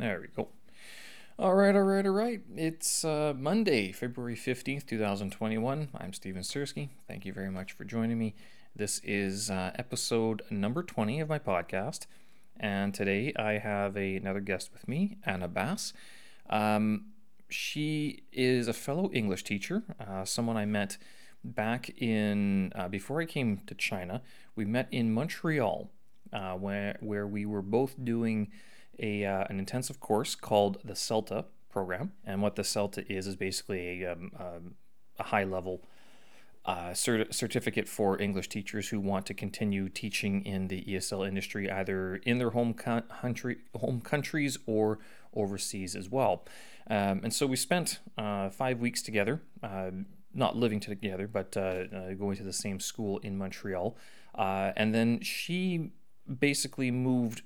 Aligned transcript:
There 0.00 0.18
we 0.18 0.28
go. 0.28 0.48
All 1.38 1.54
right, 1.54 1.76
all 1.76 1.82
right, 1.82 2.06
all 2.06 2.12
right. 2.12 2.40
It's 2.56 3.04
uh, 3.04 3.34
Monday, 3.36 3.92
February 3.92 4.34
15th, 4.34 4.86
2021. 4.86 5.90
I'm 5.94 6.14
Steven 6.14 6.40
Sirski. 6.40 6.88
Thank 7.06 7.26
you 7.26 7.34
very 7.34 7.50
much 7.50 7.72
for 7.72 7.84
joining 7.84 8.18
me. 8.18 8.34
This 8.74 9.02
is 9.04 9.50
uh, 9.50 9.72
episode 9.74 10.40
number 10.48 10.82
20 10.82 11.20
of 11.20 11.28
my 11.28 11.38
podcast. 11.38 12.06
And 12.58 12.94
today 12.94 13.34
I 13.36 13.58
have 13.58 13.94
a, 13.94 14.16
another 14.16 14.40
guest 14.40 14.70
with 14.72 14.88
me, 14.88 15.18
Anna 15.26 15.48
Bass. 15.48 15.92
Um, 16.48 17.08
she 17.50 18.22
is 18.32 18.68
a 18.68 18.72
fellow 18.72 19.10
English 19.12 19.44
teacher, 19.44 19.82
uh, 20.00 20.24
someone 20.24 20.56
I 20.56 20.64
met 20.64 20.96
back 21.44 21.90
in, 21.98 22.72
uh, 22.74 22.88
before 22.88 23.20
I 23.20 23.26
came 23.26 23.60
to 23.66 23.74
China. 23.74 24.22
We 24.56 24.64
met 24.64 24.88
in 24.90 25.12
Montreal, 25.12 25.90
uh, 26.32 26.54
where, 26.54 26.96
where 27.00 27.26
we 27.26 27.44
were 27.44 27.60
both 27.60 28.02
doing 28.02 28.50
a, 29.00 29.24
uh, 29.24 29.44
an 29.48 29.58
intensive 29.58 30.00
course 30.00 30.34
called 30.34 30.78
the 30.84 30.94
CELTA 30.94 31.46
program. 31.70 32.12
And 32.24 32.42
what 32.42 32.56
the 32.56 32.62
CELTA 32.62 33.04
is, 33.08 33.26
is 33.26 33.36
basically 33.36 34.04
a, 34.04 34.12
um, 34.12 34.32
um, 34.38 34.74
a 35.18 35.24
high 35.24 35.44
level 35.44 35.82
uh, 36.64 36.90
cert- 36.90 37.32
certificate 37.32 37.88
for 37.88 38.20
English 38.20 38.48
teachers 38.48 38.88
who 38.88 39.00
want 39.00 39.26
to 39.26 39.34
continue 39.34 39.88
teaching 39.88 40.44
in 40.44 40.68
the 40.68 40.84
ESL 40.84 41.26
industry, 41.26 41.70
either 41.70 42.16
in 42.16 42.38
their 42.38 42.50
home 42.50 42.74
country, 42.74 43.58
home 43.78 44.00
countries, 44.00 44.58
or 44.66 44.98
overseas 45.34 45.96
as 45.96 46.10
well. 46.10 46.44
Um, 46.88 47.20
and 47.22 47.32
so 47.32 47.46
we 47.46 47.56
spent 47.56 48.00
uh, 48.18 48.50
five 48.50 48.80
weeks 48.80 49.00
together, 49.00 49.40
uh, 49.62 49.90
not 50.34 50.56
living 50.56 50.80
together, 50.80 51.26
but 51.26 51.56
uh, 51.56 51.84
uh, 51.94 52.12
going 52.14 52.36
to 52.36 52.42
the 52.42 52.52
same 52.52 52.80
school 52.80 53.18
in 53.18 53.38
Montreal. 53.38 53.96
Uh, 54.34 54.72
and 54.76 54.94
then 54.94 55.20
she 55.22 55.92
basically 56.38 56.90
moved 56.90 57.42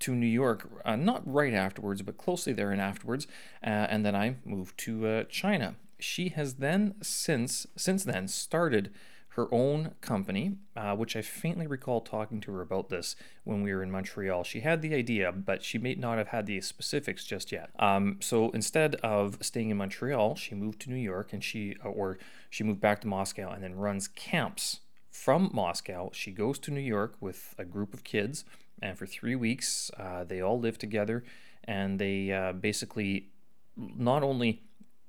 to 0.00 0.14
New 0.14 0.26
York, 0.26 0.68
uh, 0.84 0.96
not 0.96 1.22
right 1.26 1.54
afterwards, 1.54 2.02
but 2.02 2.16
closely 2.16 2.52
there 2.52 2.70
and 2.70 2.80
afterwards, 2.80 3.26
uh, 3.62 3.66
and 3.66 4.04
then 4.04 4.14
I 4.14 4.36
moved 4.44 4.78
to 4.78 5.06
uh, 5.06 5.24
China. 5.24 5.74
She 5.98 6.28
has 6.30 6.54
then 6.54 6.94
since 7.02 7.66
since 7.76 8.04
then 8.04 8.28
started 8.28 8.90
her 9.38 9.46
own 9.54 9.94
company, 10.00 10.56
uh, 10.76 10.96
which 10.96 11.14
I 11.14 11.22
faintly 11.22 11.68
recall 11.68 12.00
talking 12.00 12.40
to 12.40 12.52
her 12.54 12.60
about 12.60 12.88
this 12.88 13.14
when 13.44 13.62
we 13.62 13.72
were 13.72 13.84
in 13.84 13.90
Montreal. 13.90 14.42
She 14.42 14.60
had 14.60 14.82
the 14.82 14.92
idea, 14.94 15.30
but 15.30 15.62
she 15.62 15.78
may 15.78 15.94
not 15.94 16.18
have 16.18 16.28
had 16.28 16.46
the 16.46 16.60
specifics 16.60 17.24
just 17.24 17.52
yet. 17.52 17.70
Um, 17.78 18.16
so 18.20 18.50
instead 18.50 18.96
of 18.96 19.38
staying 19.40 19.70
in 19.70 19.76
Montreal, 19.76 20.34
she 20.34 20.56
moved 20.56 20.80
to 20.80 20.90
New 20.90 20.96
York, 20.96 21.32
and 21.32 21.42
she 21.42 21.76
uh, 21.84 21.88
or 21.88 22.18
she 22.50 22.64
moved 22.64 22.80
back 22.80 23.00
to 23.02 23.06
Moscow, 23.06 23.50
and 23.50 23.62
then 23.62 23.76
runs 23.76 24.08
camps 24.08 24.80
from 25.08 25.50
Moscow. 25.52 26.10
She 26.12 26.32
goes 26.32 26.58
to 26.60 26.72
New 26.72 26.80
York 26.80 27.14
with 27.20 27.54
a 27.58 27.64
group 27.64 27.94
of 27.94 28.02
kids 28.02 28.44
and 28.82 28.98
for 28.98 29.06
three 29.06 29.36
weeks, 29.36 29.90
uh, 29.98 30.24
they 30.24 30.40
all 30.40 30.58
live 30.58 30.78
together 30.78 31.24
and 31.64 31.98
they 31.98 32.32
uh, 32.32 32.52
basically 32.52 33.28
not 33.76 34.22
only 34.22 34.62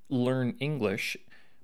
learn 0.09 0.55
English, 0.59 1.17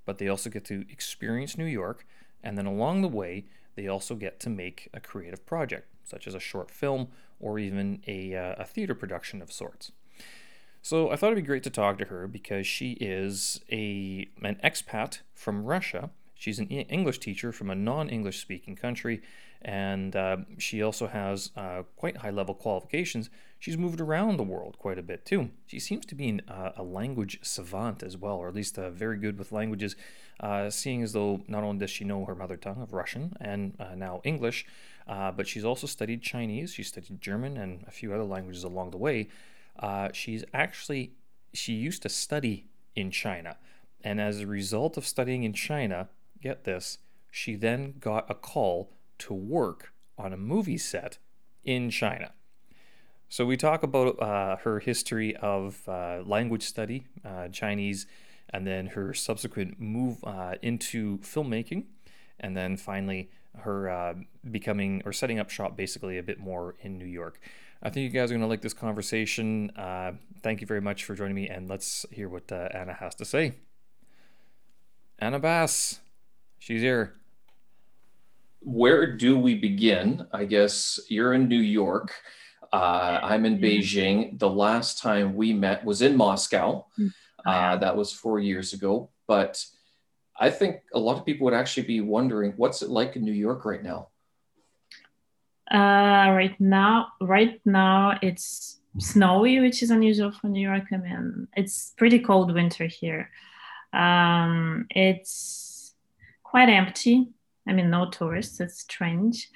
but 0.05 0.17
they 0.17 0.27
also 0.27 0.49
get 0.49 0.65
to 0.65 0.85
experience 0.89 1.57
New 1.57 1.65
York. 1.65 2.05
And 2.43 2.57
then 2.57 2.65
along 2.65 3.01
the 3.01 3.07
way, 3.07 3.45
they 3.75 3.87
also 3.87 4.15
get 4.15 4.39
to 4.41 4.49
make 4.49 4.89
a 4.93 4.99
creative 4.99 5.45
project, 5.45 5.87
such 6.03 6.27
as 6.27 6.35
a 6.35 6.39
short 6.39 6.71
film 6.71 7.09
or 7.39 7.59
even 7.59 8.01
a, 8.07 8.35
uh, 8.35 8.55
a 8.59 8.65
theater 8.65 8.95
production 8.95 9.41
of 9.41 9.51
sorts. 9.51 9.91
So 10.81 11.09
I 11.09 11.15
thought 11.15 11.31
it'd 11.31 11.43
be 11.43 11.47
great 11.47 11.63
to 11.63 11.71
talk 11.71 11.97
to 11.97 12.05
her 12.05 12.27
because 12.27 12.67
she 12.67 12.91
is 12.93 13.59
a 13.71 14.29
an 14.43 14.59
expat 14.63 15.21
from 15.33 15.65
Russia. 15.65 16.11
She's 16.35 16.59
an 16.59 16.67
English 16.67 17.17
teacher 17.17 17.51
from 17.51 17.71
a 17.71 17.75
non-English 17.75 18.39
speaking 18.39 18.75
country, 18.75 19.23
and 19.65 20.15
uh, 20.15 20.37
she 20.59 20.83
also 20.83 21.07
has 21.07 21.49
uh, 21.57 21.81
quite 21.95 22.17
high 22.17 22.29
level 22.29 22.53
qualifications. 22.53 23.31
She's 23.57 23.79
moved 23.79 23.99
around 23.99 24.37
the 24.37 24.43
world 24.43 24.77
quite 24.77 24.99
a 24.99 25.01
bit 25.01 25.25
too. 25.25 25.49
She 25.65 25.79
seems 25.79 26.05
to 26.05 26.13
be 26.13 26.29
an, 26.29 26.41
uh, 26.47 26.73
a 26.77 26.83
language 26.83 27.39
savant 27.41 28.03
as 28.03 28.15
well, 28.15 28.35
or 28.35 28.47
at 28.47 28.53
least 28.53 28.77
uh, 28.77 28.91
very 28.91 29.17
good 29.17 29.39
with 29.39 29.51
languages, 29.51 29.95
uh, 30.39 30.69
seeing 30.69 31.01
as 31.01 31.13
though 31.13 31.43
not 31.47 31.63
only 31.63 31.79
does 31.79 31.89
she 31.89 32.03
know 32.03 32.25
her 32.25 32.35
mother 32.35 32.57
tongue 32.57 32.79
of 32.79 32.93
Russian 32.93 33.33
and 33.41 33.75
uh, 33.79 33.95
now 33.95 34.21
English, 34.23 34.67
but 35.07 35.47
she's 35.47 35.65
also 35.65 35.87
studied 35.87 36.21
Chinese, 36.21 36.71
she 36.71 36.83
studied 36.83 37.19
German 37.19 37.57
and 37.57 37.83
a 37.87 37.91
few 37.91 38.13
other 38.13 38.23
languages 38.23 38.63
along 38.63 38.91
the 38.91 38.97
way. 38.97 39.29
she's 40.13 40.45
actually, 40.53 41.13
she 41.53 41.73
used 41.73 42.03
to 42.03 42.09
study 42.09 42.67
in 42.95 43.09
China. 43.09 43.57
And 44.03 44.21
as 44.21 44.41
a 44.41 44.45
result 44.45 44.95
of 44.95 45.07
studying 45.07 45.43
in 45.43 45.53
China, 45.53 46.09
get 46.39 46.65
this, 46.65 46.99
she 47.31 47.55
then 47.55 47.95
got 47.99 48.29
a 48.29 48.35
call 48.35 48.91
to 49.19 49.33
work 49.33 49.93
on 50.17 50.33
a 50.33 50.37
movie 50.37 50.77
set 50.77 51.17
in 51.63 51.89
China. 51.89 52.31
So 53.27 53.45
we 53.45 53.57
talk 53.57 53.83
about 53.83 54.21
uh, 54.21 54.57
her 54.57 54.79
history 54.79 55.35
of 55.37 55.81
uh, 55.87 56.21
language 56.25 56.63
study, 56.63 57.07
uh, 57.25 57.47
Chinese, 57.49 58.05
and 58.49 58.65
then 58.65 58.87
her 58.87 59.13
subsequent 59.13 59.79
move 59.79 60.23
uh, 60.23 60.55
into 60.61 61.17
filmmaking, 61.17 61.85
and 62.39 62.55
then 62.55 62.77
finally 62.77 63.29
her 63.59 63.89
uh, 63.89 64.13
becoming 64.51 65.01
or 65.05 65.11
setting 65.11 65.39
up 65.39 65.49
shop 65.49 65.75
basically 65.75 66.17
a 66.17 66.23
bit 66.23 66.39
more 66.39 66.75
in 66.81 66.97
New 66.97 67.05
York. 67.05 67.39
I 67.81 67.89
think 67.89 68.03
you 68.03 68.19
guys 68.19 68.31
are 68.31 68.35
going 68.35 68.41
to 68.41 68.47
like 68.47 68.61
this 68.61 68.73
conversation. 68.73 69.71
Uh, 69.75 70.13
thank 70.41 70.61
you 70.61 70.67
very 70.67 70.81
much 70.81 71.03
for 71.03 71.15
joining 71.15 71.35
me, 71.35 71.49
and 71.49 71.67
let's 71.67 72.05
hear 72.11 72.29
what 72.29 72.51
Anna 72.51 72.93
has 72.93 73.15
to 73.15 73.25
say. 73.25 73.55
Anna 75.19 75.39
Bass, 75.39 75.99
she's 76.59 76.81
here 76.81 77.15
where 78.65 79.15
do 79.15 79.37
we 79.37 79.53
begin? 79.55 80.25
I 80.33 80.45
guess 80.45 80.99
you're 81.07 81.33
in 81.33 81.47
New 81.47 81.61
York. 81.61 82.11
Uh, 82.73 83.19
I'm 83.21 83.45
in 83.45 83.59
Beijing. 83.59 84.39
The 84.39 84.49
last 84.49 84.99
time 84.99 85.35
we 85.35 85.53
met 85.53 85.85
was 85.85 86.01
in 86.01 86.17
Moscow. 86.17 86.85
Hmm. 86.95 87.07
Uh, 87.45 87.77
that 87.77 87.95
was 87.95 88.11
four 88.11 88.39
years 88.39 88.73
ago. 88.73 89.09
But 89.27 89.63
I 90.37 90.49
think 90.49 90.77
a 90.93 90.99
lot 90.99 91.17
of 91.17 91.25
people 91.25 91.45
would 91.45 91.53
actually 91.53 91.85
be 91.85 92.01
wondering 92.01 92.53
what's 92.57 92.81
it 92.81 92.89
like 92.89 93.15
in 93.15 93.23
New 93.23 93.31
York 93.31 93.65
right 93.65 93.83
now? 93.83 94.09
Uh, 95.71 96.33
right 96.33 96.59
now, 96.59 97.09
right 97.21 97.61
now 97.65 98.17
it's 98.21 98.79
snowy, 98.97 99.59
which 99.59 99.83
is 99.83 99.91
unusual 99.91 100.31
for 100.31 100.47
New 100.47 100.67
York. 100.67 100.85
I 100.91 100.97
mean, 100.97 101.47
it's 101.55 101.93
pretty 101.97 102.19
cold 102.19 102.51
winter 102.53 102.85
here. 102.85 103.29
Um, 103.93 104.87
it's 104.89 105.93
quite 106.43 106.69
empty. 106.69 107.29
I 107.67 107.73
mean, 107.73 107.89
no 107.89 108.09
tourists. 108.09 108.59
It's 108.59 108.79
strange. 108.81 109.49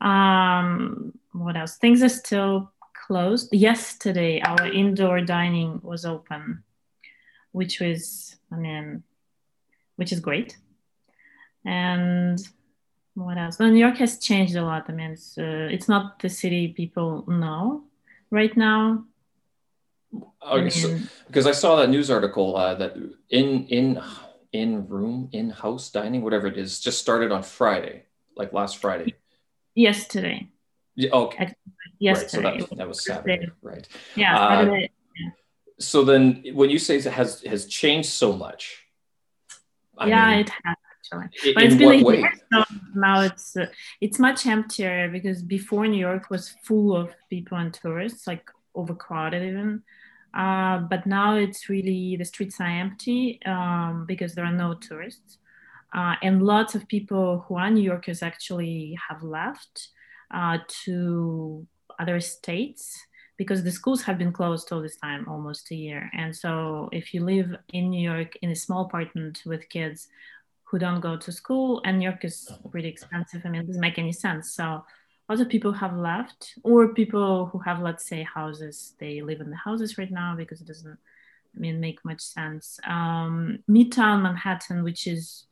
Um, 0.00 1.12
what 1.32 1.56
else? 1.56 1.76
Things 1.76 2.02
are 2.02 2.08
still 2.08 2.72
closed. 3.06 3.52
Yesterday, 3.52 4.40
our 4.40 4.66
indoor 4.66 5.20
dining 5.20 5.80
was 5.82 6.04
open, 6.04 6.62
which 7.52 7.80
was, 7.80 8.36
I 8.52 8.56
mean, 8.56 9.02
which 9.96 10.12
is 10.12 10.20
great. 10.20 10.56
And 11.64 12.38
what 13.14 13.38
else? 13.38 13.58
Well, 13.58 13.70
New 13.70 13.78
York 13.78 13.96
has 13.96 14.18
changed 14.18 14.56
a 14.56 14.62
lot. 14.62 14.86
I 14.88 14.92
mean, 14.92 15.12
it's, 15.12 15.38
uh, 15.38 15.68
it's 15.70 15.88
not 15.88 16.18
the 16.18 16.28
city 16.28 16.68
people 16.68 17.24
know 17.28 17.84
right 18.30 18.54
now. 18.56 19.04
Okay, 20.14 20.30
I 20.42 20.60
mean, 20.60 20.70
so, 20.70 20.98
because 21.26 21.46
I 21.46 21.52
saw 21.52 21.76
that 21.76 21.90
news 21.90 22.10
article 22.10 22.56
uh, 22.56 22.74
that 22.74 22.96
in 23.30 23.66
in 23.66 24.00
in 24.54 24.86
room, 24.88 25.28
in 25.32 25.50
house 25.50 25.90
dining, 25.90 26.22
whatever 26.22 26.46
it 26.46 26.56
is, 26.56 26.80
just 26.80 27.00
started 27.00 27.32
on 27.32 27.42
Friday, 27.42 28.04
like 28.36 28.52
last 28.52 28.78
Friday. 28.78 29.14
Yesterday. 29.74 30.48
Yeah, 30.94 31.10
okay. 31.10 31.54
Yesterday. 31.98 32.44
Right, 32.44 32.60
so 32.60 32.66
that, 32.68 32.76
that 32.78 32.88
was 32.88 33.04
Saturday, 33.04 33.50
right? 33.62 33.86
Yeah, 34.14 34.38
uh, 34.38 34.64
yeah. 34.64 34.86
So 35.80 36.04
then, 36.04 36.44
when 36.54 36.70
you 36.70 36.78
say 36.78 36.96
it 36.96 37.04
has 37.04 37.42
has 37.42 37.66
changed 37.66 38.10
so 38.10 38.32
much, 38.32 38.86
I 39.98 40.06
yeah, 40.06 40.30
mean, 40.30 40.38
it 40.40 40.50
has 40.62 40.76
actually. 40.98 41.52
But 41.54 41.64
it's 41.64 41.74
been 41.74 42.06
a 42.06 42.12
year, 42.12 42.32
so 42.52 42.64
now 42.94 43.22
it's 43.22 43.56
uh, 43.56 43.66
it's 44.00 44.20
much 44.20 44.46
emptier 44.46 45.08
because 45.10 45.42
before 45.42 45.88
New 45.88 45.98
York 45.98 46.30
was 46.30 46.50
full 46.62 46.96
of 46.96 47.12
people 47.28 47.58
and 47.58 47.74
tourists, 47.74 48.28
like 48.28 48.48
overcrowded 48.76 49.42
even. 49.42 49.82
Uh, 50.34 50.78
but 50.78 51.06
now 51.06 51.36
it's 51.36 51.68
really 51.68 52.16
the 52.16 52.24
streets 52.24 52.60
are 52.60 52.66
empty 52.66 53.40
um, 53.46 54.04
because 54.06 54.34
there 54.34 54.44
are 54.44 54.52
no 54.52 54.74
tourists. 54.74 55.38
Uh, 55.94 56.16
and 56.22 56.42
lots 56.42 56.74
of 56.74 56.88
people 56.88 57.44
who 57.46 57.56
are 57.56 57.70
New 57.70 57.82
Yorkers 57.82 58.22
actually 58.22 58.98
have 59.08 59.22
left 59.22 59.88
uh, 60.32 60.58
to 60.84 61.64
other 62.00 62.18
states 62.20 62.98
because 63.36 63.62
the 63.62 63.70
schools 63.70 64.02
have 64.02 64.18
been 64.18 64.32
closed 64.32 64.72
all 64.72 64.82
this 64.82 64.96
time, 64.96 65.26
almost 65.28 65.70
a 65.70 65.74
year. 65.74 66.10
And 66.16 66.34
so 66.34 66.88
if 66.92 67.14
you 67.14 67.24
live 67.24 67.54
in 67.72 67.90
New 67.90 68.02
York 68.02 68.36
in 68.42 68.50
a 68.50 68.56
small 68.56 68.86
apartment 68.86 69.42
with 69.46 69.68
kids 69.68 70.08
who 70.64 70.78
don't 70.78 71.00
go 71.00 71.16
to 71.16 71.30
school, 71.30 71.80
and 71.84 71.98
New 71.98 72.08
York 72.08 72.24
is 72.24 72.50
pretty 72.70 72.88
expensive, 72.88 73.42
I 73.44 73.48
mean, 73.48 73.62
it 73.62 73.66
doesn't 73.66 73.80
make 73.80 73.98
any 73.98 74.12
sense. 74.12 74.52
So 74.52 74.84
other 75.28 75.44
people 75.44 75.72
have 75.72 75.96
left 75.96 76.54
or 76.62 76.92
people 76.92 77.46
who 77.46 77.58
have 77.58 77.80
let's 77.80 78.06
say 78.06 78.22
houses 78.22 78.94
they 78.98 79.22
live 79.22 79.40
in 79.40 79.50
the 79.50 79.56
houses 79.56 79.96
right 79.96 80.10
now 80.10 80.34
because 80.36 80.60
it 80.60 80.66
doesn't 80.66 80.98
I 81.56 81.60
mean 81.60 81.80
make 81.80 82.04
much 82.04 82.20
sense. 82.20 82.78
Um, 82.86 83.60
midtown 83.70 84.22
manhattan 84.22 84.84
which 84.84 85.06
is 85.06 85.46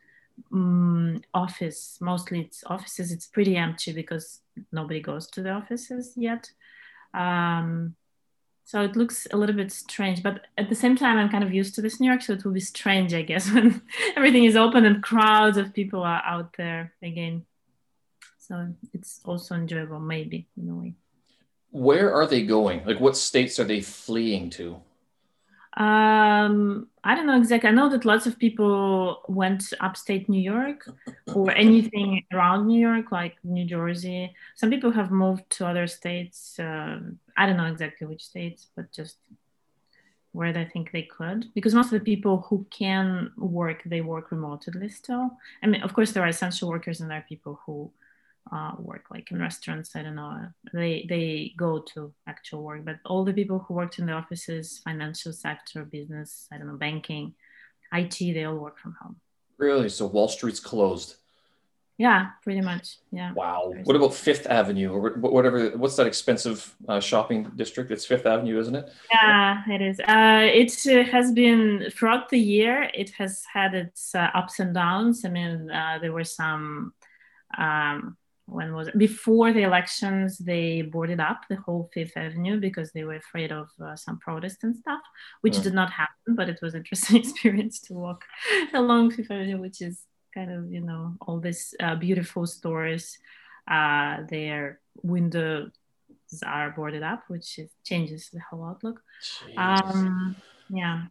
um, 0.52 1.22
office 1.32 1.98
mostly 2.00 2.40
it's 2.40 2.64
offices 2.66 3.12
it's 3.12 3.26
pretty 3.26 3.56
empty 3.56 3.92
because 3.92 4.40
nobody 4.72 5.00
goes 5.00 5.26
to 5.28 5.42
the 5.42 5.50
offices 5.50 6.12
yet. 6.16 6.50
Um, 7.14 7.94
so 8.64 8.80
it 8.80 8.96
looks 8.96 9.26
a 9.32 9.36
little 9.36 9.56
bit 9.56 9.72
strange 9.72 10.22
but 10.22 10.46
at 10.56 10.68
the 10.68 10.74
same 10.74 10.96
time 10.96 11.18
i'm 11.18 11.28
kind 11.28 11.44
of 11.44 11.52
used 11.52 11.74
to 11.74 11.82
this 11.82 12.00
new 12.00 12.08
york 12.08 12.22
so 12.22 12.32
it 12.32 12.44
will 12.44 12.52
be 12.52 12.60
strange 12.60 13.12
i 13.12 13.20
guess 13.20 13.50
when 13.52 13.82
everything 14.16 14.44
is 14.44 14.56
open 14.56 14.84
and 14.84 15.02
crowds 15.02 15.56
of 15.56 15.74
people 15.74 16.02
are 16.02 16.22
out 16.24 16.54
there 16.56 16.92
again 17.02 17.44
so 18.52 18.68
it's 18.92 19.20
also 19.24 19.54
enjoyable 19.54 19.98
maybe 19.98 20.46
in 20.60 20.68
a 20.68 20.74
way 20.74 20.92
where 21.70 22.14
are 22.14 22.26
they 22.26 22.42
going 22.42 22.84
like 22.84 23.00
what 23.00 23.16
states 23.16 23.58
are 23.58 23.64
they 23.64 23.80
fleeing 23.80 24.50
to 24.50 24.76
um, 25.74 26.88
I 27.02 27.14
don't 27.14 27.26
know 27.26 27.38
exactly. 27.38 27.70
I 27.70 27.72
know 27.72 27.88
that 27.88 28.04
lots 28.04 28.26
of 28.26 28.38
people 28.38 29.22
went 29.26 29.72
upstate 29.80 30.28
New 30.28 30.42
York 30.42 30.86
or 31.34 31.50
anything 31.66 32.22
around 32.30 32.66
New 32.66 32.78
York, 32.78 33.10
like 33.10 33.36
New 33.42 33.64
Jersey. 33.64 34.34
Some 34.54 34.68
people 34.68 34.90
have 34.90 35.10
moved 35.10 35.48
to 35.52 35.66
other 35.66 35.86
states. 35.86 36.58
Um, 36.58 37.18
I 37.38 37.46
don't 37.46 37.56
know 37.56 37.72
exactly 37.72 38.06
which 38.06 38.22
states, 38.22 38.66
but 38.76 38.92
just 38.92 39.16
where 40.32 40.52
they 40.52 40.66
think 40.66 40.92
they 40.92 41.04
could. 41.04 41.46
Because 41.54 41.74
most 41.74 41.86
of 41.86 41.98
the 41.98 42.00
people 42.00 42.44
who 42.50 42.66
can 42.68 43.32
work, 43.38 43.82
they 43.86 44.02
work 44.02 44.30
remotely 44.30 44.90
still. 44.90 45.38
I 45.62 45.68
mean, 45.68 45.80
of 45.80 45.94
course, 45.94 46.12
there 46.12 46.22
are 46.22 46.28
essential 46.28 46.68
workers 46.68 47.00
and 47.00 47.10
there 47.10 47.18
are 47.18 47.26
people 47.26 47.60
who 47.64 47.90
uh, 48.50 48.72
work 48.78 49.04
like 49.10 49.30
in 49.30 49.38
restaurants 49.38 49.94
i 49.94 50.02
don't 50.02 50.16
know 50.16 50.48
they 50.72 51.06
they 51.08 51.52
go 51.56 51.78
to 51.78 52.12
actual 52.26 52.62
work 52.62 52.84
but 52.84 52.96
all 53.06 53.24
the 53.24 53.32
people 53.32 53.60
who 53.60 53.74
worked 53.74 53.98
in 53.98 54.06
the 54.06 54.12
offices 54.12 54.80
financial 54.82 55.32
sector 55.32 55.84
business 55.84 56.48
i 56.52 56.58
don't 56.58 56.66
know 56.66 56.76
banking 56.76 57.34
it 58.00 58.16
they 58.18 58.44
all 58.44 58.56
work 58.56 58.78
from 58.78 58.96
home. 59.00 59.16
Really? 59.58 59.88
So 59.88 60.06
wall 60.06 60.28
street's 60.28 60.60
closed. 60.60 61.16
Yeah 61.98 62.30
pretty 62.42 62.62
much. 62.62 62.96
Yeah. 63.12 63.32
Wow. 63.32 63.74
What 63.84 63.94
about 63.94 64.14
fifth 64.14 64.46
avenue 64.46 64.90
or 64.90 65.10
whatever 65.10 65.70
what's 65.76 65.96
that 65.96 66.06
expensive 66.06 66.74
uh, 66.88 67.00
shopping 67.00 67.52
district? 67.54 67.90
It's 67.90 68.06
fifth 68.06 68.26
avenue 68.26 68.58
isn't 68.58 68.74
it? 68.74 68.90
Yeah 69.12 69.62
it 69.68 69.82
is. 69.82 70.00
Uh, 70.00 70.48
it 70.52 70.72
uh, 70.86 71.08
has 71.10 71.32
been 71.32 71.90
throughout 71.92 72.30
the 72.30 72.40
year 72.40 72.90
it 72.94 73.10
has 73.10 73.44
had 73.52 73.74
its 73.74 74.14
uh, 74.14 74.30
ups 74.34 74.58
and 74.58 74.74
downs. 74.74 75.24
I 75.24 75.28
mean 75.28 75.70
uh, 75.70 75.98
there 76.00 76.12
were 76.12 76.24
some 76.24 76.94
um, 77.56 78.16
when 78.52 78.74
was 78.74 78.88
it? 78.88 78.98
before 78.98 79.52
the 79.52 79.62
elections 79.62 80.38
they 80.38 80.82
boarded 80.82 81.20
up 81.20 81.42
the 81.48 81.56
whole 81.56 81.90
fifth 81.92 82.16
avenue 82.16 82.60
because 82.60 82.92
they 82.92 83.04
were 83.04 83.16
afraid 83.16 83.52
of 83.52 83.68
uh, 83.82 83.96
some 83.96 84.18
protests 84.18 84.62
and 84.64 84.76
stuff 84.76 85.00
which 85.40 85.56
yeah. 85.56 85.62
did 85.62 85.74
not 85.74 85.90
happen 85.90 86.34
but 86.34 86.48
it 86.48 86.58
was 86.62 86.74
an 86.74 86.78
interesting 86.82 87.16
experience 87.16 87.80
to 87.80 87.94
walk 87.94 88.24
along 88.74 89.10
fifth 89.10 89.30
avenue 89.30 89.60
which 89.60 89.80
is 89.80 90.02
kind 90.34 90.50
of 90.50 90.70
you 90.70 90.80
know 90.80 91.14
all 91.20 91.38
these 91.40 91.74
uh, 91.80 91.94
beautiful 91.94 92.46
stores 92.46 93.18
uh, 93.70 94.18
their 94.28 94.80
windows 95.02 95.70
are 96.44 96.70
boarded 96.70 97.02
up 97.02 97.24
which 97.28 97.58
is, 97.58 97.70
changes 97.84 98.30
the 98.32 98.40
whole 98.40 98.64
outlook 98.64 99.02
um, 99.56 100.34
yeah 100.68 101.04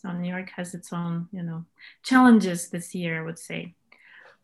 so 0.00 0.12
new 0.12 0.28
york 0.28 0.50
has 0.56 0.74
its 0.74 0.92
own 0.92 1.28
you 1.32 1.42
know 1.42 1.64
challenges 2.02 2.68
this 2.68 2.94
year 2.94 3.20
i 3.20 3.24
would 3.24 3.38
say 3.38 3.74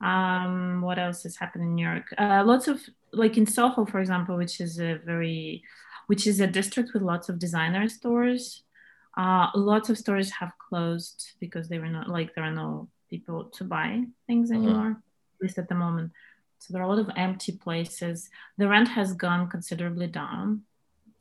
um, 0.00 0.80
what 0.80 0.98
else 0.98 1.22
has 1.24 1.36
happened 1.36 1.64
in 1.64 1.74
New 1.74 1.86
York? 1.86 2.12
Uh, 2.16 2.42
lots 2.44 2.68
of 2.68 2.80
like 3.12 3.36
in 3.36 3.46
Soho, 3.46 3.84
for 3.84 4.00
example, 4.00 4.36
which 4.36 4.60
is 4.60 4.78
a 4.78 4.94
very, 5.04 5.62
which 6.06 6.26
is 6.26 6.40
a 6.40 6.46
district 6.46 6.94
with 6.94 7.02
lots 7.02 7.28
of 7.28 7.38
designer 7.38 7.88
stores. 7.88 8.62
Uh, 9.16 9.48
lots 9.54 9.90
of 9.90 9.98
stores 9.98 10.30
have 10.30 10.52
closed 10.58 11.32
because 11.40 11.68
they 11.68 11.78
were 11.78 11.88
not 11.88 12.08
like 12.08 12.34
there 12.34 12.44
are 12.44 12.54
no 12.54 12.88
people 13.10 13.44
to 13.44 13.64
buy 13.64 14.02
things 14.26 14.50
uh-huh. 14.50 14.60
anymore, 14.60 14.90
at 14.90 15.42
least 15.42 15.58
at 15.58 15.68
the 15.68 15.74
moment. 15.74 16.12
So 16.58 16.72
there 16.72 16.82
are 16.82 16.86
a 16.86 16.88
lot 16.88 16.98
of 16.98 17.10
empty 17.16 17.52
places. 17.52 18.30
The 18.58 18.68
rent 18.68 18.88
has 18.88 19.14
gone 19.14 19.48
considerably 19.48 20.06
down. 20.06 20.62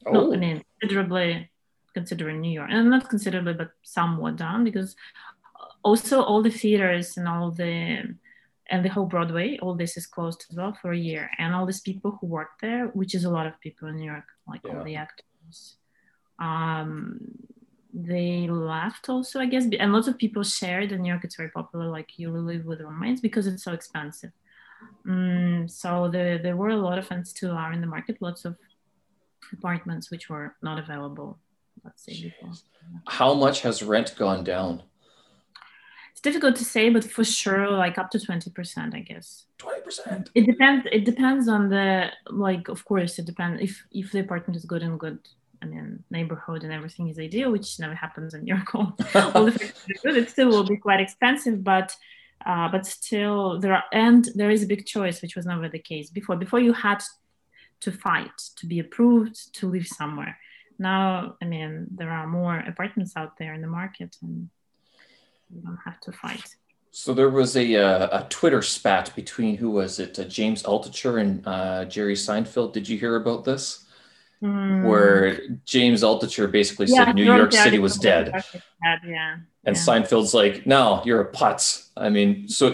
Oh. 0.06 0.12
No, 0.12 0.34
I 0.34 0.38
mean 0.38 0.64
considerably 0.80 1.50
considering 1.94 2.40
New 2.40 2.52
York, 2.52 2.70
and 2.72 2.90
not 2.90 3.10
considerably, 3.10 3.54
but 3.54 3.72
somewhat 3.84 4.38
down 4.38 4.64
because 4.64 4.96
also 5.84 6.22
all 6.22 6.42
the 6.42 6.52
theaters 6.52 7.18
and 7.18 7.28
all 7.28 7.52
the 7.52 8.16
and 8.70 8.84
the 8.86 8.90
whole 8.90 9.06
Broadway, 9.06 9.58
all 9.62 9.76
this 9.76 9.98
is 9.98 10.06
closed 10.06 10.46
as 10.50 10.56
well 10.56 10.78
for 10.82 10.92
a 10.92 10.98
year. 10.98 11.30
And 11.38 11.54
all 11.54 11.66
these 11.66 11.82
people 11.82 12.18
who 12.20 12.28
work 12.28 12.52
there, 12.62 12.88
which 12.88 13.16
is 13.16 13.24
a 13.26 13.30
lot 13.30 13.48
of 13.48 13.60
people 13.60 13.88
in 13.88 13.98
New 13.98 14.06
York, 14.06 14.26
like 14.48 14.62
yeah. 14.64 14.78
all 14.78 14.84
the 14.84 14.96
actors, 14.96 15.76
um, 16.40 17.20
they 17.94 18.48
left 18.48 19.10
also, 19.10 19.40
I 19.40 19.48
guess. 19.48 19.66
And 19.80 19.92
lots 19.92 20.08
of 20.08 20.18
people 20.18 20.44
shared 20.44 20.92
in 20.92 21.02
New 21.02 21.10
York. 21.10 21.24
It's 21.24 21.36
very 21.36 21.50
popular. 21.50 21.88
Like 21.88 22.18
you 22.18 22.32
live 22.32 22.66
with 22.66 22.82
roommates 22.82 23.22
because 23.22 23.48
it's 23.48 23.64
so 23.64 23.74
expensive. 23.74 24.32
Um, 25.08 25.68
so 25.68 26.08
the, 26.08 26.40
there 26.42 26.56
were 26.56 26.70
a 26.70 26.78
lot 26.78 26.98
of 26.98 27.08
friends 27.08 27.34
too 27.34 27.52
are 27.52 27.74
in 27.74 27.82
the 27.82 27.88
market. 27.88 28.18
Lots 28.22 28.46
of 28.46 28.56
apartments 29.52 30.12
which 30.12 30.30
were 30.30 30.56
not 30.62 30.78
available. 30.80 31.40
Let's 31.84 32.04
say 32.04 32.14
before. 32.22 32.54
How 33.08 33.34
much 33.34 33.62
has 33.62 33.82
rent 33.82 34.16
gone 34.18 34.44
down? 34.44 34.84
It's 36.20 36.34
difficult 36.34 36.58
to 36.58 36.66
say, 36.66 36.90
but 36.90 37.06
for 37.06 37.24
sure, 37.24 37.70
like 37.70 37.98
up 37.98 38.10
to 38.12 38.18
20%, 38.18 38.94
I 38.94 39.00
guess. 39.00 39.46
20%. 39.60 40.28
It 40.36 40.46
depends. 40.46 40.86
It 40.92 41.06
depends 41.06 41.48
on 41.48 41.70
the, 41.70 42.10
like, 42.30 42.68
of 42.68 42.84
course, 42.84 43.20
it 43.20 43.26
depends 43.26 43.62
if, 43.62 43.86
if 43.92 44.12
the 44.12 44.20
apartment 44.20 44.58
is 44.58 44.66
good 44.66 44.84
and 44.84 45.00
good. 45.00 45.20
I 45.62 45.66
mean, 45.66 46.04
neighborhood 46.12 46.66
and 46.66 46.74
everything 46.74 47.08
is 47.08 47.20
ideal, 47.20 47.52
which 47.52 47.80
never 47.80 47.96
happens 47.96 48.34
in 48.34 48.46
York. 48.46 48.76
All 48.76 48.92
the 49.46 49.74
good. 50.04 50.18
It 50.18 50.30
still 50.30 50.50
will 50.50 50.66
be 50.66 50.76
quite 50.76 51.00
expensive, 51.00 51.64
but 51.64 51.96
uh, 52.46 52.70
but 52.70 52.86
still 52.86 53.60
there 53.60 53.74
are 53.74 53.84
and 53.92 54.30
there 54.36 54.50
is 54.50 54.64
a 54.64 54.68
big 54.68 54.86
choice, 54.86 55.22
which 55.22 55.36
was 55.36 55.46
never 55.46 55.68
the 55.70 55.80
case 55.80 56.10
before. 56.10 56.38
Before 56.38 56.60
you 56.60 56.72
had 56.72 57.02
to 57.82 57.92
fight 57.92 58.38
to 58.58 58.66
be 58.66 58.80
approved 58.80 59.54
to 59.56 59.70
live 59.70 59.88
somewhere. 59.88 60.38
Now, 60.78 61.36
I 61.42 61.46
mean, 61.46 61.88
there 61.92 62.10
are 62.10 62.28
more 62.28 62.58
apartments 62.60 63.14
out 63.18 63.38
there 63.38 63.54
in 63.54 63.62
the 63.62 63.68
market, 63.68 64.16
and 64.22 64.50
you 65.54 65.62
don't 65.62 65.80
have 65.86 66.00
to 66.02 66.12
fight. 66.12 66.56
So 66.92 67.14
there 67.14 67.30
was 67.30 67.56
a 67.56 67.76
uh, 67.76 68.20
a 68.20 68.28
Twitter 68.30 68.62
spat 68.62 69.16
between 69.16 69.58
who 69.58 69.70
was 69.72 70.00
it? 70.00 70.18
Uh, 70.18 70.24
James 70.24 70.64
Altucher 70.64 71.22
and 71.22 71.46
uh, 71.46 71.86
Jerry 71.86 72.16
Seinfeld. 72.16 72.74
Did 72.74 72.90
you 72.90 72.98
hear 72.98 73.16
about 73.16 73.46
this? 73.46 73.86
Mm. 74.42 74.88
Where 74.88 75.42
James 75.66 76.02
Altucher 76.02 76.50
basically 76.52 76.88
yeah, 76.88 77.06
said 77.06 77.16
New 77.16 77.26
York 77.26 77.52
City 77.52 77.78
was 77.78 77.98
dead. 77.98 78.32
dead. 78.32 79.00
Yeah. 79.06 79.38
And 79.66 79.76
yeah. 79.76 79.82
Seinfeld's 79.82 80.34
like, 80.34 80.66
no, 80.66 81.02
you're 81.04 81.22
a 81.22 81.32
putz. 81.32 81.90
I 81.98 82.08
mean, 82.10 82.48
so 82.48 82.74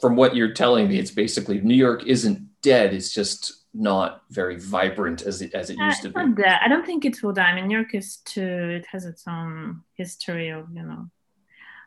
from 0.00 0.14
what 0.14 0.36
you're 0.36 0.54
telling 0.54 0.88
me, 0.88 0.98
it's 0.98 1.10
basically 1.10 1.60
New 1.60 1.74
York 1.74 2.06
isn't 2.06 2.62
dead. 2.62 2.94
It's 2.94 3.12
just 3.12 3.64
not 3.74 4.22
very 4.30 4.58
vibrant 4.58 5.22
as 5.22 5.42
it 5.42 5.54
as 5.54 5.70
it 5.70 5.76
used 5.78 6.02
to 6.02 6.08
be. 6.08 6.44
I 6.44 6.68
don't 6.68 6.86
think 6.86 7.04
it 7.04 7.22
will 7.22 7.32
die. 7.32 7.50
I 7.50 7.54
mean, 7.54 7.66
New 7.66 7.76
York 7.76 7.94
is 7.94 8.18
too. 8.18 8.70
It 8.80 8.86
has 8.86 9.04
its 9.04 9.24
own 9.28 9.82
history 9.94 10.50
of 10.50 10.66
you 10.72 10.82
know 10.82 11.10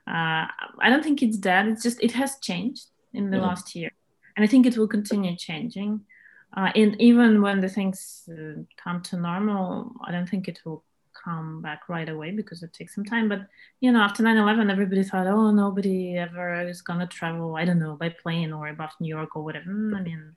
uh, 0.07 0.47
I 0.79 0.89
don't 0.89 1.03
think 1.03 1.21
it's 1.21 1.37
dead. 1.37 1.67
It's 1.67 1.83
just 1.83 2.01
it 2.03 2.11
has 2.11 2.37
changed 2.39 2.87
in 3.13 3.31
the 3.31 3.37
yeah. 3.37 3.43
last 3.43 3.75
year, 3.75 3.91
and 4.35 4.43
I 4.43 4.47
think 4.47 4.65
it 4.65 4.77
will 4.77 4.87
continue 4.87 5.35
changing. 5.35 6.01
Uh, 6.55 6.71
and 6.75 7.01
even 7.01 7.41
when 7.41 7.61
the 7.61 7.69
things 7.69 8.29
uh, 8.29 8.61
come 8.77 9.01
to 9.01 9.17
normal, 9.17 9.91
I 10.05 10.11
don't 10.11 10.29
think 10.29 10.47
it 10.47 10.59
will 10.65 10.83
come 11.23 11.61
back 11.61 11.87
right 11.89 12.09
away 12.09 12.31
because 12.31 12.63
it 12.63 12.73
takes 12.73 12.93
some 12.93 13.05
time. 13.05 13.29
But 13.29 13.47
you 13.79 13.91
know, 13.91 14.01
after 14.01 14.23
9/11, 14.23 14.69
everybody 14.69 15.03
thought, 15.03 15.27
oh, 15.27 15.51
nobody 15.51 16.17
ever 16.17 16.67
is 16.67 16.81
gonna 16.81 17.07
travel. 17.07 17.55
I 17.55 17.65
don't 17.65 17.79
know 17.79 17.95
by 17.95 18.09
plane 18.09 18.51
or 18.51 18.67
above 18.67 18.91
New 18.99 19.07
York 19.07 19.35
or 19.35 19.43
whatever. 19.43 19.69
Mm, 19.69 19.95
I 19.95 20.01
mean, 20.01 20.35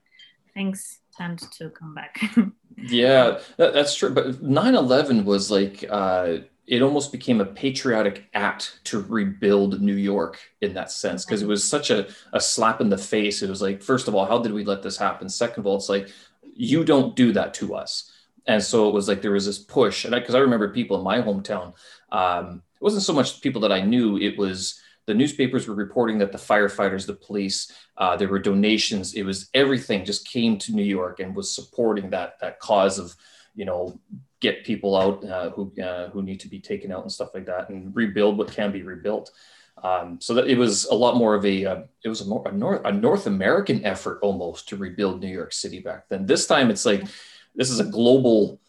things 0.53 0.99
tend 1.15 1.39
to 1.39 1.69
come 1.71 1.93
back. 1.93 2.21
yeah, 2.77 3.39
that, 3.57 3.73
that's 3.73 3.95
true. 3.95 4.11
But 4.11 4.41
9/11 4.41 5.25
was 5.25 5.51
like. 5.51 5.83
Uh, 5.89 6.37
it 6.67 6.81
almost 6.81 7.13
became 7.13 7.39
a 7.39 7.45
patriotic 7.45 8.29
act 8.33 8.81
to 8.83 9.01
rebuild 9.01 9.81
New 9.81 9.95
York 9.95 10.37
in 10.61 10.73
that 10.73 10.91
sense 10.91 11.23
because 11.23 11.41
it 11.41 11.47
was 11.47 11.67
such 11.67 11.89
a, 11.89 12.07
a 12.33 12.41
slap 12.41 12.81
in 12.81 12.89
the 12.89 12.97
face. 12.97 13.41
It 13.41 13.49
was 13.49 13.61
like, 13.61 13.81
first 13.81 14.09
of 14.09 14.15
all, 14.15 14.25
how 14.25 14.39
did 14.39 14.51
we 14.51 14.65
let 14.65 14.83
this 14.83 14.97
happen? 14.97 15.29
Second 15.29 15.61
of 15.61 15.67
all, 15.67 15.77
it's 15.77 15.87
like, 15.87 16.09
you 16.53 16.83
don't 16.83 17.15
do 17.15 17.31
that 17.31 17.53
to 17.55 17.73
us. 17.73 18.11
And 18.47 18.61
so 18.61 18.89
it 18.89 18.93
was 18.93 19.07
like 19.07 19.21
there 19.21 19.31
was 19.31 19.45
this 19.45 19.59
push. 19.59 20.03
And 20.03 20.13
because 20.13 20.35
I, 20.35 20.39
I, 20.39 20.41
remember 20.41 20.69
people 20.69 20.97
in 20.97 21.03
my 21.03 21.21
hometown, 21.21 21.73
um, 22.11 22.63
it 22.75 22.83
wasn't 22.83 23.03
so 23.03 23.13
much 23.13 23.41
people 23.41 23.61
that 23.61 23.71
I 23.71 23.81
knew, 23.81 24.17
it 24.17 24.37
was 24.37 24.81
the 25.05 25.13
newspapers 25.13 25.67
were 25.67 25.75
reporting 25.75 26.17
that 26.17 26.33
the 26.33 26.37
firefighters, 26.37 27.05
the 27.05 27.13
police, 27.13 27.71
uh, 27.97 28.17
there 28.17 28.27
were 28.27 28.39
donations. 28.39 29.13
It 29.13 29.23
was 29.23 29.49
everything 29.53 30.03
just 30.03 30.27
came 30.27 30.57
to 30.59 30.73
New 30.73 30.83
York 30.83 31.21
and 31.21 31.33
was 31.33 31.53
supporting 31.53 32.09
that, 32.09 32.39
that 32.41 32.59
cause 32.59 32.99
of, 32.99 33.15
you 33.55 33.63
know, 33.63 33.99
get 34.39 34.63
people 34.63 34.95
out 34.95 35.23
uh, 35.23 35.49
who 35.51 35.71
uh, 35.81 36.09
who 36.09 36.21
need 36.21 36.39
to 36.41 36.47
be 36.47 36.59
taken 36.59 36.91
out 36.91 37.01
and 37.01 37.11
stuff 37.11 37.33
like 37.33 37.45
that, 37.45 37.69
and 37.69 37.95
rebuild 37.95 38.37
what 38.37 38.51
can 38.51 38.71
be 38.71 38.83
rebuilt. 38.83 39.31
Um, 39.83 40.17
so 40.19 40.33
that 40.33 40.47
it 40.47 40.57
was 40.57 40.85
a 40.85 40.95
lot 40.95 41.17
more 41.17 41.35
of 41.35 41.45
a 41.45 41.65
uh, 41.65 41.81
it 42.03 42.09
was 42.09 42.21
a, 42.21 42.25
more, 42.25 42.47
a 42.47 42.51
North 42.51 42.81
a 42.85 42.91
North 42.91 43.27
American 43.27 43.85
effort 43.85 44.19
almost 44.21 44.69
to 44.69 44.77
rebuild 44.77 45.21
New 45.21 45.27
York 45.27 45.53
City 45.53 45.79
back 45.79 46.09
then. 46.09 46.25
This 46.25 46.47
time 46.47 46.69
it's 46.69 46.85
like 46.85 47.03
this 47.55 47.69
is 47.69 47.79
a 47.79 47.85
global 47.85 48.59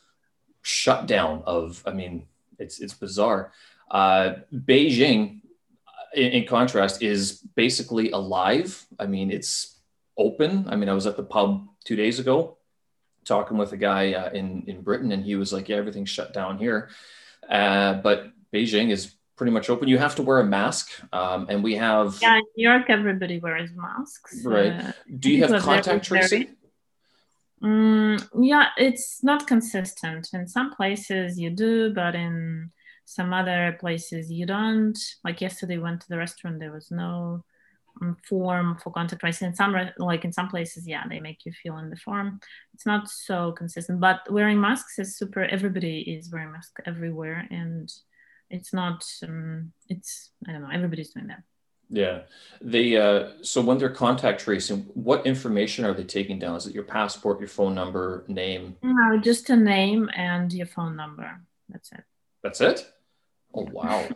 shutdown 0.62 1.42
of 1.46 1.82
I 1.86 1.92
mean 1.92 2.26
it's 2.58 2.80
it's 2.80 2.94
bizarre. 2.94 3.52
Uh, 3.90 4.34
Beijing, 4.52 5.40
in, 6.14 6.32
in 6.32 6.46
contrast, 6.46 7.02
is 7.02 7.40
basically 7.54 8.10
alive. 8.10 8.84
I 8.98 9.06
mean 9.06 9.30
it's 9.30 9.80
open. 10.16 10.66
I 10.68 10.76
mean 10.76 10.90
I 10.90 10.94
was 10.94 11.06
at 11.06 11.16
the 11.16 11.22
pub 11.22 11.66
two 11.84 11.96
days 11.96 12.18
ago 12.18 12.57
talking 13.28 13.56
with 13.58 13.72
a 13.72 13.76
guy 13.76 14.14
uh, 14.14 14.30
in 14.30 14.64
in 14.66 14.82
Britain, 14.82 15.12
and 15.12 15.24
he 15.24 15.36
was 15.36 15.52
like, 15.52 15.68
"Yeah, 15.68 15.76
everything's 15.76 16.10
shut 16.10 16.32
down 16.32 16.58
here," 16.58 16.88
uh, 17.48 17.94
but 17.94 18.32
Beijing 18.52 18.90
is 18.90 19.14
pretty 19.36 19.52
much 19.52 19.70
open. 19.70 19.88
You 19.88 19.98
have 19.98 20.16
to 20.16 20.22
wear 20.22 20.40
a 20.40 20.44
mask, 20.44 20.90
um, 21.12 21.46
and 21.48 21.62
we 21.62 21.76
have 21.76 22.18
yeah, 22.20 22.36
in 22.36 22.44
New 22.56 22.68
York, 22.68 22.86
everybody 22.88 23.38
wears 23.38 23.70
masks. 23.74 24.44
Right. 24.44 24.72
Uh, 24.72 24.92
Do 25.18 25.30
you 25.30 25.44
have 25.44 25.62
contact 25.62 26.04
tracing? 26.06 26.56
Mm, 27.62 28.28
yeah, 28.40 28.68
it's 28.76 29.22
not 29.22 29.46
consistent. 29.46 30.28
In 30.32 30.46
some 30.46 30.72
places 30.74 31.38
you 31.38 31.50
do, 31.50 31.92
but 31.92 32.14
in 32.14 32.70
some 33.04 33.32
other 33.32 33.76
places 33.80 34.30
you 34.30 34.46
don't. 34.46 34.98
Like 35.24 35.40
yesterday, 35.40 35.78
went 35.78 36.02
to 36.02 36.08
the 36.08 36.18
restaurant. 36.18 36.60
There 36.60 36.72
was 36.72 36.90
no 36.90 37.44
form 38.28 38.78
for 38.82 38.90
contact 38.92 39.20
tracing. 39.20 39.48
In 39.48 39.54
some, 39.54 39.74
like 39.98 40.24
in 40.24 40.32
some 40.32 40.48
places, 40.48 40.86
yeah, 40.86 41.04
they 41.08 41.20
make 41.20 41.44
you 41.44 41.52
fill 41.52 41.78
in 41.78 41.90
the 41.90 41.96
form. 41.96 42.40
It's 42.74 42.86
not 42.86 43.08
so 43.08 43.52
consistent. 43.52 44.00
But 44.00 44.20
wearing 44.30 44.60
masks 44.60 44.98
is 44.98 45.16
super. 45.16 45.42
Everybody 45.44 46.00
is 46.00 46.30
wearing 46.30 46.52
masks 46.52 46.80
everywhere, 46.86 47.46
and 47.50 47.92
it's 48.50 48.72
not. 48.72 49.04
Um, 49.22 49.72
it's 49.88 50.30
I 50.46 50.52
don't 50.52 50.62
know. 50.62 50.70
Everybody's 50.72 51.10
doing 51.10 51.28
that. 51.28 51.42
Yeah. 51.90 52.20
They 52.60 52.96
uh, 52.96 53.30
so 53.42 53.62
when 53.62 53.78
they're 53.78 53.90
contact 53.90 54.40
tracing, 54.40 54.80
what 54.94 55.26
information 55.26 55.84
are 55.84 55.94
they 55.94 56.04
taking 56.04 56.38
down? 56.38 56.56
Is 56.56 56.66
it 56.66 56.74
your 56.74 56.84
passport, 56.84 57.40
your 57.40 57.48
phone 57.48 57.74
number, 57.74 58.24
name? 58.28 58.76
No, 58.82 59.18
just 59.18 59.50
a 59.50 59.56
name 59.56 60.10
and 60.14 60.52
your 60.52 60.66
phone 60.66 60.96
number. 60.96 61.40
That's 61.68 61.90
it. 61.92 62.04
That's 62.42 62.60
it? 62.60 62.86
Oh 63.54 63.66
wow. 63.72 64.08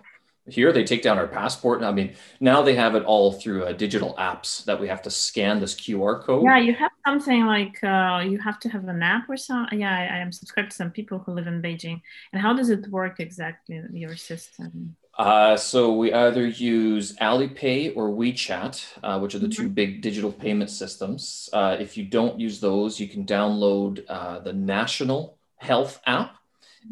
Here 0.49 0.73
they 0.73 0.83
take 0.83 1.03
down 1.03 1.19
our 1.19 1.29
passport. 1.29 1.83
I 1.83 1.93
mean, 1.93 2.15
now 2.41 2.63
they 2.63 2.75
have 2.75 2.97
it 2.97 3.05
all 3.05 3.33
through 3.33 3.65
uh, 3.65 3.73
digital 3.73 4.15
apps 4.19 4.65
that 4.65 4.81
we 4.81 4.89
have 4.89 5.01
to 5.03 5.11
scan 5.11 5.61
this 5.61 5.75
QR 5.75 6.21
code. 6.21 6.45
Yeah, 6.45 6.59
you 6.59 6.75
have 6.75 6.91
something 7.07 7.47
like 7.47 7.83
uh, 7.85 8.25
you 8.27 8.39
have 8.39 8.59
to 8.61 8.69
have 8.69 8.89
an 8.89 9.03
app 9.03 9.31
or 9.31 9.37
something. 9.37 9.81
Yeah, 9.81 9.97
I, 9.97 10.17
I 10.17 10.19
am 10.19 10.33
subscribed 10.33 10.71
to 10.73 10.77
some 10.77 10.91
people 10.91 11.21
who 11.21 11.33
live 11.33 11.47
in 11.47 11.63
Beijing. 11.63 12.01
And 12.33 12.43
how 12.43 12.55
does 12.55 12.71
it 12.71 12.89
work 12.89 13.21
exactly? 13.21 13.81
Your 13.93 14.17
system? 14.17 14.97
Uh, 15.19 15.57
so 15.57 15.93
we 15.93 16.13
either 16.13 16.47
use 16.47 17.15
Alipay 17.17 17.93
or 17.95 18.09
WeChat, 18.09 18.99
uh, 19.03 19.19
which 19.19 19.35
are 19.35 19.39
the 19.39 19.49
two 19.49 19.65
mm-hmm. 19.65 19.75
big 19.75 20.01
digital 20.01 20.33
payment 20.33 20.71
systems. 20.71 21.51
Uh, 21.53 21.77
if 21.79 21.97
you 21.97 22.05
don't 22.05 22.41
use 22.41 22.61
those, 22.61 22.99
you 22.99 23.07
can 23.07 23.27
download 23.27 24.03
uh, 24.09 24.39
the 24.41 24.53
National 24.53 25.37
Health 25.57 26.01
app, 26.07 26.37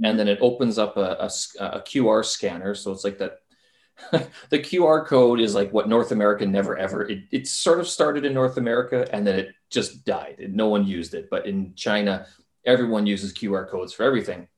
and 0.03 0.19
then 0.19 0.29
it 0.29 0.39
opens 0.41 0.79
up 0.79 0.97
a, 0.97 1.17
a, 1.21 1.31
a 1.61 1.81
QR 1.81 2.25
scanner. 2.25 2.75
So 2.75 2.93
it's 2.93 3.05
like 3.05 3.19
that. 3.19 3.39
the 4.51 4.59
QR 4.59 5.05
code 5.05 5.41
is 5.41 5.55
like 5.55 5.73
what 5.73 5.89
North 5.89 6.11
America 6.11 6.47
never 6.47 6.79
ever. 6.79 7.07
It, 7.07 7.25
it 7.31 7.47
sort 7.47 7.81
of 7.81 7.89
started 7.89 8.25
in 8.25 8.33
North 8.33 8.57
America 8.57 9.07
and 9.13 9.27
then 9.27 9.39
it 9.39 9.55
just 9.69 10.05
died. 10.07 10.37
And 10.39 10.55
no 10.55 10.69
one 10.69 10.87
used 10.87 11.13
it. 11.13 11.29
But 11.31 11.47
in 11.47 11.75
China, 11.75 12.27
everyone 12.65 13.07
uses 13.07 13.35
QR 13.35 13.69
codes 13.69 13.93
for 13.93 14.05
everything. 14.05 14.49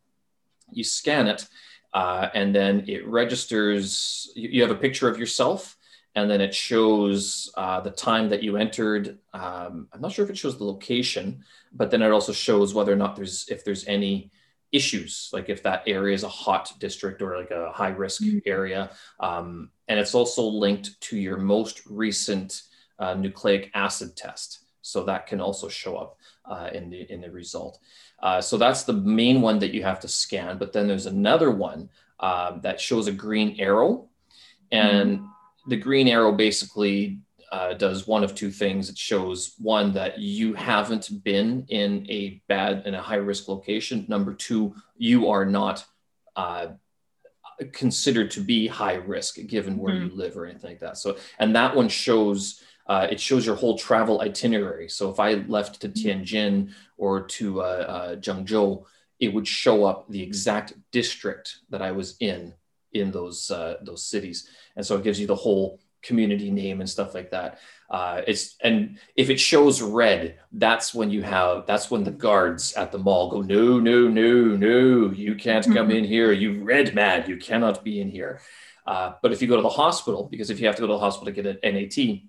You 0.71 0.85
scan 0.85 1.27
it 1.27 1.47
uh, 1.93 2.29
and 2.35 2.55
then 2.55 2.85
it 2.89 3.07
registers, 3.07 4.31
you 4.35 4.63
have 4.63 4.71
a 4.71 4.77
picture 4.77 5.09
of 5.09 5.19
yourself, 5.19 5.77
and 6.15 6.31
then 6.31 6.41
it 6.41 6.55
shows 6.55 7.51
uh, 7.57 7.81
the 7.81 7.91
time 7.91 8.29
that 8.31 8.43
you 8.43 8.57
entered. 8.57 9.19
Um, 9.33 9.89
I'm 9.93 10.01
not 10.01 10.13
sure 10.13 10.25
if 10.25 10.31
it 10.31 10.39
shows 10.39 10.59
the 10.59 10.65
location, 10.65 11.45
but 11.73 11.91
then 11.91 12.03
it 12.03 12.11
also 12.11 12.33
shows 12.33 12.75
whether 12.75 12.93
or 12.93 12.97
not 12.97 13.17
there's, 13.17 13.47
if 13.49 13.65
there's 13.65 13.87
any 13.87 14.31
issues, 14.73 15.29
like 15.33 15.49
if 15.49 15.63
that 15.63 15.83
area 15.87 16.15
is 16.15 16.25
a 16.25 16.29
hot 16.29 16.73
district 16.79 17.23
or 17.23 17.37
like 17.37 17.51
a 17.51 17.71
high 17.73 17.91
risk 17.91 18.23
mm-hmm. 18.23 18.39
area. 18.47 18.91
Um, 19.21 19.71
and 19.89 20.01
it's 20.01 20.15
also 20.15 20.43
linked 20.43 21.01
to 21.03 21.17
your 21.19 21.37
most 21.37 21.83
recent 21.87 22.63
uh, 22.99 23.15
nucleic 23.15 23.71
acid 23.75 24.17
test. 24.17 24.61
So 24.81 25.05
that 25.05 25.27
can 25.27 25.41
also 25.41 25.69
show 25.69 25.97
up 25.97 26.17
uh, 26.45 26.71
in 26.73 26.91
the 26.91 27.11
in 27.13 27.21
the 27.21 27.31
result. 27.31 27.79
Uh, 28.21 28.41
so 28.41 28.57
that's 28.57 28.83
the 28.85 28.93
main 28.93 29.41
one 29.41 29.59
that 29.61 29.73
you 29.73 29.83
have 29.83 30.01
to 30.01 30.09
scan. 30.09 30.59
But 30.59 30.73
then 30.73 30.89
there's 30.89 31.07
another 31.07 31.51
one 31.51 31.89
uh, 32.19 32.59
that 32.59 32.81
shows 32.81 33.07
a 33.07 33.13
green 33.13 33.61
arrow, 33.61 34.09
and 34.73 35.19
mm-hmm. 35.19 35.71
the 35.71 35.77
green 35.77 36.09
arrow 36.09 36.33
basically 36.33 37.21
uh, 37.53 37.75
does 37.75 38.07
one 38.07 38.25
of 38.25 38.35
two 38.35 38.51
things. 38.51 38.89
It 38.89 38.97
shows 38.97 39.55
one 39.59 39.93
that 39.93 40.19
you 40.19 40.55
haven't 40.55 41.23
been 41.23 41.67
in 41.69 42.07
a 42.09 42.43
bad 42.49 42.87
in 42.87 42.95
a 42.95 43.03
high 43.03 43.17
risk 43.17 43.47
location. 43.47 44.07
Number 44.09 44.33
two, 44.33 44.75
you 44.97 45.29
are 45.29 45.45
not 45.45 45.85
uh, 46.35 46.69
considered 47.73 48.31
to 48.33 48.41
be 48.41 48.67
high 48.67 48.95
risk 48.95 49.39
given 49.47 49.77
where 49.77 49.95
mm-hmm. 49.95 50.07
you 50.07 50.17
live 50.17 50.37
or 50.39 50.47
anything 50.47 50.71
like 50.71 50.81
that. 50.81 50.97
So, 50.97 51.19
and 51.39 51.55
that 51.55 51.77
one 51.77 51.91
shows 51.91 52.63
uh, 52.87 53.07
it 53.11 53.21
shows 53.21 53.45
your 53.45 53.55
whole 53.55 53.79
travel 53.79 54.23
itinerary. 54.23 54.89
So 54.89 55.11
if 55.11 55.21
I 55.21 55.35
left 55.35 55.81
to 55.83 55.89
Tianjin 55.89 56.73
or 56.97 57.27
to 57.27 57.61
uh, 57.61 57.65
uh, 57.65 58.17
Zhengzhou, 58.17 58.85
it 59.21 59.33
would 59.33 59.47
show 59.47 59.85
up 59.85 60.09
the 60.09 60.23
exact 60.23 60.73
district 60.91 61.59
that 61.71 61.83
I 61.83 61.93
was 61.93 62.17
in 62.19 62.55
in 62.93 63.11
those 63.11 63.51
uh, 63.51 63.77
those 63.83 64.07
cities, 64.07 64.49
and 64.75 64.85
so 64.87 64.97
it 64.97 65.05
gives 65.05 65.21
you 65.21 65.27
the 65.27 65.35
whole 65.35 65.79
community 66.03 66.51
name 66.51 66.81
and 66.81 66.91
stuff 66.91 67.15
like 67.15 67.31
that. 67.31 67.59
Uh, 67.91 68.23
it's 68.27 68.57
and 68.63 68.99
if 69.17 69.31
it 69.31 69.39
shows 69.39 69.83
red, 69.83 70.39
that's 70.53 70.95
when 70.95 71.11
you 71.11 71.23
have 71.23 71.67
that's 71.67 71.91
when 71.91 72.05
the 72.05 72.11
guards 72.11 72.73
at 72.75 72.91
the 72.91 72.99
mall 72.99 73.31
go 73.31 73.43
no 73.43 73.79
no 73.79 74.09
no 74.09 74.57
no 74.57 75.11
you 75.13 75.35
can't 75.35 75.67
come 75.73 75.91
in 75.91 76.05
here 76.05 76.33
you 76.33 76.63
red 76.65 76.95
mad 76.95 77.29
you 77.29 77.37
cannot 77.37 77.85
be 77.85 78.01
in 78.01 78.11
here. 78.11 78.41
Uh, 78.87 79.13
but 79.23 79.33
if 79.33 79.41
you 79.41 79.49
go 79.49 79.57
to 79.57 79.63
the 79.63 79.69
hospital, 79.69 80.29
because 80.31 80.51
if 80.51 80.59
you 80.59 80.67
have 80.67 80.77
to 80.77 80.83
go 80.83 80.89
to 80.89 80.95
the 80.95 80.99
hospital 80.99 81.33
to 81.33 81.43
get 81.43 81.47
an 81.47 81.75
NAT, 81.75 82.23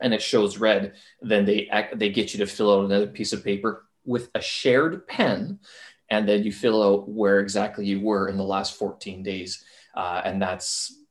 and 0.00 0.12
it 0.12 0.22
shows 0.22 0.58
red, 0.58 0.94
then 1.20 1.44
they 1.44 1.68
act, 1.68 1.98
they 1.98 2.08
get 2.08 2.32
you 2.32 2.38
to 2.38 2.46
fill 2.46 2.72
out 2.72 2.84
another 2.84 3.06
piece 3.06 3.32
of 3.32 3.44
paper 3.44 3.86
with 4.04 4.30
a 4.34 4.40
shared 4.40 5.06
pen, 5.06 5.60
and 6.10 6.28
then 6.28 6.42
you 6.42 6.52
fill 6.52 6.82
out 6.82 7.08
where 7.08 7.40
exactly 7.40 7.86
you 7.86 8.00
were 8.00 8.28
in 8.28 8.36
the 8.36 8.42
last 8.42 8.76
14 8.76 9.22
days, 9.22 9.64
uh, 9.94 10.20
and 10.24 10.40
that's 10.42 10.88
that. 10.88 11.01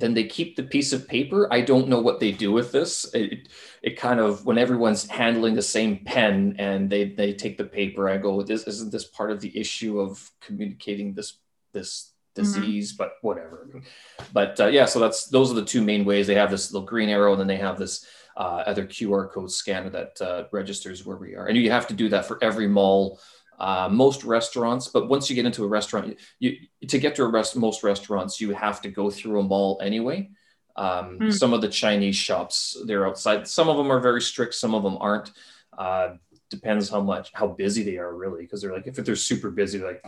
Then 0.00 0.14
they 0.14 0.24
keep 0.24 0.56
the 0.56 0.62
piece 0.62 0.92
of 0.92 1.06
paper. 1.06 1.48
I 1.52 1.60
don't 1.60 1.88
know 1.88 2.00
what 2.00 2.20
they 2.20 2.32
do 2.32 2.50
with 2.52 2.72
this. 2.72 3.04
It, 3.14 3.48
it 3.82 3.98
kind 3.98 4.18
of 4.18 4.44
when 4.44 4.58
everyone's 4.58 5.06
handling 5.06 5.54
the 5.54 5.62
same 5.62 5.98
pen 6.04 6.56
and 6.58 6.90
they 6.90 7.10
they 7.10 7.32
take 7.34 7.58
the 7.58 7.64
paper. 7.64 8.08
I 8.08 8.16
go, 8.16 8.42
this 8.42 8.66
isn't 8.66 8.92
this 8.92 9.04
part 9.04 9.30
of 9.30 9.40
the 9.40 9.56
issue 9.56 10.00
of 10.00 10.30
communicating 10.40 11.14
this 11.14 11.38
this 11.72 12.10
Mm-hmm. 12.36 12.60
disease, 12.60 12.92
mm-hmm. 12.92 13.02
but 13.02 13.12
whatever. 13.22 13.82
But 14.32 14.60
uh, 14.60 14.66
yeah, 14.66 14.84
so 14.84 15.00
that's 15.00 15.26
those 15.26 15.50
are 15.50 15.54
the 15.54 15.64
two 15.64 15.82
main 15.82 16.04
ways. 16.04 16.26
They 16.26 16.34
have 16.34 16.50
this 16.50 16.72
little 16.72 16.86
green 16.86 17.08
arrow, 17.08 17.32
and 17.32 17.40
then 17.40 17.48
they 17.48 17.56
have 17.56 17.78
this 17.78 18.06
uh, 18.36 18.62
other 18.66 18.86
QR 18.86 19.30
code 19.30 19.50
scanner 19.50 19.90
that 19.90 20.20
uh, 20.20 20.44
registers 20.52 21.04
where 21.04 21.16
we 21.16 21.34
are. 21.34 21.46
And 21.46 21.56
you 21.56 21.70
have 21.70 21.88
to 21.88 21.94
do 21.94 22.08
that 22.10 22.26
for 22.26 22.42
every 22.42 22.68
mall, 22.68 23.20
uh, 23.60 23.88
most 23.90 24.24
restaurants. 24.24 24.88
But 24.88 25.08
once 25.08 25.30
you 25.30 25.36
get 25.36 25.46
into 25.46 25.64
a 25.64 25.68
restaurant, 25.68 26.18
you, 26.38 26.56
to 26.88 26.98
get 26.98 27.14
to 27.16 27.24
a 27.24 27.28
rest, 27.28 27.56
most 27.56 27.82
restaurants, 27.82 28.40
you 28.40 28.54
have 28.54 28.80
to 28.82 28.88
go 28.88 29.10
through 29.10 29.40
a 29.40 29.42
mall 29.42 29.78
anyway. 29.82 30.30
Um, 30.76 31.18
mm. 31.18 31.32
Some 31.32 31.52
of 31.52 31.60
the 31.60 31.68
Chinese 31.68 32.16
shops, 32.16 32.76
they're 32.86 33.06
outside. 33.06 33.46
Some 33.46 33.68
of 33.68 33.76
them 33.76 33.92
are 33.92 34.00
very 34.00 34.22
strict. 34.22 34.54
Some 34.54 34.74
of 34.74 34.82
them 34.82 34.96
aren't. 34.98 35.30
Uh, 35.76 36.14
depends 36.48 36.88
how 36.88 37.00
much 37.00 37.30
how 37.32 37.46
busy 37.46 37.84
they 37.84 37.96
are 37.96 38.12
really 38.12 38.42
because 38.42 38.60
they're 38.60 38.72
like 38.72 38.88
if 38.88 38.96
they're 38.96 39.14
super 39.14 39.52
busy 39.52 39.78
like 39.78 40.04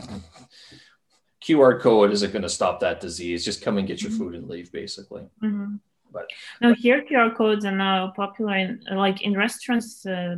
QR 1.43 1.81
code 1.81 2.13
isn't 2.13 2.33
going 2.33 2.43
to 2.43 2.49
stop 2.49 2.81
that 2.81 3.01
disease. 3.01 3.45
Just 3.45 3.63
come 3.63 3.79
and 3.79 3.87
get 3.87 4.01
your 4.01 4.11
mm-hmm. 4.11 4.19
food 4.19 4.35
and 4.35 4.49
leave, 4.49 4.71
basically. 4.73 5.23
Mm-hmm. 5.43 5.77
But 6.13 6.27
no, 6.61 6.75
here 6.75 7.03
QR 7.03 7.35
codes 7.35 7.65
are 7.65 7.77
now 7.77 8.13
popular. 8.15 8.57
In, 8.57 8.81
like 8.93 9.23
in 9.23 9.37
restaurants, 9.37 10.05
uh, 10.07 10.37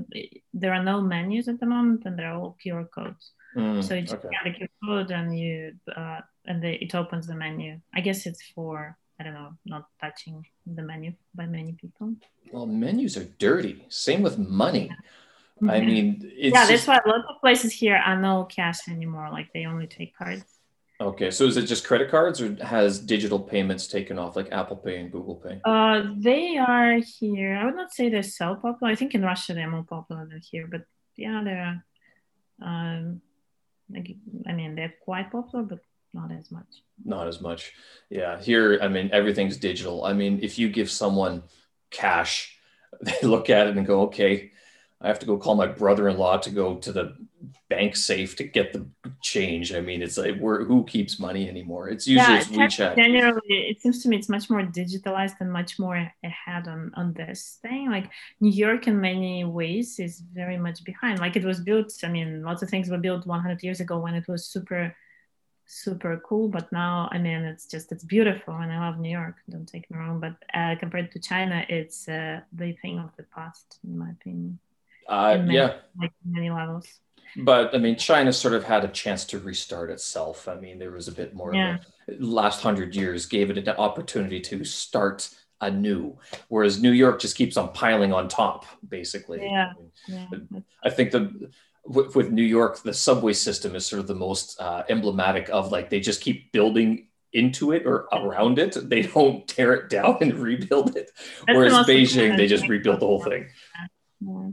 there 0.52 0.72
are 0.72 0.82
no 0.82 1.00
menus 1.00 1.48
at 1.48 1.60
the 1.60 1.66
moment, 1.66 2.02
and 2.04 2.18
they're 2.18 2.32
all 2.32 2.56
QR 2.64 2.88
codes. 2.90 3.32
Mm, 3.56 3.82
so 3.84 3.94
you 3.94 4.02
just 4.02 4.14
okay. 4.14 4.28
scan 4.28 4.52
the 4.52 4.58
QR 4.58 4.68
code, 4.84 5.10
and 5.10 5.38
you 5.38 5.72
uh, 5.96 6.20
and 6.46 6.62
they, 6.62 6.74
it 6.74 6.94
opens 6.94 7.26
the 7.26 7.34
menu. 7.34 7.80
I 7.94 8.00
guess 8.00 8.26
it's 8.26 8.42
for 8.54 8.96
I 9.18 9.24
don't 9.24 9.34
know, 9.34 9.52
not 9.64 9.86
touching 10.00 10.44
the 10.66 10.82
menu 10.82 11.12
by 11.34 11.46
many 11.46 11.72
people. 11.72 12.14
Well, 12.52 12.66
menus 12.66 13.16
are 13.16 13.24
dirty. 13.38 13.84
Same 13.88 14.22
with 14.22 14.38
money. 14.38 14.90
Yeah. 15.60 15.70
I 15.70 15.80
mean, 15.80 16.32
yeah, 16.36 16.50
that's 16.50 16.70
just... 16.70 16.88
why 16.88 16.98
a 17.04 17.08
lot 17.08 17.24
of 17.28 17.40
places 17.40 17.72
here 17.72 17.96
are 17.96 18.20
no 18.20 18.44
cash 18.44 18.88
anymore. 18.88 19.28
Like 19.30 19.52
they 19.52 19.66
only 19.66 19.86
take 19.86 20.16
cards. 20.16 20.44
Okay, 21.04 21.30
so 21.30 21.44
is 21.44 21.58
it 21.58 21.66
just 21.66 21.86
credit 21.86 22.10
cards 22.10 22.40
or 22.40 22.56
has 22.64 22.98
digital 22.98 23.38
payments 23.38 23.86
taken 23.86 24.18
off 24.18 24.36
like 24.36 24.50
Apple 24.50 24.76
Pay 24.76 25.00
and 25.00 25.12
Google 25.12 25.36
Pay? 25.36 25.60
Uh, 25.62 26.04
they 26.16 26.56
are 26.56 26.98
here. 27.18 27.56
I 27.56 27.66
would 27.66 27.76
not 27.76 27.92
say 27.92 28.08
they're 28.08 28.22
so 28.22 28.54
popular. 28.54 28.90
I 28.90 28.94
think 28.94 29.14
in 29.14 29.22
Russia 29.22 29.52
they're 29.52 29.70
more 29.70 29.84
popular 29.84 30.26
than 30.26 30.40
here, 30.40 30.66
but 30.66 30.84
yeah, 31.16 31.42
they're. 31.44 31.84
Um, 32.62 33.20
like, 33.90 34.16
I 34.46 34.52
mean, 34.52 34.76
they're 34.76 34.94
quite 35.04 35.30
popular, 35.30 35.64
but 35.64 35.80
not 36.14 36.32
as 36.32 36.50
much. 36.50 36.82
Not 37.04 37.28
as 37.28 37.38
much. 37.38 37.72
Yeah, 38.08 38.40
here, 38.40 38.78
I 38.80 38.88
mean, 38.88 39.10
everything's 39.12 39.58
digital. 39.58 40.04
I 40.04 40.14
mean, 40.14 40.40
if 40.42 40.58
you 40.58 40.70
give 40.70 40.90
someone 40.90 41.42
cash, 41.90 42.56
they 43.02 43.18
look 43.22 43.50
at 43.50 43.66
it 43.66 43.76
and 43.76 43.86
go, 43.86 44.02
okay, 44.02 44.52
I 45.04 45.08
have 45.08 45.18
to 45.18 45.26
go 45.26 45.36
call 45.36 45.54
my 45.54 45.66
brother-in-law 45.66 46.38
to 46.38 46.50
go 46.50 46.76
to 46.76 46.90
the 46.90 47.14
bank 47.68 47.94
safe 47.94 48.36
to 48.36 48.44
get 48.44 48.72
the 48.72 48.88
change. 49.20 49.74
I 49.74 49.80
mean, 49.80 50.00
it's 50.00 50.16
like 50.16 50.38
where 50.38 50.64
who 50.64 50.82
keeps 50.84 51.20
money 51.20 51.46
anymore? 51.46 51.90
It's 51.90 52.06
usually 52.08 52.38
yeah, 52.38 52.44
WeChat. 52.44 52.96
Generally, 52.96 53.42
it 53.70 53.82
seems 53.82 54.02
to 54.02 54.08
me 54.08 54.16
it's 54.16 54.30
much 54.30 54.48
more 54.48 54.62
digitalized 54.62 55.36
and 55.40 55.52
much 55.52 55.78
more 55.78 56.10
ahead 56.24 56.68
on 56.68 56.90
on 56.96 57.12
this 57.12 57.58
thing. 57.60 57.90
Like 57.90 58.08
New 58.40 58.50
York, 58.50 58.88
in 58.88 58.98
many 58.98 59.44
ways, 59.44 59.98
is 59.98 60.20
very 60.20 60.56
much 60.56 60.82
behind. 60.84 61.20
Like 61.20 61.36
it 61.36 61.44
was 61.44 61.60
built. 61.60 61.92
I 62.02 62.08
mean, 62.08 62.42
lots 62.42 62.62
of 62.62 62.70
things 62.70 62.88
were 62.88 63.04
built 63.06 63.26
100 63.26 63.62
years 63.62 63.80
ago 63.80 63.98
when 63.98 64.14
it 64.14 64.26
was 64.26 64.46
super 64.46 64.96
super 65.66 66.20
cool 66.28 66.46
but 66.46 66.70
now 66.72 67.08
i 67.10 67.16
mean 67.16 67.40
it's 67.42 67.66
just 67.66 67.90
it's 67.90 68.04
beautiful 68.04 68.54
and 68.54 68.70
i 68.70 68.78
love 68.78 68.98
new 68.98 69.10
york 69.10 69.36
don't 69.48 69.66
take 69.66 69.90
me 69.90 69.96
wrong 69.96 70.20
but 70.20 70.36
uh, 70.52 70.74
compared 70.78 71.10
to 71.10 71.18
china 71.18 71.64
it's 71.70 72.06
uh, 72.06 72.38
the 72.52 72.72
thing 72.82 72.98
of 72.98 73.10
the 73.16 73.22
past 73.34 73.78
in 73.82 73.96
my 73.96 74.10
opinion 74.10 74.58
uh, 75.08 75.36
many, 75.38 75.54
yeah 75.54 75.74
like 75.98 76.12
many 76.24 76.50
levels 76.50 76.86
but 77.36 77.74
I 77.74 77.78
mean, 77.78 77.96
China 77.96 78.32
sort 78.32 78.54
of 78.54 78.64
had 78.64 78.84
a 78.84 78.88
chance 78.88 79.24
to 79.26 79.38
restart 79.38 79.90
itself. 79.90 80.46
I 80.48 80.54
mean, 80.54 80.78
there 80.78 80.92
was 80.92 81.08
a 81.08 81.12
bit 81.12 81.34
more. 81.34 81.54
Yeah. 81.54 81.78
last 82.18 82.62
hundred 82.62 82.94
years 82.94 83.26
gave 83.26 83.50
it 83.50 83.58
an 83.58 83.68
opportunity 83.70 84.40
to 84.40 84.64
start 84.64 85.28
anew, 85.60 86.16
whereas 86.48 86.80
New 86.80 86.92
York 86.92 87.20
just 87.20 87.36
keeps 87.36 87.56
on 87.56 87.72
piling 87.72 88.12
on 88.12 88.28
top, 88.28 88.66
basically. 88.86 89.42
Yeah. 89.42 89.72
I, 89.72 89.80
mean, 89.80 90.48
yeah. 90.52 90.60
I 90.84 90.90
think 90.90 91.10
the 91.10 91.50
with, 91.86 92.14
with, 92.14 92.30
New 92.30 92.42
York, 92.44 92.82
the 92.82 92.94
subway 92.94 93.32
system 93.32 93.74
is 93.74 93.84
sort 93.84 94.00
of 94.00 94.06
the 94.06 94.14
most 94.14 94.58
uh, 94.60 94.84
emblematic 94.88 95.48
of 95.50 95.72
like 95.72 95.90
they 95.90 96.00
just 96.00 96.20
keep 96.20 96.52
building 96.52 97.08
into 97.32 97.72
it 97.72 97.84
or 97.84 98.06
around 98.12 98.58
it. 98.58 98.76
They 98.88 99.02
don't 99.02 99.46
tear 99.48 99.74
it 99.74 99.90
down 99.90 100.18
and 100.20 100.34
rebuild 100.34 100.96
it. 100.96 101.10
That's 101.46 101.56
Whereas 101.56 101.86
Beijing, 101.86 102.36
they 102.36 102.46
just 102.46 102.68
rebuild 102.68 103.00
the 103.00 103.06
whole 103.06 103.22
thing. 103.22 103.48
Yeah. 104.20 104.50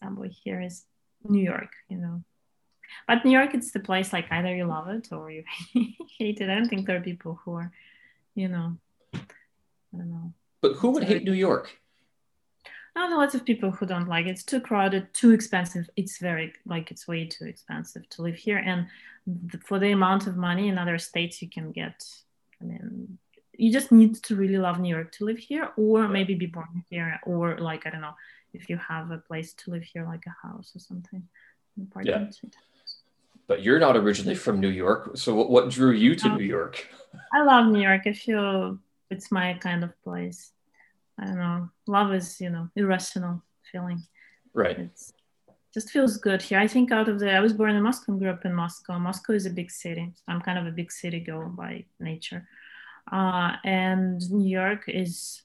Subway 0.00 0.30
here 0.30 0.60
is 0.60 0.84
New 1.24 1.42
York, 1.42 1.72
you 1.88 1.98
know. 1.98 2.22
But 3.06 3.24
New 3.24 3.32
York, 3.32 3.54
it's 3.54 3.70
the 3.70 3.80
place 3.80 4.12
like 4.12 4.26
either 4.30 4.54
you 4.54 4.64
love 4.64 4.88
it 4.88 5.12
or 5.12 5.30
you 5.30 5.44
hate 6.18 6.40
it. 6.40 6.48
I 6.48 6.54
don't 6.54 6.68
think 6.68 6.86
there 6.86 6.96
are 6.96 7.02
people 7.02 7.38
who 7.44 7.54
are, 7.54 7.72
you 8.34 8.48
know, 8.48 8.76
I 9.14 9.18
don't 9.92 10.10
know. 10.10 10.32
But 10.60 10.74
who 10.74 10.90
would 10.90 11.04
hate 11.04 11.24
New 11.24 11.32
York? 11.32 11.78
I 12.98 13.06
know 13.06 13.18
lots 13.18 13.34
of 13.34 13.44
people 13.44 13.70
who 13.70 13.86
don't 13.86 14.08
like 14.08 14.26
it. 14.26 14.30
It's 14.30 14.42
too 14.42 14.60
crowded, 14.60 15.12
too 15.14 15.30
expensive. 15.30 15.88
It's 15.96 16.18
very 16.18 16.52
like 16.66 16.90
it's 16.90 17.06
way 17.06 17.26
too 17.26 17.44
expensive 17.44 18.08
to 18.10 18.22
live 18.22 18.34
here, 18.34 18.58
and 18.58 18.86
for 19.64 19.78
the 19.78 19.92
amount 19.92 20.26
of 20.26 20.36
money 20.36 20.68
in 20.68 20.78
other 20.78 20.98
states 20.98 21.40
you 21.40 21.48
can 21.48 21.70
get, 21.70 22.04
I 22.60 22.64
mean, 22.64 23.18
you 23.56 23.72
just 23.72 23.92
need 23.92 24.16
to 24.24 24.34
really 24.34 24.58
love 24.58 24.80
New 24.80 24.94
York 24.94 25.12
to 25.12 25.24
live 25.24 25.38
here, 25.38 25.70
or 25.76 26.08
maybe 26.08 26.34
be 26.34 26.46
born 26.46 26.84
here, 26.90 27.20
or 27.24 27.58
like 27.58 27.86
I 27.86 27.90
don't 27.90 28.00
know, 28.00 28.16
if 28.52 28.68
you 28.68 28.76
have 28.76 29.10
a 29.10 29.18
place 29.18 29.52
to 29.54 29.70
live 29.70 29.82
here, 29.82 30.04
like 30.04 30.24
a 30.26 30.46
house 30.46 30.72
or 30.74 30.78
something. 30.78 31.22
Important. 31.78 32.38
Yeah. 32.42 32.50
But 33.46 33.62
you're 33.62 33.78
not 33.78 33.96
originally 33.96 34.34
from 34.34 34.60
New 34.60 34.68
York. 34.68 35.12
So 35.16 35.34
what, 35.34 35.50
what 35.50 35.70
drew 35.70 35.92
you 35.92 36.14
to 36.16 36.36
New 36.36 36.44
York? 36.44 36.86
I 37.34 37.42
love 37.42 37.66
New 37.66 37.80
York. 37.80 38.02
I 38.06 38.12
feel 38.12 38.78
it's 39.10 39.32
my 39.32 39.54
kind 39.54 39.82
of 39.84 39.90
place. 40.02 40.52
I 41.18 41.24
don't 41.24 41.38
know. 41.38 41.68
Love 41.86 42.12
is, 42.12 42.40
you 42.40 42.50
know, 42.50 42.68
irrational 42.76 43.42
feeling. 43.72 44.02
Right. 44.52 44.78
It's 44.78 45.12
just 45.72 45.90
feels 45.90 46.18
good 46.18 46.42
here. 46.42 46.58
I 46.58 46.66
think 46.66 46.92
out 46.92 47.08
of 47.08 47.18
the 47.20 47.32
I 47.32 47.40
was 47.40 47.52
born 47.52 47.74
in 47.74 47.82
Moscow 47.82 48.12
and 48.12 48.20
grew 48.20 48.30
up 48.30 48.44
in 48.44 48.54
Moscow. 48.54 48.98
Moscow 48.98 49.32
is 49.32 49.46
a 49.46 49.50
big 49.50 49.70
city. 49.70 50.12
I'm 50.26 50.40
kind 50.40 50.58
of 50.58 50.66
a 50.66 50.70
big 50.70 50.92
city 50.92 51.20
girl 51.20 51.48
by 51.48 51.84
nature. 52.00 52.46
Uh, 53.10 53.52
and 53.64 54.20
New 54.30 54.48
York 54.48 54.84
is 54.88 55.42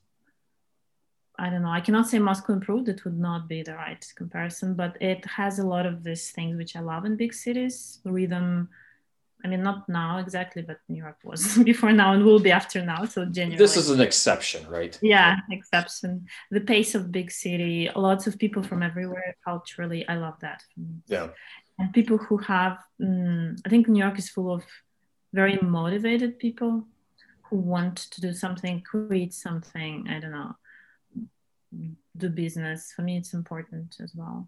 I 1.44 1.50
don't 1.50 1.64
know. 1.64 1.72
I 1.72 1.82
cannot 1.82 2.08
say 2.08 2.20
Moscow 2.20 2.54
improved. 2.54 2.88
It 2.88 3.04
would 3.04 3.20
not 3.20 3.50
be 3.50 3.64
the 3.64 3.76
right 3.76 4.02
comparison, 4.16 4.76
but 4.76 4.96
it 5.02 5.26
has 5.26 5.60
a 5.60 5.68
lot 5.68 5.86
of 5.86 6.02
these 6.02 6.32
things 6.32 6.56
which 6.56 6.78
I 6.78 6.80
love 6.80 7.04
in 7.04 7.18
big 7.18 7.34
cities. 7.34 8.00
Rhythm. 8.06 8.70
I 9.44 9.50
mean, 9.50 9.62
not 9.62 9.90
now 9.90 10.20
exactly, 10.20 10.62
but 10.62 10.78
New 10.88 11.04
York 11.04 11.18
was 11.26 11.58
before 11.72 11.92
now 11.92 12.14
and 12.14 12.24
will 12.24 12.40
be 12.40 12.52
after 12.52 12.82
now. 12.82 13.04
So 13.04 13.26
genuinely, 13.26 13.58
this 13.58 13.76
is 13.76 13.90
an 13.90 14.00
exception, 14.00 14.66
right? 14.70 14.98
Yeah, 15.02 15.36
exception. 15.52 16.28
The 16.50 16.62
pace 16.62 16.96
of 16.96 17.12
big 17.12 17.30
city, 17.30 17.90
lots 17.94 18.26
of 18.26 18.40
people 18.40 18.64
from 18.64 18.82
everywhere. 18.82 19.36
Culturally, 19.44 20.08
I 20.08 20.16
love 20.16 20.40
that. 20.40 20.64
Yeah. 21.08 21.28
And 21.78 21.92
people 21.92 22.20
who 22.20 22.38
have, 22.38 22.78
um, 23.02 23.58
I 23.66 23.70
think 23.70 23.90
New 23.90 24.02
York 24.02 24.18
is 24.18 24.30
full 24.30 24.50
of 24.50 24.64
very 25.34 25.58
motivated 25.62 26.40
people 26.40 26.88
who 27.50 27.58
want 27.58 27.98
to 27.98 28.22
do 28.22 28.32
something, 28.32 28.79
create 28.79 29.34
something. 29.34 30.08
I 30.10 30.22
don't 30.22 30.32
know 30.32 30.56
do 32.18 32.29
business. 32.29 32.92
For 32.96 33.01
me 33.01 33.18
it's 33.18 33.33
important 33.33 33.98
as 34.01 34.14
well. 34.16 34.48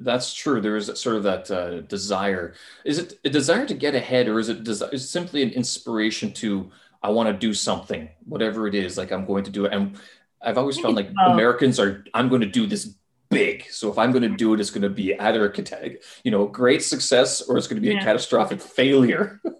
That's 0.00 0.34
true. 0.34 0.60
There 0.60 0.76
is 0.76 0.90
sort 1.00 1.16
of 1.16 1.22
that 1.22 1.50
uh, 1.50 1.80
desire. 1.82 2.54
Is 2.84 2.98
it 2.98 3.18
a 3.24 3.30
desire 3.30 3.66
to 3.66 3.74
get 3.74 3.94
ahead 3.94 4.28
or 4.28 4.38
is 4.38 4.48
it 4.48 4.66
it, 4.66 4.82
is 4.92 5.08
simply 5.08 5.42
an 5.42 5.50
inspiration 5.50 6.32
to 6.32 6.70
i 7.02 7.10
want 7.10 7.28
to 7.28 7.46
do 7.46 7.52
something 7.52 8.08
whatever 8.24 8.66
it 8.66 8.74
is 8.74 8.96
like 8.96 9.12
i'm 9.12 9.26
going 9.26 9.44
to 9.44 9.50
do 9.50 9.64
it? 9.66 9.72
And 9.72 9.96
i've 10.42 10.58
always 10.58 10.78
found 10.78 10.96
like 10.96 11.10
americans 11.24 11.78
are 11.78 12.04
i'm 12.14 12.28
going 12.28 12.40
to 12.40 12.48
do 12.48 12.66
this 12.66 12.94
big. 13.28 13.64
So 13.70 13.90
if 13.90 13.98
i'm 13.98 14.12
going 14.12 14.28
to 14.28 14.36
do 14.36 14.54
it 14.54 14.60
it's 14.60 14.70
going 14.70 14.82
to 14.82 14.90
be 14.90 15.18
either 15.18 15.46
a 15.48 15.90
you 16.24 16.30
know 16.30 16.46
great 16.46 16.82
success 16.82 17.42
or 17.42 17.56
it's 17.56 17.66
going 17.66 17.80
to 17.80 17.86
be 17.86 17.94
yeah. 17.94 18.00
a 18.00 18.04
catastrophic 18.04 18.60
failure. 18.60 19.40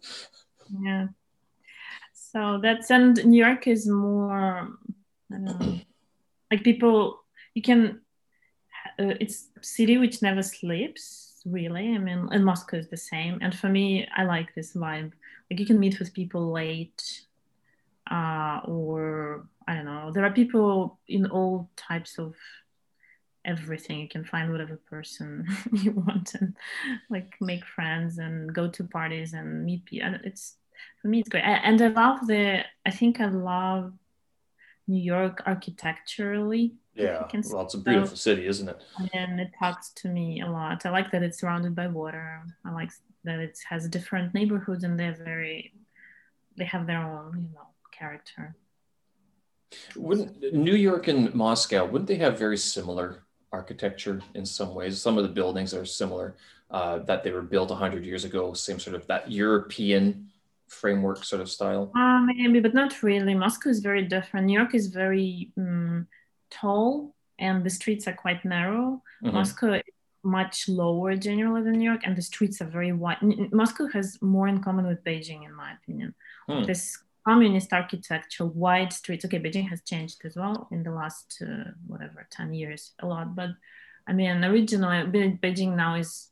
Yeah. 0.82 1.06
So 2.12 2.58
that's 2.60 2.90
and 2.90 3.24
new 3.24 3.38
york 3.38 3.68
is 3.68 3.86
more 3.86 4.68
I 5.32 5.34
don't 5.34 5.44
know, 5.44 5.80
like 6.50 6.64
people 6.64 7.22
you 7.54 7.62
can 7.62 8.00
uh, 8.98 9.14
it's 9.20 9.48
city 9.60 9.98
which 9.98 10.22
never 10.22 10.42
sleeps 10.42 11.42
really. 11.44 11.94
I 11.94 11.98
mean 11.98 12.28
and 12.32 12.44
moscow 12.44 12.76
is 12.76 12.88
the 12.88 12.96
same. 12.96 13.38
And 13.42 13.54
for 13.54 13.68
me 13.68 14.08
i 14.16 14.24
like 14.24 14.54
this 14.54 14.74
vibe. 14.74 15.12
Like 15.50 15.60
you 15.60 15.66
can 15.66 15.78
meet 15.78 15.98
with 15.98 16.14
people 16.14 16.50
late 16.52 17.02
uh, 18.10 18.60
or 18.64 19.46
i 19.66 19.74
don't 19.74 19.84
know. 19.84 20.12
There 20.12 20.24
are 20.24 20.32
people 20.32 20.98
in 21.08 21.26
all 21.26 21.70
types 21.76 22.18
of 22.18 22.34
everything. 23.44 24.00
You 24.00 24.08
can 24.08 24.24
find 24.24 24.50
whatever 24.50 24.76
person 24.76 25.46
you 25.72 25.92
want 25.92 26.34
and 26.34 26.56
like 27.08 27.34
make 27.40 27.64
friends 27.64 28.18
and 28.18 28.52
go 28.52 28.68
to 28.68 28.84
parties 28.84 29.32
and 29.32 29.64
meet 29.64 29.84
people 29.84 30.14
it's 30.24 30.56
for 31.00 31.08
me 31.08 31.20
it's 31.20 31.28
great. 31.28 31.44
And 31.44 31.80
i 31.80 31.88
love 31.88 32.26
the 32.26 32.64
i 32.84 32.90
think 32.90 33.20
i 33.20 33.26
love 33.26 33.92
New 34.86 35.00
York 35.00 35.42
architecturally. 35.46 36.74
Yeah, 36.94 37.26
well, 37.50 37.62
it's 37.62 37.74
a 37.74 37.78
beautiful 37.78 38.16
city, 38.16 38.46
isn't 38.46 38.68
it? 38.68 38.80
And 39.12 39.38
it 39.38 39.50
talks 39.58 39.90
to 39.96 40.08
me 40.08 40.40
a 40.40 40.50
lot. 40.50 40.86
I 40.86 40.90
like 40.90 41.10
that 41.10 41.22
it's 41.22 41.40
surrounded 41.40 41.74
by 41.74 41.88
water. 41.88 42.42
I 42.64 42.70
like 42.72 42.90
that 43.24 43.38
it 43.38 43.58
has 43.68 43.86
different 43.88 44.32
neighborhoods 44.32 44.82
and 44.82 44.98
they're 44.98 45.12
very, 45.12 45.74
they 46.56 46.64
have 46.64 46.86
their 46.86 47.02
own, 47.02 47.48
you 47.48 47.54
know, 47.54 47.66
character. 47.92 48.56
Wouldn't 49.94 50.54
New 50.54 50.74
York 50.74 51.08
and 51.08 51.34
Moscow 51.34 51.84
wouldn't 51.84 52.08
they 52.08 52.16
have 52.16 52.38
very 52.38 52.56
similar 52.56 53.24
architecture 53.52 54.22
in 54.34 54.46
some 54.46 54.74
ways? 54.74 55.00
Some 55.00 55.18
of 55.18 55.24
the 55.24 55.30
buildings 55.30 55.74
are 55.74 55.84
similar 55.84 56.36
uh, 56.70 57.00
that 57.00 57.24
they 57.24 57.32
were 57.32 57.42
built 57.42 57.70
hundred 57.70 58.04
years 58.04 58.24
ago. 58.24 58.52
Same 58.52 58.78
sort 58.78 58.96
of 58.96 59.06
that 59.08 59.30
European 59.30 60.30
framework 60.68 61.24
sort 61.24 61.42
of 61.42 61.48
style? 61.48 61.92
Uh, 61.96 62.20
maybe, 62.20 62.60
but 62.60 62.74
not 62.74 63.02
really. 63.02 63.34
Moscow 63.34 63.70
is 63.70 63.80
very 63.80 64.02
different. 64.02 64.46
New 64.46 64.58
York 64.58 64.74
is 64.74 64.88
very 64.88 65.50
um, 65.56 66.06
tall 66.50 67.14
and 67.38 67.64
the 67.64 67.70
streets 67.70 68.06
are 68.08 68.14
quite 68.14 68.44
narrow. 68.44 69.02
Mm-hmm. 69.22 69.34
Moscow 69.34 69.74
is 69.74 69.82
much 70.22 70.68
lower 70.68 71.16
generally 71.16 71.62
than 71.62 71.78
New 71.78 71.88
York, 71.88 72.02
and 72.04 72.16
the 72.16 72.22
streets 72.22 72.60
are 72.60 72.66
very 72.66 72.92
wide. 72.92 73.18
Moscow 73.52 73.86
has 73.88 74.20
more 74.20 74.48
in 74.48 74.62
common 74.62 74.86
with 74.86 75.04
Beijing, 75.04 75.44
in 75.44 75.54
my 75.54 75.72
opinion. 75.72 76.14
Hmm. 76.48 76.64
This 76.64 76.98
communist 77.26 77.72
architecture, 77.72 78.44
wide 78.44 78.92
streets. 78.92 79.24
Okay, 79.24 79.38
Beijing 79.38 79.68
has 79.68 79.82
changed 79.82 80.24
as 80.24 80.36
well 80.36 80.68
in 80.72 80.82
the 80.82 80.90
last 80.90 81.42
uh, 81.42 81.70
whatever 81.86 82.26
ten 82.30 82.52
years, 82.52 82.92
a 83.00 83.06
lot. 83.06 83.34
But 83.34 83.50
I 84.06 84.12
mean, 84.12 84.44
originally 84.44 85.04
Beijing 85.42 85.76
now 85.76 85.94
is 85.94 86.28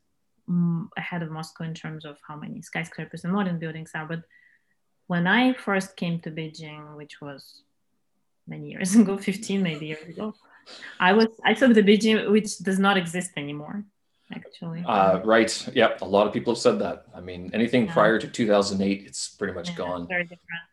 ahead 0.96 1.22
of 1.22 1.30
Moscow 1.30 1.64
in 1.64 1.74
terms 1.74 2.04
of 2.04 2.18
how 2.26 2.36
many 2.36 2.62
skyscrapers 2.62 3.24
and 3.24 3.32
modern 3.32 3.58
buildings 3.58 3.90
are. 3.94 4.06
But 4.06 4.22
when 5.06 5.26
I 5.26 5.52
first 5.54 5.96
came 5.96 6.20
to 6.20 6.30
Beijing, 6.30 6.96
which 6.96 7.20
was 7.20 7.62
many 8.46 8.70
years 8.70 8.94
ago, 9.00 9.16
15 9.16 9.62
maybe 9.62 9.86
years 9.86 10.06
ago, 10.08 10.34
I 10.98 11.12
was 11.12 11.28
I 11.44 11.54
saw 11.54 11.68
the 11.68 11.82
Beijing 11.82 12.30
which 12.30 12.58
does 12.58 12.78
not 12.78 12.96
exist 12.96 13.32
anymore. 13.36 13.84
Actually, 14.34 14.82
uh, 14.86 15.20
right. 15.22 15.68
Yep. 15.74 16.00
A 16.00 16.04
lot 16.04 16.26
of 16.26 16.32
people 16.32 16.54
have 16.54 16.60
said 16.60 16.78
that. 16.78 17.06
I 17.14 17.20
mean, 17.20 17.50
anything 17.52 17.86
yeah. 17.86 17.92
prior 17.92 18.18
to 18.18 18.26
2008, 18.26 19.04
it's 19.06 19.28
pretty 19.28 19.52
much 19.52 19.70
yeah, 19.70 19.76
gone. 19.76 20.08
Very 20.08 20.24
different. 20.24 20.64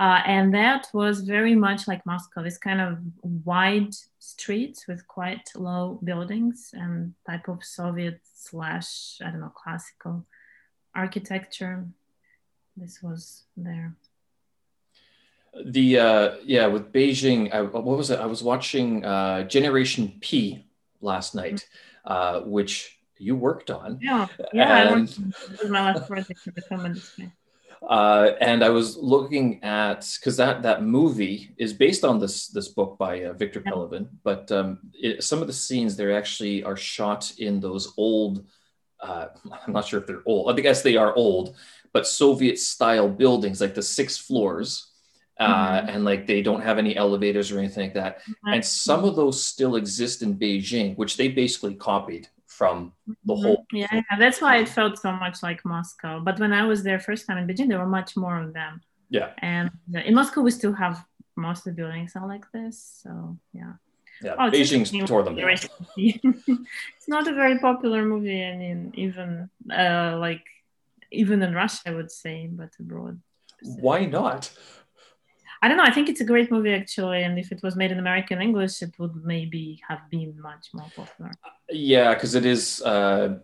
Uh, 0.00 0.22
and 0.24 0.54
that 0.54 0.88
was 0.94 1.20
very 1.20 1.54
much 1.54 1.86
like 1.86 2.06
Moscow, 2.06 2.42
this 2.42 2.56
kind 2.56 2.80
of 2.80 2.96
wide 3.44 3.94
streets 4.18 4.88
with 4.88 5.06
quite 5.06 5.46
low 5.54 6.00
buildings 6.02 6.70
and 6.72 7.12
type 7.26 7.48
of 7.48 7.62
Soviet 7.62 8.18
slash, 8.34 9.18
I 9.22 9.30
don't 9.30 9.40
know, 9.40 9.52
classical 9.54 10.24
architecture. 10.94 11.84
This 12.78 13.02
was 13.02 13.42
there. 13.58 13.94
The, 15.66 15.98
uh, 15.98 16.34
yeah, 16.44 16.66
with 16.66 16.90
Beijing, 16.94 17.52
I, 17.52 17.60
what 17.60 17.84
was 17.84 18.10
it? 18.10 18.20
I 18.20 18.26
was 18.26 18.42
watching 18.42 19.04
uh, 19.04 19.42
Generation 19.42 20.14
P 20.22 20.64
last 21.02 21.34
night, 21.34 21.68
uh, 22.06 22.40
which 22.40 22.98
you 23.18 23.36
worked 23.36 23.70
on. 23.70 23.98
Yeah, 24.00 24.28
yeah, 24.54 24.80
and, 24.80 24.88
I 24.88 24.98
worked 24.98 25.68
my 25.68 25.92
last 25.92 26.08
project 26.08 26.40
in 26.46 26.54
the 26.56 26.62
film 26.62 26.86
industry. 26.86 27.32
Uh, 27.88 28.32
and 28.40 28.62
I 28.62 28.68
was 28.68 28.96
looking 28.98 29.64
at 29.64 30.06
because 30.18 30.36
that 30.36 30.62
that 30.62 30.82
movie 30.82 31.54
is 31.56 31.72
based 31.72 32.04
on 32.04 32.18
this 32.18 32.48
this 32.48 32.68
book 32.68 32.98
by 32.98 33.24
uh, 33.24 33.32
Viktor 33.32 33.62
yeah. 33.64 33.72
Pelevin, 33.72 34.08
but 34.22 34.52
um, 34.52 34.80
it, 34.92 35.24
some 35.24 35.40
of 35.40 35.46
the 35.46 35.52
scenes 35.52 35.96
there 35.96 36.16
actually 36.16 36.62
are 36.62 36.76
shot 36.76 37.32
in 37.38 37.58
those 37.58 37.94
old. 37.96 38.44
Uh, 39.00 39.28
I'm 39.66 39.72
not 39.72 39.86
sure 39.86 40.00
if 40.00 40.06
they're 40.06 40.22
old. 40.26 40.50
I 40.50 40.62
guess 40.62 40.82
they 40.82 40.96
are 40.96 41.14
old, 41.14 41.56
but 41.94 42.06
Soviet 42.06 42.58
style 42.58 43.08
buildings, 43.08 43.62
like 43.62 43.74
the 43.74 43.82
six 43.82 44.18
floors, 44.18 44.90
uh, 45.38 45.80
mm-hmm. 45.80 45.88
and 45.88 46.04
like 46.04 46.26
they 46.26 46.42
don't 46.42 46.60
have 46.60 46.76
any 46.76 46.94
elevators 46.94 47.50
or 47.50 47.58
anything 47.58 47.84
like 47.84 47.94
that. 47.94 48.20
Mm-hmm. 48.20 48.52
And 48.54 48.64
some 48.64 49.04
of 49.04 49.16
those 49.16 49.42
still 49.42 49.76
exist 49.76 50.20
in 50.20 50.38
Beijing, 50.38 50.98
which 50.98 51.16
they 51.16 51.28
basically 51.28 51.76
copied 51.76 52.28
from 52.60 52.92
the 53.06 53.32
mm-hmm. 53.32 53.42
whole. 53.42 53.66
Yeah, 53.72 54.02
that's 54.18 54.40
why 54.42 54.58
it 54.58 54.68
felt 54.68 54.94
so 54.98 55.10
much 55.24 55.36
like 55.42 55.60
Moscow. 55.64 56.20
But 56.28 56.38
when 56.42 56.52
I 56.60 56.62
was 56.70 56.78
there 56.82 57.00
first 57.00 57.22
time 57.26 57.38
in 57.38 57.46
Beijing, 57.48 57.68
there 57.70 57.82
were 57.84 57.94
much 58.00 58.10
more 58.24 58.36
of 58.44 58.52
them. 58.52 58.82
Yeah. 59.08 59.30
And 59.38 59.70
in 60.08 60.14
Moscow, 60.14 60.42
we 60.42 60.50
still 60.50 60.74
have 60.74 60.96
most 61.36 61.60
of 61.60 61.68
the 61.70 61.76
buildings 61.80 62.12
are 62.16 62.28
like 62.34 62.44
this. 62.52 62.76
So 63.02 63.10
yeah. 63.60 63.74
Yeah, 64.22 64.34
oh, 64.38 64.50
Beijing 64.50 65.06
tore 65.06 65.22
them 65.22 65.36
down. 65.36 65.48
it's 65.96 67.08
not 67.08 67.26
a 67.26 67.34
very 67.42 67.58
popular 67.58 68.04
movie, 68.04 68.44
I 68.44 68.54
mean, 68.62 68.92
even 69.04 69.48
uh, 69.82 70.18
like 70.26 70.44
even 71.10 71.42
in 71.46 71.54
Russia, 71.54 71.80
I 71.86 71.92
would 71.98 72.12
say, 72.22 72.36
but 72.60 72.70
abroad. 72.78 73.16
Why 73.86 74.04
not? 74.04 74.42
I 75.62 75.68
don't 75.68 75.76
know. 75.76 75.84
I 75.84 75.92
think 75.92 76.08
it's 76.08 76.20
a 76.20 76.24
great 76.24 76.50
movie 76.50 76.72
actually, 76.72 77.22
and 77.22 77.38
if 77.38 77.52
it 77.52 77.62
was 77.62 77.76
made 77.76 77.92
in 77.92 77.98
American 77.98 78.40
English, 78.40 78.82
it 78.82 78.94
would 78.98 79.14
maybe 79.24 79.80
have 79.86 80.00
been 80.10 80.34
much 80.40 80.68
more 80.72 80.86
popular. 80.96 81.32
Yeah, 81.68 82.14
because 82.14 82.34
it 82.34 82.46
is. 82.46 82.82
Uh, 82.82 83.38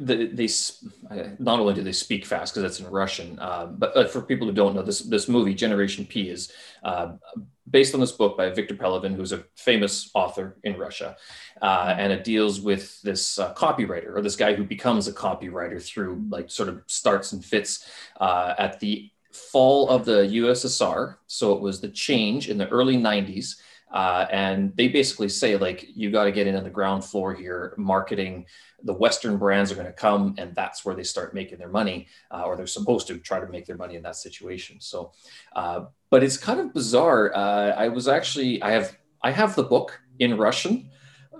they, 0.00 0.26
they, 0.26 0.48
not 1.38 1.60
only 1.60 1.74
do 1.74 1.82
they 1.82 1.92
speak 1.92 2.24
fast 2.24 2.54
because 2.54 2.70
it's 2.70 2.80
in 2.80 2.90
Russian, 2.90 3.38
uh, 3.38 3.66
but 3.66 3.96
uh, 3.96 4.06
for 4.06 4.22
people 4.22 4.46
who 4.46 4.52
don't 4.52 4.74
know, 4.74 4.82
this 4.82 5.00
this 5.00 5.28
movie 5.28 5.54
Generation 5.54 6.06
P 6.06 6.30
is 6.30 6.52
uh, 6.84 7.12
based 7.68 7.94
on 7.94 8.00
this 8.00 8.12
book 8.12 8.36
by 8.36 8.48
Viktor 8.50 8.74
Pelevin, 8.74 9.14
who's 9.14 9.32
a 9.32 9.44
famous 9.56 10.10
author 10.14 10.56
in 10.62 10.78
Russia, 10.78 11.16
uh, 11.62 11.94
and 11.98 12.12
it 12.12 12.24
deals 12.24 12.60
with 12.60 13.00
this 13.02 13.38
uh, 13.38 13.52
copywriter 13.54 14.14
or 14.14 14.22
this 14.22 14.36
guy 14.36 14.54
who 14.54 14.64
becomes 14.64 15.08
a 15.08 15.12
copywriter 15.12 15.82
through 15.82 16.24
like 16.28 16.50
sort 16.50 16.68
of 16.68 16.82
starts 16.86 17.32
and 17.32 17.44
fits 17.44 17.90
uh, 18.20 18.54
at 18.58 18.78
the 18.80 19.10
fall 19.36 19.88
of 19.88 20.04
the 20.04 20.22
USSR. 20.22 21.16
So 21.26 21.52
it 21.52 21.60
was 21.60 21.80
the 21.80 21.88
change 21.88 22.48
in 22.48 22.58
the 22.58 22.68
early 22.68 22.96
90s. 22.96 23.56
Uh, 23.92 24.26
and 24.30 24.76
they 24.76 24.88
basically 24.88 25.28
say, 25.28 25.56
like, 25.56 25.86
you 25.94 26.10
got 26.10 26.24
to 26.24 26.32
get 26.32 26.46
in 26.46 26.56
on 26.56 26.64
the 26.64 26.70
ground 26.70 27.04
floor 27.04 27.32
here. 27.32 27.72
Marketing, 27.76 28.44
the 28.82 28.92
Western 28.92 29.38
brands 29.38 29.70
are 29.70 29.74
going 29.74 29.86
to 29.86 29.92
come, 29.92 30.34
and 30.38 30.54
that's 30.54 30.84
where 30.84 30.94
they 30.94 31.04
start 31.04 31.34
making 31.34 31.58
their 31.58 31.68
money, 31.68 32.08
uh, 32.30 32.42
or 32.42 32.56
they're 32.56 32.66
supposed 32.66 33.06
to 33.06 33.18
try 33.18 33.38
to 33.38 33.46
make 33.46 33.64
their 33.64 33.76
money 33.76 33.94
in 33.94 34.02
that 34.02 34.16
situation. 34.16 34.80
So, 34.80 35.12
uh, 35.54 35.84
but 36.10 36.24
it's 36.24 36.36
kind 36.36 36.58
of 36.60 36.74
bizarre. 36.74 37.34
Uh, 37.34 37.70
I 37.76 37.88
was 37.88 38.08
actually, 38.08 38.60
I 38.60 38.72
have, 38.72 38.96
I 39.22 39.30
have 39.30 39.54
the 39.54 39.62
book 39.62 40.00
in 40.18 40.36
Russian 40.36 40.90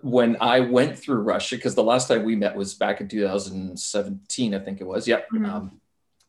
when 0.03 0.37
I 0.41 0.61
went 0.61 0.99
through 0.99 1.23
Russia, 1.23 1.57
because 1.57 1.75
the 1.75 1.83
last 1.83 2.09
time 2.09 2.25
we 2.25 2.37
met 2.37 2.55
was 2.55 2.75
back 2.75 3.01
in 3.01 3.09
2017, 3.09 4.55
I 4.55 4.59
think 4.61 4.81
it 4.81 4.85
was. 4.85 5.09
Yep. 5.09 5.29
Mm-hmm. 5.33 5.45
Um, 5.45 5.81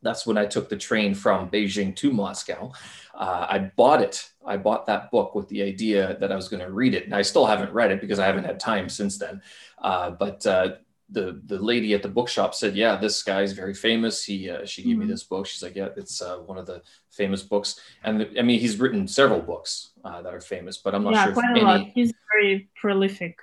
that's 0.01 0.25
when 0.25 0.38
I 0.38 0.45
took 0.45 0.69
the 0.69 0.77
train 0.77 1.13
from 1.13 1.49
Beijing 1.49 1.95
to 1.97 2.12
Moscow. 2.12 2.71
Uh, 3.13 3.47
I 3.49 3.71
bought 3.75 4.01
it. 4.01 4.29
I 4.45 4.57
bought 4.57 4.86
that 4.86 5.12
book 5.12 5.36
with 5.36 5.47
the 5.49 5.63
idea 5.63 6.17
that 6.19 6.31
I 6.31 6.36
was 6.36 6.47
going 6.49 6.63
to 6.63 6.71
read 6.71 6.93
it, 6.93 7.05
and 7.05 7.15
I 7.15 7.23
still 7.23 7.45
haven't 7.45 7.73
read 7.73 7.91
it 7.91 8.01
because 8.01 8.19
I 8.19 8.25
haven't 8.25 8.45
had 8.45 8.60
time 8.60 8.89
since 8.89 9.17
then. 9.17 9.41
Uh, 9.79 10.12
but 10.12 10.45
uh, 10.45 10.75
the 11.10 11.41
the 11.45 11.57
lady 11.57 11.93
at 11.93 12.03
the 12.03 12.10
bookshop 12.10 12.53
said, 12.53 12.75
"Yeah, 12.75 12.95
this 12.95 13.23
guy's 13.23 13.53
very 13.53 13.73
famous." 13.73 14.23
He 14.23 14.49
uh, 14.49 14.65
she 14.65 14.83
gave 14.83 14.91
mm-hmm. 14.91 15.01
me 15.01 15.05
this 15.07 15.23
book. 15.23 15.47
She's 15.47 15.63
like, 15.63 15.75
"Yeah, 15.75 15.89
it's 15.97 16.21
uh, 16.21 16.38
one 16.38 16.57
of 16.57 16.67
the 16.67 16.83
famous 17.12 17.41
books." 17.41 17.79
And 18.03 18.21
the, 18.21 18.39
I 18.39 18.43
mean, 18.43 18.60
he's 18.60 18.79
written 18.79 19.07
several 19.07 19.41
books 19.41 19.91
uh, 20.05 20.21
that 20.21 20.33
are 20.33 20.41
famous, 20.41 20.77
but 20.77 20.93
I'm 20.93 21.03
not 21.03 21.13
yeah, 21.13 21.25
sure. 21.25 21.33
quite 21.33 21.45
a 21.45 21.51
any... 21.51 21.62
lot. 21.62 21.81
He's 21.95 22.12
a 22.12 22.23
very 22.31 22.69
prolific 22.75 23.39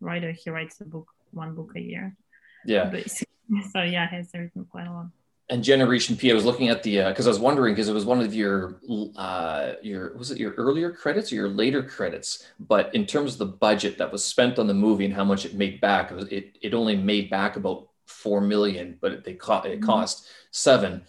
writer. 0.00 0.32
He 0.32 0.50
writes 0.50 0.80
a 0.80 0.84
book, 0.84 1.08
one 1.30 1.54
book 1.54 1.72
a 1.76 1.80
year. 1.80 2.16
Yeah. 2.64 2.86
Basically. 2.86 3.24
So 3.72 3.80
yeah, 3.80 4.10
he's 4.10 4.34
written 4.34 4.64
quite 4.64 4.88
a 4.88 4.92
lot 4.92 5.06
and 5.48 5.62
Generation 5.62 6.16
P, 6.16 6.30
I 6.30 6.34
was 6.34 6.44
looking 6.44 6.68
at 6.68 6.82
the 6.82 7.04
because 7.04 7.26
uh, 7.26 7.30
I 7.30 7.32
was 7.32 7.38
wondering 7.38 7.74
because 7.74 7.88
it 7.88 7.94
was 7.94 8.04
one 8.04 8.20
of 8.20 8.34
your 8.34 8.80
uh, 9.16 9.74
your 9.80 10.16
was 10.16 10.30
it 10.30 10.38
your 10.38 10.52
earlier 10.54 10.90
credits 10.90 11.30
or 11.30 11.36
your 11.36 11.48
later 11.48 11.82
credits? 11.82 12.46
But 12.58 12.92
in 12.94 13.06
terms 13.06 13.34
of 13.34 13.38
the 13.38 13.46
budget 13.46 13.98
that 13.98 14.10
was 14.10 14.24
spent 14.24 14.58
on 14.58 14.66
the 14.66 14.74
movie 14.74 15.04
and 15.04 15.14
how 15.14 15.24
much 15.24 15.44
it 15.44 15.54
made 15.54 15.80
back, 15.80 16.10
it 16.10 16.14
was, 16.14 16.28
it, 16.28 16.58
it 16.60 16.74
only 16.74 16.96
made 16.96 17.30
back 17.30 17.56
about 17.56 17.88
four 18.06 18.40
million, 18.40 18.98
but 19.00 19.12
it, 19.12 19.24
they 19.24 19.34
co- 19.34 19.58
it 19.58 19.80
mm-hmm. 19.80 19.86
cost 19.86 20.26
seven. 20.50 21.04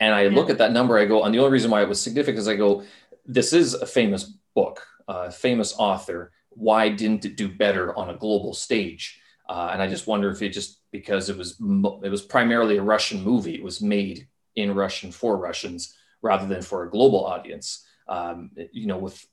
And 0.00 0.14
I 0.14 0.28
look 0.28 0.50
at 0.50 0.58
that 0.58 0.72
number, 0.72 0.98
I 0.98 1.04
go, 1.04 1.22
and 1.22 1.34
the 1.34 1.38
only 1.38 1.52
reason 1.52 1.70
why 1.70 1.82
it 1.82 1.88
was 1.88 2.00
significant 2.00 2.38
is 2.38 2.48
I 2.48 2.56
go, 2.56 2.82
this 3.24 3.52
is 3.52 3.74
a 3.74 3.86
famous 3.86 4.24
book, 4.54 4.84
a 5.06 5.30
famous 5.30 5.74
author. 5.78 6.32
Why 6.50 6.88
didn't 6.88 7.24
it 7.24 7.36
do 7.36 7.48
better 7.48 7.96
on 7.96 8.10
a 8.10 8.16
global 8.16 8.54
stage? 8.54 9.20
Uh, 9.48 9.70
and 9.72 9.82
I 9.82 9.88
just 9.88 10.06
wonder 10.06 10.30
if 10.30 10.40
it 10.42 10.50
just 10.50 10.80
because 10.90 11.28
it 11.28 11.36
was 11.36 11.60
it 11.60 12.10
was 12.10 12.22
primarily 12.22 12.76
a 12.78 12.82
Russian 12.82 13.22
movie. 13.22 13.54
It 13.54 13.62
was 13.62 13.80
made 13.80 14.28
in 14.56 14.74
Russian 14.74 15.12
for 15.12 15.36
Russians 15.36 15.94
rather 16.22 16.46
than 16.46 16.62
for 16.62 16.84
a 16.84 16.90
global 16.90 17.26
audience. 17.26 17.86
Um, 18.08 18.50
you 18.72 18.86
know, 18.86 18.98
with 18.98 19.26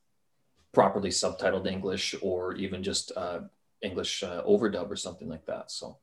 properly 0.74 1.10
subtitled 1.10 1.67
English 1.67 2.15
or 2.21 2.56
even 2.56 2.84
just 2.84 3.12
uh, 3.15 3.41
English 3.82 4.24
uh, 4.24 4.41
overdub 4.43 4.89
or 4.89 4.95
something 4.95 5.28
like 5.28 5.45
that. 5.45 5.71
So, 5.71 5.97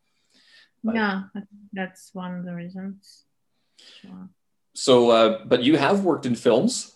but, 0.85 0.95
yeah, 0.95 1.23
that's 1.73 2.11
one 2.15 2.39
of 2.39 2.45
the 2.45 2.55
reasons. 2.55 3.25
Sure. 4.01 4.29
So, 4.75 5.11
uh, 5.11 5.45
but 5.45 5.63
you 5.63 5.77
have 5.77 6.05
worked 6.05 6.27
in 6.27 6.35
films. 6.35 6.95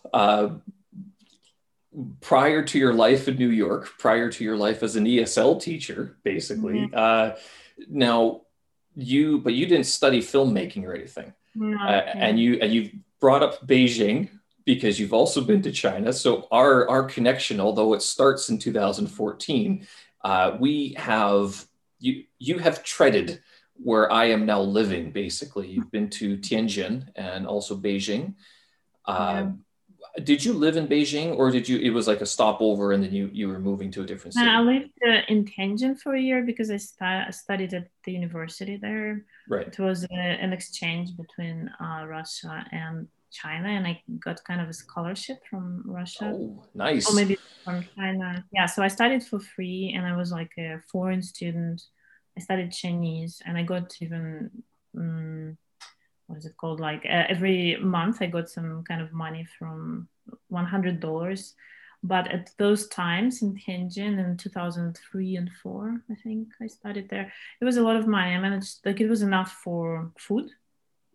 Prior 2.21 2.63
to 2.63 2.79
your 2.79 2.95
life 2.95 3.29
in 3.29 3.37
New 3.37 3.51
York, 3.51 3.91
prior 3.99 4.31
to 4.31 4.45
your 4.45 4.57
life 4.57 4.83
as 4.83 4.97
an 4.97 5.05
ESL 5.05 5.61
teacher, 5.61 6.17
basically. 6.25 6.89
Mm-hmm. 6.89 6.95
Uh, 6.95 7.37
now, 7.89 8.43
you 8.95 9.39
but 9.39 9.53
you 9.55 9.67
didn't 9.67 9.87
study 9.87 10.21
filmmaking 10.21 10.85
or 10.85 10.95
anything, 10.95 11.35
no, 11.55 11.77
uh, 11.77 12.13
and 12.15 12.39
you 12.39 12.59
and 12.61 12.73
you've 12.73 12.93
brought 13.21 13.43
up 13.43 13.67
Beijing 13.67 14.31
because 14.65 14.99
you've 14.99 15.13
also 15.13 15.43
been 15.43 15.63
to 15.63 15.73
China. 15.73 16.13
So 16.13 16.49
our 16.51 16.89
our 16.89 17.05
connection, 17.05 17.61
although 17.61 17.93
it 17.93 18.03
starts 18.03 18.49
in 18.49 18.59
2014, 18.59 19.87
uh, 20.25 20.57
we 20.59 20.95
have 20.97 21.67
you 21.99 22.25
you 22.39 22.59
have 22.59 22.83
treaded 22.85 23.43
where 23.75 24.11
I 24.11 24.27
am 24.27 24.47
now 24.47 24.61
living. 24.61 25.13
Basically, 25.13 25.69
you've 25.69 25.91
been 25.91 26.09
to 26.11 26.39
Tianjin 26.39 27.09
and 27.17 27.47
also 27.47 27.77
Beijing. 27.77 28.35
Yeah 29.07 29.51
did 30.25 30.45
you 30.45 30.53
live 30.53 30.77
in 30.77 30.87
Beijing 30.87 31.37
or 31.37 31.51
did 31.51 31.69
you 31.69 31.79
it 31.79 31.91
was 31.91 32.07
like 32.07 32.21
a 32.21 32.27
stopover 32.27 32.93
and 32.93 33.03
then 33.03 33.13
you 33.13 33.31
you 33.33 33.49
were 33.49 33.59
moving 33.59 33.91
to 33.93 34.03
a 34.03 34.07
different 34.07 34.35
city? 34.35 34.47
I 34.47 34.61
lived 34.61 34.91
uh, 35.07 35.21
in 35.29 35.45
Tianjin 35.45 35.99
for 35.99 36.15
a 36.15 36.21
year 36.21 36.43
because 36.43 36.71
I 36.71 36.77
st- 36.77 37.35
studied 37.35 37.73
at 37.73 37.89
the 38.05 38.13
university 38.13 38.77
there. 38.77 39.25
Right. 39.49 39.69
It 39.69 39.79
was 39.79 40.05
a, 40.05 40.15
an 40.15 40.53
exchange 40.53 41.17
between 41.17 41.71
uh, 41.81 42.05
Russia 42.07 42.65
and 42.73 43.09
China 43.31 43.69
and 43.69 43.87
I 43.87 44.03
got 44.21 44.45
kind 44.45 44.61
of 44.61 44.69
a 44.69 44.75
scholarship 44.75 45.39
from 45.49 45.83
Russia. 45.87 46.33
Oh, 46.35 46.65
nice. 46.75 47.11
Or 47.11 47.15
maybe 47.15 47.39
from 47.65 47.85
China. 47.97 48.45
Yeah, 48.53 48.67
so 48.67 48.83
I 48.83 48.89
studied 48.89 49.25
for 49.25 49.41
free 49.41 49.95
and 49.97 50.07
I 50.07 50.15
was 50.15 50.31
like 50.31 50.53
a 50.59 50.81
foreign 50.91 51.23
student. 51.23 51.83
I 52.37 52.41
studied 52.41 52.73
Chinese 52.73 53.41
and 53.47 53.57
I 53.57 53.63
got 53.63 53.95
even 54.01 54.51
um, 54.97 55.57
what 56.33 56.39
is 56.39 56.47
it 56.47 56.57
called? 56.57 56.81
Like 56.81 57.05
uh, 57.05 57.25
every 57.29 57.77
month, 57.77 58.23
I 58.23 58.27
got 58.27 58.49
some 58.49 58.83
kind 58.85 59.03
of 59.03 59.13
money 59.13 59.47
from 59.59 60.09
one 60.49 60.65
hundred 60.65 60.99
dollars. 60.99 61.55
But 62.03 62.27
at 62.29 62.51
those 62.57 62.89
times 62.89 63.43
in 63.43 63.55
Tianjin 63.55 64.19
in 64.19 64.37
2003 64.37 65.37
and 65.37 65.51
four, 65.63 66.03
I 66.11 66.15
think 66.15 66.49
I 66.61 66.67
studied 66.67 67.11
there. 67.11 67.31
It 67.61 67.65
was 67.65 67.77
a 67.77 67.83
lot 67.83 67.97
of 67.97 68.09
money. 68.09 68.35
I 68.35 68.41
managed 68.41 68.79
like 68.87 69.01
it 69.01 69.11
was 69.11 69.21
enough 69.21 69.53
for 69.63 70.11
food, 70.19 70.51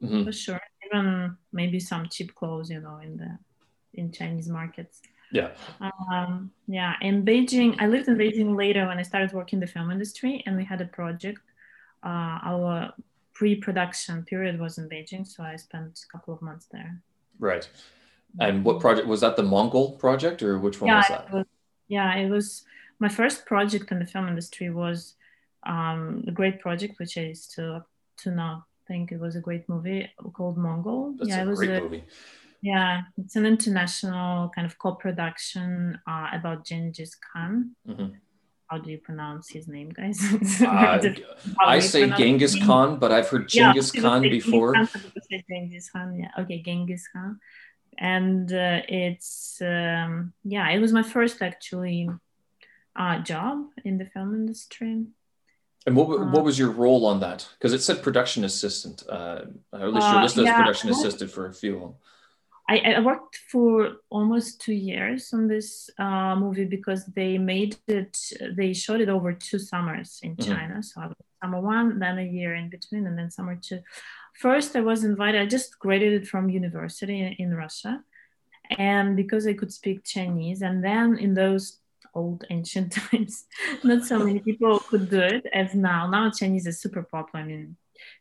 mm-hmm. 0.01 0.23
for 0.23 0.31
sure. 0.31 0.61
Even 0.85 1.35
maybe 1.51 1.79
some 1.79 2.07
cheap 2.09 2.35
clothes, 2.35 2.69
you 2.69 2.79
know, 2.79 2.99
in 3.03 3.17
the 3.17 3.39
in 3.95 4.11
Chinese 4.11 4.47
markets. 4.47 5.01
Yeah. 5.31 5.49
Um, 5.81 6.51
yeah. 6.67 6.93
In 7.01 7.25
Beijing, 7.25 7.75
I 7.79 7.87
lived 7.87 8.07
in 8.07 8.15
Beijing 8.17 8.55
later 8.55 8.85
when 8.85 8.99
I 8.99 9.01
started 9.01 9.33
working 9.33 9.57
in 9.57 9.61
the 9.61 9.67
film 9.67 9.89
industry, 9.89 10.43
and 10.45 10.55
we 10.55 10.63
had 10.63 10.79
a 10.79 10.85
project. 10.85 11.41
Uh, 12.03 12.37
our 12.43 12.93
pre-production 13.37 14.23
period 14.23 14.59
was 14.59 14.79
in 14.79 14.89
Beijing, 14.89 15.25
so 15.25 15.43
I 15.43 15.57
spent 15.57 15.99
a 16.03 16.11
couple 16.11 16.33
of 16.33 16.41
months 16.41 16.65
there. 16.71 16.99
Right. 17.37 17.69
And 18.39 18.65
what 18.65 18.79
project 18.79 19.07
was 19.07 19.21
that? 19.21 19.35
The 19.35 19.43
Mongol 19.43 19.91
project, 19.91 20.41
or 20.41 20.57
which 20.57 20.81
one 20.81 20.87
yeah, 20.87 20.97
was 20.97 21.07
that? 21.09 21.27
It 21.27 21.33
was, 21.33 21.45
yeah, 21.87 22.15
it 22.15 22.29
was 22.29 22.63
my 22.99 23.09
first 23.09 23.45
project 23.45 23.91
in 23.91 23.99
the 23.99 24.05
film 24.05 24.27
industry. 24.27 24.69
Was 24.69 25.13
um, 25.65 26.23
a 26.27 26.31
great 26.31 26.59
project, 26.59 26.99
which 26.99 27.17
I 27.17 27.33
to 27.55 27.85
to 28.23 28.31
now 28.31 28.65
think 28.87 29.11
it 29.11 29.19
was 29.19 29.35
a 29.35 29.41
great 29.41 29.69
movie 29.69 30.09
called 30.33 30.57
Mongol. 30.57 31.13
That's 31.17 31.29
yeah, 31.29 31.41
a 31.41 31.45
it 31.45 31.47
was 31.47 31.59
great 31.59 31.77
a, 31.77 31.81
movie. 31.81 32.03
Yeah, 32.61 33.01
it's 33.17 33.35
an 33.35 33.45
international 33.45 34.49
kind 34.49 34.65
of 34.65 34.77
co-production 34.77 35.99
uh, 36.07 36.29
about 36.33 36.65
Genghis 36.65 37.15
Khan. 37.15 37.75
Mm-hmm 37.87 38.15
how 38.67 38.77
do 38.77 38.91
you 38.91 38.97
pronounce 38.97 39.49
his 39.49 39.67
name, 39.67 39.89
guys? 39.89 40.19
uh, 40.61 40.99
I 41.59 41.79
say 41.79 42.09
Genghis 42.09 42.61
Khan, 42.65 42.99
but 42.99 43.11
I've 43.11 43.27
heard 43.29 43.47
Genghis 43.47 43.93
yeah, 43.93 44.01
Khan 44.01 44.21
before. 44.21 44.73
Genghis 45.49 45.89
Khan, 45.89 46.19
yeah. 46.19 46.31
Okay, 46.39 46.61
Genghis 46.61 47.07
Khan. 47.11 47.39
And 47.97 48.51
uh, 48.51 48.81
it's, 48.87 49.61
um, 49.61 50.33
yeah, 50.43 50.69
it 50.69 50.79
was 50.79 50.91
my 50.91 51.03
first 51.03 51.41
actually 51.41 52.09
uh, 52.95 53.19
job 53.19 53.67
in 53.85 53.97
the 53.97 54.05
film 54.05 54.35
industry. 54.35 55.05
And 55.85 55.95
what, 55.95 56.09
what 56.09 56.41
uh, 56.41 56.43
was 56.43 56.59
your 56.59 56.71
role 56.71 57.05
on 57.05 57.21
that? 57.21 57.47
Because 57.57 57.71
it 57.71 57.81
said 57.81 58.03
production 58.03 58.43
assistant. 58.43 59.03
Uh, 59.07 59.43
at 59.73 59.93
least 59.93 60.07
you're 60.07 60.17
uh, 60.17 60.23
listed 60.23 60.43
yeah, 60.43 60.51
as 60.51 60.57
production 60.57 60.89
assistant 60.89 61.31
for 61.31 61.45
a 61.45 61.53
few. 61.53 61.95
I, 62.69 62.79
I, 62.79 62.99
worked 62.99 63.37
for 63.49 63.97
almost 64.09 64.59
two 64.59 64.73
years 64.73 65.33
on 65.33 65.47
this 65.47 65.89
uh, 65.97 66.35
movie 66.35 66.65
because 66.65 67.05
they 67.05 67.37
made 67.37 67.77
it, 67.87 68.17
they 68.57 68.73
shot 68.73 68.99
it 68.99 69.07
over 69.07 69.31
two 69.31 69.57
summers 69.57 70.19
in 70.21 70.35
mm-hmm. 70.35 70.51
China. 70.51 70.83
So 70.83 71.01
I 71.01 71.07
was 71.07 71.15
summer 71.41 71.61
one, 71.61 71.99
then 71.99 72.19
a 72.19 72.23
year 72.23 72.55
in 72.55 72.69
between, 72.69 73.07
and 73.07 73.17
then 73.17 73.31
summer 73.31 73.55
two. 73.55 73.79
First, 74.33 74.75
I 74.75 74.81
was 74.81 75.05
invited, 75.05 75.41
I 75.41 75.45
just 75.45 75.79
graduated 75.79 76.27
from 76.27 76.49
university 76.49 77.21
in, 77.21 77.33
in 77.33 77.55
Russia. 77.55 78.03
And 78.77 79.15
because 79.15 79.47
I 79.47 79.53
could 79.53 79.71
speak 79.71 80.03
Chinese, 80.03 80.61
and 80.61 80.83
then 80.83 81.17
in 81.17 81.33
those 81.35 81.79
old 82.13 82.43
ancient 82.49 82.91
times, 83.11 83.45
not 83.83 84.03
so 84.03 84.19
many 84.19 84.39
people 84.39 84.79
could 84.79 85.09
do 85.09 85.21
it 85.21 85.45
as 85.53 85.73
now. 85.73 86.09
Now 86.09 86.31
Chinese 86.31 86.67
is 86.67 86.81
super 86.81 87.03
popular. 87.03 87.45
I 87.45 87.47
mean, 87.47 87.77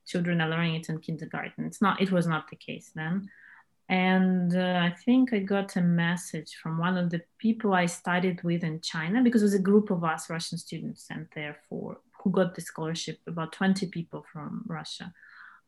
children 0.07 0.41
are 0.41 0.49
learning 0.49 0.77
it 0.77 0.89
in 0.89 1.01
kindergarten. 1.01 1.65
It's 1.65 1.83
not, 1.83 2.01
it 2.01 2.13
was 2.13 2.29
not 2.29 2.49
the 2.49 2.57
case 2.57 2.93
then 2.95 3.29
and 3.89 4.57
uh, 4.57 4.81
I 4.83 4.95
think 5.05 5.33
I 5.33 5.39
got 5.39 5.77
a 5.77 5.81
message 5.81 6.55
from 6.61 6.79
one 6.79 6.97
of 6.97 7.11
the 7.11 7.23
people 7.39 7.73
I 7.73 7.87
studied 7.87 8.43
with 8.43 8.65
in 8.65 8.81
China 8.81 9.23
because 9.23 9.43
it 9.43 9.47
was 9.47 9.55
a 9.55 9.61
group 9.61 9.91
of 9.91 10.03
us 10.03 10.29
Russian 10.29 10.59
students 10.59 11.07
sent 11.07 11.29
there 11.35 11.57
for 11.69 11.99
who 12.23 12.31
got 12.31 12.55
the 12.55 12.61
scholarship. 12.61 13.21
About 13.27 13.53
20 13.53 13.87
people 13.89 14.25
from 14.33 14.65
Russia 14.67 15.13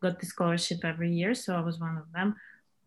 got 0.02 0.18
the 0.18 0.26
scholarship 0.26 0.84
every 0.84 1.12
year, 1.12 1.34
so 1.34 1.54
I 1.54 1.60
was 1.60 1.78
one 1.78 1.96
of 1.96 2.10
them 2.12 2.34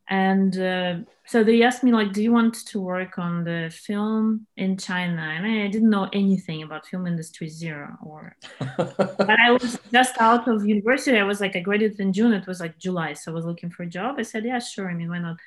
and 0.10 0.58
uh, 0.60 0.96
so 1.26 1.44
they 1.44 1.64
asked 1.64 1.84
me 1.84 1.92
like 1.92 2.12
do 2.12 2.22
you 2.22 2.32
want 2.32 2.54
to 2.54 2.82
work 2.82 3.18
on 3.18 3.44
the 3.44 3.72
film 3.74 4.48
in 4.58 4.78
china? 4.78 5.22
And 5.22 5.46
i 5.46 5.68
didn't 5.68 5.90
know 5.90 6.10
anything 6.12 6.64
about 6.64 6.86
film 6.86 7.08
industry 7.08 7.48
zero 7.48 7.98
or 8.04 8.36
but 8.78 9.40
i 9.40 9.52
was 9.52 9.80
just 9.92 10.16
out 10.20 10.48
of 10.48 10.66
university. 10.66 11.18
I 11.18 11.24
was 11.24 11.40
like 11.40 11.56
i 11.56 11.60
graduated 11.60 12.00
in 12.00 12.14
june. 12.14 12.34
It 12.34 12.48
was 12.48 12.60
like 12.60 12.78
july. 12.78 13.14
So 13.14 13.32
i 13.32 13.36
was 13.36 13.46
looking 13.46 13.70
for 13.70 13.84
a 13.84 13.88
job. 13.88 14.16
I 14.18 14.24
said 14.24 14.46
yeah 14.46 14.60
sure. 14.60 14.90
I 14.90 14.94
mean 14.94 15.10
why 15.10 15.20
not? 15.20 15.38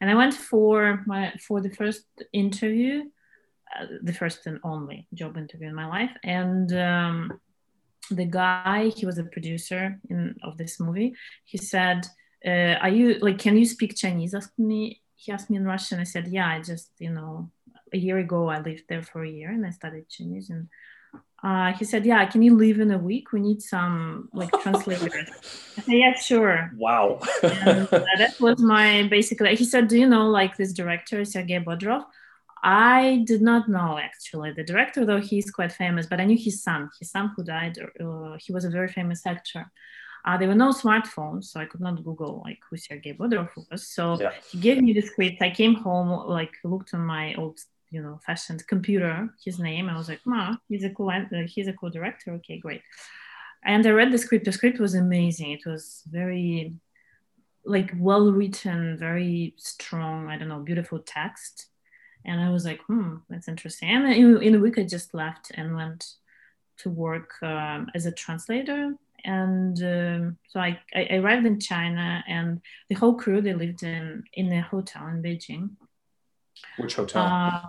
And 0.00 0.10
i 0.10 0.14
went 0.14 0.34
for 0.34 1.02
my 1.06 1.32
for 1.46 1.60
the 1.60 1.70
first 1.70 2.04
interview 2.32 3.04
uh, 3.78 3.86
the 4.02 4.12
first 4.12 4.46
and 4.46 4.58
only 4.64 5.06
job 5.14 5.36
interview 5.36 5.68
in 5.68 5.74
my 5.74 5.86
life. 5.86 6.10
And 6.24 6.72
um, 6.72 7.40
the 8.10 8.24
guy 8.24 8.88
he 8.88 9.06
was 9.06 9.18
a 9.18 9.24
producer 9.24 9.98
in, 10.08 10.34
of 10.42 10.58
this 10.58 10.80
movie. 10.80 11.14
He 11.44 11.58
said 11.58 12.06
uh, 12.46 12.74
are 12.80 12.88
you 12.88 13.18
like 13.20 13.38
can 13.38 13.56
you 13.56 13.66
speak 13.66 13.96
chinese? 13.96 14.34
Asked 14.34 14.58
me 14.58 15.00
he 15.16 15.32
asked 15.32 15.50
me 15.50 15.56
in 15.56 15.64
russian. 15.64 16.00
I 16.00 16.04
said 16.04 16.28
yeah 16.28 16.48
i 16.48 16.60
just 16.60 16.90
you 16.98 17.10
know 17.10 17.50
a 17.92 17.98
year 17.98 18.18
ago 18.18 18.48
i 18.48 18.60
lived 18.60 18.84
there 18.88 19.02
for 19.02 19.24
a 19.24 19.28
year 19.28 19.50
and 19.50 19.66
i 19.66 19.70
studied 19.70 20.08
chinese 20.08 20.48
and 20.48 20.68
uh, 21.42 21.72
he 21.72 21.84
said 21.84 22.06
yeah 22.06 22.24
can 22.26 22.42
you 22.42 22.54
leave 22.54 22.80
in 22.80 22.90
a 22.90 22.98
week? 22.98 23.32
We 23.32 23.40
need 23.40 23.62
some 23.62 24.28
like 24.32 24.52
translators 24.62 25.30
i 25.78 25.80
said 25.80 25.94
yeah 25.94 26.14
sure. 26.14 26.70
Wow. 26.76 27.20
And, 27.42 27.88
uh, 27.92 28.04
that 28.18 28.36
was 28.40 28.60
my 28.60 29.08
basically 29.08 29.56
he 29.56 29.64
said 29.64 29.88
do 29.88 29.98
you 29.98 30.06
know 30.06 30.28
like 30.28 30.56
this 30.56 30.72
director 30.72 31.24
sergei 31.24 31.58
bodrov? 31.58 32.04
I 32.62 33.22
did 33.26 33.40
not 33.40 33.68
know 33.68 33.98
actually 33.98 34.52
the 34.52 34.64
director, 34.64 35.04
though 35.04 35.20
he's 35.20 35.50
quite 35.50 35.72
famous, 35.72 36.06
but 36.06 36.20
I 36.20 36.24
knew 36.26 36.36
his 36.36 36.62
son. 36.62 36.90
His 36.98 37.10
son 37.10 37.32
who 37.34 37.42
died, 37.42 37.78
uh, 37.78 38.36
he 38.38 38.52
was 38.52 38.64
a 38.64 38.70
very 38.70 38.88
famous 38.88 39.24
actor. 39.26 39.70
Uh, 40.24 40.36
there 40.36 40.48
were 40.48 40.54
no 40.54 40.70
smartphones, 40.70 41.44
so 41.44 41.60
I 41.60 41.64
could 41.64 41.80
not 41.80 42.04
Google 42.04 42.42
like 42.44 42.58
who 42.68 42.76
Sergei 42.76 43.14
Bodrov 43.14 43.50
was. 43.70 43.88
So 43.88 44.20
yeah. 44.20 44.32
he 44.50 44.58
gave 44.58 44.82
me 44.82 44.92
the 44.92 45.00
script. 45.00 45.40
I 45.40 45.50
came 45.50 45.74
home, 45.74 46.28
like 46.28 46.52
looked 46.64 46.92
on 46.94 47.00
my 47.00 47.34
old, 47.34 47.60
you 47.90 48.02
know, 48.02 48.20
fashioned 48.24 48.66
computer, 48.66 49.32
his 49.42 49.58
name. 49.58 49.88
I 49.88 49.96
was 49.96 50.08
like, 50.08 50.20
"Ma, 50.24 50.56
he's 50.68 50.84
a 50.84 50.90
cool, 50.90 51.10
uh, 51.10 51.46
he's 51.46 51.68
a 51.68 51.72
cool 51.72 51.90
director. 51.90 52.32
Okay, 52.34 52.58
great." 52.58 52.82
And 53.64 53.86
I 53.86 53.90
read 53.90 54.12
the 54.12 54.18
script. 54.18 54.44
The 54.44 54.52
script 54.52 54.78
was 54.78 54.94
amazing. 54.94 55.52
It 55.52 55.66
was 55.66 56.02
very, 56.10 56.74
like, 57.64 57.92
well 57.98 58.32
written, 58.32 58.96
very 58.98 59.54
strong. 59.56 60.28
I 60.28 60.38
don't 60.38 60.48
know, 60.48 60.60
beautiful 60.60 60.98
text. 60.98 61.66
And 62.24 62.40
I 62.40 62.50
was 62.50 62.66
like, 62.66 62.82
"Hmm, 62.82 63.16
that's 63.30 63.48
interesting." 63.48 63.88
And 63.88 64.12
in, 64.12 64.42
in 64.42 64.54
a 64.54 64.58
week, 64.58 64.78
I 64.78 64.84
just 64.84 65.14
left 65.14 65.50
and 65.54 65.76
went 65.76 66.14
to 66.78 66.90
work 66.90 67.42
um, 67.42 67.90
as 67.94 68.06
a 68.06 68.12
translator 68.12 68.94
and 69.24 69.82
um, 69.82 70.38
so 70.48 70.60
I, 70.60 70.78
I, 70.94 71.16
arrived 71.16 71.46
in 71.46 71.60
China, 71.60 72.24
and 72.28 72.60
the 72.88 72.94
whole 72.94 73.14
crew 73.14 73.40
they 73.40 73.54
lived 73.54 73.82
in 73.82 74.24
in 74.32 74.52
a 74.52 74.62
hotel 74.62 75.06
in 75.08 75.22
Beijing. 75.22 75.70
Which 76.78 76.94
hotel? 76.94 77.22
Uh, 77.22 77.62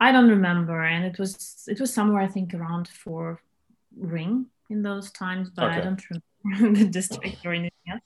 I 0.00 0.12
don't 0.12 0.28
remember, 0.28 0.82
and 0.82 1.04
it 1.04 1.18
was 1.18 1.64
it 1.66 1.80
was 1.80 1.92
somewhere 1.92 2.22
I 2.22 2.28
think 2.28 2.54
around 2.54 2.88
Four 2.88 3.40
Ring 3.96 4.46
in 4.68 4.82
those 4.82 5.10
times, 5.10 5.50
but 5.50 5.64
okay. 5.64 5.76
I 5.76 5.80
don't 5.80 6.02
remember 6.44 6.78
the 6.84 6.86
district 6.86 7.44
or 7.44 7.52
anything 7.52 7.72
else. 7.90 8.02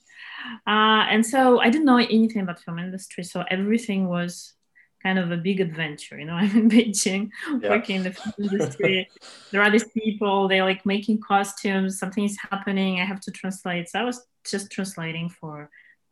Uh, 0.66 1.06
and 1.10 1.24
so 1.24 1.60
I 1.60 1.70
didn't 1.70 1.86
know 1.86 1.98
anything 1.98 2.42
about 2.42 2.60
film 2.60 2.78
industry, 2.78 3.24
so 3.24 3.44
everything 3.50 4.08
was 4.08 4.54
kind 5.02 5.18
of 5.18 5.30
a 5.30 5.36
big 5.36 5.60
adventure. 5.60 6.18
You 6.18 6.26
know, 6.26 6.34
I'm 6.42 6.56
in 6.56 6.70
Beijing 6.70 7.30
yeah. 7.60 7.70
working 7.70 7.96
in 7.96 8.02
the 8.04 8.12
film 8.12 8.34
industry. 8.52 9.08
there 9.50 9.62
are 9.62 9.70
these 9.70 9.88
people, 9.88 10.48
they're 10.48 10.64
like 10.64 10.84
making 10.86 11.20
costumes, 11.20 11.98
something 11.98 12.24
is 12.24 12.38
happening, 12.50 13.00
I 13.00 13.04
have 13.04 13.20
to 13.22 13.30
translate. 13.30 13.88
So 13.88 14.00
I 14.00 14.04
was 14.04 14.26
just 14.44 14.70
translating 14.70 15.28
for 15.28 15.70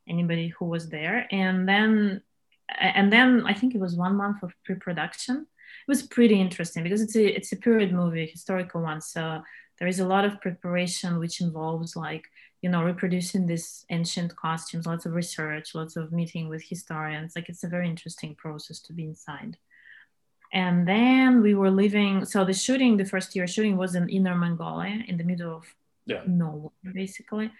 anybody 0.08 0.48
who 0.48 0.66
was 0.66 0.88
there. 0.88 1.26
And 1.30 1.68
then 1.68 2.22
and 2.78 3.12
then 3.12 3.44
I 3.46 3.54
think 3.54 3.74
it 3.74 3.80
was 3.80 3.96
one 3.96 4.16
month 4.16 4.42
of 4.42 4.52
pre-production. 4.64 5.36
It 5.36 5.90
was 5.90 6.02
pretty 6.02 6.38
interesting 6.38 6.82
because 6.82 7.00
it's 7.00 7.16
a 7.16 7.36
it's 7.36 7.52
a 7.52 7.56
period 7.56 7.92
movie, 7.92 8.26
historical 8.26 8.82
one. 8.82 9.00
So 9.00 9.42
there 9.78 9.88
is 9.88 10.00
a 10.00 10.06
lot 10.06 10.24
of 10.24 10.40
preparation 10.40 11.18
which 11.18 11.40
involves 11.40 11.96
like 11.96 12.28
you 12.62 12.68
know 12.68 12.82
reproducing 12.82 13.46
these 13.46 13.84
ancient 13.90 14.34
costumes 14.36 14.86
lots 14.86 15.06
of 15.06 15.12
research 15.12 15.74
lots 15.74 15.96
of 15.96 16.12
meeting 16.12 16.48
with 16.48 16.62
historians 16.62 17.34
like 17.36 17.48
it's 17.48 17.64
a 17.64 17.68
very 17.68 17.88
interesting 17.88 18.34
process 18.34 18.80
to 18.80 18.92
be 18.92 19.04
inside 19.04 19.56
and 20.52 20.88
then 20.88 21.42
we 21.42 21.54
were 21.54 21.70
living 21.70 22.24
so 22.24 22.44
the 22.44 22.52
shooting 22.52 22.96
the 22.96 23.04
first 23.04 23.36
year 23.36 23.46
shooting 23.46 23.76
was 23.76 23.94
in 23.94 24.08
inner 24.08 24.34
mongolia 24.34 25.02
in 25.06 25.16
the 25.16 25.24
middle 25.24 25.56
of 25.56 25.64
yeah. 26.06 26.22
nowhere 26.26 26.70
basically 26.94 27.50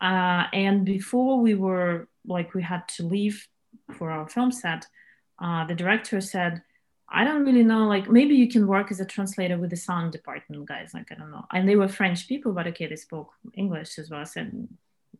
uh, 0.00 0.44
and 0.52 0.84
before 0.84 1.40
we 1.40 1.54
were 1.54 2.08
like 2.26 2.52
we 2.54 2.62
had 2.62 2.86
to 2.88 3.04
leave 3.04 3.46
for 3.92 4.10
our 4.10 4.28
film 4.28 4.50
set 4.50 4.86
uh, 5.38 5.64
the 5.66 5.74
director 5.74 6.20
said 6.20 6.62
I 7.14 7.24
don't 7.24 7.44
really 7.44 7.62
know. 7.62 7.86
Like 7.86 8.08
maybe 8.08 8.34
you 8.34 8.48
can 8.48 8.66
work 8.66 8.90
as 8.90 8.98
a 8.98 9.04
translator 9.04 9.58
with 9.58 9.70
the 9.70 9.76
sound 9.76 10.12
department 10.12 10.64
guys. 10.66 10.92
Like 10.94 11.12
I 11.12 11.14
don't 11.14 11.30
know. 11.30 11.44
And 11.52 11.68
they 11.68 11.76
were 11.76 11.88
French 11.88 12.26
people, 12.26 12.52
but 12.52 12.66
okay, 12.68 12.86
they 12.86 12.96
spoke 12.96 13.32
English 13.54 13.98
as 13.98 14.08
well. 14.10 14.24
Said 14.24 14.66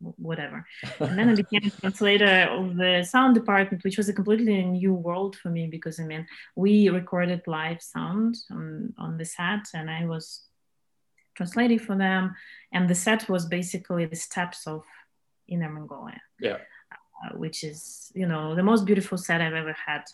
whatever. 0.00 0.66
And 1.00 1.18
then 1.18 1.28
I 1.28 1.34
became 1.42 1.66
a 1.66 1.80
translator 1.80 2.48
of 2.50 2.76
the 2.76 3.04
sound 3.08 3.34
department, 3.34 3.84
which 3.84 3.98
was 3.98 4.08
a 4.08 4.14
completely 4.14 4.64
new 4.64 4.94
world 4.94 5.36
for 5.36 5.50
me 5.50 5.66
because 5.66 6.00
I 6.00 6.04
mean 6.04 6.26
we 6.56 6.88
recorded 6.88 7.42
live 7.46 7.82
sound 7.82 8.38
on 8.50 8.94
on 8.96 9.18
the 9.18 9.26
set, 9.26 9.66
and 9.74 9.90
I 9.90 10.06
was 10.06 10.44
translating 11.34 11.78
for 11.78 11.96
them. 11.96 12.34
And 12.72 12.88
the 12.88 12.94
set 12.94 13.28
was 13.28 13.44
basically 13.44 14.06
the 14.06 14.16
steppes 14.16 14.66
of 14.66 14.82
Inner 15.46 15.68
Mongolia. 15.68 16.22
Yeah. 16.40 16.58
Uh, 17.24 17.36
which 17.36 17.62
is 17.62 18.10
you 18.14 18.26
know 18.26 18.54
the 18.54 18.62
most 18.62 18.86
beautiful 18.86 19.18
set 19.18 19.42
I've 19.42 19.52
ever 19.52 19.76
had 19.86 20.04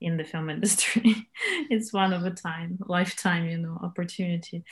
in 0.00 0.16
the 0.16 0.24
film 0.24 0.50
industry. 0.56 1.28
it's 1.70 1.92
one 1.92 2.12
of 2.12 2.24
a 2.24 2.30
time, 2.30 2.78
lifetime, 2.86 3.46
you 3.46 3.58
know, 3.58 3.78
opportunity. 3.82 4.64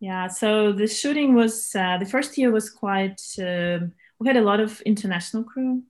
Yeah. 0.00 0.28
So 0.28 0.72
the 0.72 0.86
shooting 0.86 1.34
was 1.34 1.74
uh, 1.74 1.98
the 1.98 2.06
first 2.06 2.36
year 2.36 2.50
was 2.50 2.68
quite. 2.70 3.20
Uh, 3.38 3.78
we 4.18 4.26
had 4.26 4.36
a 4.36 4.42
lot 4.42 4.60
of 4.60 4.80
international 4.82 5.44
crew. 5.44 5.82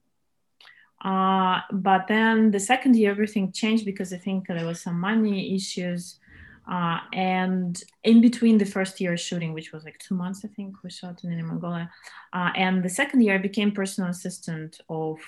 Uh, 1.04 1.60
but 1.70 2.06
then 2.08 2.50
the 2.50 2.60
second 2.60 2.96
year, 2.96 3.10
everything 3.10 3.52
changed 3.52 3.84
because 3.84 4.12
I 4.12 4.16
think 4.16 4.46
there 4.46 4.66
was 4.66 4.80
some 4.80 4.98
money 4.98 5.54
issues. 5.54 6.18
Uh, 6.66 6.98
and 7.12 7.82
in 8.04 8.22
between 8.22 8.56
the 8.56 8.64
first 8.64 8.98
year 8.98 9.16
shooting, 9.18 9.52
which 9.52 9.72
was 9.72 9.84
like 9.84 9.98
two 9.98 10.14
months, 10.14 10.44
I 10.44 10.48
think 10.48 10.82
we 10.82 10.90
shot 10.90 11.22
in 11.22 11.46
Mongolia, 11.46 11.90
uh, 12.32 12.50
and 12.56 12.82
the 12.82 12.88
second 12.88 13.20
year, 13.20 13.34
I 13.34 13.38
became 13.38 13.70
personal 13.72 14.08
assistant 14.08 14.80
of 14.88 15.18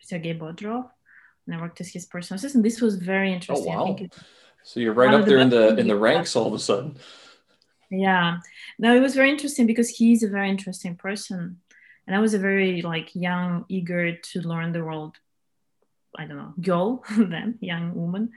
Sergei 0.00 0.38
Bodrov, 0.38 0.88
and 1.46 1.54
I 1.54 1.60
worked 1.60 1.80
as 1.80 1.92
his 1.92 2.06
personal 2.06 2.38
assistant. 2.38 2.64
This 2.64 2.80
was 2.80 2.96
very 2.96 3.30
oh, 3.30 3.34
interesting. 3.34 3.74
Oh 3.74 3.84
wow! 3.84 3.96
So 4.62 4.80
you're 4.80 4.94
right 4.94 5.12
up 5.12 5.26
there 5.26 5.36
the 5.36 5.42
in 5.42 5.50
the 5.50 5.76
in 5.76 5.88
the 5.88 5.96
ranks 5.96 6.36
all 6.36 6.46
of 6.46 6.54
a 6.54 6.58
sudden. 6.58 6.96
Yeah, 7.90 8.38
no, 8.78 8.96
it 8.96 9.00
was 9.00 9.14
very 9.14 9.30
interesting 9.30 9.66
because 9.66 9.88
he's 9.88 10.22
a 10.22 10.28
very 10.28 10.48
interesting 10.48 10.96
person, 10.96 11.60
and 12.06 12.16
I 12.16 12.20
was 12.20 12.34
a 12.34 12.38
very 12.38 12.82
like 12.82 13.14
young, 13.14 13.66
eager 13.68 14.16
to 14.16 14.40
learn 14.40 14.72
the 14.72 14.84
world. 14.84 15.16
I 16.16 16.26
don't 16.26 16.36
know, 16.36 16.54
girl 16.60 17.04
then, 17.18 17.58
young 17.60 17.94
woman, 17.94 18.30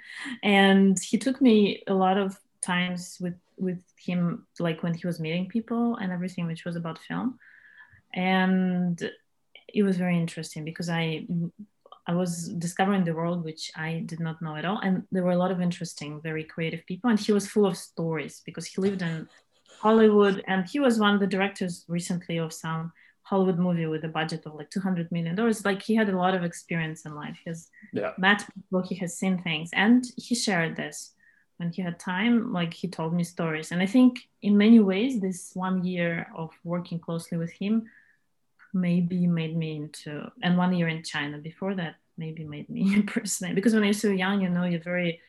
and 0.44 0.98
he 1.00 1.18
took 1.18 1.42
me 1.42 1.84
a 1.88 1.94
lot 1.94 2.18
of 2.18 2.38
times 2.62 3.18
with 3.20 3.36
with 3.58 3.82
him 3.98 4.46
like 4.60 4.84
when 4.84 4.94
he 4.94 5.08
was 5.08 5.20
meeting 5.20 5.48
people 5.48 5.96
and 5.96 6.12
everything 6.12 6.46
which 6.46 6.66
was 6.66 6.76
about 6.76 7.00
film 7.00 7.40
and 8.14 9.12
it 9.74 9.84
was 9.84 9.98
very 9.98 10.18
interesting 10.18 10.64
because 10.64 10.90
i 10.90 11.26
i 12.08 12.14
was 12.14 12.50
discovering 12.66 13.04
the 13.04 13.14
world 13.14 13.44
which 13.44 13.72
i 13.76 14.04
did 14.06 14.20
not 14.20 14.42
know 14.42 14.56
at 14.56 14.66
all 14.66 14.80
and 14.80 15.04
there 15.12 15.24
were 15.24 15.32
a 15.32 15.38
lot 15.38 15.52
of 15.52 15.62
interesting 15.62 16.22
very 16.22 16.44
creative 16.44 16.86
people 16.86 17.10
and 17.10 17.20
he 17.20 17.32
was 17.32 17.48
full 17.48 17.66
of 17.66 17.78
stories 17.78 18.42
because 18.46 18.66
he 18.66 18.82
lived 18.82 19.02
in 19.02 19.28
hollywood 19.80 20.44
and 20.48 20.68
he 20.68 20.80
was 20.80 21.00
one 21.00 21.14
of 21.14 21.20
the 21.20 21.28
directors 21.28 21.86
recently 21.88 22.38
of 22.38 22.52
some 22.52 22.92
hollywood 23.28 23.60
movie 23.60 23.86
with 23.86 24.06
a 24.06 24.08
budget 24.08 24.46
of 24.46 24.56
like 24.56 24.70
200 24.70 25.12
million 25.12 25.36
dollars. 25.36 25.66
Like 25.66 25.82
he 25.82 25.96
had 25.96 26.08
a 26.08 26.18
lot 26.18 26.34
of 26.34 26.44
experience 26.44 27.06
in 27.06 27.14
life. 27.14 27.38
He 27.44 27.50
has 27.50 27.70
yeah. 27.92 28.14
met 28.18 28.46
people 28.56 28.82
he 28.88 28.96
has 28.96 29.18
seen 29.18 29.44
things 29.44 29.70
and 29.74 30.06
he 30.16 30.34
shared 30.34 30.76
this. 30.76 31.14
When 31.58 31.72
he 31.72 31.82
had 31.82 32.00
time 32.00 32.54
like 32.54 32.74
he 32.74 32.88
told 32.88 33.16
me 33.16 33.24
stories 33.24 33.72
and 33.72 33.82
i 33.82 33.88
think 33.88 34.12
in 34.44 34.56
many 34.56 34.80
ways 34.80 35.20
this 35.20 35.40
one 35.56 35.84
year 35.84 36.28
of 36.42 36.52
working 36.64 37.00
closely 37.00 37.36
with 37.40 37.52
him 37.52 37.74
maybe 38.74 39.28
made 39.28 39.56
me 39.58 39.76
into 39.76 40.30
and 40.44 40.58
one 40.58 40.74
year 40.74 40.88
in 40.88 41.04
china 41.04 41.38
before 41.38 41.76
that 41.76 41.96
maybe 42.18 42.44
made 42.44 42.70
me 42.70 43.02
personally 43.08 43.54
because 43.54 43.74
when 43.74 43.84
you're 43.84 43.94
so 43.94 44.10
young 44.10 44.42
you 44.42 44.50
know 44.50 44.66
you're 44.66 44.80
very 44.80 45.22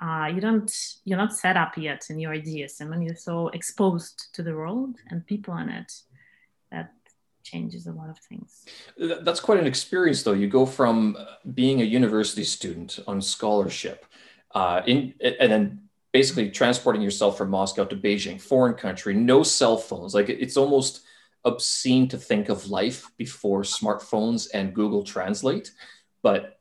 uh, 0.00 0.30
you 0.34 0.40
don't 0.40 0.72
you're 1.04 1.18
not 1.18 1.34
set 1.34 1.56
up 1.56 1.76
yet 1.76 2.06
in 2.08 2.18
your 2.18 2.32
ideas. 2.32 2.80
And 2.80 2.88
when 2.88 3.02
you're 3.02 3.14
so 3.14 3.48
exposed 3.48 4.28
to 4.34 4.42
the 4.42 4.54
world 4.54 4.96
and 5.10 5.26
people 5.26 5.56
in 5.58 5.68
it 5.68 5.92
that 6.72 6.92
changes 7.42 7.86
a 7.86 7.92
lot 7.92 8.08
of 8.08 8.18
things. 8.18 8.64
That's 8.96 9.40
quite 9.40 9.58
an 9.58 9.66
experience 9.66 10.22
though. 10.22 10.32
You 10.32 10.48
go 10.48 10.64
from 10.64 11.16
being 11.54 11.82
a 11.82 11.84
university 11.84 12.44
student 12.44 12.98
on 13.06 13.20
scholarship 13.20 14.06
uh, 14.54 14.80
in 14.86 15.14
and 15.20 15.52
then 15.52 15.82
basically 16.12 16.50
transporting 16.50 17.02
yourself 17.02 17.36
from 17.36 17.50
Moscow 17.50 17.84
to 17.84 17.96
Beijing, 17.96 18.40
foreign 18.40 18.74
country, 18.74 19.14
no 19.14 19.42
cell 19.42 19.76
phones. 19.76 20.14
Like 20.14 20.28
it's 20.30 20.56
almost 20.56 21.02
obscene 21.44 22.08
to 22.08 22.18
think 22.18 22.48
of 22.48 22.68
life 22.68 23.10
before 23.16 23.62
smartphones 23.62 24.48
and 24.52 24.74
Google 24.74 25.02
Translate, 25.02 25.72
but 26.22 26.60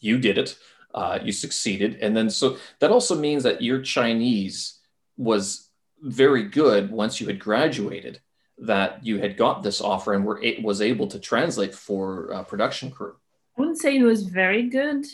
you 0.00 0.18
did 0.18 0.38
it. 0.38 0.56
Uh, 0.94 1.18
you 1.22 1.32
succeeded, 1.32 1.98
and 2.00 2.16
then 2.16 2.30
so 2.30 2.56
that 2.78 2.92
also 2.92 3.16
means 3.16 3.42
that 3.42 3.60
your 3.60 3.82
Chinese 3.82 4.78
was 5.16 5.70
very 6.00 6.44
good 6.44 6.90
once 6.92 7.20
you 7.20 7.26
had 7.26 7.40
graduated. 7.40 8.20
That 8.58 9.04
you 9.04 9.18
had 9.18 9.36
got 9.36 9.64
this 9.64 9.80
offer 9.80 10.14
and 10.14 10.24
were 10.24 10.40
it 10.40 10.62
was 10.62 10.80
able 10.80 11.08
to 11.08 11.18
translate 11.18 11.74
for 11.74 12.32
uh, 12.32 12.44
production 12.44 12.92
crew. 12.92 13.16
I 13.56 13.60
wouldn't 13.60 13.78
say 13.78 13.96
it 13.96 14.04
was 14.04 14.22
very 14.22 14.68
good 14.68 15.04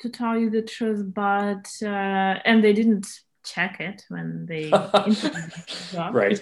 to 0.00 0.08
tell 0.08 0.38
you 0.38 0.50
the 0.50 0.62
truth, 0.62 1.12
but 1.12 1.68
uh, 1.82 2.38
and 2.44 2.62
they 2.62 2.72
didn't 2.72 3.08
check 3.44 3.80
it 3.80 4.04
when 4.08 4.46
they 4.46 4.70
the 4.70 6.10
right. 6.12 6.40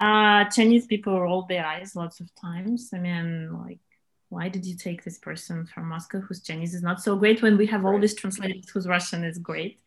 Uh, 0.00 0.44
Chinese 0.44 0.86
people 0.86 1.20
roll 1.20 1.42
their 1.42 1.66
eyes 1.66 1.96
lots 1.96 2.20
of 2.20 2.32
times. 2.34 2.90
I 2.94 2.98
mean, 2.98 3.52
like, 3.64 3.80
why 4.28 4.48
did 4.48 4.64
you 4.64 4.76
take 4.76 5.02
this 5.02 5.18
person 5.18 5.66
from 5.66 5.88
Moscow 5.88 6.20
whose 6.20 6.42
Chinese 6.42 6.74
is 6.74 6.82
not 6.82 7.00
so 7.00 7.16
great 7.16 7.42
when 7.42 7.56
we 7.56 7.66
have 7.66 7.84
all 7.84 7.98
these 7.98 8.14
translators 8.14 8.68
whose 8.68 8.86
Russian 8.86 9.24
is 9.24 9.38
great? 9.38 9.80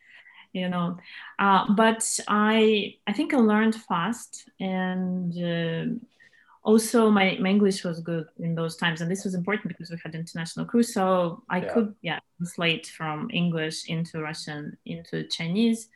You 0.53 0.67
know, 0.67 0.97
uh, 1.39 1.73
but 1.73 2.03
I 2.27 2.95
I 3.07 3.13
think 3.13 3.33
I 3.33 3.37
learned 3.37 3.75
fast 3.75 4.49
and. 4.59 5.31
Uh, 5.37 6.05
also 6.63 7.09
my, 7.09 7.37
my 7.39 7.49
english 7.49 7.83
was 7.83 7.99
good 8.01 8.27
in 8.39 8.53
those 8.53 8.75
times 8.75 9.01
and 9.01 9.09
this 9.09 9.23
was 9.23 9.33
important 9.33 9.67
because 9.67 9.89
we 9.89 9.97
had 10.03 10.13
international 10.13 10.65
crew 10.65 10.83
so 10.83 11.43
i 11.49 11.57
yeah. 11.57 11.73
could 11.73 11.95
yeah 12.01 12.19
translate 12.37 12.85
from 12.85 13.29
english 13.33 13.89
into 13.89 14.21
russian 14.21 14.77
into 14.85 15.23
chinese 15.27 15.89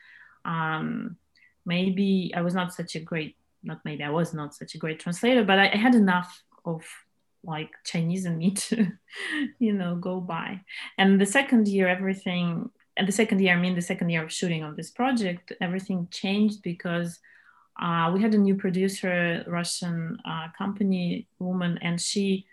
um, 0.44 1.16
maybe 1.66 2.32
i 2.36 2.42
was 2.42 2.56
not 2.56 2.74
such 2.74 2.96
a 2.96 3.00
great 3.00 3.36
not 3.66 3.80
maybe 3.86 4.04
i 4.04 4.10
was 4.10 4.34
not 4.34 4.56
such 4.56 4.76
a 4.76 4.78
great 4.78 5.00
translator 5.00 5.44
but 5.44 5.60
i, 5.60 5.70
I 5.72 5.78
had 5.78 5.96
enough 5.96 6.44
of 6.66 6.84
like 7.44 7.72
chinese 7.86 8.26
in 8.26 8.38
me 8.38 8.52
to 8.66 8.88
you 9.60 9.74
know 9.74 9.96
go 9.96 10.20
by 10.20 10.62
and 10.98 11.20
the 11.20 11.26
second 11.26 11.68
year 11.68 11.88
everything 11.88 12.70
and 12.98 13.08
the 13.08 13.12
second 13.12 13.40
year 13.42 13.54
i 13.54 13.60
mean 13.60 13.76
the 13.76 13.82
second 13.82 14.10
year 14.10 14.24
of 14.24 14.32
shooting 14.32 14.64
on 14.64 14.76
this 14.76 14.92
project 14.92 15.54
everything 15.62 16.08
changed 16.12 16.62
because 16.64 17.20
uh, 17.82 18.10
we 18.14 18.22
had 18.22 18.34
a 18.34 18.38
new 18.38 18.56
producer, 18.56 19.44
Russian 19.48 20.18
uh, 20.26 20.48
company 20.58 21.28
woman, 21.40 21.78
and 21.82 22.00
she 22.00 22.46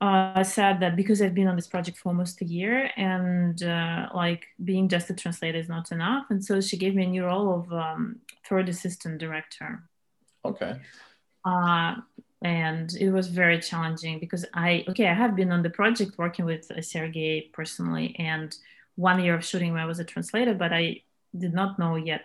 uh, 0.00 0.42
said 0.42 0.80
that 0.80 0.96
because 0.96 1.20
I've 1.20 1.34
been 1.34 1.46
on 1.46 1.56
this 1.56 1.68
project 1.68 1.98
for 1.98 2.08
almost 2.08 2.40
a 2.40 2.44
year 2.44 2.90
and 2.96 3.62
uh, 3.62 4.08
like 4.14 4.46
being 4.64 4.88
just 4.88 5.10
a 5.10 5.14
translator 5.14 5.58
is 5.58 5.68
not 5.68 5.92
enough. 5.92 6.26
And 6.30 6.44
so 6.44 6.60
she 6.60 6.76
gave 6.76 6.94
me 6.94 7.04
a 7.04 7.08
new 7.08 7.24
role 7.24 7.60
of 7.60 7.72
um, 7.72 8.16
third 8.48 8.68
assistant 8.68 9.18
director. 9.18 9.84
Okay. 10.44 10.76
Uh, 11.44 11.96
and 12.42 12.94
it 12.96 13.10
was 13.10 13.28
very 13.28 13.60
challenging 13.60 14.18
because 14.18 14.44
I, 14.52 14.84
okay, 14.88 15.08
I 15.08 15.14
have 15.14 15.36
been 15.36 15.52
on 15.52 15.62
the 15.62 15.70
project 15.70 16.18
working 16.18 16.44
with 16.44 16.70
uh, 16.70 16.82
Sergey 16.82 17.50
personally 17.52 18.16
and 18.18 18.54
one 18.96 19.22
year 19.22 19.34
of 19.34 19.44
shooting 19.44 19.72
when 19.72 19.80
I 19.80 19.86
was 19.86 20.00
a 20.00 20.04
translator, 20.04 20.54
but 20.54 20.72
I 20.72 21.02
did 21.36 21.54
not 21.54 21.78
know 21.78 21.96
yet 21.96 22.22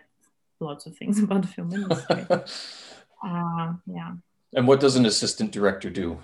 lots 0.59 0.85
of 0.85 0.97
things 0.97 1.19
about 1.23 1.43
the 1.43 1.47
film 1.47 1.73
industry. 1.73 2.25
uh, 3.23 3.73
yeah. 3.85 4.13
And 4.53 4.67
what 4.67 4.79
does 4.79 4.95
an 4.95 5.05
assistant 5.05 5.51
director 5.51 5.89
do? 5.89 6.19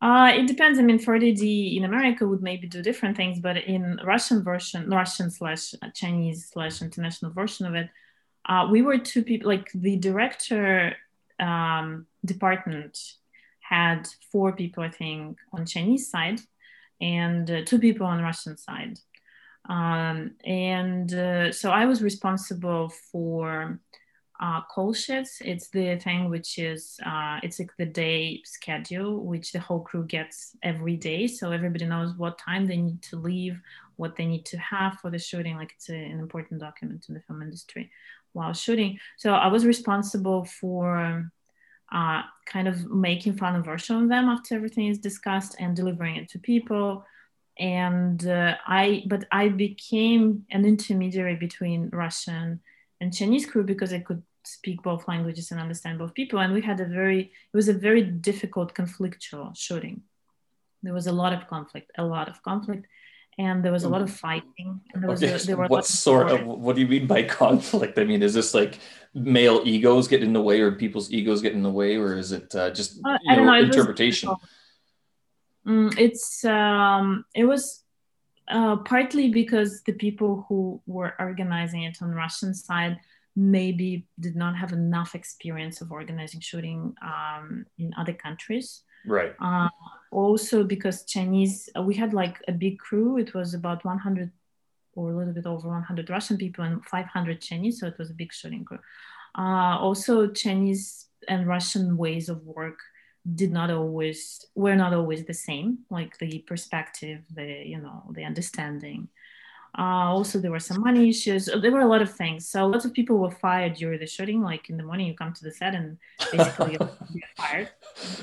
Uh, 0.00 0.30
it 0.32 0.46
depends. 0.46 0.78
I 0.78 0.82
mean, 0.82 1.00
for 1.00 1.16
AD 1.16 1.24
in 1.24 1.84
America 1.84 2.26
would 2.26 2.42
maybe 2.42 2.68
do 2.68 2.82
different 2.82 3.16
things, 3.16 3.40
but 3.40 3.56
in 3.56 3.98
Russian 4.04 4.44
version, 4.44 4.88
Russian 4.88 5.30
slash 5.30 5.74
Chinese 5.94 6.48
slash 6.52 6.80
international 6.82 7.32
version 7.32 7.66
of 7.66 7.74
it, 7.74 7.90
uh, 8.46 8.68
we 8.70 8.82
were 8.82 8.98
two 8.98 9.22
people. 9.22 9.50
Like 9.50 9.70
the 9.74 9.96
director 9.96 10.96
um, 11.40 12.06
department 12.24 12.98
had 13.60 14.08
four 14.32 14.52
people, 14.52 14.82
I 14.82 14.90
think, 14.90 15.38
on 15.52 15.66
Chinese 15.66 16.10
side, 16.10 16.40
and 17.00 17.50
uh, 17.50 17.64
two 17.64 17.78
people 17.78 18.06
on 18.06 18.22
Russian 18.22 18.56
side. 18.56 18.98
Um, 19.68 20.32
and 20.44 21.12
uh, 21.12 21.52
so 21.52 21.70
I 21.70 21.84
was 21.84 22.02
responsible 22.02 22.88
for 22.88 23.78
uh, 24.40 24.62
call 24.62 24.92
sheets. 24.92 25.42
It's 25.44 25.68
the 25.68 25.96
thing 25.96 26.30
which 26.30 26.58
is 26.58 26.98
uh, 27.04 27.40
it's 27.42 27.58
like 27.58 27.72
the 27.76 27.86
day 27.86 28.40
schedule 28.44 29.24
which 29.24 29.52
the 29.52 29.58
whole 29.58 29.80
crew 29.80 30.04
gets 30.04 30.56
every 30.62 30.96
day, 30.96 31.26
so 31.26 31.50
everybody 31.50 31.84
knows 31.84 32.14
what 32.16 32.38
time 32.38 32.66
they 32.66 32.76
need 32.76 33.02
to 33.02 33.16
leave, 33.16 33.60
what 33.96 34.16
they 34.16 34.26
need 34.26 34.46
to 34.46 34.56
have 34.58 34.98
for 35.00 35.10
the 35.10 35.18
shooting. 35.18 35.56
Like 35.56 35.72
it's 35.76 35.90
a, 35.90 35.96
an 35.96 36.20
important 36.20 36.60
document 36.60 37.06
in 37.08 37.14
the 37.14 37.20
film 37.20 37.42
industry 37.42 37.90
while 38.38 38.54
shooting. 38.54 38.98
So 39.18 39.32
I 39.32 39.48
was 39.48 39.66
responsible 39.66 40.44
for. 40.44 41.30
Uh, 41.90 42.22
kind 42.44 42.68
of 42.68 42.84
making 42.90 43.34
final 43.34 43.62
version 43.62 43.96
of 43.96 44.10
them 44.10 44.28
after 44.28 44.54
everything 44.54 44.88
is 44.88 44.98
discussed 44.98 45.56
and 45.58 45.74
delivering 45.74 46.16
it 46.16 46.28
to 46.28 46.38
people 46.38 47.02
and 47.58 48.26
uh, 48.26 48.54
I 48.66 49.04
but 49.06 49.24
I 49.32 49.48
became 49.48 50.44
an 50.50 50.64
intermediary 50.64 51.36
between 51.36 51.90
Russian 51.92 52.60
and 53.00 53.14
Chinese 53.14 53.46
crew 53.46 53.64
because 53.64 53.92
I 53.92 54.00
could 54.00 54.22
speak 54.44 54.82
both 54.82 55.08
languages 55.08 55.50
and 55.50 55.60
understand 55.60 55.98
both 55.98 56.14
people 56.14 56.38
and 56.38 56.52
we 56.52 56.62
had 56.62 56.80
a 56.80 56.84
very 56.84 57.20
it 57.20 57.56
was 57.56 57.68
a 57.68 57.74
very 57.74 58.02
difficult 58.02 58.74
conflictual 58.74 59.56
shooting 59.56 60.02
there 60.82 60.94
was 60.94 61.06
a 61.06 61.12
lot 61.12 61.32
of 61.32 61.46
conflict 61.48 61.90
a 61.98 62.04
lot 62.04 62.28
of 62.28 62.42
conflict 62.42 62.86
and 63.38 63.64
there 63.64 63.72
was 63.72 63.84
a 63.84 63.88
lot 63.88 64.02
of 64.02 64.10
fighting 64.10 64.80
and 64.92 65.02
there 65.02 65.10
was 65.10 65.22
okay. 65.22 65.34
a, 65.34 65.38
there 65.38 65.56
were 65.56 65.66
what 65.68 65.86
sort 65.86 66.30
of 66.30 66.44
what 66.44 66.74
do 66.74 66.82
you 66.82 66.88
mean 66.88 67.06
by 67.06 67.22
conflict 67.40 67.98
i 67.98 68.04
mean 68.04 68.22
is 68.22 68.34
this 68.34 68.54
like 68.54 68.78
male 69.14 69.62
egos 69.64 70.08
get 70.08 70.22
in 70.22 70.32
the 70.32 70.40
way 70.40 70.60
or 70.60 70.72
people's 70.72 71.10
egos 71.12 71.40
get 71.40 71.52
in 71.52 71.62
the 71.62 71.70
way 71.70 71.96
or 71.96 72.14
is 72.14 72.32
it 72.32 72.54
uh, 72.54 72.70
just 72.70 73.00
uh, 73.04 73.16
know, 73.26 73.44
know, 73.44 73.54
interpretation 73.54 74.28
Mm, 75.68 75.96
it's 75.98 76.44
um, 76.46 77.24
it 77.34 77.44
was 77.44 77.84
uh, 78.48 78.76
partly 78.76 79.28
because 79.28 79.82
the 79.82 79.92
people 79.92 80.46
who 80.48 80.80
were 80.86 81.14
organizing 81.18 81.82
it 81.82 81.98
on 82.00 82.14
Russian 82.14 82.54
side 82.54 82.98
maybe 83.36 84.06
did 84.18 84.34
not 84.34 84.56
have 84.56 84.72
enough 84.72 85.14
experience 85.14 85.82
of 85.82 85.92
organizing 85.92 86.40
shooting 86.40 86.94
um, 87.02 87.66
in 87.78 87.92
other 87.98 88.14
countries. 88.14 88.82
Right. 89.06 89.34
Uh, 89.40 89.68
also 90.10 90.64
because 90.64 91.04
Chinese, 91.04 91.68
uh, 91.76 91.82
we 91.82 91.94
had 91.94 92.12
like 92.14 92.42
a 92.48 92.52
big 92.52 92.78
crew. 92.78 93.18
It 93.18 93.34
was 93.34 93.54
about 93.54 93.84
100 93.84 94.30
or 94.94 95.10
a 95.10 95.16
little 95.16 95.32
bit 95.32 95.46
over 95.46 95.68
100 95.68 96.10
Russian 96.10 96.36
people 96.36 96.64
and 96.64 96.84
500 96.84 97.40
Chinese, 97.40 97.80
so 97.80 97.86
it 97.86 97.98
was 97.98 98.10
a 98.10 98.14
big 98.14 98.32
shooting 98.32 98.64
crew. 98.64 98.80
Uh, 99.36 99.78
also, 99.78 100.28
Chinese 100.28 101.06
and 101.28 101.46
Russian 101.46 101.96
ways 101.96 102.28
of 102.28 102.42
work 102.44 102.78
did 103.34 103.52
not 103.52 103.70
always 103.70 104.44
were 104.54 104.76
not 104.76 104.94
always 104.94 105.24
the 105.24 105.34
same 105.34 105.78
like 105.90 106.16
the 106.18 106.38
perspective 106.46 107.20
the 107.34 107.62
you 107.66 107.78
know 107.78 108.04
the 108.12 108.24
understanding 108.24 109.08
uh, 109.78 110.10
also 110.10 110.38
there 110.38 110.50
were 110.50 110.58
some 110.58 110.80
money 110.80 111.08
issues 111.08 111.48
there 111.62 111.70
were 111.70 111.80
a 111.80 111.86
lot 111.86 112.02
of 112.02 112.12
things 112.12 112.48
so 112.48 112.66
lots 112.66 112.84
of 112.84 112.92
people 112.92 113.16
were 113.18 113.30
fired 113.30 113.74
during 113.74 113.98
the 114.00 114.06
shooting 114.06 114.42
like 114.42 114.68
in 114.68 114.76
the 114.76 114.82
morning 114.82 115.06
you 115.06 115.14
come 115.14 115.32
to 115.32 115.44
the 115.44 115.52
set 115.52 115.74
and 115.74 115.96
basically 116.32 116.72
you're 117.14 117.34
fired 117.36 117.68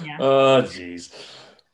yeah 0.03 0.17
oh 0.19 0.61
jeez 0.63 1.13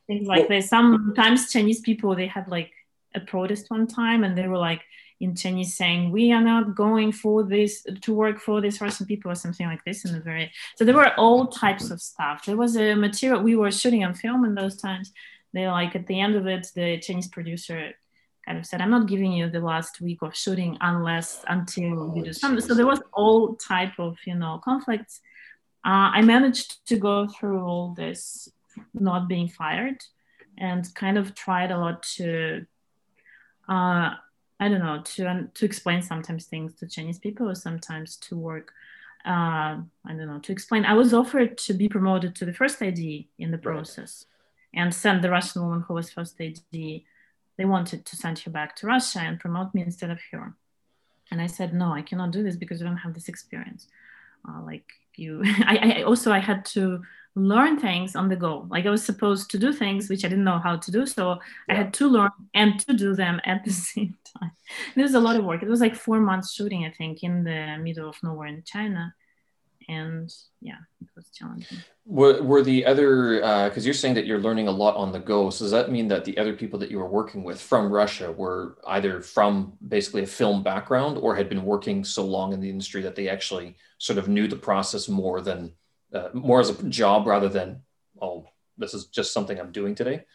things 0.07 0.27
like 0.27 0.41
well, 0.41 0.49
this 0.49 0.69
sometimes 0.69 1.51
chinese 1.51 1.82
people 1.82 2.15
they 2.15 2.27
had 2.27 2.47
like 2.47 2.71
a 3.15 3.19
protest 3.19 3.65
one 3.69 3.88
time 3.88 4.23
and 4.23 4.38
they 4.38 4.47
were 4.47 4.57
like 4.57 4.82
in 5.21 5.36
Chinese 5.36 5.77
saying, 5.77 6.11
"We 6.11 6.32
are 6.32 6.41
not 6.41 6.75
going 6.75 7.11
for 7.11 7.43
this 7.43 7.86
to 8.01 8.13
work 8.13 8.39
for 8.39 8.59
this 8.59 8.82
Russian 8.82 9.05
people" 9.05 9.32
or 9.32 9.36
something 9.36 9.67
like 9.67 9.84
this. 9.86 10.03
In 10.03 10.13
the 10.13 10.19
very 10.19 10.51
so 10.75 10.84
there 10.84 10.95
were 10.95 11.13
all 11.15 11.47
types 11.47 11.91
of 11.91 12.01
stuff. 12.01 12.45
There 12.45 12.57
was 12.57 12.75
a 12.75 12.95
material 12.95 13.41
we 13.41 13.55
were 13.55 13.71
shooting 13.71 14.03
on 14.03 14.15
film 14.15 14.43
in 14.45 14.55
those 14.55 14.77
times. 14.77 15.13
They 15.53 15.67
like 15.67 15.95
at 15.95 16.07
the 16.07 16.19
end 16.19 16.36
of 16.36 16.47
it, 16.47 16.67
the 16.73 16.97
Chinese 16.99 17.27
producer 17.27 17.93
kind 18.52 18.60
of 18.60 18.66
said, 18.66 18.82
"I'm 18.82 18.91
not 18.91 19.08
giving 19.08 19.32
you 19.32 19.49
the 19.49 19.62
last 19.62 20.02
week 20.02 20.22
of 20.22 20.36
shooting 20.36 20.78
unless 20.82 21.45
until 21.47 22.14
you 22.16 22.24
do 22.24 22.34
something." 22.34 22.66
So 22.68 22.74
there 22.74 22.86
was 22.93 23.02
all 23.14 23.56
type 23.56 23.95
of 23.97 24.18
you 24.26 24.36
know 24.36 24.60
conflicts. 24.64 25.22
Uh, 25.86 26.10
I 26.18 26.22
managed 26.22 26.86
to 26.89 26.97
go 26.97 27.28
through 27.28 27.62
all 27.62 27.93
this, 27.95 28.49
not 28.93 29.30
being 29.30 29.47
fired, 29.47 29.99
and 30.58 30.84
kind 30.95 31.18
of 31.18 31.34
tried 31.34 31.72
a 31.72 31.78
lot 31.78 32.04
to. 32.18 32.66
Uh, 33.70 34.10
I 34.64 34.66
don't 34.70 34.86
know 34.88 35.02
to 35.14 35.49
to 35.58 35.66
explain 35.66 36.02
sometimes 36.02 36.45
things 36.45 36.76
to 36.80 36.88
Chinese 36.95 37.20
people 37.20 37.49
or 37.49 37.56
sometimes 37.56 38.18
to 38.28 38.36
work. 38.36 38.74
Uh, 39.24 39.74
I 40.10 40.12
don't 40.16 40.28
know 40.32 40.39
to 40.39 40.52
explain. 40.52 40.84
I 40.84 40.95
was 41.02 41.14
offered 41.14 41.58
to 41.66 41.74
be 41.74 41.88
promoted 41.88 42.36
to 42.36 42.45
the 42.45 42.58
first 42.60 42.82
AD 42.82 42.99
in 43.43 43.52
the 43.52 43.64
process, 43.70 44.26
right. 44.26 44.82
and 44.82 44.93
sent 44.93 45.22
the 45.22 45.30
Russian 45.30 45.62
woman 45.62 45.82
who 45.88 45.93
was 45.93 46.12
first 46.12 46.41
AD. 46.41 47.04
They 47.58 47.66
wanted 47.66 48.06
to 48.06 48.16
send 48.16 48.39
her 48.39 48.52
back 48.52 48.76
to 48.78 48.88
Russia 48.88 49.20
and 49.20 49.39
promote 49.39 49.74
me 49.74 49.82
instead 49.82 50.10
of 50.10 50.20
her, 50.32 50.56
and 51.32 51.41
I 51.41 51.47
said 51.47 51.74
no, 51.74 51.93
I 51.93 52.02
cannot 52.02 52.32
do 52.32 52.43
this 52.43 52.56
because 52.56 52.82
I 52.82 52.86
don't 52.86 52.97
have 52.97 53.14
this 53.14 53.30
experience. 53.30 53.88
Uh, 54.47 54.62
like 54.64 54.86
you, 55.16 55.41
I, 55.45 55.97
I 55.99 56.02
also 56.04 56.32
I 56.32 56.39
had 56.39 56.66
to 56.66 57.02
learn 57.36 57.80
things 57.80 58.16
on 58.16 58.28
the 58.28 58.36
go. 58.36 58.68
Like 58.70 58.86
I 58.86 58.89
was 58.89 59.04
supposed 59.04 59.49
to 59.52 59.58
do 59.58 59.72
things 59.72 60.10
which 60.10 60.26
I 60.26 60.28
didn't 60.28 60.43
know 60.43 60.60
how 60.60 60.76
to 60.76 60.91
do. 60.91 61.06
So 61.06 61.39
yeah. 61.68 61.74
I 61.74 61.78
had 61.78 61.93
to 61.95 62.10
learn 62.10 62.32
and 62.54 62.80
to 62.82 62.93
do 62.93 63.16
them 63.16 63.39
at 63.45 63.64
the 63.64 63.72
same 63.93 64.18
time. 64.38 64.52
It 64.95 65.02
was 65.02 65.14
a 65.14 65.20
lot 65.20 65.38
of 65.38 65.45
work. 65.45 65.64
It 65.64 65.70
was 65.70 65.82
like 65.82 65.95
four 65.95 66.20
months 66.20 66.54
shooting, 66.54 66.86
I 66.86 66.91
think, 66.91 67.24
in 67.24 67.43
the 67.43 67.78
middle 67.82 68.10
of 68.10 68.18
nowhere 68.22 68.47
in 68.47 68.64
China. 68.64 69.14
And 69.91 70.33
yeah, 70.61 70.77
it 71.01 71.07
was 71.15 71.29
challenging. 71.29 71.79
Were, 72.05 72.41
were 72.41 72.63
the 72.63 72.85
other, 72.85 73.35
because 73.65 73.83
uh, 73.83 73.85
you're 73.85 73.93
saying 73.93 74.15
that 74.15 74.25
you're 74.25 74.39
learning 74.39 74.69
a 74.69 74.71
lot 74.71 74.95
on 74.95 75.11
the 75.11 75.19
go. 75.19 75.49
So 75.49 75.65
does 75.65 75.71
that 75.71 75.91
mean 75.91 76.07
that 76.07 76.23
the 76.23 76.37
other 76.37 76.53
people 76.53 76.79
that 76.79 76.89
you 76.89 76.97
were 76.97 77.09
working 77.09 77.43
with 77.43 77.59
from 77.59 77.91
Russia 77.91 78.31
were 78.31 78.77
either 78.87 79.21
from 79.21 79.73
basically 79.87 80.23
a 80.23 80.27
film 80.27 80.63
background 80.63 81.17
or 81.17 81.35
had 81.35 81.49
been 81.49 81.65
working 81.65 82.05
so 82.05 82.23
long 82.25 82.53
in 82.53 82.61
the 82.61 82.69
industry 82.69 83.01
that 83.01 83.15
they 83.15 83.27
actually 83.27 83.75
sort 83.97 84.17
of 84.17 84.27
knew 84.27 84.47
the 84.47 84.55
process 84.55 85.09
more 85.09 85.41
than 85.41 85.73
uh, 86.13 86.29
more 86.33 86.59
as 86.59 86.69
a 86.69 86.83
job 86.89 87.27
rather 87.27 87.47
than 87.47 87.81
oh 88.21 88.45
this 88.77 88.93
is 88.93 89.05
just 89.05 89.31
something 89.33 89.59
i'm 89.59 89.71
doing 89.71 89.95
today 89.95 90.25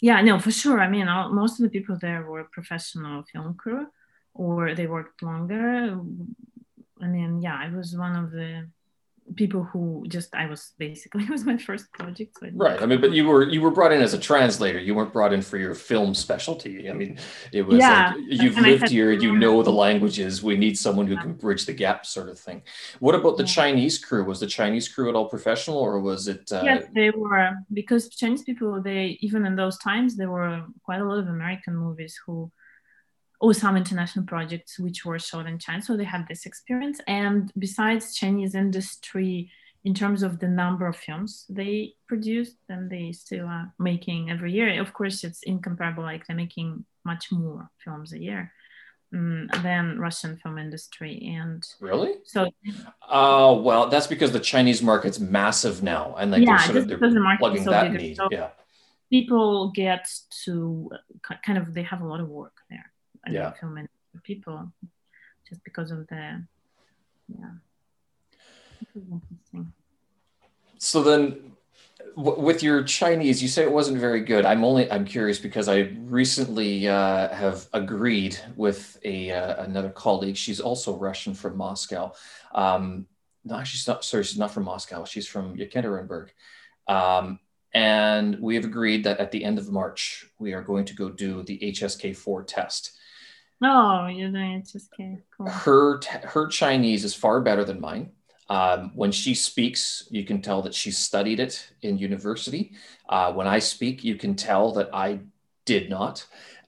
yeah 0.00 0.20
no 0.22 0.38
for 0.38 0.50
sure 0.50 0.80
i 0.80 0.88
mean 0.88 1.08
all, 1.08 1.30
most 1.30 1.58
of 1.58 1.64
the 1.64 1.68
people 1.68 1.98
there 2.00 2.22
were 2.22 2.44
professional 2.44 3.22
film 3.24 3.54
crew 3.54 3.86
or 4.32 4.74
they 4.74 4.86
worked 4.86 5.22
longer 5.22 5.98
i 7.02 7.06
mean 7.06 7.40
yeah 7.40 7.58
i 7.60 7.68
was 7.74 7.96
one 7.96 8.16
of 8.16 8.30
the 8.30 8.66
people 9.34 9.64
who 9.64 10.04
just 10.08 10.34
I 10.34 10.46
was 10.46 10.72
basically 10.78 11.24
it 11.24 11.30
was 11.30 11.44
my 11.44 11.56
first 11.56 11.92
project. 11.92 12.36
So 12.38 12.48
right. 12.54 12.80
I 12.80 12.86
mean, 12.86 13.00
but 13.00 13.12
you 13.12 13.26
were 13.26 13.48
you 13.48 13.60
were 13.60 13.70
brought 13.70 13.92
in 13.92 14.00
as 14.00 14.14
a 14.14 14.18
translator. 14.18 14.78
You 14.78 14.94
weren't 14.94 15.12
brought 15.12 15.32
in 15.32 15.42
for 15.42 15.58
your 15.58 15.74
film 15.74 16.14
specialty. 16.14 16.88
I 16.88 16.92
mean, 16.92 17.18
it 17.52 17.62
was 17.62 17.78
yeah, 17.78 18.12
like 18.14 18.24
you've 18.28 18.58
lived 18.58 18.88
here, 18.88 19.12
you 19.12 19.36
know 19.36 19.62
the 19.62 19.72
languages. 19.86 20.42
We 20.42 20.56
need 20.56 20.78
someone 20.78 21.06
who 21.06 21.16
can 21.16 21.34
bridge 21.34 21.66
the 21.66 21.72
gap, 21.72 22.06
sort 22.06 22.28
of 22.28 22.38
thing. 22.38 22.62
What 23.00 23.14
about 23.14 23.36
the 23.36 23.44
yeah. 23.44 23.52
Chinese 23.52 23.98
crew? 23.98 24.24
Was 24.24 24.40
the 24.40 24.46
Chinese 24.46 24.88
crew 24.88 25.08
at 25.08 25.14
all 25.14 25.28
professional, 25.28 25.78
or 25.78 26.00
was 26.00 26.28
it? 26.28 26.50
Uh... 26.52 26.62
Yes, 26.64 26.84
they 26.94 27.10
were 27.10 27.52
because 27.72 28.08
Chinese 28.10 28.42
people. 28.42 28.80
They 28.82 29.18
even 29.20 29.46
in 29.46 29.56
those 29.56 29.78
times 29.78 30.16
there 30.16 30.30
were 30.30 30.64
quite 30.84 31.00
a 31.00 31.04
lot 31.04 31.18
of 31.18 31.28
American 31.28 31.76
movies 31.76 32.18
who 32.26 32.50
or 33.40 33.52
some 33.52 33.76
international 33.76 34.24
projects 34.24 34.78
which 34.78 35.04
were 35.04 35.18
shot 35.18 35.46
in 35.46 35.58
China. 35.58 35.82
So 35.82 35.96
they 35.96 36.04
had 36.04 36.26
this 36.28 36.46
experience. 36.46 37.00
And 37.06 37.52
besides 37.58 38.14
Chinese 38.14 38.54
industry, 38.54 39.50
in 39.84 39.94
terms 39.94 40.24
of 40.24 40.40
the 40.40 40.48
number 40.48 40.88
of 40.88 40.96
films 40.96 41.46
they 41.48 41.94
produced 42.08 42.56
and 42.68 42.90
they 42.90 43.12
still 43.12 43.46
are 43.46 43.72
making 43.78 44.30
every 44.30 44.52
year, 44.52 44.80
of 44.80 44.92
course, 44.92 45.22
it's 45.22 45.42
incomparable. 45.44 46.02
Like 46.02 46.26
they're 46.26 46.36
making 46.36 46.84
much 47.04 47.30
more 47.30 47.70
films 47.84 48.12
a 48.12 48.18
year 48.18 48.52
um, 49.14 49.48
than 49.62 50.00
Russian 50.00 50.38
film 50.38 50.58
industry. 50.58 51.32
And 51.38 51.64
really, 51.78 52.14
so 52.24 52.50
oh 53.08 53.58
uh, 53.58 53.62
well, 53.62 53.88
that's 53.88 54.08
because 54.08 54.32
the 54.32 54.40
Chinese 54.40 54.82
market's 54.82 55.20
massive 55.20 55.84
now, 55.84 56.16
and 56.18 56.32
like 56.32 56.42
yeah, 56.42 56.56
they're 56.56 56.66
sort 56.66 56.76
of 56.78 56.88
they're 56.88 57.10
the 57.10 57.36
plugging 57.38 57.64
so 57.64 57.70
that 57.70 57.92
need. 57.92 58.16
So 58.16 58.28
yeah, 58.32 58.48
people 59.08 59.70
get 59.70 60.08
to 60.46 60.90
kind 61.44 61.58
of 61.58 61.74
they 61.74 61.84
have 61.84 62.00
a 62.00 62.06
lot 62.08 62.18
of 62.18 62.28
work 62.28 62.54
there 62.70 62.90
yeah. 63.32 63.52
many 63.62 63.88
people 64.22 64.72
just 65.48 65.62
because 65.64 65.90
of 65.90 66.06
the 66.08 66.44
yeah. 67.28 67.50
Interesting. 68.94 69.72
So 70.78 71.02
then 71.02 71.52
with 72.14 72.62
your 72.62 72.82
chinese 72.82 73.42
you 73.42 73.48
say 73.48 73.62
it 73.62 73.70
wasn't 73.70 73.98
very 73.98 74.20
good. 74.20 74.46
I'm 74.46 74.64
only 74.64 74.90
i'm 74.90 75.04
curious 75.04 75.38
because 75.38 75.68
i 75.68 75.90
recently 76.04 76.88
uh, 76.88 77.28
have 77.28 77.66
agreed 77.72 78.38
with 78.56 78.98
a 79.04 79.30
uh, 79.32 79.64
another 79.64 79.90
colleague. 79.90 80.36
She's 80.36 80.60
also 80.60 80.96
russian 80.96 81.34
from 81.34 81.56
moscow. 81.56 82.12
Um, 82.54 83.06
no 83.44 83.62
she's 83.64 83.86
not 83.86 84.04
sorry 84.04 84.24
she's 84.24 84.38
not 84.38 84.50
from 84.50 84.64
moscow. 84.64 85.04
She's 85.04 85.26
from 85.26 85.56
yekaterinburg. 85.56 86.28
Um, 86.88 87.40
and 87.74 88.38
we 88.40 88.54
have 88.54 88.64
agreed 88.64 89.04
that 89.04 89.18
at 89.18 89.32
the 89.32 89.44
end 89.44 89.58
of 89.58 89.70
march 89.70 90.26
we 90.38 90.54
are 90.54 90.62
going 90.62 90.84
to 90.86 90.94
go 90.94 91.10
do 91.10 91.42
the 91.42 91.58
hsk4 91.58 92.46
test 92.46 92.92
Oh, 93.62 94.06
you're 94.06 94.30
doing 94.30 94.62
HSK. 94.62 95.22
Cool. 95.36 95.48
Her 95.48 96.00
her 96.24 96.46
Chinese 96.48 97.04
is 97.04 97.14
far 97.14 97.40
better 97.40 97.64
than 97.64 97.80
mine. 97.80 98.12
Um, 98.48 98.92
when 98.94 99.10
she 99.10 99.34
speaks, 99.34 100.06
you 100.10 100.24
can 100.24 100.40
tell 100.40 100.62
that 100.62 100.74
she 100.74 100.90
studied 100.90 101.40
it 101.40 101.72
in 101.82 101.98
university. 101.98 102.72
Uh, 103.08 103.32
when 103.32 103.46
I 103.46 103.58
speak, 103.58 104.04
you 104.04 104.16
can 104.16 104.36
tell 104.36 104.72
that 104.74 104.90
I 104.92 105.20
did 105.64 105.90
not. 105.90 106.24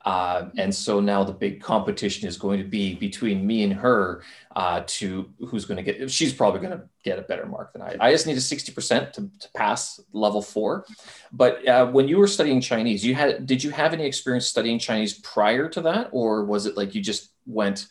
Uh, 0.09 0.49
and 0.57 0.75
so 0.75 1.01
now 1.01 1.23
the 1.23 1.35
big 1.35 1.61
competition 1.61 2.27
is 2.27 2.39
going 2.39 2.59
to 2.59 2.65
be 2.65 2.95
between 2.95 3.47
me 3.47 3.63
and 3.63 3.75
her 3.75 4.23
uh, 4.57 4.83
to 4.87 5.29
who's 5.49 5.67
going 5.67 5.77
to 5.77 5.83
get, 5.83 6.11
she's 6.11 6.33
probably 6.33 6.61
going 6.61 6.73
to 6.73 6.83
get 7.05 7.19
a 7.19 7.23
better 7.23 7.45
mark 7.45 7.75
than 7.75 7.83
I. 7.83 7.95
I 8.01 8.11
just 8.11 8.27
need 8.27 8.39
a 8.39 8.41
60% 8.41 9.13
to, 9.13 9.31
to 9.39 9.49
pass 9.55 10.01
level 10.15 10.41
four. 10.41 10.87
But 11.31 11.69
uh, 11.69 11.89
when 11.89 12.09
you 12.09 12.17
were 12.17 12.27
studying 12.27 12.63
Chinese, 12.63 13.05
you 13.05 13.15
had, 13.15 13.45
did 13.45 13.63
you 13.63 13.71
have 13.71 13.93
any 13.93 14.07
experience 14.07 14.47
studying 14.47 14.79
Chinese 14.79 15.13
prior 15.13 15.69
to 15.69 15.83
that? 15.83 16.09
Or 16.13 16.43
was 16.43 16.65
it 16.65 16.75
like 16.75 16.95
you 16.95 17.03
just 17.03 17.33
went 17.45 17.89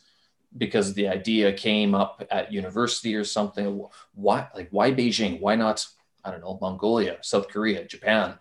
because 0.58 0.96
the 0.96 1.10
idea 1.10 1.54
came 1.54 1.94
up 1.94 2.26
at 2.32 2.52
university 2.52 3.14
or 3.14 3.26
something? 3.26 3.86
Why, 4.16 4.48
like, 4.56 4.70
why 4.72 4.92
Beijing? 4.92 5.40
Why 5.40 5.54
not, 5.54 5.86
I 6.26 6.32
don't 6.32 6.42
know, 6.42 6.58
Mongolia, 6.60 7.20
South 7.22 7.48
Korea, 7.48 7.86
Japan? 7.86 8.40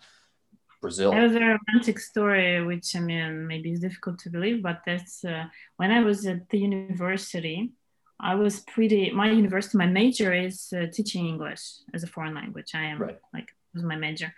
Brazil. 0.81 1.13
It 1.13 1.23
was 1.23 1.35
a 1.35 1.41
romantic 1.41 1.99
story, 1.99 2.65
which 2.65 2.95
I 2.95 3.01
mean, 3.01 3.47
maybe 3.47 3.73
is 3.73 3.81
difficult 3.81 4.19
to 4.21 4.31
believe, 4.31 4.63
but 4.63 4.83
that's 4.87 5.25
uh, 5.25 5.45
when 5.77 5.91
I 5.91 6.01
was 6.01 6.27
at 6.27 6.49
the 6.51 6.59
university. 6.59 7.73
I 8.19 8.35
was 8.35 8.61
pretty. 8.61 9.11
My 9.11 9.31
university, 9.31 9.77
my 9.77 9.87
major 9.87 10.33
is 10.33 10.73
uh, 10.73 10.87
teaching 10.91 11.27
English 11.27 11.61
as 11.93 12.03
a 12.03 12.07
foreign 12.07 12.35
language. 12.35 12.71
I 12.75 12.85
am 12.85 12.99
right. 12.99 13.19
like 13.35 13.51
was 13.75 13.83
my 13.83 13.97
major, 13.97 14.33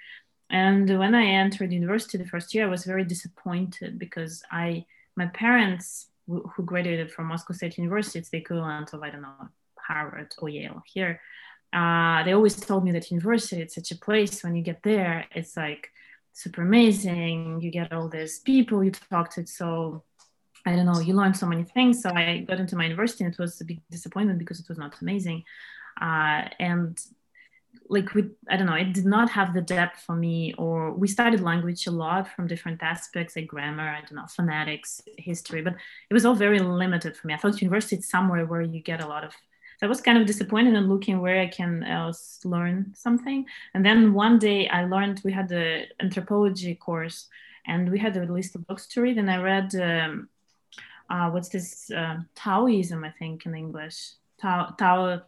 and 0.50 0.98
when 0.98 1.14
I 1.14 1.24
entered 1.26 1.72
university 1.72 2.18
the 2.18 2.26
first 2.26 2.54
year, 2.54 2.66
I 2.66 2.70
was 2.70 2.84
very 2.84 3.04
disappointed 3.04 3.98
because 3.98 4.42
I, 4.50 4.84
my 5.14 5.26
parents 5.26 6.06
who 6.26 6.62
graduated 6.64 7.12
from 7.12 7.26
Moscow 7.26 7.54
State 7.54 7.78
University, 7.78 8.18
it's 8.18 8.30
the 8.30 8.38
equivalent 8.38 8.92
of 8.92 9.02
I 9.02 9.10
don't 9.10 9.22
know 9.22 9.48
Harvard 9.78 10.34
or 10.38 10.48
Yale 10.48 10.82
here. 10.84 11.20
Uh, 11.72 12.22
they 12.24 12.32
always 12.32 12.56
told 12.56 12.84
me 12.84 12.92
that 12.92 13.10
university 13.10 13.60
it's 13.60 13.74
such 13.74 13.90
a 13.92 13.96
place 13.96 14.42
when 14.42 14.56
you 14.56 14.62
get 14.62 14.82
there 14.82 15.26
it's 15.34 15.54
like 15.54 15.90
super 16.38 16.62
amazing. 16.62 17.60
You 17.60 17.70
get 17.70 17.92
all 17.92 18.08
these 18.08 18.38
people 18.38 18.84
you 18.84 18.92
talk 18.92 19.30
to. 19.34 19.46
So 19.46 20.04
I 20.64 20.76
don't 20.76 20.86
know, 20.86 21.00
you 21.00 21.14
learn 21.14 21.34
so 21.34 21.46
many 21.46 21.64
things. 21.64 22.02
So 22.02 22.10
I 22.10 22.44
got 22.48 22.60
into 22.60 22.76
my 22.76 22.84
university 22.84 23.24
and 23.24 23.32
it 23.32 23.40
was 23.40 23.60
a 23.60 23.64
big 23.64 23.80
disappointment 23.90 24.38
because 24.38 24.60
it 24.60 24.68
was 24.68 24.78
not 24.78 24.94
amazing. 25.02 25.42
Uh, 26.00 26.48
and 26.60 26.96
like 27.88 28.14
we, 28.14 28.30
I 28.48 28.56
don't 28.56 28.66
know, 28.66 28.74
it 28.74 28.92
did 28.92 29.06
not 29.06 29.30
have 29.30 29.52
the 29.52 29.62
depth 29.62 30.00
for 30.02 30.14
me. 30.14 30.54
Or 30.56 30.92
we 30.92 31.08
studied 31.08 31.40
language 31.40 31.86
a 31.88 31.90
lot 31.90 32.28
from 32.34 32.46
different 32.46 32.82
aspects, 32.82 33.34
like 33.34 33.48
grammar, 33.48 33.88
I 33.88 34.00
don't 34.00 34.14
know, 34.14 34.26
phonetics, 34.28 35.00
history, 35.16 35.62
but 35.62 35.74
it 36.08 36.14
was 36.14 36.24
all 36.24 36.34
very 36.34 36.60
limited 36.60 37.16
for 37.16 37.26
me. 37.26 37.34
I 37.34 37.38
thought 37.38 37.60
university 37.60 37.96
is 37.96 38.08
somewhere 38.08 38.46
where 38.46 38.62
you 38.62 38.80
get 38.80 39.02
a 39.02 39.08
lot 39.08 39.24
of 39.24 39.32
so 39.78 39.86
I 39.86 39.88
was 39.88 40.00
kind 40.00 40.18
of 40.18 40.26
disappointed 40.26 40.74
in 40.74 40.88
looking 40.88 41.20
where 41.20 41.40
I 41.40 41.46
can 41.46 41.84
else 41.84 42.40
learn 42.44 42.92
something. 42.96 43.46
And 43.74 43.86
then 43.86 44.12
one 44.12 44.40
day 44.40 44.68
I 44.68 44.84
learned 44.86 45.20
we 45.24 45.30
had 45.30 45.48
the 45.48 45.84
anthropology 46.00 46.74
course 46.74 47.28
and 47.64 47.88
we 47.88 47.98
had 48.00 48.16
a 48.16 48.24
list 48.24 48.56
of 48.56 48.66
books 48.66 48.88
to 48.88 49.02
read. 49.02 49.18
And 49.18 49.30
I 49.30 49.40
read, 49.40 49.72
um, 49.76 50.28
uh, 51.08 51.30
what's 51.30 51.48
this, 51.48 51.92
uh, 51.92 52.16
Taoism, 52.34 53.04
I 53.04 53.10
think, 53.20 53.46
in 53.46 53.54
English. 53.54 54.14
Tao, 54.40 54.74
Tao, 54.76 55.22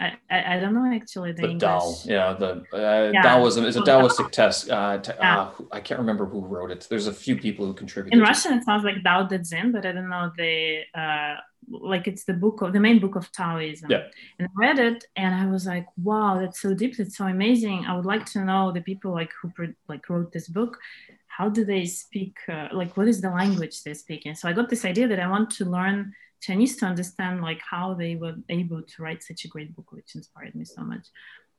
I, 0.00 0.18
I, 0.30 0.58
don't 0.60 0.74
know 0.74 0.92
actually 0.92 1.32
the, 1.32 1.42
the 1.42 1.48
English. 1.50 1.70
Dao, 1.70 2.06
yeah, 2.06 2.32
the 2.32 2.64
uh, 2.72 3.10
yeah. 3.12 3.22
Taoism 3.22 3.64
is 3.64 3.76
a 3.76 3.80
Taoistic 3.80 4.30
test. 4.30 4.70
Uh, 4.70 4.98
t- 4.98 5.12
yeah. 5.18 5.40
uh, 5.40 5.50
I 5.70 5.80
can't 5.80 5.98
remember 6.00 6.26
who 6.26 6.40
wrote 6.40 6.70
it. 6.70 6.86
There's 6.88 7.06
a 7.06 7.12
few 7.12 7.36
people 7.36 7.66
who 7.66 7.72
contributed. 7.72 8.18
In 8.18 8.24
Russian, 8.24 8.52
it 8.52 8.64
sounds 8.64 8.84
like 8.84 8.96
Dao 8.96 9.28
De 9.28 9.38
Jing, 9.38 9.72
but 9.72 9.86
I 9.86 9.92
don't 9.92 10.08
know 10.08 10.30
the 10.36 10.82
uh, 10.94 11.36
like 11.72 12.06
it's 12.06 12.24
the 12.24 12.34
book 12.34 12.62
of 12.62 12.72
the 12.72 12.80
main 12.80 12.98
book 12.98 13.16
of 13.16 13.30
Taoism. 13.32 13.90
Yeah. 13.90 14.04
And 14.38 14.48
I 14.48 14.50
read 14.54 14.78
it, 14.78 15.04
and 15.16 15.34
I 15.34 15.46
was 15.46 15.66
like, 15.66 15.86
wow, 15.96 16.38
that's 16.38 16.60
so 16.60 16.74
deep. 16.74 16.96
that's 16.96 17.16
so 17.16 17.26
amazing. 17.26 17.84
I 17.86 17.96
would 17.96 18.06
like 18.06 18.26
to 18.26 18.44
know 18.44 18.72
the 18.72 18.80
people 18.80 19.12
like 19.12 19.32
who 19.40 19.50
like 19.88 20.08
wrote 20.08 20.32
this 20.32 20.48
book. 20.48 20.78
How 21.26 21.48
do 21.48 21.64
they 21.64 21.86
speak? 21.86 22.36
Uh, 22.48 22.68
like, 22.72 22.96
what 22.96 23.08
is 23.08 23.20
the 23.20 23.30
language 23.30 23.82
they're 23.82 23.94
speaking? 23.94 24.34
So 24.34 24.48
I 24.48 24.52
got 24.52 24.68
this 24.68 24.84
idea 24.84 25.08
that 25.08 25.20
I 25.20 25.28
want 25.28 25.50
to 25.52 25.64
learn 25.64 26.12
Chinese 26.42 26.76
to 26.76 26.86
understand 26.86 27.40
like 27.40 27.60
how 27.68 27.94
they 27.94 28.16
were 28.16 28.34
able 28.48 28.82
to 28.82 29.02
write 29.02 29.22
such 29.22 29.44
a 29.44 29.48
great 29.48 29.74
book, 29.74 29.92
which 29.92 30.14
inspired 30.14 30.54
me 30.54 30.64
so 30.64 30.82
much. 30.82 31.06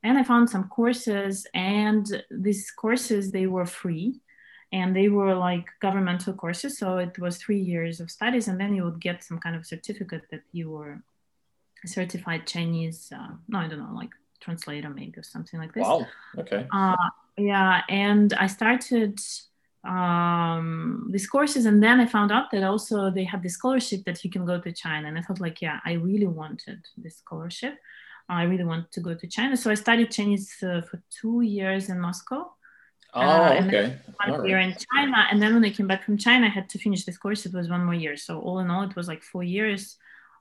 And 0.03 0.17
I 0.17 0.23
found 0.23 0.49
some 0.49 0.67
courses, 0.67 1.47
and 1.53 2.05
these 2.29 2.69
courses 2.71 3.31
they 3.31 3.47
were 3.47 3.65
free, 3.65 4.19
and 4.73 4.95
they 4.95 5.07
were 5.07 5.35
like 5.35 5.67
governmental 5.79 6.33
courses. 6.33 6.79
So 6.79 6.97
it 6.97 7.17
was 7.19 7.37
three 7.37 7.59
years 7.59 7.99
of 7.99 8.09
studies, 8.09 8.47
and 8.47 8.59
then 8.59 8.73
you 8.75 8.83
would 8.83 8.99
get 8.99 9.23
some 9.23 9.39
kind 9.39 9.55
of 9.55 9.65
certificate 9.65 10.23
that 10.31 10.41
you 10.51 10.71
were 10.71 11.01
a 11.85 11.87
certified 11.87 12.47
Chinese. 12.47 13.13
Uh, 13.15 13.35
no, 13.47 13.59
I 13.59 13.67
don't 13.67 13.79
know, 13.79 13.93
like 13.93 14.09
translator 14.41 14.89
maybe 14.89 15.13
or 15.17 15.23
something 15.23 15.59
like 15.59 15.73
this. 15.73 15.83
Wow. 15.83 16.07
Okay. 16.39 16.65
Uh, 16.73 16.95
yeah, 17.37 17.81
and 17.87 18.33
I 18.33 18.47
started 18.47 19.19
um, 19.83 21.09
these 21.11 21.27
courses 21.27 21.65
and 21.65 21.83
then 21.83 21.99
i 21.99 22.05
found 22.05 22.31
out 22.31 22.49
that 22.51 22.63
also 22.63 23.11
they 23.11 23.25
had 23.25 23.43
this 23.43 23.55
scholarship 23.55 24.05
that 24.05 24.23
you 24.23 24.31
can 24.31 24.45
go 24.45 24.57
to 24.57 24.71
china 24.71 25.09
and 25.09 25.17
i 25.17 25.21
thought 25.21 25.41
like 25.41 25.61
yeah 25.61 25.81
i 25.83 25.91
really 25.91 26.25
wanted 26.25 26.79
this 26.95 27.17
scholarship 27.17 27.75
i 28.29 28.43
really 28.43 28.63
want 28.63 28.89
to 28.93 29.01
go 29.01 29.13
to 29.13 29.27
china 29.27 29.57
so 29.57 29.69
i 29.69 29.73
studied 29.73 30.09
chinese 30.09 30.55
uh, 30.63 30.79
for 30.89 31.03
two 31.09 31.41
years 31.41 31.89
in 31.89 31.99
moscow 31.99 32.49
oh 33.15 33.21
uh, 33.21 33.61
okay. 33.65 33.97
one 34.17 34.31
All 34.31 34.47
year 34.47 34.57
right. 34.57 34.69
in 34.69 34.77
china 34.91 35.27
and 35.29 35.41
then 35.41 35.53
when 35.53 35.65
i 35.65 35.69
came 35.69 35.87
back 35.87 36.03
from 36.03 36.17
china 36.17 36.47
i 36.47 36.49
had 36.49 36.69
to 36.69 36.79
finish 36.79 37.05
this 37.05 37.17
course. 37.17 37.45
It 37.45 37.53
was 37.53 37.69
one 37.69 37.85
more 37.85 37.93
year. 37.93 38.17
So 38.17 38.39
all 38.39 38.59
in 38.59 38.69
all 38.69 38.83
it 38.83 38.95
was 38.95 39.07
like 39.07 39.23
four 39.23 39.43
years. 39.43 39.97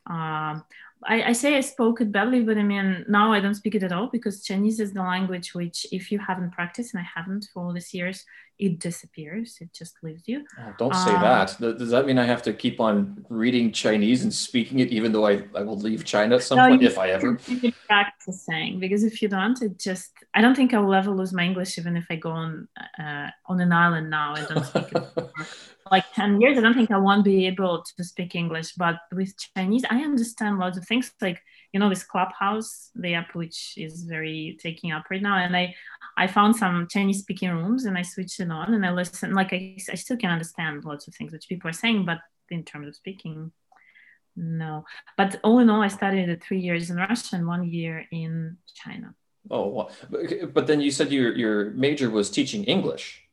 Um, 0.07 0.65
I, 1.07 1.23
I, 1.23 1.33
say 1.33 1.57
I 1.57 1.61
spoke 1.61 2.01
it 2.01 2.13
badly, 2.13 2.43
but 2.43 2.59
I 2.59 2.63
mean, 2.63 3.05
now 3.09 3.33
I 3.33 3.41
don't 3.41 3.55
speak 3.55 3.75
it 3.75 3.83
at 3.83 3.93
all 3.93 4.09
because 4.09 4.45
Chinese 4.45 4.81
is 4.81 4.93
the 4.93 5.03
language 5.03 5.55
which, 5.55 5.87
if 5.91 6.13
you 6.13 6.19
haven't 6.19 6.53
practiced, 6.53 6.95
and 6.95 7.01
I 7.01 7.21
haven't 7.21 7.49
for 7.53 7.65
all 7.65 7.73
these 7.73 7.93
years, 7.93 8.25
it 8.59 8.79
disappears. 8.79 9.59
It 9.61 9.73
just 9.73 9.97
leaves 10.03 10.23
you. 10.27 10.45
Oh, 10.59 10.73
don't 10.79 10.95
say 10.95 11.13
um, 11.13 11.23
that. 11.23 11.57
Does 11.79 11.91
that 11.91 12.07
mean 12.07 12.19
I 12.19 12.25
have 12.25 12.43
to 12.43 12.53
keep 12.53 12.81
on 12.81 13.25
reading 13.29 13.73
Chinese 13.73 14.23
and 14.23 14.33
speaking 14.33 14.79
it, 14.79 14.89
even 14.89 15.11
though 15.11 15.27
I, 15.27 15.43
I 15.55 15.63
will 15.63 15.79
leave 15.79 16.05
China 16.05 16.37
at 16.37 16.45
some 16.45 16.59
no, 16.59 16.69
point, 16.69 16.83
if 16.83 16.99
I 16.99 17.11
ever? 17.11 17.39
Practicing 17.89 18.79
because 18.79 19.03
if 19.03 19.21
you 19.21 19.29
don't, 19.29 19.61
it 19.63 19.79
just, 19.79 20.13
I 20.35 20.41
don't 20.41 20.55
think 20.55 20.75
I 20.75 20.79
will 20.79 20.95
ever 20.95 21.11
lose 21.11 21.33
my 21.33 21.45
English, 21.45 21.79
even 21.79 21.97
if 21.97 22.07
I 22.09 22.17
go 22.17 22.31
on, 22.31 22.69
uh, 22.99 23.29
on 23.47 23.61
an 23.61 23.73
island 23.73 24.11
now. 24.11 24.35
I 24.37 24.45
don't 24.45 24.65
speak 24.65 24.93
it 24.95 25.31
like 25.93 26.11
10 26.15 26.41
years, 26.41 26.57
I 26.57 26.63
don't 26.63 26.73
think 26.73 26.91
I 26.91 26.97
won't 26.97 27.23
be 27.23 27.47
able 27.47 27.85
to 27.85 28.03
speak 28.03 28.35
English. 28.35 28.73
But 28.73 28.97
with 29.13 29.35
Chinese, 29.55 29.85
I 29.91 29.99
understand 30.01 30.59
lots 30.59 30.79
of 30.79 30.87
things 30.87 31.13
like, 31.21 31.43
you 31.73 31.79
know, 31.79 31.91
this 31.91 32.03
Clubhouse, 32.03 32.91
the 32.95 33.13
app 33.13 33.35
which 33.35 33.75
is 33.77 34.05
very 34.05 34.59
taking 34.59 34.91
up 34.91 35.05
right 35.11 35.21
now. 35.21 35.37
And 35.37 35.55
I, 35.55 35.75
I 36.17 36.29
found 36.29 36.57
some 36.57 36.89
Chinese 36.89 37.19
speaking 37.19 37.51
rooms 37.51 37.85
and 37.85 37.99
I 37.99 38.03
switched 38.03 38.41
it 38.41 38.51
on 38.51 38.73
and 38.73 38.87
I 38.87 38.91
listen. 38.91 39.35
Like 39.35 39.53
I, 39.53 39.77
I 39.91 39.97
still 39.97 40.17
can 40.17 40.31
understand 40.31 40.87
lots 40.87 41.07
of 41.07 41.15
things 41.15 41.31
which 41.31 41.47
people 41.47 41.69
are 41.69 41.75
saying, 41.75 42.07
but 42.07 42.21
in 42.49 42.65
terms 42.65 42.89
of 42.89 42.97
speaking, 42.97 43.53
no. 44.35 44.87
But 45.19 45.41
all 45.45 45.59
in 45.59 45.69
all, 45.69 45.83
I 45.83 45.89
studied 45.89 46.43
three 46.43 46.61
years 46.61 46.89
in 46.89 46.97
Russia 46.97 47.37
and 47.37 47.47
one 47.47 47.69
year 47.69 48.07
in 48.11 48.57
China. 48.75 49.15
Oh, 49.51 49.91
but 50.55 50.67
then 50.67 50.81
you 50.81 50.91
said 50.91 51.13
your 51.13 51.37
your 51.37 51.71
major 51.73 52.09
was 52.09 52.31
teaching 52.31 52.65
English. 52.65 53.25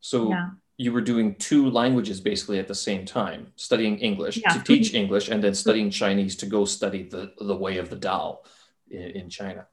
So 0.00 0.30
yeah 0.30 0.48
you 0.82 0.90
were 0.92 1.06
doing 1.12 1.34
two 1.36 1.70
languages 1.70 2.20
basically 2.20 2.58
at 2.58 2.68
the 2.68 2.80
same 2.88 3.02
time, 3.20 3.40
studying 3.56 3.94
English 3.98 4.36
yeah. 4.38 4.52
to 4.54 4.58
teach 4.70 4.94
English 5.02 5.28
and 5.28 5.42
then 5.44 5.54
studying 5.54 5.90
Chinese 5.90 6.34
to 6.36 6.46
go 6.46 6.64
study 6.64 7.02
the, 7.14 7.32
the 7.50 7.56
way 7.64 7.78
of 7.78 7.88
the 7.88 7.96
Tao 7.96 8.40
in, 8.90 9.08
in 9.20 9.30
China. 9.30 9.66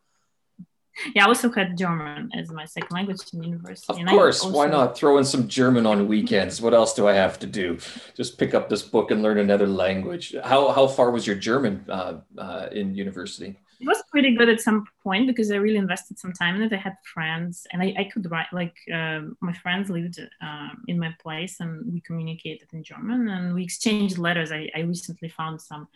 Yeah, 1.15 1.25
I 1.25 1.27
also 1.27 1.49
had 1.49 1.77
German 1.77 2.29
as 2.39 2.51
my 2.51 2.65
second 2.65 2.93
language 2.93 3.21
in 3.33 3.41
university. 3.41 4.01
Of 4.03 4.09
course, 4.09 4.43
also... 4.43 4.55
why 4.57 4.67
not 4.67 4.97
throw 4.97 5.17
in 5.17 5.23
some 5.23 5.47
German 5.47 5.85
on 5.85 6.07
weekends? 6.07 6.61
What 6.61 6.73
else 6.73 6.93
do 6.93 7.07
I 7.07 7.13
have 7.13 7.39
to 7.39 7.47
do? 7.47 7.77
Just 8.15 8.37
pick 8.37 8.53
up 8.53 8.67
this 8.69 8.83
book 8.83 9.09
and 9.11 9.23
learn 9.23 9.39
another 9.39 9.67
language. 9.67 10.35
How 10.43 10.61
how 10.77 10.87
far 10.87 11.09
was 11.11 11.25
your 11.25 11.37
German 11.37 11.85
uh, 11.89 12.15
uh, 12.37 12.67
in 12.71 12.95
university? 12.95 13.57
It 13.79 13.87
was 13.87 14.03
pretty 14.11 14.35
good 14.35 14.49
at 14.49 14.59
some 14.59 14.85
point 15.03 15.27
because 15.27 15.51
I 15.51 15.55
really 15.55 15.77
invested 15.77 16.19
some 16.19 16.33
time 16.33 16.55
in 16.55 16.63
it. 16.63 16.73
I 16.73 16.77
had 16.77 16.97
friends, 17.13 17.65
and 17.71 17.81
I, 17.81 17.93
I 17.97 18.03
could 18.05 18.29
write 18.29 18.51
like 18.51 18.75
uh, 18.93 19.21
my 19.39 19.53
friends 19.53 19.89
lived 19.89 20.19
uh, 20.19 20.69
in 20.87 20.99
my 20.99 21.15
place, 21.21 21.61
and 21.61 21.91
we 21.93 22.01
communicated 22.01 22.67
in 22.73 22.83
German, 22.83 23.29
and 23.29 23.53
we 23.53 23.63
exchanged 23.63 24.17
letters. 24.17 24.51
I, 24.51 24.69
I 24.75 24.81
recently 24.81 25.29
found 25.29 25.61
some 25.61 25.87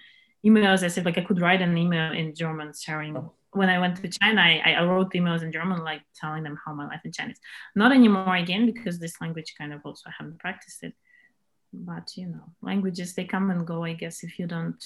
emails. 0.46 0.84
I 0.84 0.88
said 0.88 1.06
like 1.06 1.18
I 1.18 1.24
could 1.24 1.42
write 1.42 1.62
an 1.62 1.78
email 1.78 2.14
in 2.14 2.34
German, 2.34 2.72
sharing. 2.74 3.18
Oh. 3.18 3.34
When 3.52 3.70
I 3.70 3.78
went 3.78 3.98
to 3.98 4.08
China, 4.08 4.42
I, 4.42 4.74
I 4.78 4.84
wrote 4.84 5.14
emails 5.14 5.44
in 5.44 5.52
German, 5.52 5.84
like 5.84 6.02
telling 6.16 6.42
them 6.42 6.58
how 6.66 6.74
my 6.74 6.88
life 6.88 7.02
in 7.06 7.12
China 7.12 7.34
is. 7.34 7.40
Not 7.76 7.92
anymore 7.92 8.36
again 8.36 8.66
because 8.66 8.98
this 8.98 9.22
language 9.22 9.54
kind 9.56 9.72
of 9.74 9.82
also 9.86 10.04
I 10.08 10.14
haven't 10.18 10.40
practiced 10.40 10.84
it. 10.84 10.94
But 11.72 12.16
you 12.16 12.28
know, 12.28 12.46
languages 12.62 13.14
they 13.14 13.26
come 13.26 13.52
and 13.52 13.68
go. 13.68 13.84
I 13.84 13.94
guess 13.94 14.24
if 14.24 14.40
you 14.40 14.48
don't 14.48 14.84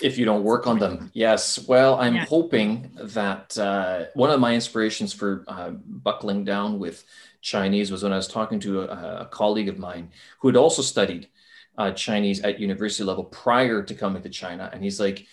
if 0.00 0.18
you 0.18 0.24
don't 0.24 0.42
work 0.42 0.66
on 0.66 0.78
them 0.78 1.10
yes 1.14 1.66
well 1.68 1.98
i'm 2.00 2.16
yeah. 2.16 2.24
hoping 2.24 2.90
that 2.94 3.56
uh, 3.58 4.04
one 4.14 4.30
of 4.30 4.40
my 4.40 4.54
inspirations 4.54 5.12
for 5.12 5.44
uh, 5.48 5.70
buckling 5.70 6.44
down 6.44 6.78
with 6.78 7.04
chinese 7.40 7.90
was 7.90 8.02
when 8.02 8.12
i 8.12 8.16
was 8.16 8.28
talking 8.28 8.58
to 8.60 8.82
a, 8.82 9.22
a 9.22 9.28
colleague 9.30 9.68
of 9.68 9.78
mine 9.78 10.10
who 10.40 10.48
had 10.48 10.56
also 10.56 10.82
studied 10.82 11.28
uh, 11.78 11.90
chinese 11.92 12.40
at 12.40 12.60
university 12.60 13.04
level 13.04 13.24
prior 13.24 13.82
to 13.82 13.94
coming 13.94 14.22
to 14.22 14.28
china 14.28 14.70
and 14.72 14.82
he's 14.82 15.00
like 15.00 15.26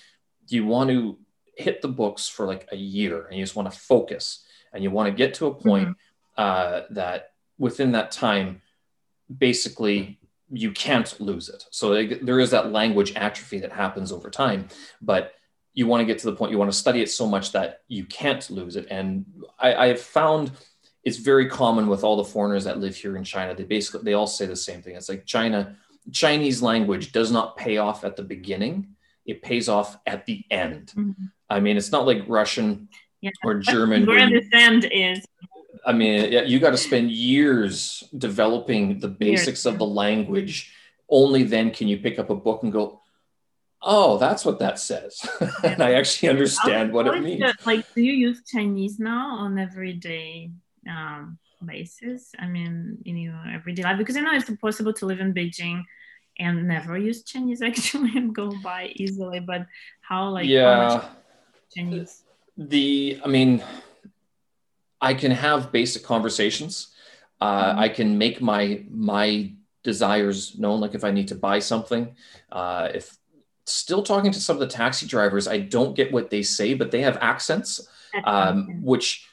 do 0.48 0.56
you 0.56 0.66
want 0.66 0.90
to 0.90 1.18
hit 1.56 1.82
the 1.82 1.88
books 1.88 2.28
for 2.28 2.46
like 2.46 2.68
a 2.72 2.78
year 2.78 3.28
and 3.28 3.38
you 3.38 3.44
just 3.44 3.56
want 3.56 3.72
to 3.72 3.78
focus 3.78 4.46
and 4.74 4.84
you 4.84 4.92
want 4.92 5.08
to 5.08 5.14
get 5.14 5.34
to 5.34 5.48
a 5.48 5.54
point 5.54 5.90
mm-hmm. 6.38 6.94
that 6.94 7.32
within 7.58 7.92
that 7.92 8.12
time 8.12 8.62
basically 9.38 10.19
you 10.52 10.72
can't 10.72 11.20
lose 11.20 11.50
it. 11.50 11.66
So 11.72 12.04
there 12.04 12.40
is 12.40 12.52
that 12.52 12.72
language 12.72 13.14
atrophy 13.16 13.60
that 13.60 13.72
happens 13.72 14.12
over 14.12 14.30
time, 14.30 14.70
but 15.02 15.34
you 15.74 15.88
want 15.88 16.02
to 16.02 16.06
get 16.06 16.20
to 16.20 16.26
the 16.26 16.36
point 16.36 16.52
you 16.52 16.58
want 16.58 16.72
to 16.72 16.78
study 16.78 17.02
it 17.02 17.10
so 17.10 17.28
much 17.28 17.52
that 17.52 17.82
you 17.88 18.06
can't 18.06 18.50
lose 18.50 18.76
it. 18.76 18.88
And 18.90 19.26
I, 19.60 19.74
I 19.74 19.88
have 19.88 20.02
found 20.02 20.52
it's 21.04 21.18
very 21.18 21.48
common 21.48 21.88
with 21.88 22.04
all 22.04 22.18
the 22.18 22.26
foreigners 22.26 22.66
that 22.66 22.80
live 22.80 22.96
here 22.96 23.16
in 23.16 23.24
China. 23.24 23.54
They 23.54 23.64
basically 23.64 24.02
they 24.04 24.14
all 24.14 24.28
say 24.28 24.46
the 24.46 24.56
same 24.56 24.82
thing. 24.82 24.96
It's 24.96 25.10
like 25.10 25.26
China, 25.26 25.78
Chinese 26.12 26.62
language 26.62 27.12
does 27.12 27.32
not 27.32 27.56
pay 27.56 27.78
off 27.78 28.04
at 28.04 28.16
the 28.16 28.24
beginning; 28.24 28.96
it 29.26 29.42
pays 29.42 29.70
off 29.70 29.98
at 30.06 30.26
the 30.26 30.44
end. 30.52 30.92
Mm-hmm. 30.96 31.26
I 31.50 31.60
mean, 31.60 31.78
it's 31.78 31.92
not 31.92 32.06
like 32.06 32.24
Russian 32.28 32.90
yeah. 33.22 33.32
or 33.44 33.56
German. 33.56 34.06
Where 34.08 34.30
the 34.30 34.44
end 34.54 34.86
is 34.92 35.26
I 35.86 35.94
mean, 35.94 36.48
you 36.48 36.60
got 36.60 36.72
to 36.72 36.78
spend 36.78 37.12
years 37.12 38.04
developing 38.18 39.00
the 39.00 39.08
basics 39.08 39.66
of 39.66 39.78
the 39.78 39.86
language. 39.86 40.74
Only 41.10 41.44
then 41.44 41.72
can 41.72 41.88
you 41.88 41.98
pick 41.98 42.20
up 42.20 42.30
a 42.30 42.36
book 42.36 42.64
and 42.64 42.72
go, 42.72 43.02
"Oh, 43.82 44.18
that's 44.18 44.46
what 44.46 44.60
that 44.60 44.80
says," 44.80 45.20
and 45.64 45.82
I 45.82 45.94
actually 45.94 46.30
understand 46.30 46.94
what 46.94 47.08
it 47.08 47.22
means. 47.22 47.44
like, 47.66 47.92
do 47.94 48.02
you 48.02 48.14
use 48.14 48.44
Chinese 48.46 49.00
now 49.00 49.38
on 49.38 49.58
everyday 49.58 50.52
um, 50.88 51.40
basis? 51.66 52.32
I 52.38 52.48
mean, 52.48 53.00
in 53.06 53.18
your 53.18 53.42
everyday 53.52 53.84
life, 53.84 53.98
because 53.98 54.18
I 54.18 54.22
know 54.22 54.34
it's 54.34 54.50
impossible 54.50 54.94
to 54.94 55.06
live 55.06 55.20
in 55.20 55.34
Beijing 55.34 55.84
and 56.38 56.68
never 56.68 56.98
use 56.98 57.24
Chinese 57.24 57.62
actually 57.70 58.16
and 58.16 58.36
go 58.36 58.52
by 58.62 58.92
easily. 58.96 59.40
But 59.40 59.66
how, 60.02 60.30
like, 60.30 60.48
yeah, 60.48 61.00
how 61.00 61.10
Chinese? 61.74 62.24
The, 62.58 63.20
I 63.24 63.28
mean 63.28 63.64
I 65.02 65.14
can 65.14 65.32
have 65.32 65.72
basic 65.72 66.04
conversations. 66.04 66.94
Uh, 67.42 67.72
mm-hmm. 67.72 67.80
I 67.80 67.90
can 67.90 68.18
make 68.18 68.42
my 68.42 68.84
my 68.90 69.54
desires 69.84 70.58
known. 70.58 70.82
Like 70.82 70.96
if 70.96 71.04
I 71.04 71.12
need 71.12 71.30
to 71.30 71.36
buy 71.36 71.60
something, 71.60 72.16
uh, 72.52 72.90
if 72.94 73.18
still 73.66 74.04
talking 74.04 74.32
to 74.32 74.40
some 74.40 74.56
of 74.56 74.60
the 74.60 74.68
taxi 74.68 75.06
drivers, 75.06 75.48
I 75.48 75.60
don't 75.60 75.96
get 75.96 76.12
what 76.12 76.30
they 76.30 76.42
say, 76.42 76.74
but 76.74 76.92
they 76.92 77.02
have 77.02 77.18
accents, 77.22 77.88
um, 78.26 78.82
which 78.82 79.26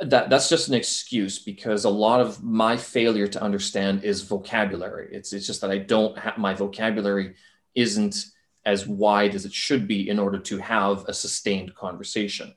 that 0.00 0.30
that's 0.30 0.48
just 0.48 0.68
an 0.68 0.74
excuse 0.74 1.38
because 1.38 1.84
a 1.84 1.90
lot 1.90 2.20
of 2.20 2.42
my 2.42 2.76
failure 2.76 3.26
to 3.28 3.42
understand 3.42 4.04
is 4.04 4.22
vocabulary. 4.22 5.08
It's 5.12 5.32
it's 5.32 5.46
just 5.46 5.60
that 5.60 5.70
I 5.70 5.78
don't 5.78 6.16
have 6.18 6.38
my 6.38 6.54
vocabulary 6.54 7.34
isn't 7.74 8.26
as 8.64 8.86
wide 8.86 9.34
as 9.34 9.44
it 9.44 9.52
should 9.52 9.86
be 9.86 10.08
in 10.08 10.18
order 10.18 10.38
to 10.38 10.58
have 10.58 11.04
a 11.06 11.12
sustained 11.12 11.74
conversation. 11.74 12.54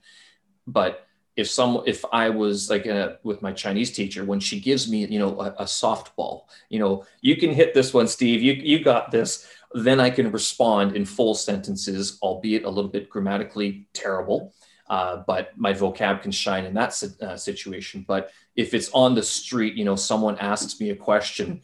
But 0.65 1.06
if 1.37 1.49
some 1.49 1.81
if 1.85 2.03
i 2.11 2.29
was 2.29 2.69
like 2.69 2.85
a, 2.85 3.17
with 3.23 3.41
my 3.41 3.53
chinese 3.53 3.91
teacher 3.91 4.25
when 4.25 4.39
she 4.39 4.59
gives 4.59 4.89
me 4.89 5.05
you 5.05 5.19
know 5.19 5.39
a, 5.39 5.49
a 5.59 5.65
softball 5.65 6.45
you 6.69 6.79
know 6.79 7.05
you 7.21 7.37
can 7.37 7.51
hit 7.51 7.73
this 7.73 7.93
one 7.93 8.07
steve 8.07 8.41
you, 8.41 8.53
you 8.53 8.83
got 8.83 9.11
this 9.11 9.47
then 9.73 9.99
I 9.99 10.09
can 10.09 10.31
respond 10.31 10.95
in 10.95 11.05
full 11.05 11.35
sentences, 11.35 12.17
albeit 12.21 12.63
a 12.63 12.69
little 12.69 12.89
bit 12.89 13.09
grammatically 13.09 13.87
terrible. 13.93 14.53
Uh, 14.89 15.23
but 15.27 15.51
my 15.57 15.73
vocab 15.73 16.21
can 16.21 16.31
shine 16.31 16.63
in 16.63 16.73
that 16.73 17.03
uh, 17.21 17.35
situation. 17.35 18.05
But 18.07 18.31
if 18.55 18.73
it's 18.73 18.89
on 18.91 19.15
the 19.15 19.23
street, 19.23 19.75
you 19.75 19.83
know, 19.83 19.97
someone 19.97 20.37
asks 20.39 20.79
me 20.79 20.91
a 20.91 20.95
question, 20.95 21.61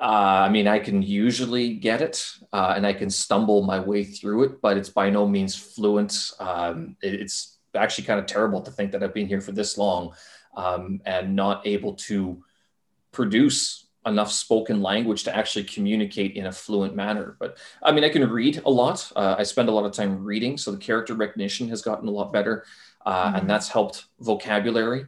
uh, 0.00 0.46
I 0.46 0.48
mean, 0.48 0.66
I 0.66 0.78
can 0.78 1.02
usually 1.02 1.74
get 1.74 2.00
it 2.00 2.26
uh, 2.54 2.72
and 2.74 2.86
I 2.86 2.94
can 2.94 3.10
stumble 3.10 3.62
my 3.62 3.78
way 3.78 4.04
through 4.04 4.44
it, 4.44 4.62
but 4.62 4.78
it's 4.78 4.88
by 4.88 5.10
no 5.10 5.28
means 5.28 5.54
fluent. 5.54 6.32
Um, 6.40 6.96
it, 7.02 7.14
it's 7.14 7.58
actually 7.74 8.04
kind 8.04 8.20
of 8.20 8.26
terrible 8.26 8.60
to 8.62 8.70
think 8.70 8.92
that 8.92 9.02
I've 9.02 9.14
been 9.14 9.28
here 9.28 9.40
for 9.40 9.52
this 9.52 9.78
long 9.78 10.12
um, 10.56 11.00
and 11.04 11.36
not 11.36 11.66
able 11.66 11.94
to 11.94 12.42
produce 13.12 13.86
enough 14.06 14.32
spoken 14.32 14.80
language 14.80 15.24
to 15.24 15.36
actually 15.36 15.64
communicate 15.64 16.34
in 16.34 16.46
a 16.46 16.52
fluent 16.52 16.94
manner. 16.94 17.36
But 17.38 17.58
I 17.82 17.92
mean, 17.92 18.04
I 18.04 18.08
can 18.08 18.28
read 18.28 18.62
a 18.64 18.70
lot. 18.70 19.10
Uh, 19.14 19.36
I 19.38 19.42
spend 19.42 19.68
a 19.68 19.72
lot 19.72 19.84
of 19.84 19.92
time 19.92 20.24
reading, 20.24 20.56
so 20.56 20.70
the 20.70 20.78
character 20.78 21.14
recognition 21.14 21.68
has 21.68 21.82
gotten 21.82 22.08
a 22.08 22.12
lot 22.12 22.32
better, 22.32 22.64
uh, 23.04 23.26
mm-hmm. 23.26 23.36
and 23.36 23.50
that's 23.50 23.68
helped 23.68 24.06
vocabulary. 24.20 25.06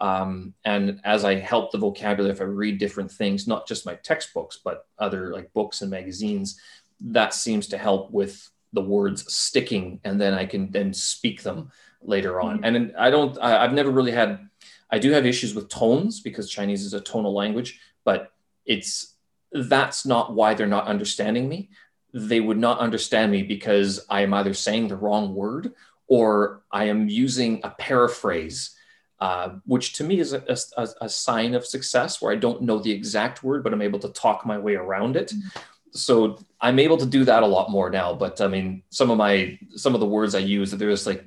Um, 0.00 0.54
and 0.64 1.00
as 1.04 1.24
I 1.24 1.36
help 1.36 1.70
the 1.70 1.78
vocabulary, 1.78 2.34
if 2.34 2.40
I 2.40 2.44
read 2.44 2.78
different 2.78 3.10
things, 3.10 3.46
not 3.46 3.66
just 3.66 3.86
my 3.86 3.94
textbooks, 3.94 4.58
but 4.62 4.86
other 4.98 5.32
like 5.32 5.52
books 5.52 5.82
and 5.82 5.90
magazines, 5.90 6.60
that 7.00 7.32
seems 7.32 7.68
to 7.68 7.78
help 7.78 8.10
with 8.10 8.50
the 8.72 8.82
words 8.82 9.32
sticking, 9.32 10.00
and 10.04 10.20
then 10.20 10.34
I 10.34 10.46
can 10.46 10.70
then 10.70 10.92
speak 10.92 11.42
them 11.42 11.70
later 12.04 12.40
on. 12.40 12.56
Mm-hmm. 12.56 12.76
And 12.76 12.94
I 12.98 13.10
don't, 13.10 13.36
I, 13.40 13.64
I've 13.64 13.72
never 13.72 13.90
really 13.90 14.12
had. 14.12 14.48
I 14.90 14.98
do 14.98 15.10
have 15.10 15.26
issues 15.26 15.54
with 15.54 15.68
tones 15.68 16.20
because 16.20 16.48
Chinese 16.48 16.84
is 16.84 16.94
a 16.94 17.00
tonal 17.00 17.34
language, 17.34 17.80
but 18.04 18.32
it's 18.64 19.14
that's 19.52 20.04
not 20.04 20.34
why 20.34 20.54
they're 20.54 20.66
not 20.66 20.86
understanding 20.86 21.48
me. 21.48 21.70
They 22.12 22.40
would 22.40 22.58
not 22.58 22.78
understand 22.78 23.32
me 23.32 23.42
because 23.42 24.04
I 24.08 24.22
am 24.22 24.34
either 24.34 24.54
saying 24.54 24.88
the 24.88 24.96
wrong 24.96 25.34
word 25.34 25.72
or 26.06 26.62
I 26.70 26.84
am 26.84 27.08
using 27.08 27.60
a 27.64 27.70
paraphrase, 27.70 28.76
uh, 29.20 29.56
which 29.64 29.94
to 29.94 30.04
me 30.04 30.20
is 30.20 30.32
a, 30.32 30.44
a, 30.76 30.88
a, 31.00 31.08
sign 31.08 31.54
of 31.54 31.64
success 31.64 32.20
where 32.20 32.32
I 32.32 32.36
don't 32.36 32.62
know 32.62 32.78
the 32.78 32.92
exact 32.92 33.42
word, 33.42 33.64
but 33.64 33.72
I'm 33.72 33.82
able 33.82 34.00
to 34.00 34.10
talk 34.10 34.44
my 34.44 34.58
way 34.58 34.74
around 34.74 35.16
it. 35.16 35.28
Mm-hmm. 35.28 35.60
So 35.92 36.38
I'm 36.60 36.78
able 36.78 36.98
to 36.98 37.06
do 37.06 37.24
that 37.24 37.42
a 37.42 37.46
lot 37.46 37.70
more 37.70 37.88
now. 37.88 38.12
But 38.14 38.40
I 38.40 38.48
mean, 38.48 38.82
some 38.90 39.10
of 39.10 39.16
my 39.16 39.58
some 39.76 39.94
of 39.94 40.00
the 40.00 40.06
words 40.06 40.34
I 40.34 40.40
use, 40.40 40.72
that 40.72 40.78
there's 40.78 41.06
like, 41.06 41.24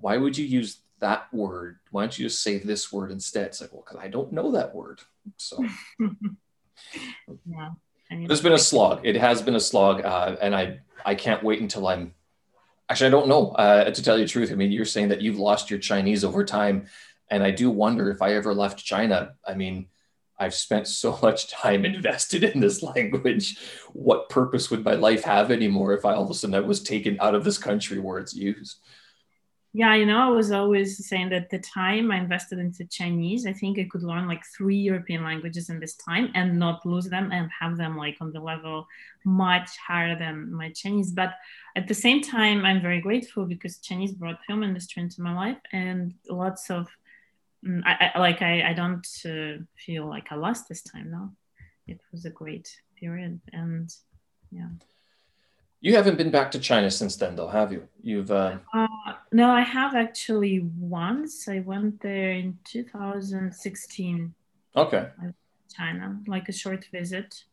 why 0.00 0.16
would 0.16 0.36
you 0.36 0.44
use 0.44 0.78
that 1.00 1.32
word? 1.32 1.78
Why 1.90 2.02
don't 2.02 2.18
you 2.18 2.26
just 2.26 2.42
say 2.42 2.58
this 2.58 2.92
word 2.92 3.10
instead? 3.10 3.46
It's 3.46 3.60
like, 3.60 3.72
well, 3.72 3.84
because 3.86 4.02
I 4.02 4.08
don't 4.08 4.32
know 4.32 4.52
that 4.52 4.74
word. 4.74 5.00
So 5.36 5.64
yeah. 7.46 7.70
It's 8.10 8.40
been 8.40 8.52
a 8.52 8.58
slog. 8.58 9.00
It 9.04 9.16
has 9.16 9.42
been 9.42 9.56
a 9.56 9.60
slog, 9.60 10.04
uh, 10.04 10.36
and 10.40 10.54
I 10.54 10.80
I 11.04 11.14
can't 11.14 11.42
wait 11.42 11.60
until 11.60 11.88
I'm. 11.88 12.14
Actually, 12.88 13.08
I 13.08 13.10
don't 13.10 13.28
know. 13.28 13.50
Uh, 13.50 13.90
to 13.90 14.02
tell 14.02 14.16
you 14.16 14.24
the 14.24 14.30
truth, 14.30 14.52
I 14.52 14.54
mean, 14.54 14.70
you're 14.70 14.84
saying 14.84 15.08
that 15.08 15.20
you've 15.20 15.38
lost 15.38 15.70
your 15.70 15.80
Chinese 15.80 16.24
over 16.24 16.44
time, 16.44 16.86
and 17.30 17.42
I 17.42 17.50
do 17.50 17.68
wonder 17.68 18.10
if 18.10 18.22
I 18.22 18.34
ever 18.34 18.54
left 18.54 18.84
China. 18.84 19.34
I 19.44 19.54
mean, 19.54 19.88
I've 20.38 20.54
spent 20.54 20.86
so 20.86 21.18
much 21.22 21.48
time 21.50 21.84
invested 21.84 22.44
in 22.44 22.60
this 22.60 22.82
language. 22.82 23.58
What 23.92 24.28
purpose 24.28 24.70
would 24.70 24.84
my 24.84 24.94
life 24.94 25.24
have 25.24 25.50
anymore 25.50 25.94
if 25.94 26.04
I 26.04 26.14
all 26.14 26.24
of 26.24 26.30
a 26.30 26.34
sudden 26.34 26.54
I 26.54 26.60
was 26.60 26.82
taken 26.82 27.18
out 27.20 27.34
of 27.34 27.44
this 27.44 27.58
country 27.58 27.98
where 27.98 28.18
it's 28.18 28.34
used? 28.34 28.78
Yeah 29.76 29.94
you 29.94 30.06
know 30.06 30.20
i 30.20 30.30
was 30.30 30.52
always 30.52 31.06
saying 31.06 31.28
that 31.28 31.50
the 31.50 31.58
time 31.58 32.10
i 32.10 32.16
invested 32.16 32.58
into 32.58 32.82
chinese 32.86 33.46
i 33.46 33.52
think 33.52 33.78
i 33.78 33.86
could 33.90 34.02
learn 34.02 34.26
like 34.26 34.42
three 34.56 34.80
european 34.90 35.22
languages 35.22 35.68
in 35.68 35.78
this 35.78 35.96
time 35.96 36.30
and 36.34 36.58
not 36.58 36.86
lose 36.86 37.08
them 37.10 37.30
and 37.30 37.50
have 37.60 37.76
them 37.76 37.94
like 37.94 38.16
on 38.22 38.32
the 38.32 38.40
level 38.40 38.86
much 39.26 39.70
higher 39.76 40.18
than 40.18 40.50
my 40.50 40.70
chinese. 40.70 41.10
But 41.12 41.34
at 41.76 41.88
the 41.88 42.00
same 42.04 42.22
time 42.22 42.64
i'm 42.64 42.80
very 42.80 43.02
grateful 43.02 43.44
because 43.44 43.76
chinese 43.78 44.12
brought 44.12 44.42
film 44.46 44.62
industry 44.62 45.02
into 45.02 45.20
my 45.20 45.34
life 45.34 45.58
and 45.72 46.14
lots 46.30 46.70
of 46.70 46.88
mm, 47.62 47.82
I, 47.84 48.12
I, 48.14 48.18
like 48.18 48.40
I, 48.40 48.70
I 48.70 48.72
don't 48.72 49.06
uh, 49.26 49.62
feel 49.84 50.08
like 50.08 50.32
i 50.32 50.36
lost 50.36 50.68
this 50.68 50.82
time 50.82 51.10
no. 51.10 51.32
It 51.86 52.00
was 52.12 52.24
a 52.24 52.30
great 52.30 52.68
period 52.98 53.40
and 53.52 53.94
yeah 54.50 54.70
you 55.80 55.94
haven't 55.94 56.16
been 56.16 56.30
back 56.30 56.50
to 56.52 56.58
China 56.58 56.90
since 56.90 57.16
then, 57.16 57.36
though, 57.36 57.48
have 57.48 57.72
you? 57.72 57.88
You've 58.02 58.30
uh... 58.30 58.58
Uh, 58.74 58.86
no, 59.32 59.50
I 59.50 59.60
have 59.60 59.94
actually 59.94 60.60
once. 60.78 61.48
I 61.48 61.60
went 61.60 62.00
there 62.00 62.32
in 62.32 62.58
2016. 62.64 64.34
Okay. 64.76 65.08
China, 65.74 66.20
like 66.26 66.48
a 66.48 66.52
short 66.52 66.86
visit. 66.90 67.44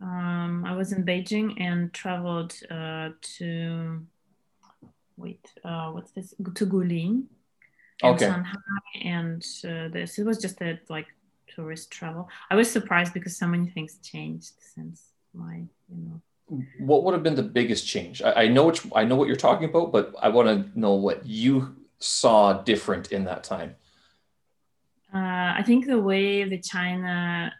Um, 0.00 0.64
I 0.66 0.74
was 0.74 0.92
in 0.92 1.04
Beijing 1.04 1.60
and 1.60 1.92
traveled 1.92 2.54
uh, 2.70 3.10
to 3.38 4.00
wait, 5.16 5.46
uh, 5.64 5.90
what's 5.90 6.10
this? 6.12 6.34
To 6.54 6.66
Guilin, 6.66 7.24
and 8.02 8.14
okay. 8.14 8.26
Shanghai, 8.26 8.52
and 9.02 9.46
uh, 9.64 9.88
this. 9.88 10.18
It 10.18 10.24
was 10.24 10.38
just 10.38 10.60
a 10.62 10.80
like 10.88 11.06
tourist 11.54 11.90
travel. 11.90 12.28
I 12.50 12.56
was 12.56 12.70
surprised 12.70 13.12
because 13.12 13.36
so 13.36 13.46
many 13.46 13.68
things 13.68 13.98
changed 14.02 14.54
since 14.74 15.12
my 15.34 15.56
you 15.56 16.02
know 16.04 16.20
what 16.78 17.04
would 17.04 17.14
have 17.14 17.22
been 17.22 17.36
the 17.36 17.42
biggest 17.42 17.86
change? 17.86 18.22
I, 18.22 18.32
I 18.44 18.48
know 18.48 18.66
which 18.66 18.82
I 18.94 19.04
know 19.04 19.16
what 19.16 19.28
you're 19.28 19.36
talking 19.36 19.68
about, 19.68 19.92
but 19.92 20.14
I 20.20 20.28
want 20.28 20.48
to 20.48 20.78
know 20.78 20.94
what 20.94 21.24
you 21.24 21.76
saw 21.98 22.62
different 22.62 23.12
in 23.12 23.24
that 23.24 23.44
time. 23.44 23.76
Uh, 25.14 25.54
I 25.58 25.62
think 25.64 25.86
the 25.86 26.00
way 26.00 26.44
the 26.44 26.58
China, 26.58 27.52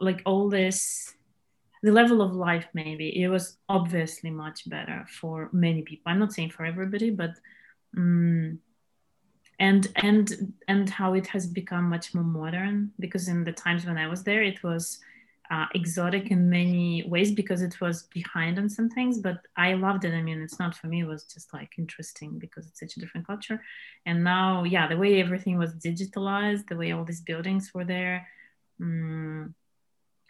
like 0.00 0.22
all 0.24 0.48
this, 0.48 1.14
the 1.82 1.92
level 1.92 2.22
of 2.22 2.34
life 2.34 2.66
maybe 2.74 3.22
it 3.22 3.28
was 3.28 3.56
obviously 3.68 4.30
much 4.30 4.68
better 4.68 5.06
for 5.08 5.48
many 5.52 5.82
people. 5.82 6.10
I'm 6.10 6.18
not 6.18 6.32
saying 6.32 6.50
for 6.50 6.64
everybody, 6.64 7.10
but 7.10 7.32
um, 7.96 8.58
and 9.58 9.88
and 9.96 10.52
and 10.68 10.88
how 10.88 11.14
it 11.14 11.26
has 11.28 11.46
become 11.46 11.88
much 11.88 12.14
more 12.14 12.24
modern 12.24 12.92
because 13.00 13.28
in 13.28 13.42
the 13.44 13.52
times 13.52 13.84
when 13.84 13.98
I 13.98 14.06
was 14.06 14.22
there, 14.22 14.42
it 14.42 14.62
was 14.62 15.00
uh, 15.50 15.66
exotic 15.74 16.30
in 16.30 16.50
many 16.50 17.04
ways 17.04 17.32
because 17.32 17.62
it 17.62 17.80
was 17.80 18.04
behind 18.14 18.58
on 18.58 18.68
some 18.68 18.90
things 18.90 19.18
but 19.18 19.38
i 19.56 19.72
loved 19.72 20.04
it. 20.04 20.12
I 20.12 20.22
mean 20.22 20.42
it's 20.42 20.58
not 20.58 20.74
for 20.76 20.88
me 20.88 21.00
it 21.00 21.06
was 21.06 21.24
just 21.24 21.52
like 21.54 21.72
interesting 21.78 22.38
because 22.38 22.66
it's 22.66 22.80
such 22.80 22.96
a 22.96 23.00
different 23.00 23.26
culture. 23.26 23.62
And 24.04 24.22
now 24.24 24.64
yeah 24.64 24.88
the 24.88 24.96
way 24.96 25.20
everything 25.20 25.58
was 25.58 25.74
digitalized 25.74 26.68
the 26.68 26.76
way 26.76 26.92
all 26.92 27.04
these 27.04 27.22
buildings 27.22 27.72
were 27.74 27.84
there 27.84 28.28
um, 28.80 29.54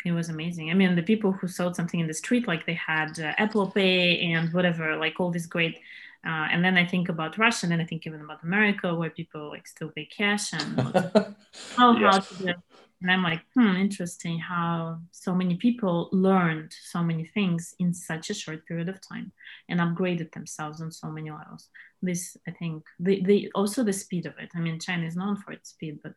it 0.05 0.13
was 0.13 0.29
amazing. 0.29 0.71
I 0.71 0.75
mean 0.75 0.95
the 0.95 1.03
people 1.03 1.33
who 1.33 1.49
sold 1.49 1.75
something 1.75 2.01
in 2.01 2.07
the 2.07 2.15
street 2.15 2.47
like 2.47 2.65
they 2.65 2.75
had 2.75 3.19
uh, 3.19 3.35
apple 3.39 3.71
pay 3.71 4.21
and 4.33 4.53
whatever 4.53 4.97
like 4.97 5.19
all 5.19 5.31
these 5.31 5.47
great 5.47 5.79
uh, 6.27 6.49
and 6.51 6.65
then 6.65 6.77
I 6.77 6.85
think 6.85 7.09
about 7.09 7.39
Russia, 7.39 7.67
and 7.67 7.73
then 7.73 7.81
I 7.81 7.85
think 7.85 8.05
even 8.05 8.21
about 8.21 8.43
America, 8.43 8.93
where 8.93 9.09
people 9.09 9.51
like 9.51 9.69
still 9.69 9.89
pay 9.89 10.05
cash 10.05 10.53
and 10.53 10.81
how, 11.77 11.95
to 11.95 12.35
do 12.35 12.53
and 13.01 13.11
I'm 13.11 13.23
like, 13.23 13.43
hmm, 13.55 13.77
interesting 13.77 14.39
how 14.39 14.99
so 15.13 15.33
many 15.33 15.57
people 15.57 16.09
learned 16.13 16.73
so 16.73 17.03
many 17.03 17.25
things 17.25 17.75
in 17.79 17.95
such 17.95 18.29
a 18.29 18.35
short 18.35 18.67
period 18.67 18.89
of 18.89 19.01
time 19.01 19.31
and 19.69 19.79
upgraded 19.79 20.33
themselves 20.33 20.81
on 20.81 20.91
so 20.91 21.09
many 21.09 21.31
levels. 21.31 21.69
This, 22.03 22.37
I 22.49 22.51
think, 22.51 22.85
the, 22.99 23.23
the 23.23 23.53
also 23.55 23.85
the 23.85 23.93
speed 23.93 24.27
of 24.27 24.35
it. 24.39 24.51
I 24.57 24.61
mean, 24.61 24.81
China 24.81 25.07
is 25.07 25.17
known 25.17 25.37
for 25.37 25.53
its 25.53 25.71
speed, 25.71 26.01
but 26.03 26.15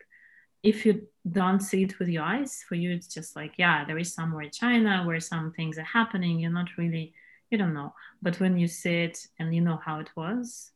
if 0.64 0.86
you 0.86 1.08
don't 1.30 1.60
see 1.60 1.84
it 1.84 2.00
with 2.00 2.08
your 2.08 2.24
eyes, 2.24 2.64
for 2.68 2.76
you, 2.76 2.92
it's 2.92 3.08
just 3.08 3.36
like, 3.36 3.54
yeah, 3.58 3.86
there 3.86 3.98
is 3.98 4.14
somewhere 4.14 4.50
China 4.50 5.04
where 5.06 5.20
some 5.20 5.52
things 5.52 5.78
are 5.78 5.84
happening. 5.84 6.40
You're 6.40 6.52
not 6.52 6.70
really, 6.78 7.14
you 7.52 7.58
don't 7.58 7.74
know. 7.74 7.94
But 8.24 8.40
when 8.40 8.58
you 8.58 8.68
see 8.68 9.04
it 9.04 9.28
and 9.40 9.54
you 9.54 9.62
know 9.62 9.80
how 9.84 10.00
it 10.00 10.10
was, 10.16 10.72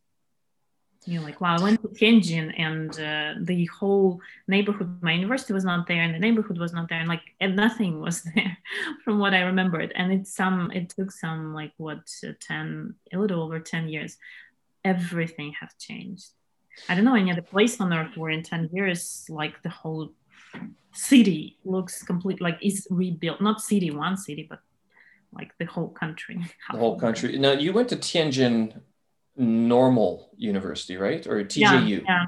you're 1.06 1.22
like, 1.22 1.39
wow, 1.39 1.56
I 1.58 1.62
went 1.62 1.82
to 1.82 1.88
Tianjin 1.89 2.53
and 2.60 2.91
uh, 2.99 3.39
the 3.39 3.66
whole 3.66 4.20
neighborhood, 4.47 5.01
my 5.01 5.14
university 5.14 5.53
was 5.53 5.64
not 5.64 5.88
there 5.88 6.01
and 6.01 6.14
the 6.14 6.20
neighborhood 6.20 6.58
was 6.58 6.74
not 6.74 6.89
there 6.89 6.99
and 6.99 7.08
like, 7.08 7.22
and 7.39 7.56
nothing 7.56 8.01
was 8.08 8.24
there 8.24 8.58
from 9.03 9.20
what 9.20 9.34
I 9.34 9.41
remembered. 9.41 9.93
And 9.95 10.12
it's 10.12 10.34
some, 10.34 10.72
it 10.72 10.89
took 10.89 11.12
some 11.12 11.53
like 11.53 11.74
what, 11.78 12.10
uh, 12.28 12.32
10, 12.39 12.95
a 13.14 13.18
little 13.18 13.43
over 13.43 13.60
10 13.60 13.88
years. 13.88 14.18
Everything 14.84 15.53
has 15.60 15.70
changed. 15.80 16.30
I 16.89 16.95
don't 16.95 17.06
know 17.06 17.16
any 17.16 17.32
other 17.32 17.41
place 17.41 17.80
on 17.80 17.93
earth 17.93 18.18
where 18.18 18.32
in 18.32 18.43
10 18.43 18.70
years, 18.74 19.26
like 19.30 19.62
the 19.64 19.70
whole 19.70 20.12
city 20.93 21.58
looks 21.64 22.03
complete, 22.03 22.41
like 22.41 22.58
is 22.62 22.88
rebuilt, 22.89 23.41
not 23.41 23.62
city, 23.62 23.91
one 23.91 24.18
city, 24.18 24.45
but 24.49 24.60
like 25.34 25.51
the 25.60 25.66
whole 25.66 25.89
country. 25.89 26.38
The 26.72 26.80
whole 26.80 26.99
country. 26.99 27.38
Now 27.38 27.51
you 27.51 27.74
went 27.74 27.89
to 27.89 27.95
Tianjin 27.95 28.82
normal 29.38 30.31
university, 30.38 30.97
right? 30.97 31.25
Or 31.27 31.43
TJU? 31.43 31.59
Yeah, 31.59 31.86
yeah. 31.86 32.25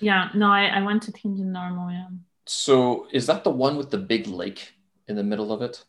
yeah. 0.00 0.28
No, 0.34 0.50
I, 0.50 0.66
I 0.66 0.82
went 0.82 1.02
to 1.04 1.12
Tianjin 1.12 1.46
Normal, 1.46 1.90
yeah. 1.90 2.08
So 2.46 3.06
is 3.12 3.26
that 3.26 3.44
the 3.44 3.50
one 3.50 3.76
with 3.76 3.90
the 3.90 3.98
big 3.98 4.26
lake 4.26 4.74
in 5.06 5.16
the 5.16 5.22
middle 5.22 5.52
of 5.52 5.62
it? 5.62 5.84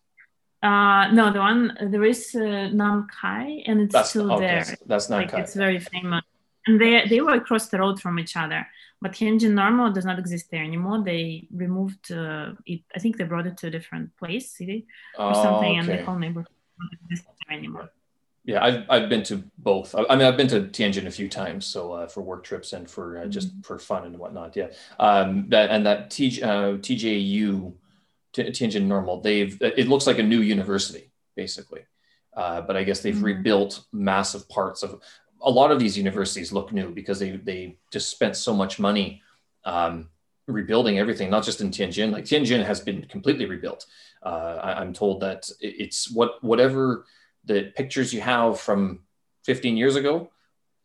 Uh, 0.61 1.09
no, 1.11 1.33
the 1.33 1.39
one 1.39 1.75
there 1.89 2.03
is 2.03 2.35
uh, 2.35 2.69
Nankai, 2.71 3.63
and 3.65 3.81
it's 3.81 3.93
that's, 3.93 4.09
still 4.09 4.31
okay, 4.33 4.45
there. 4.45 4.77
That's 4.85 5.07
Nankai. 5.07 5.33
Like, 5.33 5.33
it's 5.33 5.55
very 5.55 5.79
famous, 5.79 6.21
and 6.67 6.79
they 6.79 7.07
they 7.07 7.19
were 7.19 7.33
across 7.33 7.69
the 7.69 7.79
road 7.79 7.99
from 7.99 8.19
each 8.19 8.37
other. 8.37 8.67
But 9.01 9.13
Tianjin 9.13 9.53
Normal 9.53 9.91
does 9.91 10.05
not 10.05 10.19
exist 10.19 10.51
there 10.51 10.63
anymore. 10.63 11.03
They 11.03 11.47
removed 11.51 12.11
uh, 12.11 12.51
it. 12.67 12.81
I 12.95 12.99
think 12.99 13.17
they 13.17 13.23
brought 13.23 13.47
it 13.47 13.57
to 13.57 13.67
a 13.67 13.71
different 13.71 14.15
place, 14.17 14.51
city, 14.51 14.85
or 15.17 15.31
oh, 15.31 15.43
something, 15.43 15.71
okay. 15.71 15.77
and 15.79 15.89
the 15.89 16.05
whole 16.05 16.19
neighborhood 16.19 16.47
exists 16.91 17.25
there 17.47 17.57
anymore. 17.57 17.89
Yeah, 18.43 18.63
I've, 18.63 18.85
I've 18.89 19.09
been 19.09 19.23
to 19.23 19.43
both. 19.59 19.93
I, 19.93 20.03
I 20.09 20.15
mean, 20.15 20.27
I've 20.27 20.37
been 20.37 20.47
to 20.47 20.61
Tianjin 20.61 21.05
a 21.05 21.11
few 21.11 21.29
times, 21.29 21.65
so 21.65 21.93
uh, 21.93 22.07
for 22.07 22.21
work 22.21 22.43
trips 22.43 22.73
and 22.73 22.89
for 22.89 23.19
uh, 23.19 23.25
just 23.27 23.49
mm-hmm. 23.49 23.61
for 23.61 23.77
fun 23.77 24.05
and 24.05 24.17
whatnot. 24.17 24.55
Yeah, 24.55 24.69
um, 24.99 25.45
that 25.49 25.69
and 25.69 25.85
that 25.85 26.09
T, 26.09 26.41
uh, 26.41 26.77
TJU, 26.77 27.73
Tianjin 28.33 28.85
Normal, 28.85 29.21
they've 29.21 29.61
it 29.61 29.87
looks 29.87 30.07
like 30.07 30.17
a 30.17 30.23
new 30.23 30.41
university 30.41 31.11
basically, 31.35 31.81
uh, 32.35 32.61
but 32.61 32.75
I 32.75 32.83
guess 32.83 33.01
they've 33.01 33.13
mm-hmm. 33.13 33.25
rebuilt 33.25 33.83
massive 33.91 34.47
parts 34.49 34.83
of. 34.83 35.01
A 35.43 35.49
lot 35.49 35.71
of 35.71 35.79
these 35.79 35.97
universities 35.97 36.51
look 36.51 36.71
new 36.71 36.91
because 36.91 37.19
they 37.19 37.31
they 37.31 37.77
just 37.91 38.09
spent 38.09 38.35
so 38.35 38.53
much 38.53 38.79
money 38.79 39.21
um, 39.65 40.09
rebuilding 40.47 40.99
everything, 40.99 41.29
not 41.29 41.43
just 41.43 41.61
in 41.61 41.69
Tianjin. 41.69 42.11
Like 42.11 42.25
Tianjin 42.25 42.63
has 42.63 42.79
been 42.79 43.05
completely 43.05 43.45
rebuilt. 43.45 43.85
Uh, 44.23 44.59
I, 44.61 44.81
am 44.81 44.93
told 44.93 45.21
that 45.21 45.49
it's 45.59 46.11
what 46.11 46.43
whatever 46.43 47.05
the 47.45 47.71
pictures 47.75 48.13
you 48.13 48.21
have 48.21 48.59
from 48.59 48.99
15 49.45 49.77
years 49.77 49.95
ago 49.95 50.29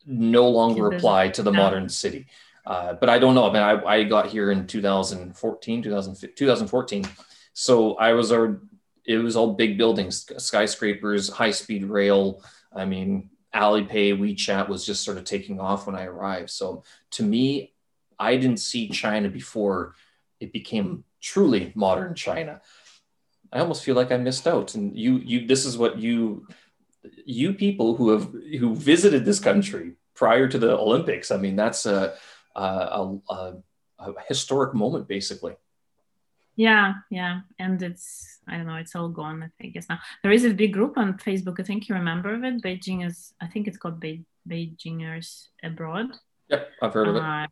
no 0.06 0.48
longer 0.48 0.90
apply 0.92 1.28
to 1.30 1.42
the 1.42 1.52
modern 1.52 1.88
city. 1.88 2.26
Uh, 2.64 2.94
but 2.94 3.08
I 3.08 3.18
don't 3.18 3.34
know. 3.34 3.48
I 3.48 3.52
mean, 3.52 3.62
I, 3.62 3.84
I 3.84 4.02
got 4.04 4.26
here 4.26 4.50
in 4.50 4.66
2014, 4.66 5.82
2014. 5.82 7.04
So 7.52 7.94
I 7.94 8.12
was, 8.12 8.32
our, 8.32 8.60
it 9.04 9.18
was 9.18 9.36
all 9.36 9.54
big 9.54 9.78
buildings, 9.78 10.28
skyscrapers, 10.38 11.28
high 11.28 11.52
speed 11.52 11.84
rail. 11.84 12.42
I 12.74 12.84
mean, 12.84 13.30
Alipay, 13.54 14.18
WeChat 14.18 14.68
was 14.68 14.84
just 14.84 15.04
sort 15.04 15.16
of 15.16 15.24
taking 15.24 15.60
off 15.60 15.86
when 15.86 15.96
I 15.96 16.04
arrived. 16.04 16.50
So 16.50 16.82
to 17.12 17.22
me, 17.22 17.72
I 18.18 18.36
didn't 18.36 18.58
see 18.58 18.88
China 18.88 19.28
before 19.28 19.94
it 20.40 20.52
became 20.52 21.04
truly 21.20 21.72
modern 21.74 22.14
China. 22.14 22.60
I 23.52 23.60
almost 23.60 23.84
feel 23.84 23.94
like 23.94 24.12
I 24.12 24.16
missed 24.16 24.46
out. 24.46 24.74
And 24.74 24.96
you, 24.96 25.18
you, 25.18 25.46
this 25.46 25.64
is 25.64 25.78
what 25.78 25.98
you, 25.98 26.46
you 27.24 27.52
people 27.52 27.96
who 27.96 28.10
have 28.10 28.32
who 28.58 28.74
visited 28.74 29.24
this 29.24 29.40
country 29.40 29.92
prior 30.14 30.48
to 30.48 30.58
the 30.58 30.76
Olympics. 30.76 31.30
I 31.30 31.36
mean, 31.36 31.56
that's 31.56 31.86
a, 31.86 32.14
a, 32.54 33.16
a, 33.30 33.54
a 33.98 34.14
historic 34.28 34.74
moment, 34.74 35.06
basically. 35.08 35.54
Yeah, 36.56 36.94
yeah, 37.10 37.40
and 37.58 37.82
it's 37.82 38.40
I 38.48 38.56
don't 38.56 38.66
know, 38.66 38.76
it's 38.76 38.96
all 38.96 39.10
gone. 39.10 39.52
I 39.62 39.66
guess 39.66 39.88
now 39.90 39.98
there 40.22 40.32
is 40.32 40.44
a 40.44 40.54
big 40.54 40.72
group 40.72 40.96
on 40.96 41.18
Facebook. 41.18 41.60
I 41.60 41.64
think 41.64 41.88
you 41.88 41.94
remember 41.94 42.34
of 42.34 42.44
it. 42.44 42.62
Beijing 42.62 43.06
is, 43.06 43.34
I 43.40 43.46
think 43.46 43.68
it's 43.68 43.76
called 43.76 44.00
Be- 44.00 44.24
Beijingers 44.48 45.48
Abroad. 45.62 46.16
Yep, 46.48 46.70
I've 46.80 46.94
heard 46.94 47.08
of 47.08 47.16
it. 47.16 47.22
Uh, 47.22 47.46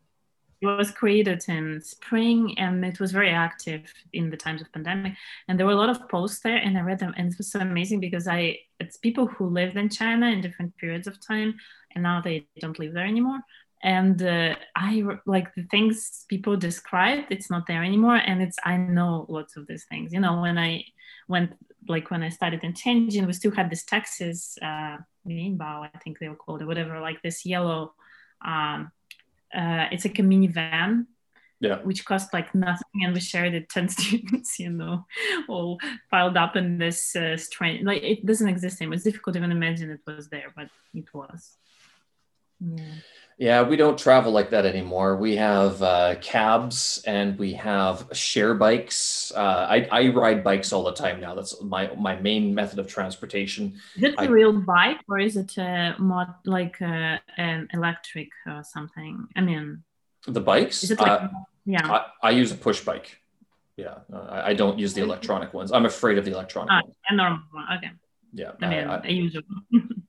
It 0.61 0.67
was 0.67 0.91
created 0.91 1.43
in 1.47 1.81
spring 1.81 2.57
and 2.57 2.83
it 2.85 2.99
was 2.99 3.11
very 3.11 3.29
active 3.29 3.91
in 4.13 4.29
the 4.29 4.37
times 4.37 4.61
of 4.61 4.71
pandemic. 4.71 5.13
And 5.47 5.59
there 5.59 5.65
were 5.65 5.73
a 5.73 5.77
lot 5.77 5.89
of 5.89 6.07
posts 6.09 6.39
there 6.39 6.57
and 6.57 6.77
i 6.77 6.81
read 6.81 6.99
them 6.99 7.13
and 7.17 7.31
it 7.31 7.37
was 7.37 7.51
so 7.51 7.59
amazing 7.59 7.99
because 7.99 8.27
i 8.27 8.57
it's 8.79 8.97
people 8.97 9.25
who 9.27 9.45
lived 9.47 9.77
in 9.77 9.89
china 9.89 10.27
in 10.27 10.41
different 10.41 10.75
periods 10.77 11.07
of 11.07 11.25
time 11.25 11.55
and 11.93 12.03
now 12.03 12.21
they 12.21 12.47
don't 12.59 12.79
live 12.79 12.93
there 12.93 13.05
anymore. 13.05 13.39
And 13.83 14.21
uh, 14.21 14.55
i 14.75 15.03
like 15.25 15.53
the 15.55 15.63
things 15.63 16.25
people 16.29 16.55
described 16.57 17.27
it's 17.29 17.49
not 17.49 17.67
there 17.67 17.83
anymore 17.83 18.15
and 18.15 18.41
it's 18.41 18.57
i 18.63 18.77
know 18.77 19.25
lots 19.29 19.57
of 19.57 19.67
these 19.67 19.85
things. 19.85 20.13
You 20.13 20.21
know 20.21 20.41
when 20.41 20.57
i 20.57 20.83
went 21.27 21.53
like 21.87 22.09
when 22.11 22.23
i 22.23 22.29
started 22.29 22.63
in 22.63 22.73
Tianjin, 22.73 23.27
we 23.27 23.33
still 23.33 23.51
had 23.51 23.69
this 23.69 23.83
taxis 23.83 24.57
uh 24.61 24.97
i 25.27 25.89
think 26.03 26.19
they 26.19 26.29
were 26.29 26.35
called 26.35 26.61
or 26.61 26.67
whatever 26.67 26.99
like 26.99 27.19
this 27.23 27.45
yellow 27.45 27.93
um, 28.45 28.91
uh, 29.55 29.87
it's 29.91 30.05
like 30.05 30.19
a 30.19 30.21
minivan 30.21 31.05
yeah. 31.59 31.77
which 31.83 32.05
cost 32.05 32.33
like 32.33 32.53
nothing 32.53 33.03
and 33.03 33.13
we 33.13 33.19
shared 33.19 33.53
it 33.53 33.69
10 33.69 33.89
students 33.97 34.59
you 34.59 34.69
know 34.69 35.05
all 35.47 35.79
piled 36.11 36.37
up 36.37 36.55
in 36.55 36.77
this 36.77 37.15
uh, 37.15 37.37
strange 37.37 37.83
like 37.83 38.03
it 38.03 38.25
doesn't 38.25 38.49
exist 38.49 38.81
anymore 38.81 38.95
it's 38.95 39.03
difficult 39.03 39.33
to 39.33 39.39
even 39.39 39.51
imagine 39.51 39.89
it 39.89 40.01
was 40.05 40.27
there 40.29 40.51
but 40.55 40.69
it 40.93 41.05
was 41.13 41.57
yeah 42.59 42.95
yeah, 43.37 43.63
we 43.63 43.75
don't 43.75 43.99
travel 43.99 44.31
like 44.31 44.51
that 44.51 44.65
anymore. 44.65 45.17
We 45.17 45.35
have 45.35 45.81
uh, 45.81 46.15
cabs 46.21 47.03
and 47.05 47.37
we 47.37 47.53
have 47.53 48.07
share 48.13 48.53
bikes. 48.53 49.33
Uh, 49.35 49.67
I, 49.69 49.87
I 49.91 50.07
ride 50.07 50.41
bikes 50.41 50.71
all 50.71 50.83
the 50.83 50.93
time 50.93 51.19
now. 51.19 51.35
That's 51.35 51.61
my 51.61 51.93
my 51.95 52.15
main 52.15 52.55
method 52.55 52.79
of 52.79 52.87
transportation. 52.87 53.73
Is 53.97 54.03
it 54.03 54.15
a 54.17 54.31
real 54.31 54.53
bike 54.53 54.99
or 55.09 55.19
is 55.19 55.35
it 55.35 55.57
a 55.57 55.95
mod 55.99 56.33
like 56.45 56.79
a, 56.79 56.85
uh, 56.85 57.17
an 57.41 57.67
electric 57.73 58.29
or 58.47 58.63
something? 58.63 59.27
I 59.35 59.41
mean, 59.41 59.83
the 60.25 60.41
bikes. 60.41 60.83
Is 60.83 60.91
it 60.91 60.99
like, 61.01 61.21
uh, 61.23 61.27
yeah, 61.65 61.91
I, 61.91 62.05
I, 62.23 62.29
use 62.29 62.53
a 62.53 62.55
push 62.55 62.79
bike. 62.85 63.19
Yeah, 63.75 63.95
I, 64.13 64.51
I, 64.51 64.53
don't 64.53 64.79
use 64.79 64.93
the 64.93 65.01
electronic 65.01 65.53
ones. 65.53 65.73
I'm 65.73 65.85
afraid 65.85 66.17
of 66.17 66.23
the 66.23 66.31
electronic. 66.31 66.71
Ah, 66.71 66.81
ones. 66.83 66.95
a 67.09 67.15
normal 67.15 67.43
one. 67.51 67.65
Okay. 67.77 67.91
Yeah, 68.33 68.51
I 68.61 68.67
mean, 68.69 68.87
I, 68.87 68.95
I 69.03 69.07
use 69.07 69.35
it. 69.35 69.43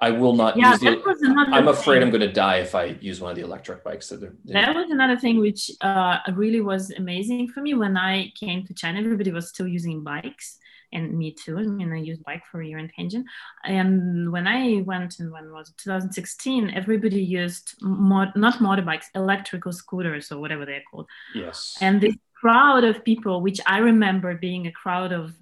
I 0.00 0.10
will 0.10 0.34
not 0.34 0.56
yeah, 0.56 0.72
use 0.72 0.80
the. 0.80 1.46
I'm 1.52 1.68
afraid 1.68 1.96
thing. 1.96 2.04
I'm 2.04 2.10
going 2.10 2.22
to 2.22 2.32
die 2.32 2.56
if 2.58 2.74
I 2.74 2.96
use 3.00 3.20
one 3.20 3.30
of 3.30 3.36
the 3.36 3.42
electric 3.42 3.84
bikes. 3.84 4.08
That, 4.08 4.22
are, 4.22 4.34
that 4.46 4.74
was 4.74 4.90
another 4.90 5.16
thing 5.16 5.38
which 5.38 5.70
uh, 5.82 6.18
really 6.32 6.62
was 6.62 6.90
amazing 6.90 7.48
for 7.48 7.60
me 7.60 7.74
when 7.74 7.96
I 7.96 8.32
came 8.38 8.66
to 8.66 8.74
China. 8.74 9.00
Everybody 9.00 9.30
was 9.30 9.50
still 9.50 9.68
using 9.68 10.02
bikes, 10.02 10.58
and 10.90 11.18
me 11.18 11.32
too. 11.32 11.58
I 11.58 11.62
mean, 11.64 11.92
I 11.92 11.98
used 11.98 12.24
bike 12.24 12.44
for 12.50 12.62
a 12.62 12.66
year 12.66 12.78
in 12.78 12.88
Tianjin. 12.88 13.24
And 13.64 14.32
when 14.32 14.46
I 14.46 14.82
went, 14.86 15.20
and 15.20 15.30
when 15.30 15.52
was 15.52 15.68
it, 15.68 15.76
2016, 15.76 16.70
everybody 16.70 17.22
used 17.22 17.74
mod, 17.82 18.32
not 18.36 18.54
motorbikes, 18.54 19.06
electrical 19.14 19.72
scooters 19.72 20.32
or 20.32 20.38
whatever 20.38 20.64
they're 20.64 20.82
called. 20.90 21.08
Yes. 21.34 21.76
And 21.82 22.00
this 22.00 22.16
crowd 22.34 22.84
of 22.84 23.04
people, 23.04 23.42
which 23.42 23.60
I 23.66 23.78
remember 23.78 24.34
being 24.34 24.66
a 24.66 24.72
crowd 24.72 25.12
of 25.12 25.34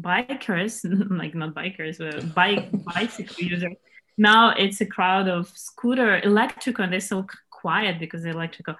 bikers, 0.00 0.80
like 1.10 1.34
not 1.34 1.54
bikers, 1.54 1.98
but 1.98 2.34
bike 2.34 2.70
bicycle 2.84 3.44
users 3.44 3.74
now 4.18 4.50
it's 4.50 4.80
a 4.80 4.86
crowd 4.86 5.28
of 5.28 5.48
scooter 5.56 6.20
electrical 6.22 6.84
and 6.84 6.92
they're 6.92 7.00
so 7.00 7.26
quiet 7.50 7.98
because 7.98 8.22
they're 8.22 8.32
electrical. 8.32 8.74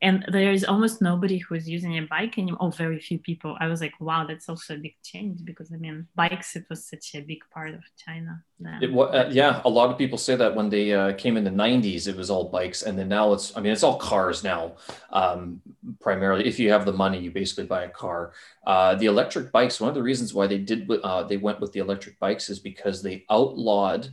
And 0.00 0.24
there 0.30 0.52
is 0.52 0.64
almost 0.64 1.02
nobody 1.02 1.38
who 1.38 1.56
is 1.56 1.68
using 1.68 1.98
a 1.98 2.02
bike 2.02 2.38
anymore. 2.38 2.58
Oh 2.60 2.70
very 2.70 3.00
few 3.00 3.18
people. 3.18 3.56
I 3.58 3.66
was 3.66 3.80
like 3.80 3.94
wow 3.98 4.24
that's 4.24 4.48
also 4.48 4.74
a 4.74 4.78
big 4.78 4.94
change 5.02 5.44
because 5.44 5.72
i 5.72 5.76
mean 5.76 6.06
bikes 6.14 6.54
it 6.54 6.64
was 6.70 6.86
such 6.86 7.14
a 7.16 7.20
big 7.20 7.42
part 7.52 7.74
of 7.74 7.80
china 7.96 8.42
it, 8.80 8.96
uh, 8.96 9.28
yeah 9.30 9.60
a 9.64 9.68
lot 9.68 9.90
of 9.90 9.98
people 9.98 10.18
say 10.18 10.36
that 10.36 10.54
when 10.54 10.68
they 10.68 10.92
uh, 10.92 11.12
came 11.14 11.36
in 11.36 11.42
the 11.42 11.50
90s 11.50 12.06
it 12.06 12.16
was 12.16 12.30
all 12.30 12.44
bikes 12.48 12.82
and 12.82 12.96
then 12.98 13.08
now 13.08 13.32
it's 13.32 13.56
i 13.56 13.60
mean 13.60 13.72
it's 13.72 13.82
all 13.82 13.98
cars 13.98 14.44
now 14.44 14.76
um, 15.10 15.60
primarily. 16.00 16.46
If 16.46 16.58
you 16.58 16.70
have 16.70 16.84
the 16.84 16.92
money 16.92 17.18
you 17.18 17.30
basically 17.30 17.64
buy 17.64 17.84
a 17.84 17.88
car. 17.88 18.32
Uh, 18.66 18.94
the 18.94 19.06
electric 19.06 19.50
bikes 19.52 19.80
one 19.80 19.88
of 19.88 19.94
the 19.94 20.02
reasons 20.02 20.34
why 20.34 20.46
they 20.46 20.58
did 20.58 20.90
uh, 21.02 21.22
they 21.24 21.36
went 21.36 21.60
with 21.60 21.72
the 21.72 21.80
electric 21.80 22.18
bikes 22.18 22.50
is 22.50 22.58
because 22.58 23.02
they 23.02 23.24
outlawed 23.30 24.10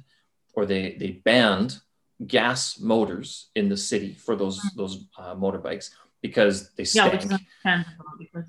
or 0.55 0.65
they 0.65 0.95
they 0.99 1.11
banned 1.11 1.79
gas 2.25 2.79
motors 2.79 3.49
in 3.55 3.69
the 3.69 3.77
city 3.77 4.13
for 4.13 4.35
those 4.35 4.59
mm. 4.59 4.75
those 4.75 5.05
uh, 5.17 5.35
motorbikes 5.35 5.89
because 6.21 6.71
they 6.71 6.83
stank. 6.83 7.23
Yeah, 7.63 7.83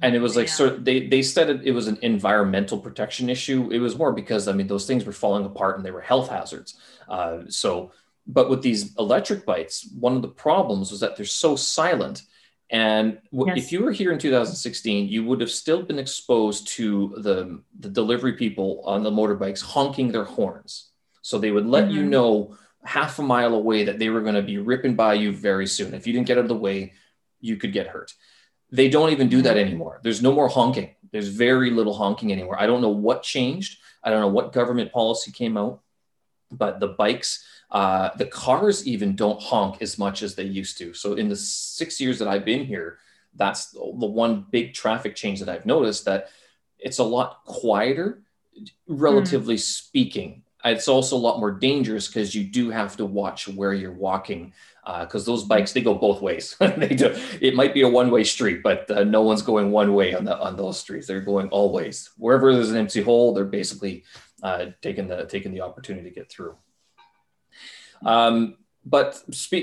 and 0.03 0.15
it 0.15 0.21
was 0.21 0.37
like 0.37 0.47
yeah. 0.47 0.53
so 0.53 0.71
they 0.71 1.07
they 1.07 1.23
said 1.23 1.51
it, 1.51 1.63
it 1.65 1.73
was 1.73 1.89
an 1.89 1.99
environmental 2.03 2.79
protection 2.79 3.29
issue. 3.29 3.71
It 3.71 3.79
was 3.81 3.97
more 3.99 4.13
because 4.13 4.49
I 4.49 4.53
mean 4.53 4.67
those 4.67 4.87
things 4.87 5.05
were 5.05 5.13
falling 5.13 5.45
apart 5.45 5.77
and 5.77 5.85
they 5.85 5.91
were 5.91 6.01
health 6.01 6.31
hazards. 6.31 6.79
Uh, 7.09 7.41
so, 7.49 7.93
but 8.27 8.49
with 8.49 8.63
these 8.63 8.97
electric 8.97 9.45
bikes, 9.45 9.87
one 9.99 10.17
of 10.17 10.23
the 10.23 10.29
problems 10.29 10.91
was 10.91 11.01
that 11.01 11.17
they're 11.17 11.27
so 11.27 11.57
silent. 11.57 12.23
And 12.69 13.19
w- 13.31 13.55
yes. 13.55 13.65
if 13.65 13.73
you 13.73 13.83
were 13.83 13.93
here 13.93 14.11
in 14.11 14.19
2016, 14.19 15.09
you 15.09 15.25
would 15.25 15.41
have 15.41 15.53
still 15.53 15.83
been 15.83 15.99
exposed 15.99 16.69
to 16.69 17.15
the 17.19 17.63
the 17.79 17.91
delivery 17.91 18.35
people 18.35 18.83
on 18.85 19.03
the 19.03 19.11
motorbikes 19.11 19.63
honking 19.63 20.13
their 20.13 20.25
horns. 20.25 20.91
So 21.27 21.39
they 21.39 21.51
would 21.51 21.67
let 21.67 21.87
mm-hmm. 21.87 21.95
you 21.95 22.03
know 22.05 22.57
half 22.85 23.19
a 23.19 23.23
mile 23.23 23.57
away 23.57 23.83
that 23.83 23.99
they 23.99 24.11
were 24.11 24.21
going 24.21 24.37
to 24.37 24.43
be 24.43 24.59
ripping 24.59 24.95
by 24.95 25.15
you 25.15 25.33
very 25.33 25.67
soon. 25.67 25.93
If 25.93 26.07
you 26.07 26.13
didn't 26.13 26.29
get 26.29 26.39
out 26.39 26.45
of 26.45 26.49
the 26.49 26.55
way, 26.55 26.93
you 27.41 27.57
could 27.57 27.73
get 27.73 27.89
hurt. 27.89 28.15
They 28.71 28.89
don't 28.89 29.11
even 29.11 29.29
do 29.29 29.43
that 29.43 29.57
anymore. 29.57 29.99
There's 30.05 30.23
no 30.23 30.33
more 30.33 30.47
honking. 30.47 30.95
There's 31.11 31.27
very 31.27 31.73
little 31.73 31.95
honking 31.95 32.31
anymore. 32.31 32.57
I 32.61 32.67
don't 32.67 32.81
know 32.81 32.91
what 32.91 33.25
changed. 33.25 33.81
I 34.05 34.11
don't 34.11 34.21
know 34.21 34.29
what 34.29 34.53
government 34.53 34.93
policy 34.93 35.33
came 35.33 35.57
out, 35.57 35.81
but 36.53 36.79
the 36.79 36.95
bikes, 36.95 37.45
uh, 37.73 38.11
the 38.17 38.27
cars 38.27 38.87
even 38.87 39.17
don't 39.17 39.43
honk 39.43 39.83
as 39.83 39.99
much 39.99 40.23
as 40.23 40.37
they 40.37 40.45
used 40.45 40.79
to. 40.79 40.95
So 40.95 41.15
in 41.15 41.29
the 41.29 41.35
six 41.35 42.01
years 42.01 42.21
that 42.21 42.29
I've 42.29 42.45
been 42.45 42.65
here, 42.65 42.99
that's 43.35 43.73
the 43.73 43.81
one 43.81 44.47
big 44.49 44.75
traffic 44.75 45.17
change 45.17 45.41
that 45.41 45.49
I've 45.49 45.67
noticed 45.67 46.05
that 46.05 46.29
it's 46.79 47.01
a 47.01 47.05
lot 47.05 47.45
quieter, 47.47 48.23
relatively 48.87 49.57
mm. 49.57 49.61
speaking 49.61 50.45
it's 50.67 50.89
also 50.89 51.17
a 51.17 51.19
lot 51.19 51.39
more 51.39 51.51
dangerous 51.51 52.09
because 52.09 52.35
you 52.35 52.45
do 52.45 52.71
have 52.71 52.97
to 52.97 53.07
watch 53.07 53.49
where 53.49 53.73
you're 53.73 53.93
walking 53.93 54.53
because 54.85 55.29
uh, 55.29 55.33
those 55.33 55.45
bikes 55.45 55.73
they 55.73 55.81
go 55.81 55.95
both 55.95 56.23
ways. 56.23 56.57
they 56.61 56.89
do. 56.89 57.17
It 57.41 57.55
might 57.55 57.75
be 57.75 57.83
a 57.83 57.89
one-way 57.89 58.25
street, 58.25 58.63
but 58.63 58.89
uh, 58.91 59.05
no 59.05 59.23
one's 59.23 59.43
going 59.43 59.71
one 59.71 59.95
way 59.95 60.15
on 60.15 60.25
the 60.25 60.39
on 60.39 60.57
those 60.57 60.79
streets. 60.79 61.07
They're 61.07 61.21
going 61.21 61.49
all 61.49 61.73
ways. 61.73 62.11
Wherever 62.17 62.55
there's 62.55 62.71
an 62.71 62.77
empty 62.77 63.03
hole, 63.03 63.35
they're 63.35 63.45
basically 63.45 64.05
uh, 64.43 64.67
taking 64.83 65.09
the 65.09 65.27
taking 65.27 65.53
the 65.53 65.63
opportunity 65.63 66.09
to 66.09 66.15
get 66.15 66.31
through. 66.31 66.57
Um, 68.05 68.57
but. 68.85 69.23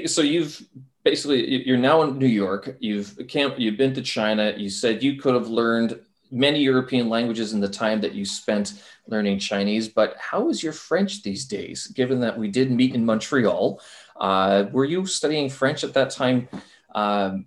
So 0.09 0.21
you've 0.21 0.61
basically 1.03 1.65
you're 1.65 1.77
now 1.77 2.01
in 2.03 2.17
New 2.17 2.27
York. 2.27 2.75
You've 2.79 3.27
camp. 3.27 3.55
You've 3.57 3.77
been 3.77 3.93
to 3.93 4.01
China. 4.01 4.53
You 4.57 4.69
said 4.69 5.03
you 5.03 5.17
could 5.17 5.35
have 5.35 5.47
learned 5.47 5.99
many 6.33 6.59
European 6.59 7.09
languages 7.09 7.53
in 7.53 7.59
the 7.59 7.69
time 7.69 8.01
that 8.01 8.13
you 8.13 8.25
spent 8.25 8.83
learning 9.07 9.37
Chinese, 9.39 9.87
but 9.87 10.15
how 10.17 10.49
is 10.49 10.63
your 10.63 10.73
French 10.73 11.21
these 11.21 11.45
days, 11.45 11.87
given 11.87 12.19
that 12.21 12.37
we 12.37 12.47
did 12.47 12.71
meet 12.71 12.95
in 12.95 13.05
Montreal? 13.05 13.79
Uh, 14.19 14.65
were 14.71 14.85
you 14.85 15.05
studying 15.05 15.49
French 15.49 15.83
at 15.83 15.93
that 15.93 16.09
time 16.09 16.49
um, 16.95 17.45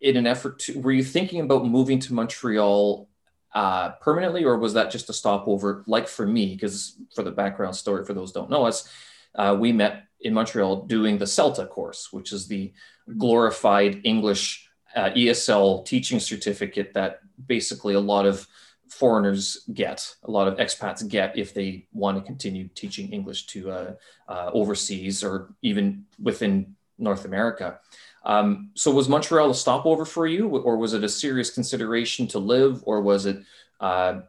in 0.00 0.16
an 0.16 0.26
effort 0.26 0.58
to, 0.60 0.78
were 0.80 0.92
you 0.92 1.02
thinking 1.02 1.40
about 1.40 1.66
moving 1.66 1.98
to 2.00 2.14
Montreal 2.14 3.08
uh, 3.54 3.90
permanently, 4.00 4.44
or 4.44 4.58
was 4.58 4.74
that 4.74 4.90
just 4.90 5.08
a 5.08 5.12
stopover? 5.14 5.82
Like 5.86 6.06
for 6.06 6.26
me, 6.26 6.54
because 6.54 6.96
for 7.14 7.22
the 7.22 7.30
background 7.30 7.76
story, 7.76 8.04
for 8.04 8.14
those 8.14 8.32
don't 8.32 8.50
know 8.50 8.66
us, 8.66 8.92
uh, 9.34 9.56
we 9.58 9.72
met 9.72 10.04
in 10.20 10.34
Montreal 10.34 10.82
doing 10.82 11.16
the 11.18 11.24
CELTA 11.24 11.68
course, 11.68 12.12
which 12.12 12.32
is 12.32 12.46
the 12.46 12.72
glorified 13.16 14.02
English 14.04 14.67
uh, 14.94 15.10
ESL 15.10 15.84
teaching 15.84 16.20
certificate 16.20 16.94
that 16.94 17.20
basically 17.46 17.94
a 17.94 18.00
lot 18.00 18.26
of 18.26 18.46
foreigners 18.88 19.64
get, 19.72 20.14
a 20.24 20.30
lot 20.30 20.48
of 20.48 20.56
expats 20.58 21.06
get 21.06 21.36
if 21.36 21.52
they 21.54 21.86
want 21.92 22.16
to 22.16 22.24
continue 22.24 22.68
teaching 22.68 23.10
English 23.10 23.46
to 23.46 23.70
uh, 23.70 23.92
uh, 24.28 24.50
overseas 24.52 25.22
or 25.22 25.54
even 25.62 26.04
within 26.20 26.74
North 26.98 27.24
America. 27.24 27.78
Um, 28.24 28.70
so 28.74 28.90
was 28.90 29.08
Montreal 29.08 29.50
a 29.50 29.54
stopover 29.54 30.04
for 30.04 30.26
you, 30.26 30.48
or 30.48 30.76
was 30.76 30.92
it 30.92 31.04
a 31.04 31.08
serious 31.08 31.50
consideration 31.50 32.26
to 32.28 32.38
live, 32.38 32.82
or 32.84 33.00
was 33.00 33.26
it 33.26 33.38
uh, 33.80 34.20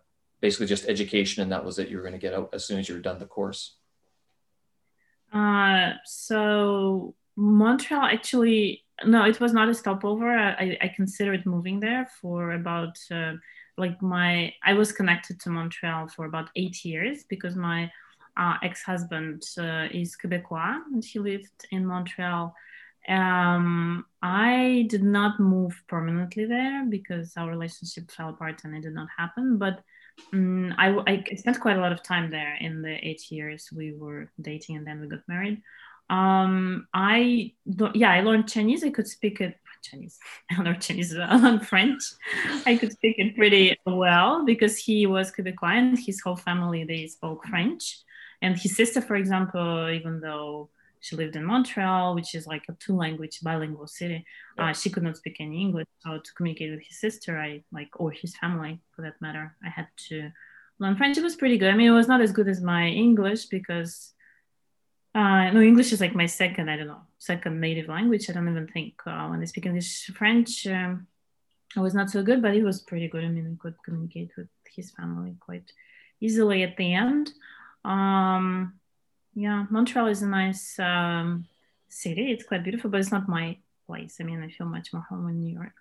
basically 0.41 0.67
just 0.67 0.87
education 0.87 1.41
and 1.41 1.51
that 1.51 1.65
was 1.65 1.79
it? 1.79 1.89
You 1.89 1.97
were 1.97 2.03
going 2.03 2.13
to 2.13 2.19
get 2.19 2.33
out 2.33 2.49
as 2.53 2.65
soon 2.65 2.79
as 2.79 2.87
you 2.87 2.95
were 2.95 3.01
done 3.01 3.19
the 3.19 3.25
course. 3.25 3.75
Uh, 5.33 5.93
so 6.05 7.15
Montreal 7.35 8.03
actually 8.03 8.83
no, 9.05 9.25
it 9.25 9.39
was 9.39 9.53
not 9.53 9.69
a 9.69 9.73
stopover. 9.73 10.37
I, 10.37 10.77
I 10.81 10.87
considered 10.95 11.45
moving 11.45 11.79
there 11.79 12.09
for 12.21 12.51
about 12.51 12.97
uh, 13.11 13.33
like 13.77 14.01
my 14.01 14.53
I 14.63 14.73
was 14.73 14.91
connected 14.91 15.39
to 15.41 15.49
Montreal 15.49 16.07
for 16.09 16.25
about 16.25 16.49
eight 16.55 16.83
years 16.83 17.23
because 17.29 17.55
my 17.55 17.91
uh, 18.37 18.55
ex-husband 18.63 19.43
uh, 19.57 19.87
is 19.91 20.15
Quebecois 20.15 20.81
and 20.93 21.03
he 21.03 21.19
lived 21.19 21.65
in 21.71 21.85
Montreal. 21.85 22.53
Um, 23.07 24.05
I 24.21 24.85
did 24.89 25.03
not 25.03 25.39
move 25.39 25.81
permanently 25.87 26.45
there 26.45 26.85
because 26.85 27.33
our 27.37 27.49
relationship 27.49 28.11
fell 28.11 28.29
apart 28.29 28.61
and 28.63 28.75
it 28.75 28.81
did 28.81 28.93
not 28.93 29.07
happen. 29.17 29.57
But 29.57 29.81
um, 30.33 30.73
I, 30.77 30.95
I 31.07 31.35
spent 31.35 31.59
quite 31.59 31.77
a 31.77 31.81
lot 31.81 31.91
of 31.91 32.03
time 32.03 32.29
there 32.29 32.55
in 32.59 32.81
the 32.81 32.95
eight 33.07 33.31
years 33.31 33.69
we 33.75 33.93
were 33.93 34.31
dating 34.41 34.77
and 34.77 34.85
then 34.85 34.99
we 34.99 35.07
got 35.07 35.27
married 35.27 35.61
um 36.09 36.87
i 36.93 37.51
yeah 37.93 38.11
i 38.11 38.21
learned 38.21 38.49
chinese. 38.49 38.83
I 38.83 38.89
could 38.89 39.07
speak 39.07 39.41
it 39.41 39.55
chinese. 39.81 40.19
I 40.51 40.61
learned 40.61 40.81
chinese 40.81 41.15
i 41.17 41.35
learned 41.35 41.67
french. 41.67 42.01
I 42.65 42.75
could 42.77 42.91
speak 42.91 43.15
it 43.17 43.35
pretty 43.35 43.77
well 43.85 44.45
because 44.45 44.77
he 44.77 45.05
was 45.05 45.31
quebecois 45.31 45.77
and 45.77 45.97
his 45.97 46.21
whole 46.21 46.35
family 46.35 46.83
they 46.83 47.07
spoke 47.07 47.45
french. 47.47 47.99
And 48.41 48.57
his 48.57 48.75
sister 48.75 49.01
for 49.01 49.15
example 49.15 49.89
even 49.89 50.19
though 50.21 50.69
she 51.01 51.15
lived 51.15 51.35
in 51.35 51.45
montreal 51.45 52.15
which 52.15 52.35
is 52.35 52.45
like 52.47 52.63
a 52.69 52.73
two 52.73 52.95
language 52.95 53.39
bilingual 53.41 53.87
city 53.87 54.25
uh, 54.57 54.73
she 54.73 54.89
could 54.89 55.03
not 55.03 55.17
speak 55.17 55.37
any 55.39 55.61
english. 55.61 55.87
So 55.99 56.17
to 56.17 56.33
communicate 56.35 56.71
with 56.71 56.85
his 56.85 56.99
sister 56.99 57.37
i 57.37 57.63
like 57.71 57.89
or 57.99 58.11
his 58.11 58.35
family 58.37 58.81
for 58.93 59.01
that 59.03 59.21
matter 59.21 59.55
i 59.63 59.69
had 59.69 59.87
to 60.09 60.31
learn 60.79 60.95
french. 60.97 61.17
It 61.17 61.23
was 61.23 61.35
pretty 61.35 61.57
good. 61.57 61.71
I 61.71 61.77
mean 61.77 61.87
it 61.87 61.91
was 62.01 62.07
not 62.07 62.21
as 62.21 62.31
good 62.31 62.47
as 62.47 62.61
my 62.61 62.87
english 62.87 63.45
because 63.45 64.13
uh, 65.15 65.51
no, 65.51 65.61
English 65.61 65.91
is 65.91 66.01
like 66.01 66.15
my 66.15 66.27
second, 66.27 66.69
I 66.69 66.77
don't 66.77 66.87
know, 66.87 67.01
second 67.17 67.59
native 67.59 67.87
language. 67.87 68.29
I 68.29 68.33
don't 68.33 68.49
even 68.49 68.67
think 68.67 68.93
uh, 69.05 69.27
when 69.27 69.41
I 69.41 69.45
speak 69.45 69.65
English, 69.65 70.11
French, 70.15 70.67
um, 70.67 71.07
I 71.75 71.81
was 71.81 71.93
not 71.93 72.09
so 72.09 72.21
good, 72.23 72.41
but 72.41 72.55
it 72.55 72.63
was 72.63 72.81
pretty 72.81 73.07
good. 73.07 73.23
I 73.23 73.27
mean, 73.27 73.57
I 73.59 73.61
could 73.61 73.75
communicate 73.83 74.31
with 74.37 74.47
his 74.75 74.91
family 74.91 75.35
quite 75.39 75.71
easily 76.21 76.63
at 76.63 76.77
the 76.77 76.93
end. 76.93 77.31
Um, 77.83 78.79
yeah, 79.33 79.65
Montreal 79.69 80.07
is 80.07 80.21
a 80.21 80.27
nice 80.27 80.77
um, 80.79 81.47
city. 81.87 82.31
It's 82.31 82.43
quite 82.43 82.63
beautiful, 82.63 82.89
but 82.89 82.99
it's 82.99 83.11
not 83.11 83.27
my 83.27 83.57
place. 83.87 84.17
I 84.19 84.23
mean, 84.23 84.43
I 84.43 84.49
feel 84.49 84.67
much 84.67 84.93
more 84.93 85.03
home 85.09 85.27
in 85.29 85.39
New 85.39 85.53
York, 85.53 85.73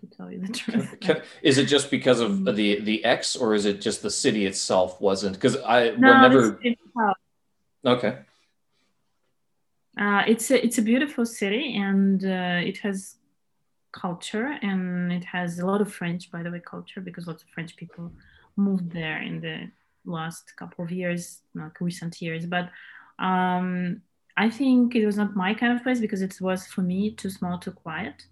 to 0.00 0.06
tell 0.06 0.30
you 0.30 0.40
the 0.40 0.52
truth. 0.52 0.96
is 1.42 1.58
it 1.58 1.66
just 1.66 1.90
because 1.90 2.20
of 2.20 2.44
the 2.44 2.80
the 2.80 3.04
X, 3.04 3.36
or 3.36 3.54
is 3.54 3.66
it 3.66 3.80
just 3.82 4.02
the 4.02 4.10
city 4.10 4.46
itself 4.46 5.00
wasn't? 5.00 5.34
Because 5.34 5.56
I 5.58 5.90
no, 5.90 6.12
whenever. 6.12 6.58
Okay. 7.84 8.18
Uh, 10.00 10.22
it's 10.26 10.50
a 10.50 10.64
it's 10.64 10.78
a 10.78 10.82
beautiful 10.82 11.26
city 11.26 11.76
and 11.76 12.24
uh, 12.24 12.58
it 12.64 12.78
has 12.78 13.16
culture 13.92 14.56
and 14.62 15.12
it 15.12 15.24
has 15.24 15.58
a 15.58 15.66
lot 15.66 15.82
of 15.82 15.92
French, 15.92 16.30
by 16.30 16.42
the 16.42 16.50
way, 16.50 16.60
culture 16.60 17.02
because 17.02 17.26
lots 17.26 17.42
of 17.42 17.48
French 17.50 17.76
people 17.76 18.10
moved 18.56 18.90
there 18.92 19.20
in 19.20 19.40
the 19.40 19.70
last 20.06 20.56
couple 20.56 20.84
of 20.84 20.90
years, 20.90 21.42
not 21.54 21.72
recent 21.80 22.22
years. 22.22 22.46
But 22.46 22.70
um, 23.18 24.00
I 24.38 24.48
think 24.48 24.94
it 24.94 25.04
was 25.04 25.18
not 25.18 25.36
my 25.36 25.52
kind 25.52 25.76
of 25.76 25.82
place 25.82 26.00
because 26.00 26.22
it 26.22 26.40
was 26.40 26.66
for 26.66 26.80
me 26.80 27.10
too 27.10 27.28
small, 27.28 27.58
too 27.58 27.72
quiet. 27.72 28.24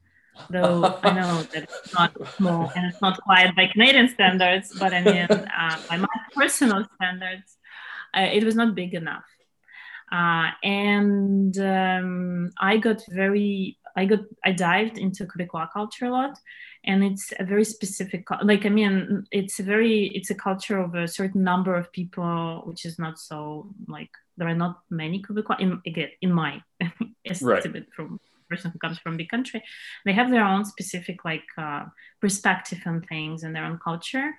Though 0.49 0.99
I 1.03 1.13
know 1.13 1.43
that 1.53 1.65
it's 1.65 1.93
not 1.93 2.13
small 2.37 2.73
and 2.75 2.87
it's 2.87 3.03
not 3.03 3.21
quiet 3.21 3.55
by 3.55 3.67
Canadian 3.67 4.09
standards, 4.09 4.73
but 4.79 4.95
I 4.95 5.03
mean 5.03 5.27
uh, 5.31 5.77
by 5.89 5.97
my 5.99 6.17
personal 6.35 6.87
standards, 6.95 7.59
uh, 8.17 8.29
it 8.33 8.45
was 8.45 8.55
not 8.55 8.75
big 8.75 8.95
enough. 8.95 9.25
Uh, 10.13 10.51
and 10.63 11.59
um, 11.59 12.51
I 12.61 12.77
got 12.79 13.03
very, 13.11 13.79
I 13.97 14.05
got, 14.05 14.21
I 14.45 14.53
dived 14.53 14.99
into 14.99 15.27
Quebecois 15.27 15.73
culture 15.73 16.07
a 16.07 16.11
lot, 16.11 16.39
and 16.85 17.05
it's 17.05 17.33
a 17.39 17.45
very 17.45 17.65
specific, 17.65 18.27
like 18.43 18.65
I 18.65 18.69
mean, 18.69 19.27
it's 19.31 19.59
a 19.59 19.63
very, 19.63 20.07
it's 20.15 20.31
a 20.31 20.35
culture 20.35 20.79
of 20.79 20.95
a 20.95 21.09
certain 21.09 21.43
number 21.43 21.75
of 21.75 21.93
people, 21.93 22.63
which 22.65 22.85
is 22.85 22.99
not 22.99 23.19
so 23.19 23.69
like 23.87 24.11
there 24.37 24.49
are 24.49 24.55
not 24.55 24.81
many 24.89 25.23
Quebecois 25.23 25.61
in 25.61 25.81
again 25.87 26.11
in 26.23 26.33
my 26.33 26.63
estimate 27.25 27.75
right. 27.75 27.95
from 27.95 28.21
person 28.49 28.71
who 28.71 28.79
comes 28.79 28.99
from 28.99 29.17
big 29.17 29.29
country. 29.29 29.63
They 30.05 30.13
have 30.13 30.31
their 30.31 30.45
own 30.45 30.65
specific 30.65 31.25
like 31.25 31.45
uh, 31.57 31.85
perspective 32.21 32.81
on 32.87 33.03
things 33.03 33.43
and 33.43 33.55
their 33.55 33.65
own 33.65 33.79
culture 33.79 34.31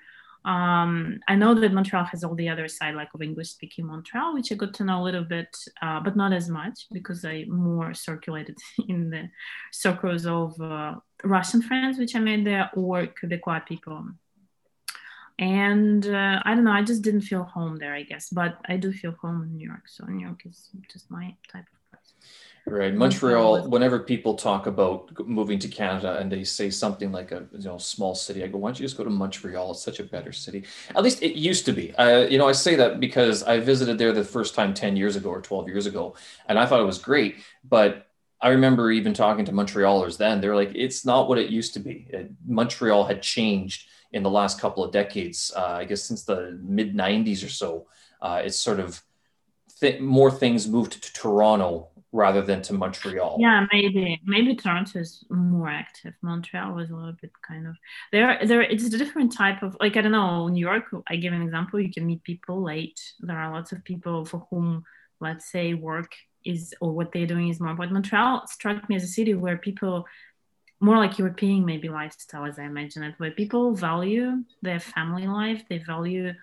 um, 0.46 1.20
I 1.28 1.36
know 1.36 1.54
that 1.54 1.74
Montreal 1.74 2.06
has 2.06 2.24
all 2.24 2.36
the 2.36 2.48
other 2.48 2.68
side, 2.68 2.96
like 2.96 3.10
of 3.14 3.22
English 3.22 3.50
speaking 3.50 3.86
Montreal, 3.86 4.34
which 4.34 4.52
I 4.52 4.56
got 4.56 4.74
to 4.76 4.86
know 4.86 5.02
a 5.02 5.04
little 5.04 5.24
bit, 5.24 5.56
uh, 5.82 6.00
but 6.00 6.16
not 6.16 6.32
as 6.32 6.50
much 6.50 6.88
because 6.92 7.26
I 7.26 7.46
more 7.48 7.94
circulated 7.94 8.58
in 8.88 9.10
the 9.10 9.30
circles 9.72 10.26
of 10.26 10.60
uh, 10.62 10.96
Russian 11.24 11.62
friends, 11.62 11.98
which 11.98 12.16
I 12.16 12.20
made 12.20 12.46
there, 12.46 12.70
or 12.74 13.08
Quebecois 13.08 13.66
people. 13.66 14.08
And 15.38 16.06
uh, 16.06 16.42
I 16.44 16.56
don't 16.56 16.66
know, 16.66 16.72
I 16.72 16.84
just 16.84 17.02
didn't 17.02 17.22
feel 17.22 17.44
home 17.44 17.78
there, 17.78 17.94
I 17.94 18.04
guess, 18.04 18.30
but 18.30 18.60
I 18.66 18.78
do 18.78 18.92
feel 18.92 19.16
home 19.22 19.44
in 19.44 19.58
New 19.58 19.68
York. 19.68 19.88
So 19.88 20.06
New 20.06 20.26
York 20.26 20.42
is 20.46 20.70
just 20.92 21.10
my 21.12 21.36
type 21.52 21.66
of 21.74 21.79
Right, 22.70 22.94
Montreal. 22.94 23.68
Whenever 23.68 24.00
people 24.00 24.36
talk 24.36 24.68
about 24.68 25.12
moving 25.28 25.58
to 25.60 25.68
Canada 25.68 26.18
and 26.20 26.32
they 26.32 26.44
say 26.44 26.70
something 26.70 27.12
like 27.12 27.32
a 27.32 27.48
you 27.52 27.64
know 27.64 27.78
small 27.78 28.14
city, 28.14 28.44
I 28.44 28.48
go, 28.48 28.58
"Why 28.60 28.70
don't 28.70 28.80
you 28.80 28.86
just 28.86 28.98
go 28.98 29.04
to 29.04 29.10
Montreal? 29.10 29.72
It's 29.72 29.82
such 29.82 30.00
a 30.00 30.04
better 30.04 30.32
city." 30.32 30.66
At 30.96 31.04
least 31.04 31.24
it 31.24 31.36
used 31.36 31.66
to 31.66 31.72
be. 31.72 31.94
Uh, 31.96 32.28
you 32.30 32.38
know, 32.38 32.48
I 32.48 32.52
say 32.52 32.76
that 32.76 33.00
because 33.00 33.44
I 33.44 33.60
visited 33.60 33.98
there 33.98 34.12
the 34.12 34.24
first 34.24 34.54
time 34.54 34.74
ten 34.74 34.96
years 34.96 35.16
ago 35.16 35.30
or 35.30 35.42
twelve 35.42 35.68
years 35.68 35.88
ago, 35.88 36.16
and 36.48 36.60
I 36.60 36.66
thought 36.66 36.80
it 36.80 36.86
was 36.86 37.00
great. 37.00 37.38
But 37.64 38.08
I 38.42 38.50
remember 38.50 38.92
even 38.92 39.14
talking 39.14 39.46
to 39.46 39.52
Montrealers 39.52 40.18
then. 40.18 40.40
They're 40.40 40.56
like, 40.56 40.72
"It's 40.76 41.06
not 41.06 41.28
what 41.28 41.40
it 41.40 41.50
used 41.50 41.74
to 41.74 41.80
be. 41.80 42.08
It, 42.10 42.32
Montreal 42.48 43.06
had 43.06 43.24
changed 43.24 43.88
in 44.12 44.22
the 44.24 44.30
last 44.30 44.60
couple 44.62 44.84
of 44.84 44.92
decades. 44.92 45.52
Uh, 45.56 45.78
I 45.82 45.86
guess 45.86 46.04
since 46.04 46.24
the 46.24 46.60
mid 46.62 46.96
'90s 46.96 47.44
or 47.44 47.50
so, 47.50 47.88
uh, 48.22 48.42
it's 48.44 48.60
sort 48.60 48.80
of." 48.80 49.02
Th- 49.80 50.02
more 50.02 50.30
things 50.30 50.68
moved 50.68 51.02
to 51.02 51.14
Toronto 51.14 51.88
rather 52.12 52.42
than 52.42 52.62
to 52.64 52.74
Montreal. 52.74 53.38
Yeah, 53.40 53.66
maybe 53.72 54.20
maybe 54.26 54.56
Toronto 54.56 55.00
is 55.00 55.24
more 55.30 55.70
active. 55.70 56.14
Montreal 56.22 56.74
was 56.74 56.90
a 56.90 56.96
little 56.96 57.16
bit 57.22 57.32
kind 57.48 57.68
of 57.68 57.76
there. 58.12 58.40
There, 58.46 58.62
it's 58.62 58.84
a 58.86 58.98
different 58.98 59.34
type 59.34 59.62
of 59.62 59.78
like 59.80 59.98
I 59.98 60.02
don't 60.02 60.12
know. 60.12 60.48
New 60.48 60.66
York, 60.66 60.86
I 61.08 61.16
give 61.18 61.34
an 61.34 61.42
example. 61.42 61.80
You 61.80 61.92
can 61.92 62.06
meet 62.06 62.24
people 62.24 62.62
late. 62.64 63.00
There 63.20 63.38
are 63.38 63.52
lots 63.52 63.72
of 63.72 63.84
people 63.84 64.26
for 64.26 64.46
whom, 64.50 64.84
let's 65.20 65.52
say, 65.52 65.74
work 65.74 66.12
is 66.46 66.74
or 66.82 66.92
what 66.92 67.12
they're 67.12 67.28
doing 67.28 67.50
is 67.50 67.60
more. 67.60 67.76
But 67.76 67.92
Montreal 67.92 68.48
struck 68.48 68.90
me 68.90 68.96
as 68.96 69.04
a 69.04 69.08
city 69.08 69.34
where 69.34 69.58
people 69.58 70.06
more 70.82 70.98
like 70.98 71.20
European 71.20 71.66
maybe 71.66 71.90
lifestyle 71.90 72.46
as 72.46 72.58
I 72.58 72.64
imagine 72.64 73.04
it, 73.04 73.16
where 73.18 73.32
people 73.32 73.76
value 73.76 74.44
their 74.62 74.80
family 74.80 75.28
life. 75.28 75.64
They 75.70 75.80
value 75.80 76.34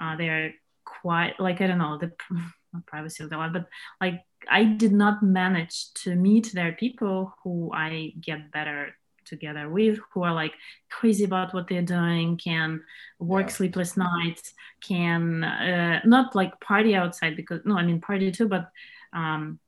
uh, 0.00 0.16
their 0.16 0.54
quite 1.00 1.38
like 1.40 1.60
I 1.60 1.66
don't 1.66 1.78
know 1.78 1.98
the 1.98 2.12
not 2.72 2.86
privacy 2.86 3.22
of 3.24 3.30
the 3.30 3.36
life, 3.36 3.52
but 3.52 3.66
like 4.00 4.22
I 4.48 4.64
did 4.64 4.92
not 4.92 5.22
manage 5.22 5.92
to 5.94 6.14
meet 6.14 6.52
their 6.52 6.72
people 6.72 7.34
who 7.42 7.70
I 7.72 8.12
get 8.20 8.50
better 8.50 8.94
together 9.24 9.68
with, 9.68 9.98
who 10.12 10.22
are 10.22 10.34
like 10.34 10.52
crazy 10.90 11.24
about 11.24 11.54
what 11.54 11.68
they're 11.68 11.82
doing, 11.82 12.36
can 12.36 12.82
work 13.18 13.46
yeah. 13.48 13.52
sleepless 13.52 13.96
nights, 13.96 14.54
can 14.82 15.44
uh, 15.44 16.00
not 16.04 16.34
like 16.34 16.58
party 16.60 16.94
outside 16.94 17.36
because 17.36 17.60
no, 17.64 17.76
I 17.76 17.84
mean 17.84 18.00
party 18.00 18.32
too, 18.32 18.48
but 18.48 18.70
um, 19.12 19.58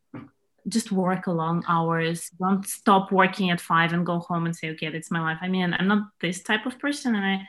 just 0.69 0.93
work 0.93 1.27
a 1.27 1.33
long 1.33 1.65
hours. 1.69 2.31
Don't 2.39 2.67
stop 2.67 3.13
working 3.13 3.51
at 3.51 3.61
five 3.61 3.93
and 3.93 4.07
go 4.07 4.19
home 4.19 4.47
and 4.47 4.57
say, 4.57 4.71
okay, 4.71 4.91
that's 4.91 5.11
my 5.11 5.21
life. 5.21 5.39
I 5.43 5.49
mean, 5.49 5.75
I'm 5.79 5.89
not 5.89 6.09
this 6.21 6.43
type 6.43 6.67
of 6.67 6.79
person, 6.79 7.15
and 7.15 7.25
I 7.25 7.49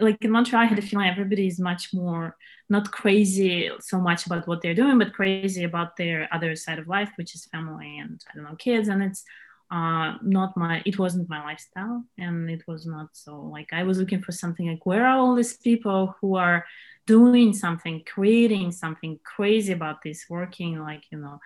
like 0.00 0.24
in 0.24 0.30
Montreal, 0.30 0.62
I 0.62 0.66
had 0.66 0.78
a 0.78 0.82
feeling 0.82 1.08
everybody 1.08 1.46
is 1.46 1.58
much 1.60 1.94
more 1.94 2.36
not 2.68 2.90
crazy 2.90 3.70
so 3.80 4.00
much 4.00 4.26
about 4.26 4.48
what 4.48 4.62
they're 4.62 4.74
doing, 4.74 4.98
but 4.98 5.12
crazy 5.12 5.64
about 5.64 5.96
their 5.96 6.28
other 6.32 6.56
side 6.56 6.78
of 6.78 6.88
life, 6.88 7.10
which 7.16 7.34
is 7.34 7.46
family 7.46 7.98
and 7.98 8.24
I 8.30 8.34
don't 8.34 8.44
know 8.44 8.56
kids. 8.56 8.88
And 8.88 9.02
it's 9.02 9.24
uh, 9.70 10.14
not 10.22 10.56
my 10.56 10.82
it 10.86 10.98
wasn't 10.98 11.28
my 11.28 11.42
lifestyle, 11.42 12.04
and 12.18 12.50
it 12.50 12.62
was 12.66 12.86
not 12.86 13.08
so 13.12 13.40
like 13.40 13.72
I 13.72 13.82
was 13.82 13.98
looking 13.98 14.22
for 14.22 14.32
something 14.32 14.68
like 14.68 14.86
where 14.86 15.06
are 15.06 15.18
all 15.18 15.34
these 15.34 15.56
people 15.56 16.14
who 16.20 16.36
are 16.36 16.64
doing 17.06 17.52
something, 17.52 18.02
creating 18.06 18.72
something 18.72 19.18
crazy 19.24 19.72
about 19.72 20.02
this, 20.02 20.26
working 20.28 20.80
like 20.80 21.04
you 21.10 21.18
know. 21.18 21.40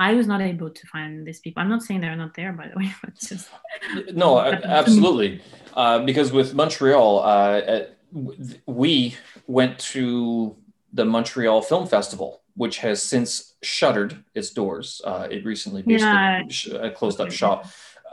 I 0.00 0.14
was 0.14 0.26
not 0.26 0.40
able 0.40 0.70
to 0.70 0.86
find 0.86 1.26
these 1.26 1.40
people. 1.40 1.62
I'm 1.62 1.68
not 1.68 1.82
saying 1.82 2.00
they're 2.00 2.16
not 2.16 2.34
there, 2.34 2.54
by 2.54 2.68
the 2.68 2.78
way, 2.78 2.90
but 3.04 3.14
just 3.20 3.50
no, 4.12 4.40
absolutely, 4.80 5.42
uh, 5.74 5.98
because 6.00 6.32
with 6.32 6.54
Montreal, 6.54 7.20
uh, 7.20 7.80
we 8.66 9.14
went 9.46 9.78
to 9.94 10.56
the 10.94 11.04
Montreal 11.04 11.60
Film 11.60 11.86
Festival, 11.86 12.40
which 12.56 12.78
has 12.78 13.02
since 13.02 13.54
shuttered 13.62 14.24
its 14.34 14.50
doors. 14.50 15.02
Uh, 15.04 15.28
it 15.30 15.44
recently 15.44 15.82
basically 15.82 16.72
yeah. 16.72 16.78
uh, 16.78 16.90
closed 16.90 17.20
up 17.20 17.30
shop, 17.30 17.66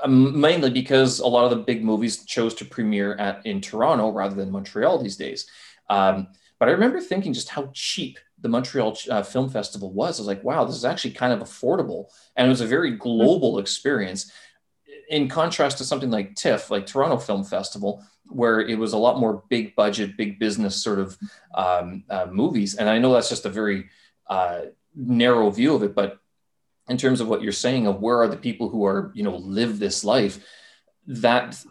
um, 0.04 0.40
mainly 0.40 0.70
because 0.70 1.20
a 1.20 1.28
lot 1.28 1.46
of 1.46 1.52
the 1.52 1.64
big 1.64 1.86
movies 1.86 2.26
chose 2.26 2.54
to 2.56 2.66
premiere 2.66 3.16
at 3.16 3.46
in 3.46 3.62
Toronto 3.62 4.10
rather 4.12 4.36
than 4.36 4.52
Montreal 4.52 5.02
these 5.02 5.16
days. 5.16 5.50
Um, 5.90 6.28
but 6.60 6.68
I 6.68 6.74
remember 6.74 7.00
thinking 7.00 7.32
just 7.32 7.48
how 7.48 7.70
cheap 7.74 8.20
the 8.48 8.52
Montreal 8.52 8.98
uh, 9.12 9.24
Film 9.24 9.50
Festival 9.50 9.92
was. 9.92 10.18
I 10.18 10.22
was 10.22 10.28
like, 10.28 10.44
wow, 10.44 10.64
this 10.64 10.78
is 10.78 10.86
actually 10.86 11.12
kind 11.12 11.34
of 11.34 11.40
affordable, 11.40 12.06
and 12.38 12.48
it 12.48 12.50
was 12.50 12.62
a 12.62 12.66
very 12.66 12.92
global 12.92 13.60
experience. 13.60 14.32
In 15.10 15.28
contrast 15.28 15.78
to 15.80 15.84
something 15.84 16.10
like 16.10 16.36
TIFF, 16.36 16.72
like 16.72 16.86
Toronto 16.86 17.18
Film 17.18 17.44
Festival, 17.44 18.04
where 18.28 18.62
it 18.62 18.80
was 18.80 18.94
a 18.94 18.98
lot 18.98 19.20
more 19.20 19.44
big 19.50 19.76
budget, 19.76 20.16
big 20.16 20.40
business 20.40 20.82
sort 20.82 21.00
of 21.00 21.18
um, 21.54 22.04
uh, 22.10 22.28
movies. 22.32 22.76
And 22.76 22.90
I 22.90 23.00
know 23.00 23.12
that's 23.14 23.30
just 23.30 23.46
a 23.46 23.50
very 23.50 23.90
uh, 24.30 24.62
narrow 24.96 25.50
view 25.50 25.76
of 25.76 25.84
it, 25.84 25.94
but 25.94 26.20
in 26.88 26.98
terms 26.98 27.20
of 27.20 27.28
what 27.28 27.42
you're 27.42 27.52
saying 27.52 27.86
of 27.86 28.02
where 28.02 28.18
are 28.22 28.30
the 28.30 28.38
people 28.38 28.70
who 28.70 28.86
are, 28.86 29.12
you 29.14 29.24
know, 29.24 29.36
live 29.36 29.78
this 29.78 30.06
life, 30.06 30.46
that 31.08 31.62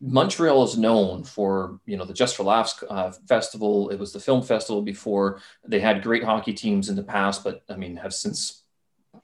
Montreal 0.00 0.64
is 0.64 0.76
known 0.76 1.24
for, 1.24 1.80
you 1.86 1.96
know, 1.96 2.04
the 2.04 2.12
Just 2.12 2.36
for 2.36 2.42
Laughs 2.42 2.82
uh, 2.88 3.12
festival. 3.28 3.88
It 3.90 3.98
was 3.98 4.12
the 4.12 4.20
film 4.20 4.42
festival 4.42 4.82
before. 4.82 5.40
They 5.66 5.80
had 5.80 6.02
great 6.02 6.22
hockey 6.22 6.52
teams 6.52 6.88
in 6.88 6.96
the 6.96 7.02
past, 7.02 7.42
but 7.42 7.62
I 7.68 7.76
mean, 7.76 7.96
have 7.96 8.12
since 8.12 8.62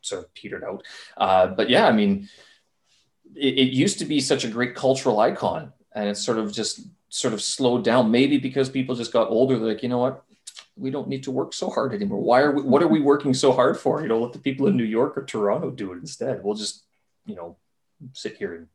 sort 0.00 0.24
of 0.24 0.34
petered 0.34 0.64
out. 0.64 0.82
Uh, 1.16 1.48
but 1.48 1.68
yeah, 1.68 1.86
I 1.86 1.92
mean, 1.92 2.28
it, 3.34 3.58
it 3.58 3.72
used 3.72 3.98
to 3.98 4.04
be 4.04 4.20
such 4.20 4.44
a 4.44 4.48
great 4.48 4.74
cultural 4.74 5.20
icon 5.20 5.72
and 5.94 6.08
it's 6.08 6.24
sort 6.24 6.38
of 6.38 6.52
just 6.52 6.80
sort 7.08 7.34
of 7.34 7.42
slowed 7.42 7.84
down. 7.84 8.10
Maybe 8.10 8.38
because 8.38 8.68
people 8.68 8.94
just 8.94 9.12
got 9.12 9.28
older. 9.28 9.58
They're 9.58 9.68
like, 9.68 9.82
you 9.82 9.88
know 9.88 9.98
what, 9.98 10.24
we 10.76 10.90
don't 10.90 11.08
need 11.08 11.24
to 11.24 11.30
work 11.30 11.52
so 11.52 11.70
hard 11.70 11.94
anymore. 11.94 12.20
Why 12.20 12.40
are 12.40 12.52
we? 12.52 12.62
What 12.62 12.82
are 12.82 12.88
we 12.88 13.00
working 13.00 13.34
so 13.34 13.52
hard 13.52 13.78
for? 13.78 14.02
You 14.02 14.08
know, 14.08 14.20
let 14.20 14.32
the 14.32 14.38
people 14.38 14.66
in 14.66 14.76
New 14.76 14.84
York 14.84 15.16
or 15.16 15.24
Toronto 15.24 15.70
do 15.70 15.92
it 15.92 15.98
instead. 15.98 16.42
We'll 16.42 16.54
just, 16.54 16.84
you 17.26 17.34
know, 17.34 17.56
sit 18.12 18.36
here 18.36 18.54
and 18.54 18.66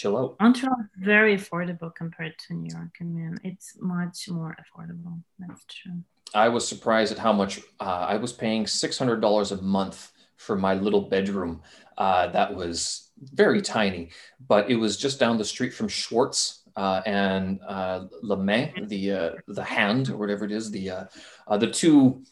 chill 0.00 0.16
out. 0.16 0.36
Montreal 0.40 0.76
is 0.80 1.04
very 1.04 1.36
affordable 1.36 1.94
compared 1.94 2.34
to 2.46 2.54
New 2.54 2.70
York. 2.72 2.94
I 3.00 3.04
mean, 3.04 3.38
it's 3.44 3.76
much 3.80 4.28
more 4.28 4.56
affordable. 4.62 5.22
That's 5.38 5.64
true. 5.66 6.02
I 6.34 6.48
was 6.48 6.66
surprised 6.66 7.12
at 7.12 7.18
how 7.18 7.32
much 7.32 7.60
uh, 7.80 8.06
I 8.08 8.16
was 8.16 8.32
paying 8.32 8.66
six 8.66 8.98
hundred 8.98 9.20
dollars 9.20 9.52
a 9.52 9.60
month 9.60 10.12
for 10.36 10.56
my 10.56 10.74
little 10.74 11.02
bedroom. 11.02 11.62
Uh, 11.98 12.28
that 12.28 12.54
was 12.54 13.10
very 13.34 13.60
tiny, 13.60 14.10
but 14.48 14.70
it 14.70 14.76
was 14.76 14.96
just 14.96 15.20
down 15.20 15.36
the 15.36 15.44
street 15.44 15.74
from 15.74 15.88
Schwartz 15.88 16.62
uh, 16.76 17.02
and 17.04 17.60
uh, 17.66 18.06
Le 18.22 18.36
Main, 18.36 18.86
the 18.88 19.12
uh, 19.12 19.30
the 19.48 19.64
hand 19.64 20.08
or 20.08 20.16
whatever 20.16 20.44
it 20.44 20.52
is, 20.52 20.70
the 20.70 20.90
uh, 20.90 21.04
uh, 21.46 21.58
the 21.58 21.70
two 21.70 22.22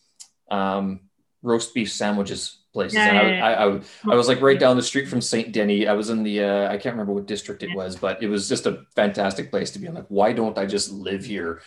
um, 0.51 1.01
roast 1.43 1.75
beef 1.75 1.93
sandwiches 1.93 2.58
places. 2.73 2.97
Yeah, 2.97 3.13
yeah, 3.13 3.29
yeah. 3.29 3.47
I, 3.47 3.53
I, 3.53 3.77
I, 3.77 3.81
I, 4.13 4.15
was 4.15 4.29
like 4.29 4.41
right 4.41 4.59
down 4.59 4.77
the 4.77 4.83
street 4.83 5.09
from 5.09 5.21
Saint 5.21 5.53
Denis. 5.53 5.89
I 5.89 5.93
was 5.93 6.11
in 6.11 6.23
the 6.23 6.45
uh, 6.45 6.69
I 6.69 6.77
can't 6.77 6.95
remember 6.95 7.13
what 7.13 7.27
district 7.27 7.63
it 7.63 7.75
was, 7.75 7.97
but 7.97 8.23
it 8.23 8.29
was 8.29 8.49
just 8.49 8.67
a 8.67 8.85
fantastic 8.95 9.51
place 9.51 9.71
to 9.73 9.79
be. 9.79 9.87
I'm 9.87 9.95
like, 9.95 10.07
why 10.09 10.33
don't 10.33 10.59
I 10.59 10.67
just 10.67 10.93
live 10.93 11.25
here? 11.25 11.63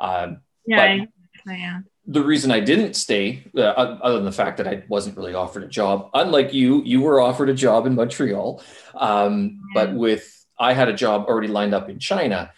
Um, 0.00 0.40
yeah, 0.66 1.04
yeah. 1.46 1.80
The 2.08 2.22
reason 2.22 2.50
I 2.50 2.60
didn't 2.60 2.94
stay, 2.94 3.44
uh, 3.56 3.60
other 3.60 4.16
than 4.16 4.24
the 4.24 4.32
fact 4.32 4.58
that 4.58 4.68
I 4.68 4.84
wasn't 4.88 5.16
really 5.16 5.34
offered 5.34 5.64
a 5.64 5.68
job, 5.68 6.10
unlike 6.14 6.54
you, 6.54 6.82
you 6.84 7.00
were 7.00 7.20
offered 7.20 7.48
a 7.48 7.54
job 7.54 7.86
in 7.86 7.94
Montreal, 7.94 8.62
um, 8.94 9.60
but 9.74 9.92
with 9.92 10.46
I 10.58 10.72
had 10.72 10.88
a 10.88 10.92
job 10.92 11.26
already 11.26 11.48
lined 11.48 11.74
up 11.74 11.88
in 11.88 11.98
China. 11.98 12.52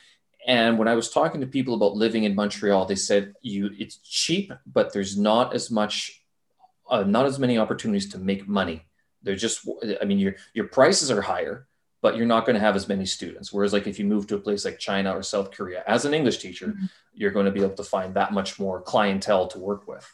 And 0.46 0.78
when 0.78 0.88
I 0.88 0.94
was 0.94 1.10
talking 1.10 1.40
to 1.40 1.46
people 1.46 1.74
about 1.74 1.94
living 1.94 2.24
in 2.24 2.34
Montreal, 2.34 2.86
they 2.86 2.94
said 2.94 3.34
you 3.42 3.70
it's 3.78 3.96
cheap, 3.98 4.52
but 4.66 4.92
there's 4.92 5.18
not 5.18 5.54
as 5.54 5.70
much, 5.70 6.22
uh, 6.88 7.02
not 7.02 7.26
as 7.26 7.38
many 7.38 7.58
opportunities 7.58 8.08
to 8.10 8.18
make 8.18 8.48
money. 8.48 8.86
They're 9.22 9.36
just, 9.36 9.68
I 10.00 10.04
mean, 10.04 10.18
your 10.18 10.36
your 10.54 10.68
prices 10.68 11.10
are 11.10 11.20
higher, 11.20 11.66
but 12.00 12.16
you're 12.16 12.26
not 12.26 12.46
going 12.46 12.54
to 12.54 12.60
have 12.60 12.76
as 12.76 12.88
many 12.88 13.06
students. 13.06 13.52
Whereas, 13.52 13.72
like 13.72 13.86
if 13.86 13.98
you 13.98 14.04
move 14.04 14.26
to 14.28 14.36
a 14.36 14.38
place 14.38 14.64
like 14.64 14.78
China 14.78 15.12
or 15.12 15.22
South 15.22 15.50
Korea 15.50 15.82
as 15.86 16.04
an 16.04 16.14
English 16.14 16.38
teacher, 16.38 16.68
mm-hmm. 16.68 16.86
you're 17.14 17.32
going 17.32 17.46
to 17.46 17.52
be 17.52 17.62
able 17.62 17.74
to 17.74 17.84
find 17.84 18.14
that 18.14 18.32
much 18.32 18.58
more 18.58 18.80
clientele 18.80 19.48
to 19.48 19.58
work 19.58 19.88
with. 19.88 20.06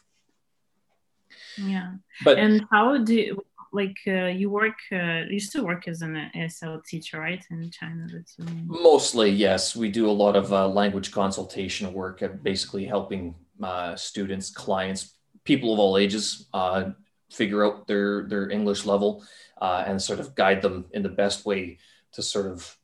Yeah. 1.57 1.93
But 2.23 2.39
and 2.39 2.65
how 2.71 2.97
do 2.97 3.13
you, 3.13 3.45
like 3.75 3.97
uh, 4.07 4.27
you 4.27 4.49
work 4.49 4.77
uh, 4.91 5.23
you 5.29 5.39
still 5.39 5.65
work 5.65 5.87
as 5.87 6.01
an 6.01 6.31
ESL 6.35 6.83
teacher 6.85 7.19
right 7.19 7.43
in 7.51 7.69
china 7.69 8.07
that's 8.11 8.37
mostly 8.65 9.29
yes 9.29 9.75
we 9.75 9.89
do 9.91 10.09
a 10.09 10.17
lot 10.23 10.35
of 10.35 10.51
uh, 10.53 10.67
language 10.67 11.11
consultation 11.11 11.91
work 11.93 12.23
basically 12.41 12.85
helping 12.85 13.35
uh, 13.61 13.95
students 13.95 14.49
clients 14.49 15.14
people 15.45 15.73
of 15.73 15.79
all 15.79 15.97
ages 15.97 16.47
uh, 16.53 16.89
figure 17.31 17.65
out 17.65 17.87
their 17.87 18.23
their 18.23 18.49
english 18.49 18.85
level 18.85 19.23
uh, 19.61 19.83
and 19.87 20.01
sort 20.01 20.19
of 20.19 20.35
guide 20.35 20.61
them 20.61 20.85
in 20.91 21.03
the 21.03 21.09
best 21.09 21.45
way 21.45 21.77
to 22.11 22.21
sort 22.21 22.47
of 22.47 22.77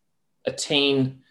attain 0.46 1.22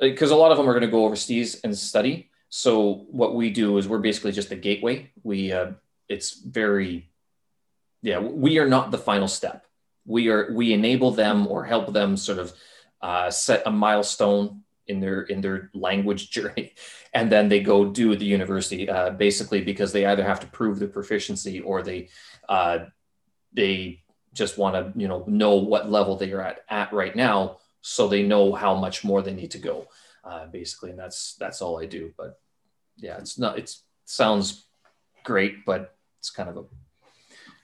because 0.00 0.30
a 0.30 0.36
lot 0.36 0.50
of 0.50 0.56
them 0.56 0.68
are 0.68 0.72
going 0.72 0.82
to 0.82 0.90
go 0.90 1.04
overseas 1.04 1.60
and 1.64 1.76
study. 1.76 2.30
So 2.50 3.06
what 3.10 3.34
we 3.34 3.50
do 3.50 3.78
is 3.78 3.88
we're 3.88 3.98
basically 3.98 4.32
just 4.32 4.48
the 4.48 4.56
gateway. 4.56 5.10
We 5.22 5.52
it's 6.08 6.40
very 6.40 7.10
yeah 8.00 8.18
we 8.18 8.58
are 8.58 8.68
not 8.68 8.90
the 8.90 8.98
final 8.98 9.28
step. 9.28 9.66
We 10.06 10.28
are 10.28 10.52
we 10.52 10.72
enable 10.72 11.10
them 11.10 11.46
or 11.46 11.64
help 11.64 11.92
them 11.92 12.16
sort 12.16 12.38
of 12.38 12.52
uh, 13.02 13.30
set 13.30 13.62
a 13.66 13.70
milestone 13.70 14.62
in 14.88 15.00
their 15.00 15.22
in 15.22 15.40
their 15.40 15.70
language 15.74 16.30
journey. 16.36 16.74
And 17.14 17.30
then 17.30 17.48
they 17.48 17.60
go 17.60 17.84
do 17.84 18.16
the 18.16 18.24
university 18.24 18.88
uh, 18.88 19.10
basically 19.10 19.62
because 19.62 19.92
they 19.92 20.06
either 20.06 20.24
have 20.24 20.40
to 20.40 20.46
prove 20.46 20.78
their 20.78 20.88
proficiency 20.88 21.60
or 21.60 21.82
they 21.82 22.08
uh, 22.48 22.78
they 23.52 24.02
just 24.34 24.58
want 24.58 24.74
to 24.74 24.98
you 24.98 25.08
know 25.08 25.24
know 25.26 25.56
what 25.56 25.90
level 25.90 26.16
they 26.16 26.32
are 26.32 26.42
at 26.42 26.60
at 26.68 26.92
right 26.92 27.16
now 27.16 27.58
so 27.80 28.08
they 28.08 28.22
know 28.22 28.52
how 28.52 28.74
much 28.74 29.04
more 29.04 29.22
they 29.22 29.32
need 29.32 29.50
to 29.52 29.58
go 29.58 29.86
uh, 30.24 30.46
basically. 30.46 30.90
And 30.90 30.98
that's 30.98 31.34
that's 31.36 31.62
all 31.62 31.80
i 31.80 31.86
do. 31.86 32.12
But 32.16 32.40
yeah 32.96 33.18
it's 33.18 33.38
not 33.38 33.58
it 33.58 33.72
sounds 34.04 34.66
great 35.24 35.64
but 35.64 35.94
it's 36.18 36.30
kind 36.30 36.48
of 36.48 36.56
a 36.56 36.64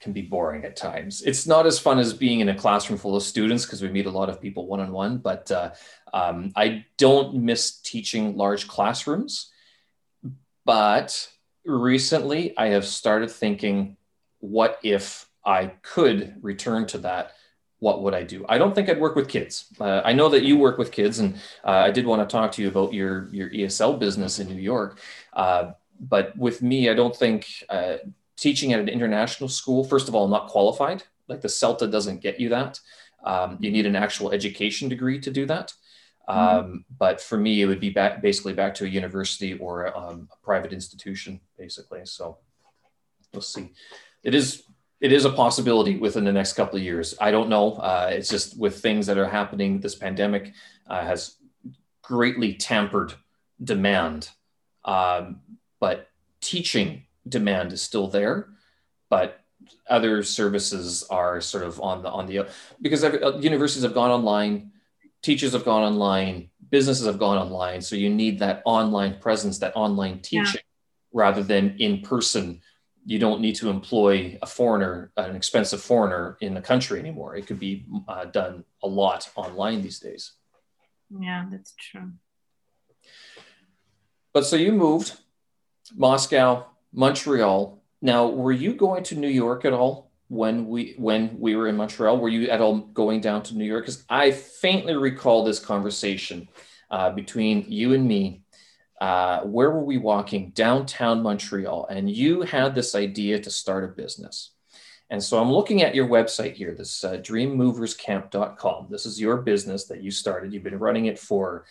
can 0.04 0.12
be 0.12 0.20
boring 0.20 0.64
at 0.64 0.76
times. 0.76 1.22
It's 1.22 1.46
not 1.46 1.66
as 1.66 1.78
fun 1.78 1.98
as 1.98 2.12
being 2.12 2.40
in 2.40 2.50
a 2.50 2.54
classroom 2.54 2.98
full 2.98 3.16
of 3.16 3.22
students 3.22 3.64
because 3.64 3.80
we 3.80 3.88
meet 3.88 4.04
a 4.04 4.10
lot 4.10 4.28
of 4.28 4.38
people 4.38 4.66
one 4.66 4.80
on 4.80 4.92
one, 4.92 5.16
but 5.16 5.50
uh, 5.50 5.70
um, 6.14 6.52
I 6.54 6.86
don't 6.96 7.34
miss 7.34 7.80
teaching 7.80 8.36
large 8.36 8.68
classrooms. 8.68 9.50
But 10.64 11.28
recently, 11.66 12.56
I 12.56 12.68
have 12.68 12.86
started 12.86 13.32
thinking, 13.32 13.96
what 14.38 14.78
if 14.84 15.28
I 15.44 15.72
could 15.82 16.36
return 16.40 16.86
to 16.86 16.98
that? 16.98 17.32
What 17.80 18.02
would 18.02 18.14
I 18.14 18.22
do? 18.22 18.46
I 18.48 18.58
don't 18.58 18.74
think 18.76 18.88
I'd 18.88 19.00
work 19.00 19.16
with 19.16 19.28
kids. 19.28 19.66
Uh, 19.78 20.02
I 20.04 20.12
know 20.12 20.28
that 20.28 20.44
you 20.44 20.56
work 20.56 20.78
with 20.78 20.92
kids, 20.92 21.18
and 21.18 21.34
uh, 21.64 21.82
I 21.88 21.90
did 21.90 22.06
want 22.06 22.26
to 22.26 22.32
talk 22.32 22.52
to 22.52 22.62
you 22.62 22.68
about 22.68 22.94
your 22.94 23.28
your 23.30 23.50
ESL 23.50 23.98
business 23.98 24.38
in 24.38 24.46
New 24.46 24.62
York. 24.62 25.00
Uh, 25.32 25.72
but 25.98 26.36
with 26.38 26.62
me, 26.62 26.88
I 26.88 26.94
don't 26.94 27.14
think 27.14 27.46
uh, 27.68 27.96
teaching 28.36 28.72
at 28.72 28.80
an 28.80 28.88
international 28.88 29.48
school, 29.48 29.82
first 29.82 30.08
of 30.08 30.14
all, 30.14 30.28
not 30.28 30.46
qualified. 30.46 31.02
Like 31.28 31.40
the 31.40 31.48
CELTA 31.48 31.90
doesn't 31.90 32.22
get 32.22 32.38
you 32.38 32.50
that. 32.50 32.78
Um, 33.24 33.58
you 33.60 33.70
need 33.70 33.86
an 33.86 33.96
actual 33.96 34.30
education 34.30 34.88
degree 34.88 35.18
to 35.20 35.30
do 35.30 35.44
that. 35.46 35.74
Mm-hmm. 36.28 36.40
Um. 36.40 36.84
But 36.98 37.20
for 37.20 37.36
me, 37.36 37.62
it 37.62 37.66
would 37.66 37.80
be 37.80 37.90
back 37.90 38.22
basically 38.22 38.54
back 38.54 38.74
to 38.76 38.84
a 38.84 38.88
university 38.88 39.54
or 39.54 39.96
um, 39.96 40.28
a 40.32 40.44
private 40.44 40.72
institution, 40.72 41.40
basically. 41.58 42.00
So 42.04 42.38
we'll 43.32 43.42
see. 43.42 43.72
It 44.22 44.34
is 44.34 44.64
it 45.00 45.12
is 45.12 45.26
a 45.26 45.30
possibility 45.30 45.98
within 45.98 46.24
the 46.24 46.32
next 46.32 46.54
couple 46.54 46.78
of 46.78 46.82
years. 46.82 47.14
I 47.20 47.30
don't 47.30 47.50
know. 47.50 47.74
Uh, 47.74 48.10
it's 48.12 48.30
just 48.30 48.58
with 48.58 48.80
things 48.80 49.06
that 49.06 49.18
are 49.18 49.28
happening. 49.28 49.80
This 49.80 49.94
pandemic 49.94 50.54
uh, 50.86 51.04
has 51.04 51.36
greatly 52.02 52.54
tampered 52.54 53.12
demand, 53.62 54.30
um, 54.84 55.40
but 55.78 56.08
teaching 56.40 57.04
demand 57.28 57.72
is 57.72 57.82
still 57.82 58.08
there, 58.08 58.48
but 59.10 59.40
other 59.88 60.22
services 60.22 61.04
are 61.10 61.40
sort 61.40 61.64
of 61.64 61.80
on 61.80 62.02
the 62.02 62.10
on 62.10 62.26
the 62.26 62.46
because 62.80 63.04
every, 63.04 63.22
uh, 63.22 63.36
universities 63.38 63.82
have 63.82 63.94
gone 63.94 64.10
online, 64.10 64.72
teachers 65.24 65.54
have 65.54 65.64
gone 65.64 65.82
online, 65.82 66.50
businesses 66.70 67.06
have 67.06 67.18
gone 67.18 67.38
online. 67.38 67.80
So 67.80 67.96
you 67.96 68.10
need 68.10 68.38
that 68.40 68.62
online 68.64 69.18
presence, 69.18 69.58
that 69.58 69.74
online 69.74 70.20
teaching, 70.20 70.60
yeah. 70.62 71.12
rather 71.12 71.42
than 71.42 71.76
in 71.78 72.02
person. 72.02 72.60
You 73.06 73.18
don't 73.18 73.40
need 73.40 73.56
to 73.56 73.68
employ 73.68 74.38
a 74.40 74.46
foreigner, 74.46 75.12
an 75.16 75.34
expensive 75.34 75.82
foreigner 75.82 76.38
in 76.40 76.54
the 76.54 76.60
country 76.60 77.00
anymore. 77.00 77.36
It 77.36 77.46
could 77.46 77.58
be 77.58 77.84
uh, 78.08 78.26
done 78.26 78.64
a 78.82 78.88
lot 78.88 79.28
online 79.34 79.82
these 79.82 79.98
days. 79.98 80.32
Yeah, 81.10 81.46
that's 81.50 81.74
true. 81.78 82.12
But 84.32 84.46
so 84.46 84.56
you 84.56 84.72
moved 84.72 85.16
Moscow, 85.94 86.66
Montreal. 86.92 87.82
Now, 88.00 88.28
were 88.28 88.52
you 88.52 88.74
going 88.74 89.04
to 89.04 89.14
New 89.14 89.28
York 89.28 89.64
at 89.64 89.72
all 89.72 90.10
when 90.34 90.66
we 90.66 90.94
when 90.98 91.38
we 91.38 91.56
were 91.56 91.68
in 91.68 91.76
Montreal? 91.76 92.18
Were 92.18 92.28
you 92.28 92.48
at 92.48 92.60
all 92.60 92.78
going 92.78 93.20
down 93.20 93.42
to 93.44 93.56
New 93.56 93.64
York? 93.64 93.84
Because 93.84 94.04
I 94.08 94.32
faintly 94.32 94.96
recall 94.96 95.44
this 95.44 95.58
conversation 95.58 96.48
uh, 96.90 97.10
between 97.10 97.64
you 97.68 97.94
and 97.94 98.06
me. 98.06 98.42
Uh, 99.00 99.40
where 99.40 99.70
were 99.70 99.84
we 99.84 99.98
walking 99.98 100.50
downtown 100.50 101.22
Montreal? 101.22 101.86
And 101.86 102.10
you 102.10 102.42
had 102.42 102.74
this 102.74 102.94
idea 102.94 103.38
to 103.40 103.50
start 103.50 103.84
a 103.84 103.88
business. 103.88 104.52
And 105.10 105.22
so 105.22 105.40
I'm 105.40 105.52
looking 105.52 105.82
at 105.82 105.94
your 105.94 106.08
website 106.08 106.54
here, 106.54 106.74
this 106.74 107.04
uh, 107.04 107.18
dreammoverscamp.com. 107.18 108.86
This 108.90 109.04
is 109.04 109.20
your 109.20 109.38
business 109.42 109.84
that 109.86 110.02
you 110.02 110.10
started. 110.10 110.52
You've 110.52 110.62
been 110.62 110.78
running 110.78 111.06
it 111.06 111.18
for 111.18 111.66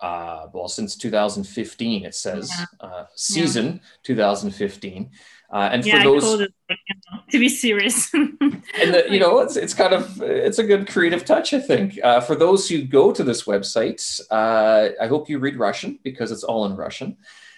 uh, 0.00 0.46
well, 0.52 0.68
since 0.68 0.96
2015, 0.96 2.04
it 2.04 2.14
says 2.14 2.52
yeah. 2.56 2.66
uh, 2.80 3.04
season 3.14 3.66
yeah. 3.66 3.88
2015. 4.04 5.10
Uh, 5.50 5.70
and 5.72 5.86
yeah, 5.86 6.02
for 6.02 6.20
those 6.20 6.40
it, 6.40 6.52
you 6.68 6.76
know, 7.10 7.20
to 7.30 7.38
be 7.38 7.48
serious, 7.48 8.12
and 8.14 8.60
the, 8.74 9.06
you 9.08 9.18
know, 9.18 9.38
it's 9.38 9.56
it's 9.56 9.72
kind 9.72 9.94
of 9.94 10.20
it's 10.20 10.58
a 10.58 10.64
good 10.64 10.86
creative 10.86 11.24
touch, 11.24 11.54
I 11.54 11.60
think. 11.60 11.98
Uh, 12.04 12.20
for 12.20 12.34
those 12.34 12.68
who 12.68 12.82
go 12.82 13.12
to 13.12 13.24
this 13.24 13.44
website, 13.44 14.20
uh, 14.30 14.90
I 15.00 15.06
hope 15.06 15.30
you 15.30 15.38
read 15.38 15.56
Russian 15.56 15.98
because 16.02 16.32
it's 16.32 16.44
all 16.44 16.66
in 16.66 16.76
Russian. 16.76 17.16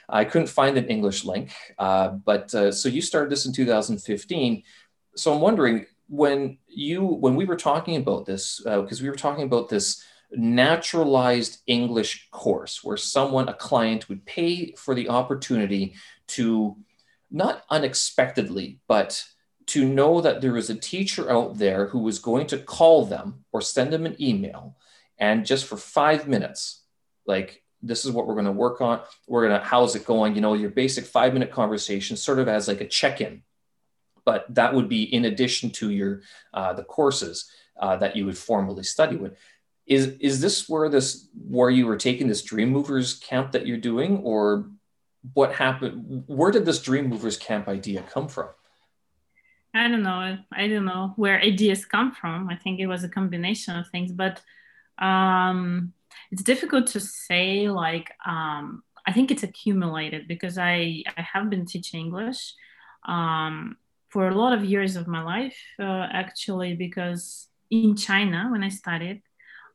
I 0.08 0.24
couldn't 0.24 0.48
find 0.48 0.78
an 0.78 0.86
English 0.86 1.24
link, 1.24 1.52
uh, 1.78 2.10
but 2.10 2.50
so 2.50 2.88
you 2.88 3.02
started 3.02 3.30
this 3.30 3.46
in 3.46 3.52
2015. 3.52 4.62
So 5.16 5.32
I'm 5.32 5.40
wondering 5.40 5.86
when 6.08 6.58
you 6.68 7.04
when 7.04 7.34
we 7.34 7.44
were 7.44 7.56
talking 7.56 7.96
about 7.96 8.24
this 8.24 8.60
because 8.64 9.02
we 9.02 9.10
were 9.10 9.16
talking 9.16 9.44
about 9.44 9.68
this 9.68 10.04
naturalized 10.32 11.58
English 11.66 12.28
course 12.30 12.84
where 12.84 12.96
someone, 12.96 13.48
a 13.48 13.54
client, 13.54 14.08
would 14.08 14.24
pay 14.26 14.72
for 14.72 14.94
the 14.94 15.08
opportunity 15.08 15.94
to 16.28 16.76
not 17.30 17.64
unexpectedly, 17.70 18.80
but 18.88 19.24
to 19.66 19.84
know 19.84 20.20
that 20.20 20.40
there 20.40 20.56
is 20.56 20.70
a 20.70 20.74
teacher 20.74 21.30
out 21.30 21.58
there 21.58 21.86
who 21.86 22.00
was 22.00 22.18
going 22.18 22.46
to 22.48 22.58
call 22.58 23.04
them 23.04 23.44
or 23.52 23.60
send 23.60 23.92
them 23.92 24.06
an 24.06 24.16
email 24.20 24.76
and 25.20 25.44
just 25.44 25.66
for 25.66 25.76
five 25.76 26.26
minutes, 26.26 26.82
like, 27.26 27.62
this 27.82 28.04
is 28.04 28.10
what 28.10 28.26
we're 28.26 28.34
going 28.34 28.46
to 28.46 28.52
work 28.52 28.80
on. 28.80 29.00
We're 29.28 29.46
going 29.48 29.60
to, 29.60 29.64
how's 29.64 29.94
it 29.94 30.04
going? 30.04 30.34
You 30.34 30.40
know, 30.40 30.54
your 30.54 30.70
basic 30.70 31.04
five 31.04 31.32
minute 31.32 31.50
conversation, 31.50 32.16
sort 32.16 32.38
of 32.38 32.48
as 32.48 32.68
like 32.68 32.80
a 32.80 32.88
check 32.88 33.20
in. 33.20 33.42
But 34.24 34.46
that 34.54 34.74
would 34.74 34.88
be 34.88 35.02
in 35.02 35.26
addition 35.26 35.70
to 35.72 35.90
your, 35.90 36.22
uh, 36.52 36.72
the 36.72 36.84
courses 36.84 37.50
uh, 37.78 37.96
that 37.96 38.16
you 38.16 38.26
would 38.26 38.36
formally 38.36 38.82
study 38.82 39.16
with 39.16 39.36
is 39.86 40.16
is 40.20 40.40
this 40.40 40.68
where 40.68 40.88
this 40.88 41.28
where 41.48 41.70
you 41.70 41.86
were 41.86 41.96
taking 41.96 42.28
this 42.28 42.42
dream 42.42 42.68
movers 42.68 43.14
camp 43.14 43.50
that 43.52 43.66
you're 43.66 43.76
doing 43.76 44.18
or 44.18 44.70
what 45.34 45.52
happened 45.52 46.24
where 46.26 46.50
did 46.50 46.64
this 46.64 46.80
dream 46.80 47.08
movers 47.08 47.36
camp 47.36 47.68
idea 47.68 48.02
come 48.02 48.28
from? 48.28 48.48
I 49.72 49.86
don't 49.86 50.02
know. 50.02 50.38
I 50.52 50.66
don't 50.66 50.84
know 50.84 51.12
where 51.16 51.40
ideas 51.40 51.84
come 51.84 52.12
from. 52.12 52.48
I 52.48 52.56
think 52.56 52.80
it 52.80 52.88
was 52.88 53.04
a 53.04 53.08
combination 53.08 53.76
of 53.76 53.88
things 53.88 54.12
but 54.12 54.40
um 55.00 55.92
it's 56.30 56.42
difficult 56.42 56.86
to 56.86 57.00
say 57.00 57.68
like 57.68 58.12
um 58.26 58.82
i 59.06 59.12
think 59.12 59.30
it's 59.30 59.42
accumulated 59.42 60.28
because 60.28 60.58
i 60.58 61.02
i 61.16 61.22
have 61.22 61.48
been 61.48 61.66
teaching 61.66 62.00
english 62.00 62.54
um 63.06 63.76
for 64.08 64.28
a 64.28 64.34
lot 64.34 64.52
of 64.52 64.64
years 64.64 64.96
of 64.96 65.06
my 65.06 65.22
life 65.22 65.58
uh, 65.78 66.06
actually 66.12 66.74
because 66.74 67.48
in 67.70 67.96
china 67.96 68.48
when 68.50 68.62
i 68.62 68.68
studied 68.68 69.22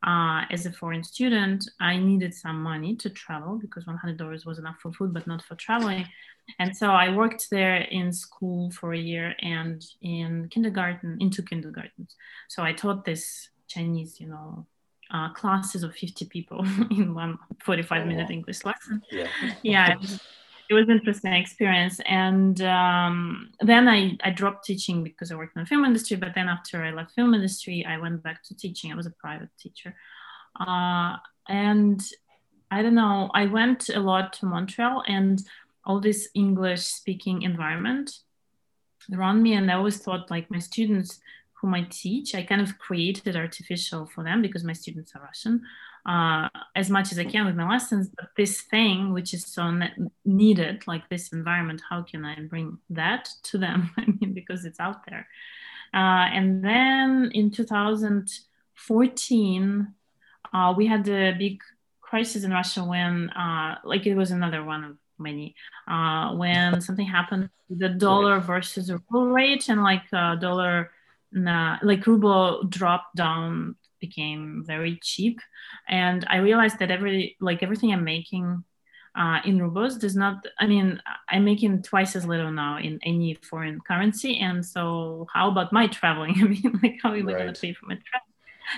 uh, 0.06 0.44
as 0.52 0.66
a 0.66 0.72
foreign 0.72 1.04
student, 1.04 1.68
I 1.80 1.98
needed 1.98 2.34
some 2.34 2.62
money 2.62 2.96
to 2.98 3.10
travel 3.10 3.58
because 3.58 3.86
$100 3.86 4.46
was 4.46 4.60
enough 4.60 4.78
for 4.80 4.92
food, 4.94 5.14
but 5.14 5.26
not 5.26 5.42
for 5.42 5.56
traveling. 5.56 6.06
And 6.60 6.78
so 6.78 6.92
I 6.92 7.10
worked 7.12 7.50
there 7.50 7.78
in 7.78 8.14
school 8.14 8.70
for 8.72 8.94
a 8.94 9.00
year 9.00 9.34
and 9.42 9.84
in 10.04 10.48
kindergarten, 10.50 11.18
into 11.20 11.42
kindergartens. 11.42 12.16
So 12.50 12.62
I 12.62 12.74
taught 12.74 13.04
this 13.04 13.50
Chinese, 13.68 14.20
you 14.20 14.28
know, 14.28 14.68
uh, 15.12 15.34
classes 15.34 15.82
of 15.84 15.96
50 15.96 16.26
people 16.26 16.60
in 16.92 17.16
one 17.16 17.40
45 17.64 18.04
oh, 18.04 18.06
minute 18.06 18.30
English 18.30 18.64
lesson. 18.64 19.02
Yeah. 19.12 19.28
yeah 19.64 19.96
it 20.70 20.74
was 20.74 20.86
an 20.86 20.98
interesting 20.98 21.34
experience. 21.34 22.00
And 22.06 22.62
um, 22.62 23.52
then 23.62 23.88
I, 23.88 24.18
I 24.24 24.32
dropped 24.32 24.66
teaching 24.66 25.04
because 25.04 25.32
I 25.32 25.36
worked 25.36 25.56
in 25.56 25.64
the 25.64 25.68
film 25.68 25.86
industry. 25.86 26.18
But 26.18 26.34
then 26.36 26.48
after 26.48 26.84
I 26.84 26.92
left 26.92 27.14
film 27.14 27.34
industry, 27.34 27.86
I 27.86 27.98
went 27.98 28.24
back 28.24 28.44
to 28.44 28.56
teaching. 28.56 28.92
I 28.92 28.96
was 28.96 29.06
a 29.06 29.12
private 29.12 29.50
teacher. 29.60 29.96
Uh, 30.60 31.18
and 31.48 32.02
I 32.72 32.82
don't 32.82 32.96
know, 32.96 33.30
I 33.34 33.46
went 33.46 33.90
a 33.90 34.00
lot 34.00 34.34
to 34.34 34.46
Montreal 34.46 35.04
and 35.08 35.42
all 35.86 36.00
this 36.00 36.30
English 36.34 36.82
speaking 36.82 37.44
environment 37.44 38.20
around 39.14 39.44
me. 39.44 39.54
And 39.54 39.70
I 39.70 39.76
always 39.76 39.98
thought 39.98 40.32
like 40.32 40.50
my 40.50 40.60
students 40.60 41.20
whom 41.54 41.74
I 41.74 41.88
teach, 41.90 42.34
I 42.36 42.44
kind 42.44 42.62
of 42.62 42.78
created 42.80 43.36
artificial 43.36 44.08
for 44.08 44.24
them 44.24 44.42
because 44.42 44.64
my 44.64 44.74
students 44.74 45.14
are 45.16 45.22
Russian 45.22 45.62
uh, 46.06 46.48
as 46.76 46.90
much 46.90 47.12
as 47.12 47.18
I 47.18 47.26
can 47.26 47.46
with 47.46 47.56
my 47.56 47.68
lessons. 47.68 48.10
But 48.16 48.30
this 48.38 48.62
thing, 48.62 49.12
which 49.12 49.34
is 49.34 49.44
so 49.46 49.72
ne- 49.72 49.92
needed, 50.24 50.86
like 50.88 51.10
this 51.10 51.34
environment, 51.34 51.82
how 51.90 52.04
can 52.04 52.24
I 52.24 52.40
bring 52.42 52.78
that 52.92 53.28
to 53.44 53.58
them? 53.58 53.90
I 53.98 54.06
mean, 54.06 54.34
because 54.34 54.64
it's 54.66 54.80
out 54.80 55.06
there. 55.08 55.28
Uh, 55.94 56.30
and 56.32 56.64
then 56.64 57.32
in 57.34 57.52
2014, 57.52 59.94
uh, 60.54 60.74
we 60.78 60.86
had 60.86 61.04
the 61.06 61.34
big 61.40 61.62
crisis 62.02 62.44
in 62.44 62.52
Russia 62.52 62.84
when, 62.84 63.32
uh, 63.32 63.80
like, 63.84 64.06
it 64.06 64.14
was 64.16 64.30
another 64.32 64.64
one 64.64 64.84
of 64.84 64.98
many, 65.18 65.56
uh, 65.88 66.36
when 66.36 66.82
something 66.82 67.08
happened, 67.08 67.50
the 67.70 67.90
dollar 67.90 68.40
versus 68.40 68.88
the 68.88 69.02
ruble 69.10 69.32
rate, 69.32 69.70
and 69.70 69.82
like 69.82 70.08
dollar, 70.12 70.92
like 71.32 72.06
ruble 72.06 72.64
dropped 72.66 73.16
down 73.16 73.76
became 74.00 74.64
very 74.66 75.00
cheap. 75.02 75.40
And 75.88 76.26
i 76.30 76.38
realized 76.38 76.80
that 76.80 76.92
every 76.92 77.38
like 77.40 77.64
everything 77.64 77.92
i'm 77.92 78.04
making 78.04 78.64
uh, 79.18 79.40
in 79.46 79.62
rubles 79.62 79.98
does 79.98 80.16
not 80.16 80.46
i 80.60 80.68
mean 80.68 81.02
i'm 81.30 81.46
making 81.46 81.82
twice 81.82 82.18
as 82.18 82.26
little 82.26 82.52
now 82.52 82.78
in 82.78 83.00
any 83.04 83.36
foreign 83.36 83.80
currency. 83.80 84.40
And 84.40 84.66
so 84.66 85.28
how 85.34 85.50
about 85.50 85.74
my 85.74 85.88
traveling? 85.88 86.36
I 86.44 86.44
mean 86.44 86.80
like 86.84 86.98
how 87.02 87.14
am 87.14 87.28
i 87.28 87.32
right. 87.32 87.42
going 87.42 87.54
to 87.54 87.62
pay 87.62 87.74
for 87.74 87.86
my 87.86 87.96
travel 87.96 88.26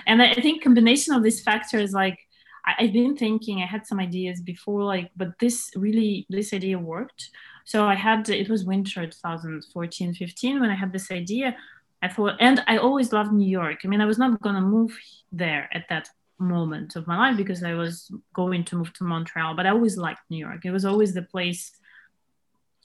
and 0.06 0.22
i 0.22 0.34
think 0.34 0.62
combination 0.62 1.14
of 1.14 1.22
these 1.22 1.40
factors 1.42 1.92
like 1.92 2.18
I, 2.66 2.74
i've 2.84 2.92
been 2.92 3.16
thinking 3.16 3.62
i 3.62 3.66
had 3.66 3.86
some 3.86 4.00
ideas 4.00 4.40
before 4.40 4.84
like 4.84 5.10
but 5.16 5.38
this 5.38 5.70
really 5.76 6.26
this 6.28 6.52
idea 6.52 6.78
worked. 6.78 7.30
So 7.64 7.84
i 7.84 7.94
had 7.94 8.28
it 8.28 8.48
was 8.48 8.64
winter 8.64 9.06
2014 9.06 10.14
15 10.14 10.60
when 10.60 10.70
i 10.70 10.74
had 10.74 10.92
this 10.92 11.10
idea 11.10 11.56
I 12.02 12.08
thought, 12.08 12.36
and 12.40 12.62
I 12.66 12.78
always 12.78 13.12
loved 13.12 13.32
New 13.32 13.48
York. 13.48 13.80
I 13.84 13.88
mean, 13.88 14.00
I 14.00 14.06
was 14.06 14.18
not 14.18 14.40
going 14.40 14.54
to 14.54 14.60
move 14.60 14.96
there 15.32 15.68
at 15.72 15.88
that 15.88 16.08
moment 16.38 16.94
of 16.96 17.06
my 17.06 17.16
life 17.16 17.36
because 17.36 17.62
I 17.62 17.74
was 17.74 18.10
going 18.32 18.64
to 18.66 18.76
move 18.76 18.92
to 18.94 19.04
Montreal, 19.04 19.54
but 19.54 19.66
I 19.66 19.70
always 19.70 19.96
liked 19.96 20.20
New 20.30 20.38
York. 20.38 20.64
It 20.64 20.70
was 20.70 20.84
always 20.84 21.12
the 21.12 21.22
place. 21.22 21.72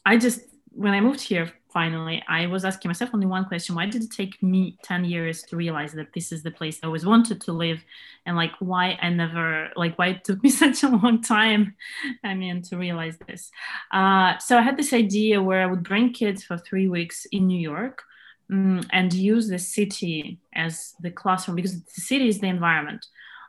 I 0.05 0.17
just, 0.17 0.41
when 0.71 0.93
I 0.93 1.01
moved 1.01 1.21
here 1.21 1.51
finally, 1.71 2.23
I 2.27 2.45
was 2.47 2.65
asking 2.65 2.89
myself 2.89 3.11
only 3.13 3.25
one 3.25 3.45
question 3.45 3.75
why 3.75 3.87
did 3.87 4.03
it 4.03 4.11
take 4.11 4.41
me 4.43 4.77
10 4.83 5.05
years 5.05 5.41
to 5.43 5.55
realize 5.55 5.91
that 5.93 6.13
this 6.13 6.31
is 6.31 6.43
the 6.43 6.51
place 6.51 6.79
I 6.81 6.87
always 6.87 7.05
wanted 7.05 7.41
to 7.41 7.51
live? 7.51 7.83
And 8.25 8.35
like, 8.35 8.51
why 8.59 8.97
I 9.01 9.09
never, 9.09 9.69
like, 9.75 9.97
why 9.97 10.07
it 10.07 10.23
took 10.23 10.41
me 10.43 10.49
such 10.63 10.83
a 10.83 10.89
long 10.89 11.21
time, 11.21 11.75
I 12.23 12.33
mean, 12.33 12.63
to 12.63 12.77
realize 12.77 13.17
this. 13.27 13.51
Uh, 13.91 14.37
so 14.39 14.57
I 14.57 14.61
had 14.61 14.77
this 14.77 14.93
idea 14.93 15.41
where 15.41 15.61
I 15.61 15.65
would 15.65 15.83
bring 15.83 16.13
kids 16.13 16.43
for 16.43 16.57
three 16.57 16.87
weeks 16.87 17.25
in 17.31 17.47
New 17.47 17.59
York 17.59 18.03
um, 18.51 18.81
and 18.91 19.13
use 19.13 19.47
the 19.47 19.59
city 19.59 20.39
as 20.53 20.93
the 21.01 21.11
classroom 21.11 21.55
because 21.55 21.81
the 21.81 22.01
city 22.01 22.27
is 22.27 22.39
the 22.39 22.47
environment. 22.47 23.05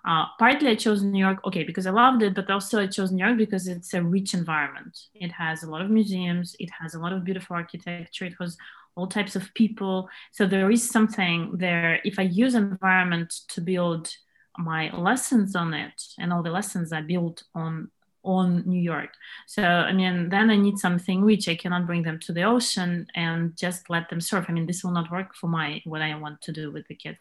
Uh, 0.07 0.27
partly 0.39 0.69
I 0.69 0.75
chose 0.75 1.03
New 1.03 1.19
York, 1.19 1.41
okay, 1.47 1.65
because 1.65 1.87
I 1.87 1.91
loved 1.91 2.23
it, 2.23 2.35
but 2.35 2.51
also 2.51 2.79
I 2.81 2.87
chose 2.87 3.11
New 3.11 3.25
York 3.25 3.39
because 3.39 3.67
it's 3.67 3.95
a 3.95 4.03
rich 4.03 4.35
environment. 4.35 4.99
It 5.15 5.33
has 5.33 5.63
a 5.63 5.71
lot 5.71 5.81
of 5.81 5.91
museums, 5.91 6.55
it 6.59 6.71
has 6.79 6.95
a 6.95 6.99
lot 6.99 7.15
of 7.15 7.25
beautiful 7.25 7.57
architecture, 7.57 8.27
it 8.27 8.35
has 8.39 8.59
all 8.97 9.07
types 9.07 9.35
of 9.35 9.53
people. 9.55 10.09
So 10.33 10.47
there 10.47 10.71
is 10.71 10.89
something 10.89 11.53
there. 11.55 12.01
If 12.05 12.19
I 12.19 12.23
use 12.23 12.55
environment 12.55 13.33
to 13.49 13.63
build 13.63 14.15
my 14.59 14.95
lessons 14.95 15.57
on 15.57 15.75
it, 15.75 16.01
and 16.19 16.33
all 16.33 16.43
the 16.43 16.51
lessons 16.51 16.93
I 16.93 17.01
built 17.01 17.43
on 17.55 17.91
on 18.25 18.63
New 18.67 18.81
York. 18.81 19.11
So, 19.47 19.63
I 19.63 19.93
mean, 19.93 20.29
then 20.29 20.51
I 20.51 20.57
need 20.57 20.79
something 20.79 21.25
which 21.25 21.49
I 21.49 21.55
cannot 21.55 21.87
bring 21.87 22.03
them 22.03 22.19
to 22.21 22.33
the 22.33 22.45
ocean 22.45 23.07
and 23.15 23.57
just 23.57 23.91
let 23.91 24.09
them 24.09 24.21
surf. 24.21 24.47
I 24.49 24.53
mean, 24.53 24.67
this 24.67 24.83
will 24.83 24.93
not 24.93 25.11
work 25.11 25.35
for 25.35 25.49
my 25.49 25.83
what 25.85 26.03
I 26.03 26.15
want 26.17 26.41
to 26.43 26.53
do 26.53 26.71
with 26.71 26.87
the 26.89 26.95
kids. 26.95 27.19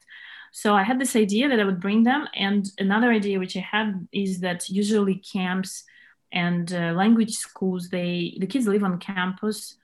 So 0.52 0.76
I 0.76 0.84
had 0.84 1.00
this 1.00 1.16
idea 1.16 1.50
that 1.50 1.60
I 1.60 1.66
would 1.66 1.80
bring 1.80 2.04
them. 2.04 2.28
And 2.36 2.70
another 2.78 3.12
idea 3.12 3.40
which 3.40 3.58
I 3.58 3.62
had 3.62 4.08
is 4.12 4.40
that 4.42 4.70
usually 4.70 5.16
camps 5.16 5.84
and 6.32 6.72
uh, 6.74 6.94
language 6.94 7.34
schools, 7.34 7.90
they 7.90 8.36
the 8.40 8.48
kids 8.48 8.68
live 8.68 8.84
on 8.84 9.00
campus, 9.00 9.76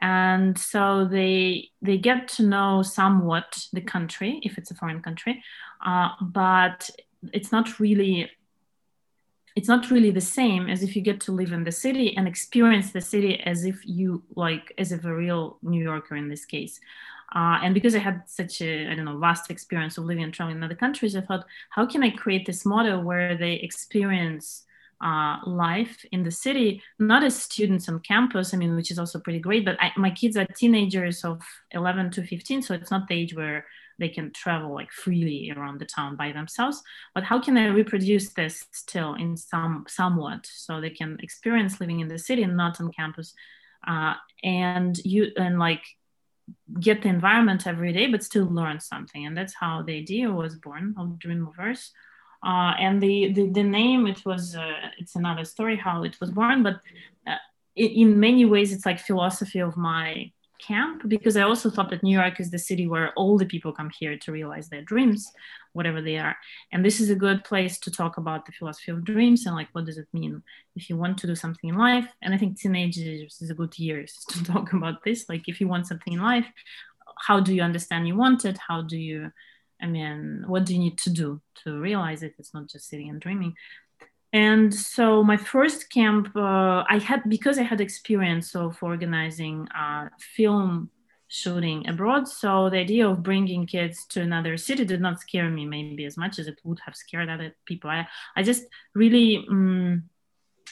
and 0.00 0.58
so 0.58 1.04
they 1.04 1.70
they 1.82 1.98
get 1.98 2.26
to 2.28 2.42
know 2.42 2.82
somewhat 2.82 3.66
the 3.72 3.82
country 3.82 4.40
if 4.42 4.56
it's 4.56 4.70
a 4.70 4.74
foreign 4.74 5.02
country, 5.02 5.44
uh, 5.84 6.10
but 6.22 6.88
it's 7.34 7.52
not 7.52 7.78
really 7.78 8.30
it's 9.56 9.68
not 9.68 9.90
really 9.90 10.10
the 10.10 10.20
same 10.20 10.68
as 10.68 10.82
if 10.82 10.94
you 10.94 11.02
get 11.02 11.20
to 11.20 11.32
live 11.32 11.52
in 11.52 11.64
the 11.64 11.72
city 11.72 12.16
and 12.16 12.28
experience 12.28 12.92
the 12.92 13.00
city 13.00 13.40
as 13.40 13.64
if 13.64 13.80
you 13.84 14.22
like 14.36 14.72
as 14.78 14.92
if 14.92 15.04
a 15.04 15.14
real 15.14 15.58
new 15.62 15.82
yorker 15.82 16.16
in 16.16 16.28
this 16.28 16.44
case. 16.44 16.80
Uh, 17.34 17.58
and 17.62 17.74
because 17.74 17.94
I 17.94 18.00
had 18.00 18.22
such 18.26 18.60
a, 18.60 18.90
I 18.90 18.94
don't 18.94 19.04
know, 19.04 19.18
vast 19.18 19.50
experience 19.50 19.96
of 19.98 20.04
living 20.04 20.24
and 20.24 20.34
traveling 20.34 20.56
in 20.56 20.64
other 20.64 20.74
countries, 20.74 21.14
I 21.14 21.20
thought, 21.20 21.46
how 21.70 21.86
can 21.86 22.02
I 22.02 22.10
create 22.10 22.44
this 22.44 22.66
model 22.66 23.02
where 23.02 23.36
they 23.36 23.54
experience 23.54 24.64
uh, 25.00 25.38
life 25.46 26.04
in 26.12 26.22
the 26.22 26.30
city, 26.30 26.82
not 26.98 27.22
as 27.22 27.40
students 27.40 27.88
on 27.88 28.00
campus, 28.00 28.52
I 28.52 28.56
mean, 28.56 28.74
which 28.76 28.90
is 28.90 28.98
also 28.98 29.18
pretty 29.18 29.38
great, 29.38 29.64
but 29.64 29.76
I, 29.80 29.92
my 29.96 30.10
kids 30.10 30.36
are 30.36 30.44
teenagers 30.44 31.24
of 31.24 31.40
11 31.70 32.10
to 32.12 32.26
15, 32.26 32.62
so 32.62 32.74
it's 32.74 32.90
not 32.90 33.08
the 33.08 33.14
age 33.14 33.34
where 33.34 33.64
they 34.00 34.08
can 34.08 34.32
travel 34.32 34.74
like 34.74 34.90
freely 34.90 35.52
around 35.54 35.78
the 35.78 35.84
town 35.84 36.16
by 36.16 36.32
themselves. 36.32 36.82
But 37.14 37.24
how 37.24 37.40
can 37.40 37.56
I 37.56 37.66
reproduce 37.66 38.30
this 38.30 38.66
still 38.72 39.14
in 39.14 39.36
some 39.36 39.84
somewhat 39.86 40.46
so 40.46 40.80
they 40.80 40.90
can 40.90 41.18
experience 41.22 41.80
living 41.80 42.00
in 42.00 42.08
the 42.08 42.18
city 42.18 42.42
and 42.42 42.56
not 42.56 42.80
on 42.80 42.90
campus? 42.90 43.34
Uh, 43.86 44.14
and 44.42 44.98
you 45.04 45.30
and 45.36 45.58
like 45.58 45.84
get 46.80 47.02
the 47.02 47.08
environment 47.08 47.66
every 47.66 47.92
day, 47.92 48.06
but 48.08 48.24
still 48.24 48.46
learn 48.46 48.80
something. 48.80 49.24
And 49.26 49.36
that's 49.36 49.54
how 49.54 49.82
the 49.82 49.96
idea 49.96 50.30
was 50.30 50.56
born 50.56 50.94
of 50.98 51.18
Dream 51.18 51.42
Movers. 51.42 51.92
Uh, 52.42 52.72
and 52.78 53.02
the, 53.02 53.32
the, 53.32 53.50
the 53.50 53.62
name, 53.62 54.06
it 54.06 54.24
was, 54.24 54.56
uh, 54.56 54.88
it's 54.98 55.14
another 55.14 55.44
story 55.44 55.76
how 55.76 56.02
it 56.04 56.16
was 56.20 56.30
born, 56.30 56.62
but 56.62 56.80
uh, 57.26 57.36
in 57.76 58.18
many 58.18 58.44
ways, 58.46 58.72
it's 58.72 58.86
like 58.86 58.98
philosophy 58.98 59.60
of 59.60 59.76
my 59.76 60.32
camp 60.60 61.02
because 61.08 61.36
I 61.36 61.42
also 61.42 61.70
thought 61.70 61.90
that 61.90 62.02
New 62.02 62.18
York 62.18 62.40
is 62.40 62.50
the 62.50 62.58
city 62.58 62.86
where 62.86 63.12
all 63.14 63.38
the 63.38 63.46
people 63.46 63.72
come 63.72 63.90
here 63.98 64.16
to 64.18 64.32
realize 64.32 64.68
their 64.68 64.82
dreams, 64.82 65.30
whatever 65.72 66.00
they 66.00 66.18
are. 66.18 66.36
And 66.72 66.84
this 66.84 67.00
is 67.00 67.10
a 67.10 67.14
good 67.14 67.44
place 67.44 67.78
to 67.80 67.90
talk 67.90 68.16
about 68.16 68.46
the 68.46 68.52
philosophy 68.52 68.92
of 68.92 69.04
dreams 69.04 69.46
and 69.46 69.54
like 69.54 69.68
what 69.72 69.86
does 69.86 69.98
it 69.98 70.08
mean 70.12 70.42
if 70.76 70.88
you 70.88 70.96
want 70.96 71.18
to 71.18 71.26
do 71.26 71.34
something 71.34 71.70
in 71.70 71.76
life. 71.76 72.08
And 72.22 72.34
I 72.34 72.38
think 72.38 72.58
teenagers 72.58 73.38
is 73.40 73.50
a 73.50 73.54
good 73.54 73.78
years 73.78 74.16
to 74.30 74.44
talk 74.44 74.72
about 74.72 75.04
this. 75.04 75.28
Like 75.28 75.48
if 75.48 75.60
you 75.60 75.68
want 75.68 75.86
something 75.86 76.12
in 76.12 76.20
life, 76.20 76.46
how 77.18 77.40
do 77.40 77.54
you 77.54 77.62
understand 77.62 78.08
you 78.08 78.16
want 78.16 78.44
it? 78.44 78.58
How 78.68 78.82
do 78.82 78.96
you 78.96 79.30
I 79.82 79.86
mean, 79.86 80.44
what 80.46 80.66
do 80.66 80.74
you 80.74 80.78
need 80.78 80.98
to 80.98 81.10
do 81.10 81.40
to 81.64 81.80
realize 81.80 82.22
it? 82.22 82.34
It's 82.38 82.52
not 82.52 82.68
just 82.68 82.88
sitting 82.88 83.08
and 83.08 83.18
dreaming 83.18 83.54
and 84.32 84.72
so 84.72 85.22
my 85.22 85.36
first 85.36 85.90
camp 85.90 86.34
uh, 86.36 86.84
i 86.88 86.98
had 86.98 87.22
because 87.28 87.58
i 87.58 87.62
had 87.62 87.80
experience 87.80 88.54
of 88.54 88.78
organizing 88.82 89.66
uh, 89.68 90.08
film 90.18 90.90
shooting 91.28 91.88
abroad 91.88 92.26
so 92.26 92.68
the 92.70 92.76
idea 92.76 93.08
of 93.08 93.22
bringing 93.22 93.64
kids 93.66 94.04
to 94.06 94.20
another 94.20 94.56
city 94.56 94.84
did 94.84 95.00
not 95.00 95.20
scare 95.20 95.48
me 95.48 95.64
maybe 95.64 96.04
as 96.04 96.16
much 96.16 96.38
as 96.40 96.48
it 96.48 96.60
would 96.64 96.80
have 96.84 96.96
scared 96.96 97.28
other 97.28 97.54
people. 97.66 97.88
I, 97.88 98.08
I 98.36 98.42
just 98.42 98.64
really 98.96 99.46
um, 99.48 100.10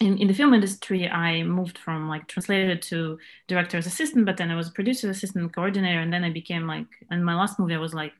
in, 0.00 0.18
in 0.18 0.28
the 0.28 0.34
film 0.34 0.54
industry 0.54 1.08
i 1.08 1.42
moved 1.42 1.78
from 1.78 2.08
like 2.08 2.26
translator 2.26 2.76
to 2.76 3.18
director's 3.46 3.86
assistant 3.86 4.26
but 4.26 4.36
then 4.36 4.50
i 4.50 4.56
was 4.56 4.70
producer's 4.70 5.16
assistant 5.16 5.54
coordinator 5.54 6.00
and 6.00 6.12
then 6.12 6.24
i 6.24 6.30
became 6.30 6.66
like 6.66 6.86
in 7.10 7.22
my 7.22 7.34
last 7.34 7.58
movie 7.58 7.74
i 7.74 7.78
was 7.78 7.94
like 7.94 8.12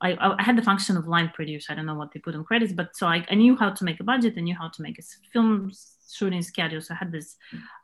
I, 0.00 0.34
I 0.38 0.42
had 0.42 0.56
the 0.56 0.62
function 0.62 0.96
of 0.96 1.08
line 1.08 1.30
producer. 1.34 1.72
I 1.72 1.76
don't 1.76 1.86
know 1.86 1.94
what 1.94 2.12
they 2.12 2.20
put 2.20 2.34
on 2.34 2.44
credits, 2.44 2.72
but 2.72 2.96
so 2.96 3.06
I, 3.06 3.24
I 3.30 3.34
knew 3.34 3.56
how 3.56 3.70
to 3.70 3.84
make 3.84 4.00
a 4.00 4.04
budget. 4.04 4.34
I 4.36 4.40
knew 4.40 4.54
how 4.54 4.68
to 4.68 4.82
make 4.82 4.98
a 4.98 5.02
film 5.32 5.72
shooting 6.10 6.42
schedule. 6.42 6.80
So 6.80 6.94
I 6.94 6.98
had 6.98 7.12
these 7.12 7.36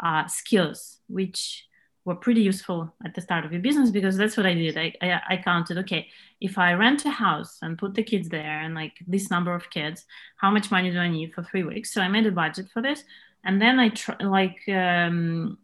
uh, 0.03 0.27
skills, 0.27 0.99
which 1.09 1.67
were 2.05 2.15
pretty 2.15 2.43
useful 2.43 2.95
at 3.05 3.15
the 3.15 3.21
start 3.21 3.45
of 3.45 3.53
your 3.53 3.63
business 3.63 3.91
because 3.91 4.17
that's 4.17 4.37
what 4.37 4.47
I 4.47 4.55
did. 4.55 4.77
I, 4.77 4.93
I, 5.01 5.21
I, 5.31 5.37
counted, 5.39 5.79
okay, 5.79 6.07
if 6.41 6.59
I 6.59 6.75
rent 6.75 7.07
a 7.07 7.11
house 7.11 7.59
and 7.63 7.79
put 7.79 7.95
the 7.95 8.03
kids 8.03 8.29
there 8.29 8.61
and 8.61 8.75
like 8.75 8.93
this 9.07 9.31
number 9.31 9.55
of 9.55 9.71
kids, 9.71 10.05
how 10.37 10.51
much 10.51 10.71
money 10.71 10.91
do 10.91 10.99
I 10.99 11.09
need 11.09 11.33
for 11.33 11.43
three 11.43 11.63
weeks? 11.63 11.93
So 11.93 12.03
I 12.03 12.09
made 12.09 12.27
a 12.27 12.33
budget 12.33 12.69
for 12.73 12.83
this. 12.83 13.03
And 13.45 13.61
then 13.61 13.79
I 13.79 13.89
tr- 13.89 14.13
like 14.21 14.61
um, 14.69 15.59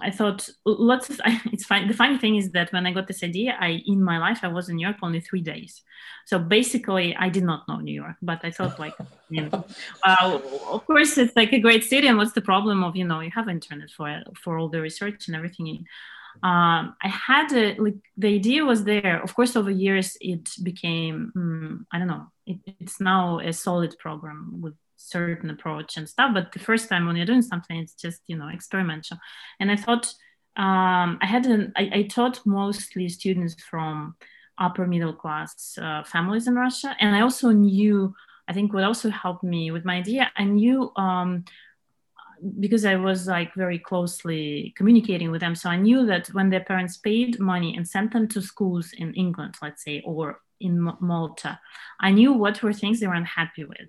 I 0.00 0.10
thought 0.10 0.48
lots 0.64 1.10
of 1.10 1.20
it's 1.52 1.64
fine. 1.64 1.88
The 1.88 1.94
funny 1.94 2.18
thing 2.18 2.36
is 2.36 2.50
that 2.52 2.72
when 2.72 2.86
I 2.86 2.92
got 2.92 3.06
this 3.06 3.22
idea, 3.22 3.56
I 3.58 3.82
in 3.86 4.02
my 4.02 4.18
life 4.18 4.40
I 4.42 4.48
was 4.48 4.68
in 4.68 4.76
New 4.76 4.86
York 4.86 4.98
only 5.02 5.20
three 5.20 5.40
days. 5.40 5.82
So 6.26 6.38
basically, 6.38 7.16
I 7.16 7.28
did 7.28 7.44
not 7.44 7.66
know 7.68 7.78
New 7.78 7.94
York, 7.94 8.16
but 8.22 8.40
I 8.44 8.50
thought 8.50 8.78
like, 8.78 8.94
you 9.30 9.42
know, 9.50 9.64
uh, 10.04 10.40
of 10.70 10.86
course 10.86 11.18
it's 11.18 11.34
like 11.36 11.52
a 11.52 11.60
great 11.60 11.84
city. 11.84 12.06
And 12.06 12.18
what's 12.18 12.32
the 12.32 12.42
problem 12.42 12.84
of 12.84 12.96
you 12.96 13.04
know 13.04 13.20
you 13.20 13.30
have 13.34 13.48
internet 13.48 13.90
for 13.90 14.22
for 14.36 14.58
all 14.58 14.68
the 14.68 14.80
research 14.80 15.28
and 15.28 15.36
everything. 15.36 15.86
Um, 16.40 16.94
I 17.02 17.08
had 17.08 17.52
a, 17.52 17.74
like 17.78 17.96
the 18.16 18.28
idea 18.28 18.64
was 18.64 18.84
there. 18.84 19.20
Of 19.22 19.34
course, 19.34 19.56
over 19.56 19.70
years 19.70 20.16
it 20.20 20.50
became 20.62 21.32
um, 21.34 21.86
I 21.92 21.98
don't 21.98 22.08
know. 22.08 22.26
It, 22.46 22.58
it's 22.80 23.00
now 23.00 23.40
a 23.40 23.52
solid 23.52 23.98
program 23.98 24.60
with 24.60 24.74
certain 24.98 25.48
approach 25.48 25.96
and 25.96 26.08
stuff 26.08 26.34
but 26.34 26.52
the 26.52 26.58
first 26.58 26.88
time 26.88 27.06
when 27.06 27.16
you're 27.16 27.24
doing 27.24 27.42
something 27.42 27.78
it's 27.78 27.94
just 27.94 28.20
you 28.26 28.36
know 28.36 28.48
experimental. 28.48 29.16
And 29.60 29.70
i 29.70 29.76
thought 29.76 30.06
um, 30.56 31.18
i 31.22 31.26
had 31.26 31.46
an 31.46 31.72
I, 31.76 31.90
I, 31.94 32.02
taught 32.02 32.44
mostly 32.44 33.08
students 33.08 33.54
from 33.62 34.16
upper 34.58 34.86
middle 34.86 35.12
class 35.12 35.78
uh, 35.80 36.02
families 36.02 36.48
in 36.48 36.56
russia. 36.56 36.96
And 37.00 37.14
i 37.14 37.20
also 37.20 37.50
knew 37.50 38.14
i 38.48 38.52
think 38.52 38.72
what 38.72 38.84
also 38.84 39.08
helped 39.08 39.44
me 39.44 39.70
with 39.70 39.84
my 39.84 39.96
idea 39.96 40.30
i 40.36 40.44
knew 40.44 40.92
um, 40.96 41.44
because 42.58 42.84
i 42.84 42.96
was 42.96 43.28
like 43.28 43.54
very 43.54 43.78
closely 43.78 44.74
communicating 44.76 45.30
with 45.30 45.40
them. 45.40 45.54
So 45.54 45.70
i 45.70 45.76
knew 45.76 46.06
that 46.06 46.26
when 46.28 46.50
their 46.50 46.64
parents 46.64 46.96
paid 46.96 47.38
money 47.38 47.76
and 47.76 47.86
sent 47.86 48.12
them 48.12 48.26
to 48.28 48.42
schools 48.42 48.92
in 48.92 49.14
england 49.14 49.54
let's 49.62 49.84
say 49.84 50.02
or 50.04 50.40
in 50.60 50.92
malta 51.00 51.60
i 52.00 52.10
knew 52.10 52.32
what 52.32 52.60
were 52.62 52.72
things 52.72 52.98
they 52.98 53.06
were 53.06 53.14
unhappy 53.14 53.64
with 53.64 53.88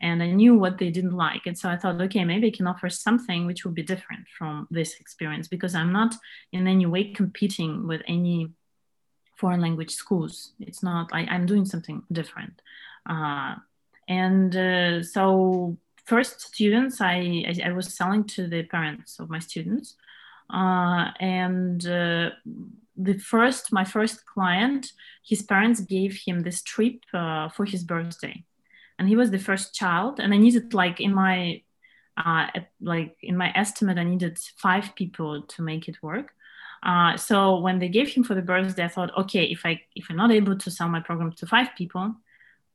and 0.00 0.22
I 0.22 0.30
knew 0.30 0.54
what 0.54 0.78
they 0.78 0.90
didn't 0.90 1.16
like. 1.16 1.42
And 1.46 1.56
so 1.56 1.68
I 1.68 1.76
thought, 1.76 2.00
okay, 2.00 2.24
maybe 2.24 2.46
I 2.46 2.56
can 2.56 2.66
offer 2.66 2.88
something 2.88 3.46
which 3.46 3.64
will 3.64 3.72
be 3.72 3.82
different 3.82 4.26
from 4.36 4.66
this 4.70 4.98
experience 4.98 5.46
because 5.46 5.74
I'm 5.74 5.92
not 5.92 6.14
in 6.52 6.66
any 6.66 6.86
way 6.86 7.12
competing 7.12 7.86
with 7.86 8.00
any 8.08 8.50
foreign 9.36 9.60
language 9.60 9.90
schools. 9.90 10.52
It's 10.58 10.82
not, 10.82 11.10
I, 11.12 11.22
am 11.34 11.46
doing 11.46 11.66
something 11.66 12.02
different. 12.10 12.62
Uh, 13.08 13.56
and 14.08 14.56
uh, 14.56 15.02
so 15.02 15.76
first 16.06 16.40
students, 16.40 17.00
I, 17.00 17.44
I, 17.46 17.68
I, 17.68 17.72
was 17.72 17.94
selling 17.94 18.24
to 18.24 18.46
the 18.48 18.62
parents 18.64 19.18
of 19.18 19.28
my 19.28 19.38
students. 19.38 19.96
Uh, 20.52 21.10
and 21.20 21.86
uh, 21.86 22.30
the 22.96 23.18
first, 23.18 23.72
my 23.72 23.84
first 23.84 24.24
client, 24.26 24.92
his 25.24 25.42
parents 25.42 25.80
gave 25.80 26.18
him 26.26 26.42
this 26.42 26.62
trip 26.62 27.04
uh, 27.12 27.50
for 27.50 27.64
his 27.66 27.84
birthday 27.84 28.44
and 29.00 29.08
he 29.08 29.16
was 29.16 29.30
the 29.30 29.38
first 29.38 29.74
child 29.74 30.20
and 30.20 30.32
i 30.32 30.36
needed 30.36 30.74
like 30.74 31.00
in 31.00 31.12
my 31.12 31.60
uh, 32.24 32.46
like 32.82 33.16
in 33.22 33.36
my 33.36 33.50
estimate 33.56 33.98
i 33.98 34.04
needed 34.04 34.38
five 34.56 34.94
people 34.94 35.42
to 35.42 35.62
make 35.62 35.88
it 35.88 36.02
work. 36.02 36.34
Uh, 36.82 37.16
so 37.16 37.58
when 37.58 37.78
they 37.78 37.88
gave 37.88 38.08
him 38.08 38.22
for 38.22 38.34
the 38.34 38.42
birthday 38.42 38.84
i 38.84 38.88
thought 38.88 39.16
okay 39.16 39.44
if 39.44 39.64
i 39.64 39.80
if 39.96 40.06
i'm 40.08 40.16
not 40.16 40.30
able 40.30 40.56
to 40.56 40.70
sell 40.70 40.88
my 40.88 41.00
program 41.00 41.32
to 41.32 41.46
five 41.46 41.68
people 41.76 42.14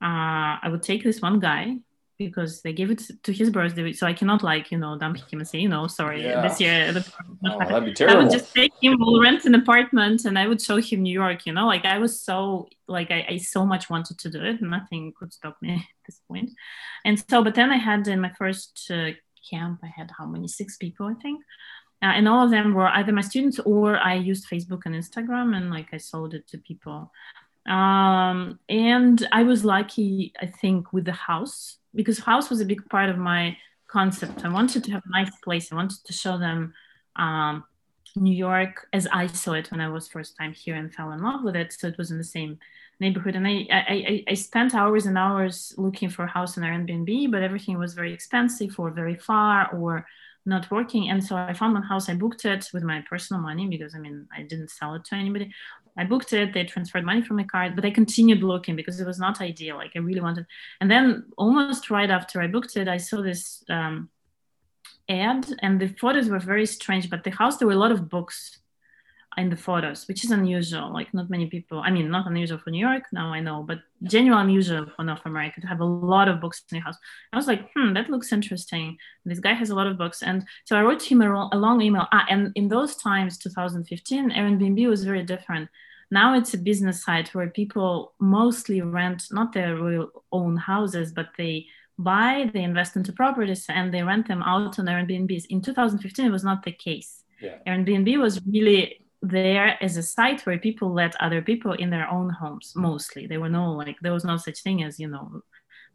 uh, 0.02 0.54
i 0.64 0.68
would 0.70 0.84
take 0.84 1.04
this 1.04 1.22
one 1.22 1.40
guy 1.40 1.76
because 2.18 2.62
they 2.62 2.74
gave 2.74 2.92
it 2.92 3.02
to 3.24 3.34
his 3.34 3.50
birthday. 3.50 3.92
So 3.94 4.08
I 4.08 4.14
cannot 4.14 4.44
like, 4.44 4.72
you 4.72 4.78
know, 4.78 4.98
dump 4.98 5.18
him 5.18 5.40
and 5.40 5.48
say, 5.48 5.60
you 5.60 5.70
know, 5.70 5.88
sorry, 5.88 6.24
yeah. 6.24 6.42
this 6.42 6.62
year. 6.62 6.92
The, 6.94 7.06
oh, 7.46 7.60
that'd 7.60 7.86
be 7.86 7.94
terrible. 7.94 8.20
I 8.20 8.24
would 8.24 8.32
just 8.32 8.54
take 8.54 8.72
him, 8.82 8.98
we'll 9.00 9.22
rent 9.22 9.46
an 9.46 9.56
apartment 9.56 10.26
and 10.26 10.40
I 10.40 10.48
would 10.48 10.62
show 10.62 10.78
him 10.78 11.02
New 11.02 11.14
York, 11.14 11.46
you 11.46 11.54
know, 11.54 11.68
like 11.68 11.86
I 11.86 11.98
was 11.98 12.22
so, 12.22 12.68
like 12.88 13.12
I, 13.12 13.26
I 13.30 13.38
so 13.38 13.66
much 13.66 13.90
wanted 13.90 14.18
to 14.20 14.30
do 14.30 14.44
it. 14.44 14.62
Nothing 14.62 15.14
could 15.18 15.34
stop 15.34 15.58
me 15.62 15.74
at 15.76 16.06
this 16.06 16.22
point. 16.28 16.52
And 17.04 17.24
so, 17.30 17.44
but 17.44 17.56
then 17.56 17.72
I 17.72 17.78
had 17.78 18.08
in 18.08 18.22
my 18.22 18.32
first 18.38 18.90
uh, 18.90 19.12
camp, 19.50 19.82
I 19.84 19.92
had 19.96 20.12
how 20.18 20.26
many, 20.26 20.48
six 20.48 20.78
people, 20.78 21.08
I 21.08 21.16
think. 21.22 21.42
Uh, 22.02 22.08
and 22.08 22.28
all 22.28 22.46
of 22.46 22.52
them 22.52 22.74
were 22.74 22.88
either 22.88 23.12
my 23.12 23.22
students 23.22 23.60
or 23.60 23.98
I 23.98 24.16
used 24.16 24.50
Facebook 24.50 24.82
and 24.86 24.96
Instagram 24.96 25.56
and 25.56 25.72
like 25.72 25.88
I 25.94 25.98
sold 25.98 26.34
it 26.34 26.48
to 26.50 26.58
people. 26.58 27.12
Um, 27.66 28.60
and 28.70 29.28
I 29.32 29.44
was 29.44 29.66
lucky, 29.66 30.34
I 30.40 30.46
think, 30.46 30.94
with 30.94 31.06
the 31.06 31.12
house 31.12 31.78
because 31.94 32.20
house 32.20 32.50
was 32.50 32.62
a 32.62 32.66
big 32.66 32.88
part 32.90 33.10
of 33.10 33.18
my 33.18 33.58
concept. 33.88 34.46
I 34.46 34.50
wanted 34.50 34.84
to 34.84 34.92
have 34.92 35.04
a 35.06 35.12
nice 35.12 35.36
place. 35.44 35.72
I 35.72 35.76
wanted 35.76 36.04
to 36.06 36.14
show 36.14 36.38
them 36.38 36.74
um, 37.16 37.64
New 38.16 38.36
York 38.36 38.88
as 38.94 39.08
I 39.08 39.28
saw 39.28 39.54
it 39.54 39.72
when 39.72 39.82
I 39.82 39.90
was 39.90 40.08
first 40.08 40.38
time 40.38 40.54
here 40.54 40.76
and 40.76 40.94
fell 40.94 41.12
in 41.12 41.24
love 41.24 41.44
with 41.44 41.56
it. 41.56 41.74
So 41.74 41.88
it 41.88 41.98
was 41.98 42.12
in 42.12 42.18
the 42.18 42.24
same 42.24 42.60
neighborhood. 43.00 43.36
And 43.36 43.48
I, 43.48 43.68
I, 43.72 44.24
I 44.28 44.34
spent 44.36 44.76
hours 44.76 45.06
and 45.06 45.18
hours 45.18 45.74
looking 45.78 46.10
for 46.10 46.24
a 46.26 46.30
house 46.30 46.58
in 46.58 46.64
Airbnb, 46.64 47.32
but 47.32 47.44
everything 47.44 47.78
was 47.78 47.94
very 47.94 48.14
expensive 48.14 48.80
or 48.80 48.92
very 48.92 49.16
far 49.16 49.74
or 49.74 50.06
not 50.46 50.70
working. 50.70 51.10
And 51.10 51.24
so 51.24 51.36
I 51.36 51.54
found 51.54 51.74
one 51.74 51.84
house. 51.84 52.10
I 52.10 52.16
booked 52.16 52.46
it 52.46 52.70
with 52.74 52.84
my 52.84 53.04
personal 53.10 53.42
money 53.42 53.68
because 53.68 53.96
I 53.96 54.00
mean 54.00 54.28
I 54.36 54.44
didn't 54.44 54.70
sell 54.70 54.94
it 54.96 55.06
to 55.06 55.16
anybody. 55.16 55.52
I 55.98 56.04
booked 56.04 56.34
it. 56.34 56.54
They 56.54 56.66
transferred 56.66 57.06
money 57.06 57.22
from 57.22 57.38
my 57.38 57.46
card, 57.46 57.76
but 57.76 57.86
I 57.86 57.92
continued 57.92 58.44
looking 58.44 58.76
because 58.76 59.00
it 59.00 59.08
was 59.08 59.20
not 59.20 59.42
ideal. 59.42 59.78
Like 59.78 59.92
I 59.96 60.00
really 60.00 60.22
wanted. 60.22 60.46
And 60.82 60.92
then 60.92 61.26
almost 61.38 61.90
right 61.90 62.10
after 62.10 62.42
I 62.42 62.48
booked 62.48 62.76
it, 62.76 62.88
I 62.88 62.98
saw 62.98 63.22
this 63.22 63.64
um, 63.70 64.10
ad, 65.08 65.48
and 65.62 65.80
the 65.80 65.88
photos 65.88 66.30
were 66.30 66.40
very 66.40 66.66
strange. 66.66 67.10
But 67.10 67.24
the 67.24 67.32
house, 67.32 67.58
there 67.58 67.68
were 67.68 67.74
a 67.74 67.78
lot 67.78 67.92
of 67.92 68.10
books 68.10 68.60
in 69.38 69.50
the 69.50 69.56
photos, 69.56 70.08
which 70.08 70.24
is 70.24 70.32
unusual. 70.32 70.92
Like 70.94 71.14
not 71.14 71.30
many 71.30 71.48
people. 71.48 71.80
I 71.80 71.92
mean, 71.92 72.10
not 72.10 72.28
unusual 72.28 72.58
for 72.58 72.70
New 72.70 72.86
York. 72.86 73.04
Now 73.12 73.34
I 73.34 73.40
know, 73.40 73.64
but 73.64 73.80
genuinely 74.04 74.44
unusual 74.44 74.86
for 74.96 75.04
North 75.04 75.26
America 75.26 75.62
to 75.62 75.68
have 75.68 75.80
a 75.80 75.86
lot 75.86 76.28
of 76.28 76.42
books 76.42 76.64
in 76.72 76.78
your 76.78 76.84
house. 76.84 76.98
I 77.34 77.38
was 77.38 77.48
like, 77.48 77.70
hmm, 77.76 77.94
that 77.94 78.10
looks 78.10 78.32
interesting. 78.32 78.98
This 79.26 79.40
guy 79.40 79.54
has 79.54 79.70
a 79.70 79.76
lot 79.76 79.88
of 79.88 79.98
books, 79.98 80.22
and 80.24 80.46
so 80.66 80.76
I 80.78 80.82
wrote 80.82 81.04
him 81.04 81.22
a, 81.22 81.50
a 81.52 81.58
long 81.58 81.82
email. 81.82 82.08
Ah, 82.12 82.26
and 82.30 82.52
in 82.56 82.68
those 82.68 82.96
times, 82.96 83.38
2015, 83.38 84.32
Airbnb 84.32 84.88
was 84.88 85.04
very 85.04 85.24
different. 85.24 85.70
Now 86.12 86.38
it's 86.38 86.54
a 86.54 86.58
business 86.58 87.04
site 87.04 87.34
where 87.34 87.50
people 87.50 88.14
mostly 88.20 88.82
rent 88.82 89.24
not 89.32 89.54
their 89.54 89.76
real 89.76 90.10
own 90.32 90.56
houses, 90.56 91.12
but 91.12 91.30
they 91.38 91.68
buy, 91.98 92.50
they 92.54 92.64
invest 92.64 92.96
into 92.96 93.14
properties, 93.14 93.66
and 93.70 93.94
they 93.94 94.04
rent 94.04 94.28
them 94.28 94.44
out 94.44 94.78
on 94.80 94.86
Airbnbs. 94.86 95.46
In 95.50 95.62
2015, 95.62 96.26
it 96.26 96.30
was 96.30 96.44
not 96.44 96.64
the 96.64 96.72
case. 96.72 97.24
Yeah. 97.42 97.58
Airbnb 97.68 98.20
was 98.20 98.40
really 98.46 99.05
there 99.28 99.78
as 99.82 99.98
a 99.98 100.04
site 100.04 100.46
where 100.46 100.58
people 100.58 100.94
let 100.94 101.20
other 101.22 101.42
people 101.42 101.74
in 101.74 101.90
their 101.90 102.08
own 102.10 102.30
homes 102.30 102.74
mostly 102.76 103.28
there 103.28 103.40
were 103.40 103.50
no 103.50 103.72
like 103.72 103.98
there 104.02 104.14
was 104.14 104.26
no 104.26 104.38
such 104.38 104.62
thing 104.62 104.84
as 104.84 105.00
you 105.00 105.08
know 105.08 105.42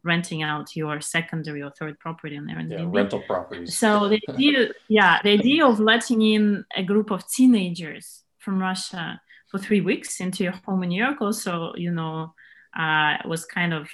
renting 0.02 0.42
out 0.42 0.74
your 0.76 1.00
secondary 1.00 1.62
or 1.62 1.70
third 1.70 1.98
property 1.98 2.36
on 2.36 2.46
Airbnb. 2.46 2.70
Yeah, 2.70 2.86
rental 2.88 3.20
properties. 3.20 3.76
So 3.76 4.08
the 4.08 4.20
idea, 4.28 4.68
yeah, 4.88 5.18
the 5.22 5.30
idea 5.30 5.66
of 5.66 5.80
letting 5.80 6.22
in 6.22 6.64
a 6.74 6.82
group 6.82 7.10
of 7.10 7.28
teenagers 7.28 8.22
from 8.38 8.60
Russia 8.60 9.20
for 9.50 9.58
three 9.58 9.80
weeks 9.80 10.20
into 10.20 10.44
your 10.44 10.54
home 10.64 10.82
in 10.84 10.90
New 10.90 11.02
York 11.02 11.20
also, 11.20 11.72
you 11.76 11.90
know, 11.90 12.34
uh, 12.78 13.16
was 13.26 13.44
kind 13.44 13.74
of 13.74 13.88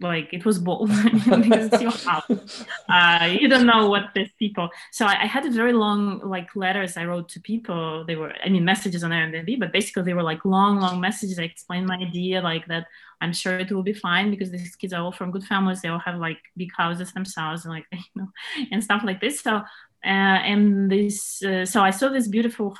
like 0.00 0.32
it 0.32 0.44
was 0.44 0.58
bold 0.58 0.88
because 1.14 1.72
it's 1.72 1.82
your 1.82 1.90
house. 1.90 2.64
Uh, 2.88 3.36
you 3.40 3.48
don't 3.48 3.66
know 3.66 3.88
what 3.88 4.10
these 4.14 4.30
people. 4.38 4.68
So 4.92 5.06
I, 5.06 5.22
I, 5.22 5.26
had 5.26 5.44
a 5.46 5.50
very 5.50 5.72
long 5.72 6.20
like 6.20 6.54
letters 6.54 6.96
I 6.96 7.04
wrote 7.04 7.28
to 7.30 7.40
people. 7.40 8.04
They 8.06 8.16
were 8.16 8.32
I 8.44 8.48
mean 8.48 8.64
messages 8.64 9.02
on 9.02 9.10
Airbnb, 9.10 9.58
but 9.58 9.72
basically 9.72 10.04
they 10.04 10.14
were 10.14 10.22
like 10.22 10.44
long, 10.44 10.80
long 10.80 11.00
messages. 11.00 11.38
I 11.38 11.44
explained 11.44 11.86
my 11.86 11.96
idea 11.96 12.40
like 12.40 12.66
that. 12.66 12.86
I'm 13.20 13.32
sure 13.32 13.58
it 13.58 13.70
will 13.70 13.82
be 13.82 13.92
fine 13.92 14.30
because 14.30 14.50
these 14.50 14.76
kids 14.76 14.92
are 14.92 15.02
all 15.02 15.12
from 15.12 15.30
good 15.30 15.44
families. 15.44 15.82
They 15.82 15.88
all 15.88 15.98
have 15.98 16.18
like 16.18 16.38
big 16.56 16.70
houses 16.76 17.12
themselves 17.12 17.64
and 17.64 17.74
like 17.74 17.86
you 17.92 17.98
know 18.14 18.28
and 18.70 18.82
stuff 18.82 19.02
like 19.04 19.20
this. 19.20 19.40
So 19.40 19.62
uh, 20.04 20.40
and 20.50 20.90
this 20.90 21.42
uh, 21.42 21.64
so 21.64 21.82
i 21.82 21.90
saw 21.90 22.08
this 22.08 22.28
beautiful 22.28 22.76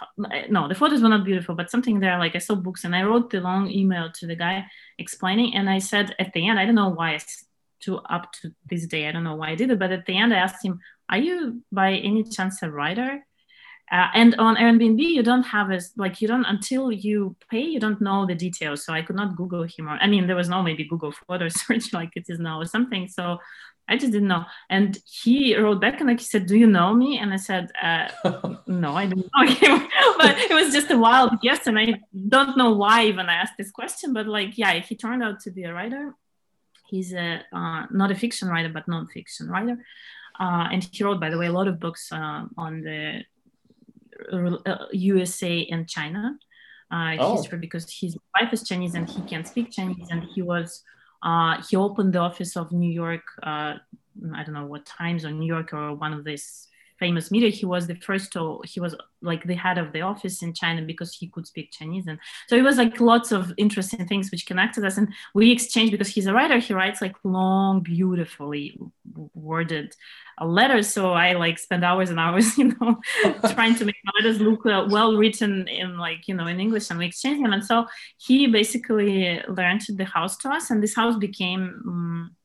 no 0.49 0.69
the 0.69 0.75
photos 0.75 1.03
were 1.03 1.09
not 1.09 1.25
beautiful 1.25 1.55
but 1.55 1.71
something 1.71 2.01
there 2.01 2.19
like 2.19 2.35
i 2.35 2.39
saw 2.39 2.55
books 2.55 2.85
and 2.85 2.95
i 2.97 3.03
wrote 3.03 3.31
the 3.31 3.41
long 3.41 3.71
email 3.71 4.11
to 4.13 4.27
the 4.27 4.37
guy 4.37 4.65
explaining 4.99 5.55
and 5.55 5.69
i 5.69 5.79
said 5.79 6.15
at 6.19 6.33
the 6.33 6.49
end 6.49 6.59
i 6.59 6.65
don't 6.65 6.75
know 6.75 6.89
why 6.89 7.19
to 7.81 7.99
up 7.99 8.33
to 8.33 8.53
this 8.69 8.87
day 8.87 9.09
i 9.09 9.13
don't 9.13 9.25
know 9.25 9.37
why 9.37 9.51
i 9.51 9.55
did 9.55 9.71
it 9.71 9.79
but 9.79 9.93
at 9.93 10.07
the 10.07 10.17
end 10.17 10.33
i 10.33 10.39
asked 10.39 10.65
him 10.65 10.81
are 11.11 11.19
you 11.19 11.63
by 11.73 11.95
any 11.95 12.23
chance 12.23 12.63
a 12.63 12.71
writer? 12.71 13.27
Uh, 13.93 14.07
and 14.15 14.37
on 14.37 14.55
airbnb 14.55 15.01
you 15.01 15.21
don't 15.21 15.43
have 15.43 15.73
as 15.73 15.91
like 15.97 16.21
you 16.21 16.29
don't 16.29 16.45
until 16.45 16.93
you 16.93 17.35
pay 17.51 17.59
you 17.61 17.81
don't 17.81 18.01
know 18.01 18.25
the 18.25 18.37
details 18.37 18.85
so 18.85 18.93
i 18.93 19.03
could 19.03 19.17
not 19.17 19.35
google 19.35 19.65
him 19.65 19.89
or 19.89 19.99
i 20.01 20.07
mean 20.07 20.29
there 20.29 20.37
was 20.37 20.49
no 20.49 20.63
maybe 20.63 20.85
google 20.85 21.11
photo 21.27 21.49
search 21.49 21.93
like 21.93 22.13
it 22.15 22.25
is 22.29 22.39
now 22.39 22.61
or 22.61 22.67
something 22.67 23.09
so 23.09 23.37
I 23.91 23.97
just 23.97 24.13
didn't 24.13 24.29
know. 24.29 24.45
And 24.71 24.97
he 25.05 25.57
wrote 25.57 25.81
back 25.81 25.99
and 26.01 26.09
like 26.09 26.21
he 26.21 26.25
said, 26.25 26.47
"Do 26.47 26.57
you 26.57 26.67
know 26.67 26.95
me?" 26.95 27.19
And 27.19 27.33
I 27.33 27.37
said, 27.37 27.73
uh, 27.83 28.09
"No, 28.67 28.95
I 28.95 29.07
don't 29.07 29.29
know 29.35 29.47
him." 29.47 29.89
but 30.19 30.39
it 30.39 30.55
was 30.55 30.73
just 30.73 30.91
a 30.93 30.99
wild 30.99 31.41
guess, 31.41 31.67
and 31.67 31.77
I 31.79 32.01
don't 32.29 32.57
know 32.57 32.71
why 32.71 33.05
even 33.07 33.29
I 33.29 33.35
asked 33.35 33.55
this 33.59 33.73
question. 33.73 34.13
But 34.13 34.27
like, 34.29 34.57
yeah, 34.57 34.75
he 34.75 34.95
turned 34.95 35.25
out 35.25 35.41
to 35.41 35.51
be 35.51 35.65
a 35.65 35.75
writer. 35.75 36.15
He's 36.89 37.13
a 37.13 37.43
uh, 37.53 37.87
not 37.91 38.13
a 38.13 38.15
fiction 38.15 38.49
writer, 38.49 38.69
but 38.69 38.87
non-fiction 38.87 39.49
writer, 39.49 39.85
uh, 40.39 40.69
and 40.73 40.83
he 40.85 41.03
wrote, 41.03 41.21
by 41.21 41.31
the 41.31 41.39
way, 41.39 41.47
a 41.47 41.53
lot 41.53 41.67
of 41.67 41.81
books 41.81 42.13
uh, 42.13 42.45
on 42.57 42.83
the 42.83 43.25
USA 44.93 45.63
uh, 45.63 45.75
and 45.75 45.89
China 45.89 46.39
uh, 46.93 47.17
oh. 47.19 47.37
history 47.37 47.59
because 47.59 47.91
his 47.93 48.17
wife 48.39 48.53
is 48.53 48.63
Chinese 48.63 48.95
and 48.95 49.09
he 49.11 49.23
can 49.23 49.45
speak 49.45 49.73
Chinese, 49.73 50.09
and 50.11 50.23
he 50.35 50.43
was 50.43 50.85
he 51.69 51.77
opened 51.77 52.13
the 52.13 52.19
office 52.19 52.57
of 52.57 52.73
New 52.73 52.91
York. 52.91 53.23
Uh, 53.43 53.75
I 54.35 54.45
don't 54.45 54.55
know 54.55 54.67
what 54.67 54.87
times 54.87 55.25
or 55.25 55.31
New 55.31 55.47
York 55.47 55.73
or 55.73 55.95
one 55.95 56.13
of 56.13 56.25
these 56.25 56.67
famous 57.01 57.31
media. 57.31 57.51
He 57.51 57.67
was 57.67 57.87
the 57.87 57.97
first 57.97 58.33
to, 58.35 58.61
he 58.65 58.79
was 58.79 58.95
like 59.23 59.43
the 59.45 59.55
head 59.55 59.79
of 59.79 59.93
the 59.93 60.03
office 60.03 60.43
in 60.43 60.53
China 60.55 60.83
because 60.83 61.15
he 61.15 61.29
could 61.29 61.47
speak 61.47 61.73
Chinese. 61.73 62.07
And 62.07 62.19
so 62.47 62.55
it 62.57 62.63
was 62.63 62.77
like 62.77 63.01
lots 63.01 63.33
of 63.33 63.53
interesting 63.57 64.07
things 64.07 64.31
which 64.31 64.47
connected 64.47 64.85
us. 64.85 64.99
And 64.99 65.09
we 65.35 65.51
exchanged 65.51 65.91
because 65.91 66.09
he's 66.09 66.27
a 66.27 66.35
writer, 66.35 66.59
he 66.59 66.75
writes 66.75 67.01
like 67.01 67.17
long, 67.25 67.81
beautifully 67.81 68.79
worded 69.35 69.97
letters. 70.41 70.89
So 70.89 71.13
I 71.13 71.33
like 71.33 71.59
spend 71.59 71.85
hours 71.85 72.11
and 72.11 72.21
hours, 72.21 72.57
you 72.59 72.75
know, 72.81 73.01
trying 73.55 73.75
to 73.77 73.85
make 73.85 73.97
letters 74.19 74.41
look 74.41 74.65
uh, 74.67 74.87
well 74.89 75.17
written 75.17 75.67
in 75.69 75.99
like, 75.99 76.29
you 76.29 76.35
know, 76.35 76.47
in 76.47 76.61
English 76.61 76.91
and 76.91 76.99
we 76.99 77.07
exchanged 77.07 77.43
them. 77.43 77.53
And 77.53 77.65
so 77.65 77.87
he 78.19 78.47
basically 78.47 79.43
learned 79.49 79.83
the 79.89 80.05
house 80.05 80.37
to 80.39 80.51
us 80.51 80.71
and 80.71 80.83
this 80.83 80.95
house 80.95 81.17
became 81.17 81.83
um, 81.87 82.37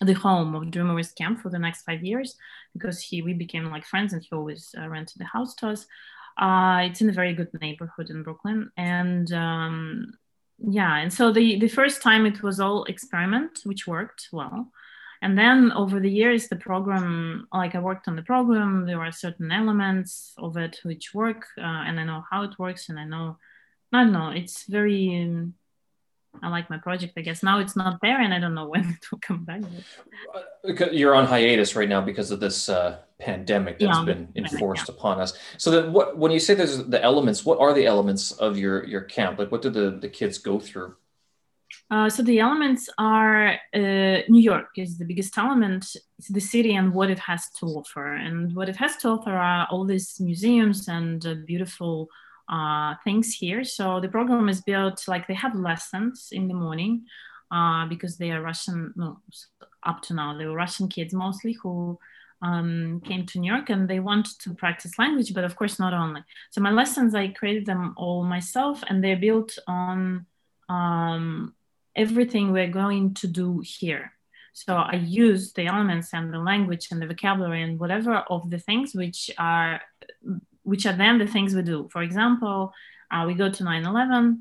the 0.00 0.14
home 0.14 0.54
of 0.54 0.70
Dreamers 0.70 1.12
Camp 1.12 1.40
for 1.40 1.50
the 1.50 1.58
next 1.58 1.82
five 1.82 2.02
years 2.02 2.36
because 2.72 3.02
he 3.02 3.22
we 3.22 3.34
became 3.34 3.70
like 3.70 3.84
friends 3.84 4.12
and 4.12 4.22
he 4.22 4.34
always 4.34 4.74
uh, 4.78 4.88
rented 4.88 5.18
the 5.18 5.24
house 5.24 5.54
to 5.56 5.68
us. 5.68 5.86
Uh, 6.38 6.82
it's 6.84 7.00
in 7.00 7.10
a 7.10 7.12
very 7.12 7.34
good 7.34 7.50
neighborhood 7.60 8.08
in 8.08 8.22
Brooklyn, 8.22 8.70
and 8.76 9.30
um, 9.32 10.12
yeah, 10.58 10.96
and 10.96 11.12
so 11.12 11.32
the 11.32 11.58
the 11.58 11.68
first 11.68 12.02
time 12.02 12.24
it 12.24 12.42
was 12.42 12.60
all 12.60 12.84
experiment, 12.84 13.60
which 13.64 13.86
worked 13.86 14.28
well. 14.32 14.70
And 15.22 15.36
then 15.38 15.70
over 15.72 16.00
the 16.00 16.10
years, 16.10 16.48
the 16.48 16.56
program, 16.56 17.46
like 17.52 17.74
I 17.74 17.78
worked 17.80 18.08
on 18.08 18.16
the 18.16 18.22
program, 18.22 18.86
there 18.86 19.02
are 19.02 19.12
certain 19.12 19.52
elements 19.52 20.32
of 20.38 20.56
it 20.56 20.80
which 20.82 21.12
work, 21.12 21.46
uh, 21.58 21.84
and 21.86 22.00
I 22.00 22.04
know 22.04 22.24
how 22.30 22.42
it 22.44 22.58
works, 22.58 22.88
and 22.88 22.98
I 22.98 23.04
know, 23.04 23.36
I 23.92 24.04
don't 24.04 24.12
know, 24.12 24.30
it's 24.30 24.64
very 24.64 25.22
um, 25.22 25.54
I 26.42 26.48
like 26.48 26.70
my 26.70 26.78
project. 26.78 27.14
I 27.16 27.22
guess 27.22 27.42
now 27.42 27.58
it's 27.58 27.76
not 27.76 28.00
there, 28.00 28.20
and 28.20 28.32
I 28.32 28.38
don't 28.38 28.54
know 28.54 28.68
when 28.72 28.88
it 28.88 29.10
will 29.10 29.18
come 29.20 29.44
back. 29.44 29.62
You're 30.92 31.14
on 31.14 31.26
hiatus 31.26 31.76
right 31.76 31.88
now 31.88 32.00
because 32.00 32.30
of 32.30 32.40
this 32.40 32.68
uh, 32.68 32.98
pandemic 33.18 33.78
that's 33.78 33.98
yeah, 33.98 34.04
been 34.04 34.28
enforced 34.36 34.88
yeah. 34.88 34.94
upon 34.94 35.20
us. 35.20 35.32
So 35.58 35.70
then, 35.70 35.92
what 35.92 36.16
when 36.16 36.32
you 36.32 36.40
say 36.40 36.54
there's 36.54 36.84
the 36.84 37.02
elements, 37.02 37.44
what 37.44 37.58
are 37.58 37.72
the 37.72 37.86
elements 37.86 38.32
of 38.32 38.58
your 38.58 38.84
your 38.84 39.02
camp? 39.02 39.38
Like, 39.38 39.52
what 39.52 39.62
do 39.62 39.70
the 39.70 39.90
the 39.90 40.08
kids 40.08 40.38
go 40.38 40.58
through? 40.58 40.96
Uh, 41.88 42.08
so 42.08 42.22
the 42.22 42.40
elements 42.40 42.88
are 42.98 43.52
uh, 43.74 44.18
New 44.28 44.40
York 44.40 44.70
is 44.76 44.98
the 44.98 45.04
biggest 45.04 45.36
element. 45.38 45.96
It's 46.18 46.28
the 46.28 46.40
city 46.40 46.74
and 46.74 46.92
what 46.92 47.10
it 47.10 47.18
has 47.18 47.48
to 47.60 47.66
offer, 47.66 48.14
and 48.14 48.54
what 48.54 48.68
it 48.68 48.76
has 48.76 48.96
to 48.98 49.08
offer 49.08 49.32
are 49.32 49.66
all 49.70 49.84
these 49.84 50.20
museums 50.20 50.88
and 50.88 51.24
uh, 51.26 51.34
beautiful 51.46 52.08
uh, 52.50 52.94
things 53.04 53.32
here. 53.32 53.62
So 53.64 54.00
the 54.00 54.08
program 54.08 54.48
is 54.48 54.60
built 54.60 55.06
like 55.06 55.26
they 55.26 55.34
have 55.34 55.54
lessons 55.54 56.28
in 56.32 56.48
the 56.48 56.54
morning 56.54 57.06
uh, 57.50 57.86
because 57.86 58.16
they 58.16 58.32
are 58.32 58.42
Russian, 58.42 58.92
up 59.84 60.02
to 60.02 60.14
now, 60.14 60.36
they 60.36 60.46
were 60.46 60.54
Russian 60.54 60.88
kids 60.88 61.14
mostly 61.14 61.56
who 61.62 61.98
um, 62.42 63.00
came 63.04 63.24
to 63.26 63.38
New 63.38 63.52
York 63.52 63.70
and 63.70 63.88
they 63.88 64.00
want 64.00 64.38
to 64.40 64.54
practice 64.54 64.98
language, 64.98 65.32
but 65.32 65.44
of 65.44 65.56
course, 65.56 65.78
not 65.78 65.94
only. 65.94 66.22
So 66.50 66.60
my 66.60 66.70
lessons, 66.70 67.14
I 67.14 67.28
created 67.28 67.66
them 67.66 67.94
all 67.96 68.24
myself 68.24 68.82
and 68.88 69.02
they're 69.02 69.16
built 69.16 69.56
on 69.66 70.26
um, 70.68 71.54
everything 71.94 72.50
we're 72.50 72.68
going 72.68 73.14
to 73.14 73.26
do 73.26 73.62
here. 73.64 74.12
So 74.52 74.74
I 74.74 74.96
use 74.96 75.52
the 75.52 75.66
elements 75.66 76.12
and 76.12 76.32
the 76.32 76.38
language 76.38 76.88
and 76.90 77.00
the 77.00 77.06
vocabulary 77.06 77.62
and 77.62 77.78
whatever 77.78 78.16
of 78.16 78.50
the 78.50 78.58
things 78.58 78.94
which 78.94 79.30
are 79.38 79.80
which 80.70 80.86
are 80.86 80.96
then 80.96 81.18
the 81.18 81.26
things 81.26 81.52
we 81.52 81.62
do. 81.62 81.88
For 81.90 82.02
example, 82.02 82.72
uh, 83.10 83.24
we 83.26 83.34
go 83.34 83.50
to 83.50 83.64
9-11 83.64 84.38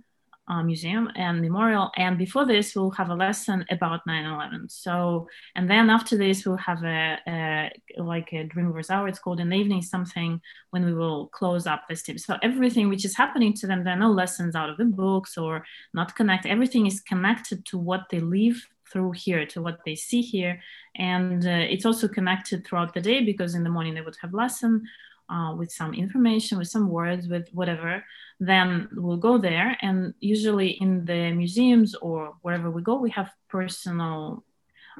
uh, 0.47 0.63
museum 0.63 1.09
and 1.15 1.41
memorial 1.41 1.91
and 1.95 2.17
before 2.17 2.45
this 2.45 2.75
we'll 2.75 2.89
have 2.89 3.11
a 3.11 3.15
lesson 3.15 3.63
about 3.69 3.99
9-11 4.07 4.71
so 4.71 5.27
and 5.55 5.69
then 5.69 5.91
after 5.91 6.17
this 6.17 6.43
we'll 6.43 6.57
have 6.57 6.83
a, 6.83 7.19
a 7.27 7.71
like 7.97 8.33
a 8.33 8.45
dreamers 8.45 8.89
hour 8.89 9.07
it's 9.07 9.19
called 9.19 9.37
the 9.37 9.53
evening 9.53 9.83
something 9.83 10.41
when 10.71 10.83
we 10.85 10.93
will 10.95 11.27
close 11.27 11.67
up 11.67 11.83
this 11.87 12.01
team 12.01 12.17
so 12.17 12.35
everything 12.41 12.89
which 12.89 13.05
is 13.05 13.15
happening 13.15 13.53
to 13.53 13.67
them 13.67 13.83
there 13.83 13.93
are 13.93 14.05
no 14.07 14.11
lessons 14.11 14.55
out 14.55 14.71
of 14.71 14.77
the 14.77 14.85
books 14.85 15.37
or 15.37 15.63
not 15.93 16.15
connect 16.15 16.47
everything 16.47 16.87
is 16.87 16.99
connected 17.01 17.63
to 17.63 17.77
what 17.77 18.05
they 18.09 18.19
live 18.19 18.59
through 18.91 19.11
here 19.11 19.45
to 19.45 19.61
what 19.61 19.79
they 19.85 19.95
see 19.95 20.21
here. 20.21 20.59
And 20.95 21.45
uh, 21.45 21.65
it's 21.69 21.85
also 21.85 22.07
connected 22.07 22.65
throughout 22.65 22.93
the 22.93 23.01
day 23.01 23.23
because 23.23 23.55
in 23.55 23.63
the 23.63 23.69
morning 23.69 23.93
they 23.93 24.01
would 24.01 24.17
have 24.21 24.33
lesson 24.33 24.83
uh, 25.29 25.53
with 25.55 25.71
some 25.71 25.93
information, 25.93 26.57
with 26.57 26.67
some 26.67 26.89
words, 26.89 27.27
with 27.27 27.49
whatever, 27.53 28.03
then 28.39 28.89
we'll 28.93 29.17
go 29.17 29.37
there. 29.37 29.77
And 29.81 30.13
usually 30.19 30.69
in 30.69 31.05
the 31.05 31.31
museums 31.31 31.95
or 31.95 32.35
wherever 32.41 32.69
we 32.71 32.81
go, 32.81 32.95
we 32.95 33.11
have 33.11 33.29
personal 33.47 34.43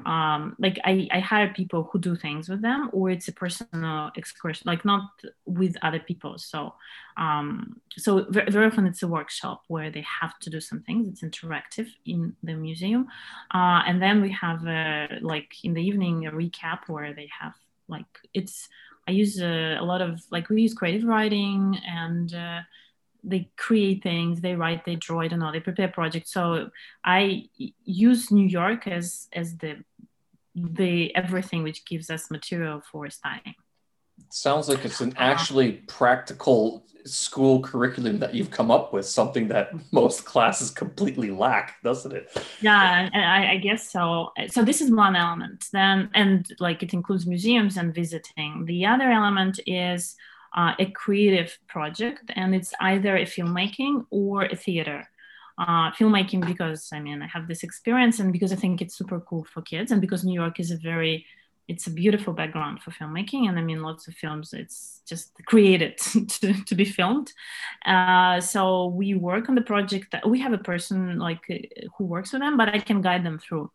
um, 0.06 0.56
like 0.58 0.78
I, 0.84 1.08
I 1.10 1.20
hire 1.20 1.52
people 1.52 1.88
who 1.90 1.98
do 1.98 2.16
things 2.16 2.48
with 2.48 2.62
them 2.62 2.90
or 2.92 3.10
it's 3.10 3.28
a 3.28 3.32
personal 3.32 4.10
excursion 4.16 4.64
like 4.66 4.84
not 4.84 5.10
with 5.44 5.76
other 5.82 5.98
people. 5.98 6.38
So 6.38 6.74
um, 7.16 7.80
so 7.96 8.26
very, 8.30 8.50
very, 8.50 8.66
often 8.66 8.86
it's 8.86 9.02
a 9.02 9.08
workshop 9.08 9.62
where 9.68 9.90
they 9.90 10.04
have 10.20 10.38
to 10.40 10.50
do 10.50 10.60
some 10.60 10.80
things. 10.80 11.08
It's 11.08 11.22
interactive 11.22 11.88
in 12.06 12.34
the 12.42 12.54
museum. 12.54 13.08
Uh, 13.52 13.82
and 13.86 14.00
then 14.00 14.22
we 14.22 14.32
have 14.32 14.66
a, 14.66 15.18
like 15.20 15.52
in 15.64 15.74
the 15.74 15.82
evening 15.82 16.26
a 16.26 16.30
recap 16.30 16.88
where 16.88 17.12
they 17.12 17.28
have 17.38 17.54
like 17.88 18.06
it's 18.32 18.68
i 19.08 19.12
use 19.12 19.40
a, 19.40 19.76
a 19.80 19.84
lot 19.84 20.00
of 20.00 20.20
like 20.30 20.48
we 20.48 20.62
use 20.62 20.74
creative 20.74 21.04
writing 21.04 21.78
and 21.86 22.34
uh, 22.34 22.60
they 23.22 23.50
create 23.56 24.02
things 24.02 24.40
they 24.40 24.54
write 24.54 24.84
they 24.84 24.96
draw 24.96 25.20
i 25.20 25.28
don't 25.28 25.40
know 25.40 25.52
they 25.52 25.60
prepare 25.60 25.88
projects. 25.88 26.32
So 26.32 26.70
i 27.04 27.44
use 27.84 28.30
new 28.30 28.46
york 28.46 28.86
as 28.86 29.28
as 29.32 29.56
the 29.58 29.84
the 30.54 31.14
everything 31.14 31.62
which 31.62 31.84
gives 31.84 32.10
us 32.10 32.30
material 32.30 32.82
for 32.90 33.08
studying 33.10 33.54
sounds 34.28 34.68
like 34.68 34.84
it's 34.84 35.00
an 35.00 35.14
actually 35.16 35.72
practical 35.86 36.84
school 37.04 37.60
curriculum 37.60 38.18
that 38.18 38.34
you've 38.34 38.50
come 38.50 38.70
up 38.70 38.92
with 38.92 39.06
something 39.06 39.48
that 39.48 39.72
most 39.92 40.24
classes 40.24 40.70
completely 40.70 41.30
lack 41.30 41.82
doesn't 41.82 42.12
it? 42.12 42.30
Yeah 42.60 43.08
I, 43.12 43.52
I, 43.52 43.56
guess 43.56 43.90
so. 43.90 44.32
So 44.48 44.62
this 44.62 44.80
is 44.80 44.90
one 44.90 45.16
element 45.16 45.66
then 45.72 46.10
and 46.14 46.46
like 46.60 46.82
it 46.82 46.92
includes 46.92 47.26
museums 47.26 47.76
and 47.76 47.94
visiting. 47.94 48.64
The 48.66 48.86
other 48.86 49.10
element 49.10 49.60
is 49.66 50.16
uh, 50.56 50.74
a 50.78 50.90
creative 50.90 51.58
project 51.68 52.30
and 52.34 52.54
it's 52.54 52.72
either 52.80 53.16
a 53.16 53.24
filmmaking 53.24 54.04
or 54.10 54.44
a 54.44 54.56
theater. 54.56 55.08
Uh, 55.58 55.90
filmmaking 55.90 56.46
because 56.46 56.88
i 56.90 56.98
mean 56.98 57.20
i 57.20 57.26
have 57.26 57.46
this 57.46 57.62
experience 57.62 58.18
and 58.18 58.32
because 58.32 58.50
i 58.50 58.56
think 58.56 58.80
it's 58.80 58.96
super 58.96 59.20
cool 59.20 59.44
for 59.44 59.60
kids 59.60 59.92
and 59.92 60.00
because 60.00 60.24
new 60.24 60.32
york 60.32 60.58
is 60.58 60.70
a 60.70 60.76
very 60.78 61.26
it's 61.70 61.86
a 61.86 61.90
beautiful 62.02 62.32
background 62.32 62.82
for 62.82 62.90
filmmaking 62.90 63.48
and 63.48 63.58
i 63.58 63.62
mean 63.62 63.80
lots 63.82 64.08
of 64.08 64.14
films 64.14 64.52
it's 64.52 65.00
just 65.10 65.32
created 65.44 65.98
to, 66.28 66.54
to 66.64 66.74
be 66.74 66.84
filmed. 66.84 67.32
Uh, 67.84 68.40
so 68.40 68.86
we 68.86 69.14
work 69.14 69.48
on 69.48 69.56
the 69.56 69.68
project 69.72 70.06
that 70.12 70.26
we 70.26 70.38
have 70.40 70.54
a 70.54 70.66
person 70.70 71.18
like 71.18 71.44
who 71.98 72.04
works 72.04 72.32
with 72.32 72.40
them 72.40 72.56
but 72.56 72.68
i 72.68 72.78
can 72.78 73.02
guide 73.02 73.24
them 73.24 73.38
through. 73.38 73.70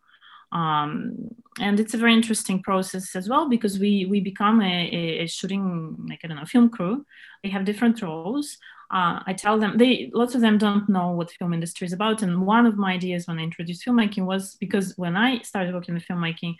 Um, 0.52 1.34
and 1.60 1.78
it's 1.80 1.94
a 1.94 1.98
very 1.98 2.14
interesting 2.14 2.62
process 2.62 3.16
as 3.16 3.28
well 3.28 3.48
because 3.48 3.78
we 3.78 4.06
we 4.12 4.20
become 4.20 4.62
a, 4.62 5.22
a, 5.22 5.26
shooting 5.26 5.62
like 6.08 6.20
i 6.22 6.28
don't 6.28 6.38
know 6.38 6.44
film 6.44 6.68
crew. 6.70 7.04
They 7.42 7.50
have 7.50 7.64
different 7.64 8.00
roles. 8.02 8.56
Uh, 8.96 9.18
i 9.26 9.32
tell 9.32 9.58
them 9.58 9.72
they 9.78 10.12
lots 10.14 10.36
of 10.36 10.40
them 10.40 10.58
don't 10.58 10.88
know 10.88 11.08
what 11.10 11.32
film 11.32 11.52
industry 11.52 11.84
is 11.88 11.92
about 11.92 12.22
and 12.22 12.46
one 12.46 12.66
of 12.66 12.76
my 12.76 12.92
ideas 12.92 13.26
when 13.26 13.40
i 13.40 13.42
introduced 13.42 13.84
filmmaking 13.84 14.24
was 14.24 14.54
because 14.64 14.86
when 14.96 15.16
i 15.16 15.40
started 15.40 15.74
working 15.74 15.96
in 15.96 16.00
filmmaking 16.00 16.54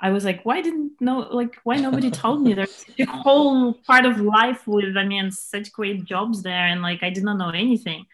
I 0.00 0.10
was 0.10 0.24
like, 0.24 0.44
why 0.44 0.60
didn't 0.60 1.00
know 1.00 1.18
like 1.30 1.56
why 1.64 1.76
nobody 1.76 2.10
told 2.10 2.42
me 2.42 2.54
there's 2.54 2.84
a 2.98 3.04
whole 3.04 3.74
part 3.74 4.04
of 4.04 4.20
life 4.20 4.66
with 4.66 4.96
I 4.96 5.04
mean 5.04 5.30
such 5.30 5.72
great 5.72 6.04
jobs 6.04 6.42
there 6.42 6.66
and 6.66 6.82
like 6.82 7.02
I 7.02 7.10
did 7.10 7.24
not 7.24 7.38
know 7.38 7.50
anything. 7.50 8.06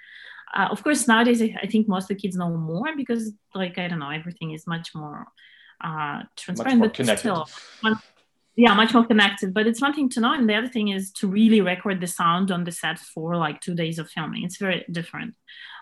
Uh, 0.55 0.69
of 0.70 0.82
course 0.82 1.06
nowadays 1.06 1.43
I 1.43 1.66
think 1.66 1.89
most 1.89 2.05
of 2.05 2.09
the 2.16 2.23
kids 2.23 2.36
know 2.36 2.51
more 2.51 2.97
because 2.97 3.32
like 3.55 3.77
i 3.77 3.89
don't 3.89 3.98
know 3.98 4.11
everything 4.11 4.52
is 4.52 4.69
much 4.69 4.94
more 4.94 5.27
uh, 5.82 6.23
transparent 6.36 6.78
much 6.78 6.98
more 6.98 7.06
but 7.06 7.19
still 7.19 7.48
one, 7.81 7.98
yeah 8.56 8.73
much 8.74 8.94
more 8.94 9.05
connected. 9.05 9.52
But 9.52 9.66
it's 9.66 9.82
one 9.82 9.94
thing 9.94 10.09
to 10.11 10.20
know 10.20 10.32
and 10.32 10.48
the 10.48 10.55
other 10.55 10.69
thing 10.69 10.89
is 10.89 11.12
to 11.15 11.28
really 11.28 11.61
record 11.61 12.01
the 12.01 12.06
sound 12.06 12.51
on 12.51 12.65
the 12.65 12.73
set 12.73 12.98
for 12.98 13.36
like 13.36 13.61
two 13.61 13.74
days 13.74 13.98
of 13.98 14.09
filming. 14.09 14.44
It's 14.44 14.56
very 14.56 14.85
different. 14.90 15.35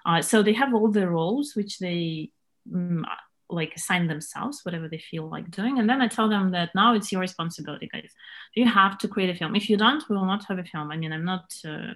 Uh, 0.05 0.20
so 0.20 0.43
they 0.43 0.55
have 0.55 0.74
all 0.74 0.91
the 0.91 1.09
roles 1.09 1.55
which 1.55 1.79
they 1.79 2.31
um, 2.74 3.07
like 3.48 3.74
assign 3.77 4.06
themselves 4.06 4.60
whatever 4.62 4.89
they 4.89 4.98
feel 4.98 5.28
like 5.28 5.51
doing 5.51 5.78
and 5.78 5.89
then 5.89 6.01
i 6.01 6.09
tell 6.09 6.28
them 6.28 6.51
that 6.52 6.70
now 6.74 6.94
it's 6.94 7.12
your 7.12 7.20
responsibility 7.20 7.89
guys 7.93 8.12
you 8.55 8.66
have 8.66 8.97
to 8.98 9.09
create 9.09 9.31
a 9.31 9.39
film 9.39 9.55
if 9.55 9.69
you 9.69 9.77
don't 9.77 10.09
we 10.09 10.16
will 10.16 10.24
not 10.24 10.44
have 10.47 10.59
a 10.59 10.64
film 10.64 10.90
i 10.90 10.97
mean 10.97 11.12
i'm 11.12 11.24
not 11.24 11.52
uh, 11.66 11.93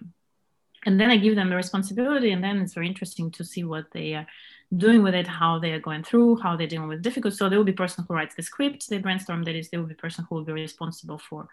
and 0.87 1.01
then 1.01 1.11
I 1.11 1.17
give 1.17 1.35
them 1.35 1.51
the 1.51 1.57
responsibility, 1.57 2.31
and 2.31 2.43
then 2.43 2.59
it's 2.59 2.75
very 2.75 2.87
interesting 2.87 3.33
to 3.33 3.45
see 3.45 3.65
what 3.65 3.87
they 3.93 4.15
are 4.15 4.27
doing 4.75 5.03
with 5.03 5.17
it, 5.17 5.27
how 5.27 5.59
they 5.59 5.73
are 5.73 5.81
going 5.81 6.05
through, 6.05 6.37
how 6.37 6.57
they're 6.57 6.69
dealing 6.69 6.89
with 6.89 7.03
difficulty. 7.03 7.37
So 7.37 7.49
there 7.49 7.59
will 7.59 7.65
be 7.65 7.73
person 7.73 8.05
who 8.07 8.15
writes 8.15 8.37
the 8.37 8.43
script, 8.43 8.89
they 8.89 8.99
brainstorm. 8.99 9.43
That 9.43 9.57
is, 9.57 9.69
there 9.69 9.81
will 9.81 9.89
be 9.89 9.95
person 9.95 10.25
who 10.29 10.37
will 10.37 10.45
be 10.45 10.53
responsible 10.53 11.19
for, 11.19 11.49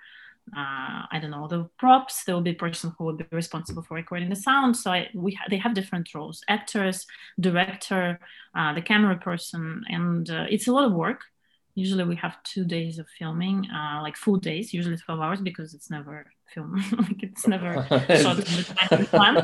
uh, 0.51 1.07
I 1.11 1.19
don't 1.21 1.31
know, 1.31 1.47
the 1.47 1.69
props. 1.77 2.23
There 2.23 2.35
will 2.35 2.41
be 2.41 2.51
a 2.51 2.55
person 2.55 2.93
who 2.97 3.05
will 3.05 3.15
be 3.15 3.25
responsible 3.31 3.81
for 3.81 3.95
recording 3.95 4.29
the 4.29 4.35
sound. 4.35 4.75
So 4.75 4.91
I, 4.91 5.09
we 5.13 5.33
ha- 5.33 5.47
they 5.49 5.57
have 5.57 5.73
different 5.73 6.13
roles: 6.13 6.43
actors, 6.47 7.05
director, 7.39 8.19
uh, 8.55 8.73
the 8.73 8.81
camera 8.81 9.17
person, 9.17 9.83
and 9.87 10.29
uh, 10.29 10.45
it's 10.49 10.67
a 10.67 10.71
lot 10.71 10.85
of 10.85 10.93
work. 10.93 11.21
Usually 11.75 12.03
we 12.03 12.15
have 12.17 12.41
two 12.43 12.65
days 12.65 12.99
of 12.99 13.07
filming, 13.17 13.67
uh, 13.71 14.01
like 14.03 14.15
full 14.15 14.37
days, 14.37 14.73
usually 14.73 14.97
12 14.97 15.19
hours 15.19 15.41
because 15.41 15.73
it's 15.73 15.89
never 15.89 16.27
film. 16.53 16.75
like 16.97 17.23
it's 17.23 17.47
never 17.47 17.73
shot 17.89 18.37
in 18.37 18.57
the 18.57 18.75
time 18.77 19.05
plan, 19.07 19.37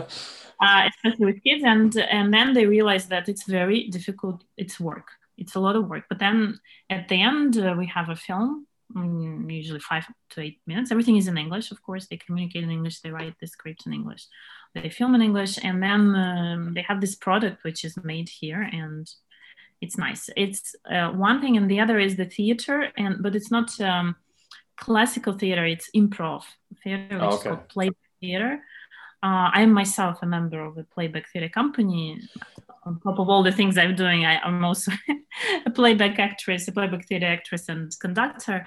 uh, 0.61 0.89
especially 0.89 1.25
with 1.25 1.43
kids. 1.43 1.63
And 1.63 1.95
and 1.97 2.33
then 2.33 2.53
they 2.53 2.65
realize 2.65 3.07
that 3.07 3.29
it's 3.29 3.45
very 3.45 3.87
difficult. 3.87 4.43
It's 4.57 4.79
work. 4.79 5.07
It's 5.37 5.55
a 5.55 5.59
lot 5.59 5.75
of 5.75 5.87
work. 5.87 6.03
But 6.09 6.19
then 6.19 6.59
at 6.89 7.07
the 7.07 7.21
end, 7.21 7.57
uh, 7.57 7.73
we 7.77 7.87
have 7.87 8.09
a 8.09 8.15
film, 8.15 8.67
usually 8.95 9.79
five 9.79 10.05
to 10.31 10.41
eight 10.41 10.59
minutes. 10.65 10.91
Everything 10.91 11.17
is 11.17 11.27
in 11.27 11.37
English, 11.37 11.71
of 11.71 11.81
course. 11.81 12.07
They 12.07 12.17
communicate 12.17 12.63
in 12.63 12.71
English. 12.71 12.99
They 12.99 13.11
write 13.11 13.35
the 13.39 13.47
script 13.47 13.85
in 13.85 13.93
English. 13.93 14.25
They 14.73 14.89
film 14.89 15.15
in 15.15 15.21
English, 15.21 15.59
and 15.63 15.81
then 15.81 16.15
um, 16.15 16.73
they 16.73 16.81
have 16.81 17.01
this 17.01 17.15
product 17.15 17.63
which 17.63 17.83
is 17.83 17.97
made 18.03 18.29
here 18.29 18.61
and 18.61 19.09
it's 19.81 19.97
nice. 19.97 20.29
It's 20.35 20.75
uh, 20.89 21.11
one 21.11 21.41
thing, 21.41 21.57
and 21.57 21.69
the 21.69 21.79
other 21.79 21.99
is 21.99 22.15
the 22.15 22.25
theater, 22.25 22.91
and 22.97 23.23
but 23.23 23.35
it's 23.35 23.51
not 23.51 23.79
um, 23.79 24.15
classical 24.77 25.33
theater. 25.33 25.65
It's 25.65 25.89
improv 25.95 26.43
theater, 26.83 27.15
which 27.15 27.21
oh, 27.21 27.27
okay. 27.27 27.35
is 27.35 27.43
called 27.43 27.69
playback 27.69 28.09
theater. 28.19 28.63
Uh, 29.21 29.51
I 29.53 29.61
am 29.61 29.71
myself 29.71 30.19
a 30.21 30.25
member 30.25 30.63
of 30.63 30.77
a 30.77 30.83
playback 30.83 31.29
theater 31.31 31.49
company. 31.49 32.21
On 32.89 32.99
top 33.01 33.19
of 33.19 33.29
all 33.29 33.43
the 33.43 33.51
things 33.51 33.77
I'm 33.77 33.95
doing, 33.95 34.25
I, 34.25 34.45
am 34.47 34.65
also 34.65 34.91
a 35.65 35.69
playback 35.69 36.17
actress, 36.17 36.67
a 36.67 36.71
playback 36.71 37.07
theater 37.07 37.27
actress, 37.27 37.69
and 37.69 37.91
conductor. 37.99 38.65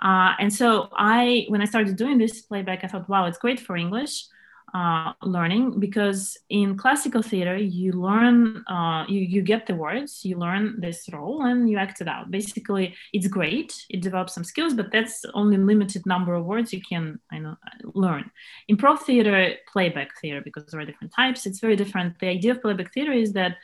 Uh, 0.00 0.34
and 0.38 0.52
so 0.52 0.88
I, 0.96 1.46
when 1.48 1.60
I 1.60 1.64
started 1.64 1.96
doing 1.96 2.18
this 2.18 2.42
playback, 2.42 2.84
I 2.84 2.86
thought, 2.86 3.08
wow, 3.08 3.26
it's 3.26 3.38
great 3.38 3.58
for 3.58 3.76
English 3.76 4.26
uh, 4.74 5.12
learning 5.22 5.78
because 5.78 6.36
in 6.50 6.76
classical 6.76 7.22
theater 7.22 7.56
you 7.56 7.92
learn 7.92 8.64
uh, 8.66 9.04
you, 9.08 9.20
you 9.20 9.40
get 9.40 9.66
the 9.66 9.74
words 9.74 10.24
you 10.24 10.36
learn 10.36 10.80
this 10.80 11.08
role 11.12 11.42
and 11.42 11.70
you 11.70 11.78
act 11.78 12.00
it 12.00 12.08
out. 12.08 12.30
Basically 12.30 12.94
it's 13.12 13.28
great 13.28 13.72
it 13.88 14.02
develops 14.02 14.34
some 14.34 14.42
skills 14.42 14.74
but 14.74 14.90
that's 14.90 15.24
only 15.32 15.56
limited 15.56 16.04
number 16.06 16.34
of 16.34 16.44
words 16.44 16.72
you 16.72 16.82
can 16.82 17.20
I 17.30 17.38
know 17.38 17.56
learn. 17.94 18.30
Improv 18.70 18.98
theater 19.00 19.54
playback 19.72 20.10
theater 20.20 20.40
because 20.44 20.66
there 20.66 20.80
are 20.80 20.84
different 20.84 21.12
types 21.14 21.46
it's 21.46 21.60
very 21.60 21.76
different. 21.76 22.18
The 22.18 22.28
idea 22.28 22.52
of 22.52 22.62
playback 22.62 22.92
theater 22.92 23.12
is 23.12 23.32
that 23.34 23.56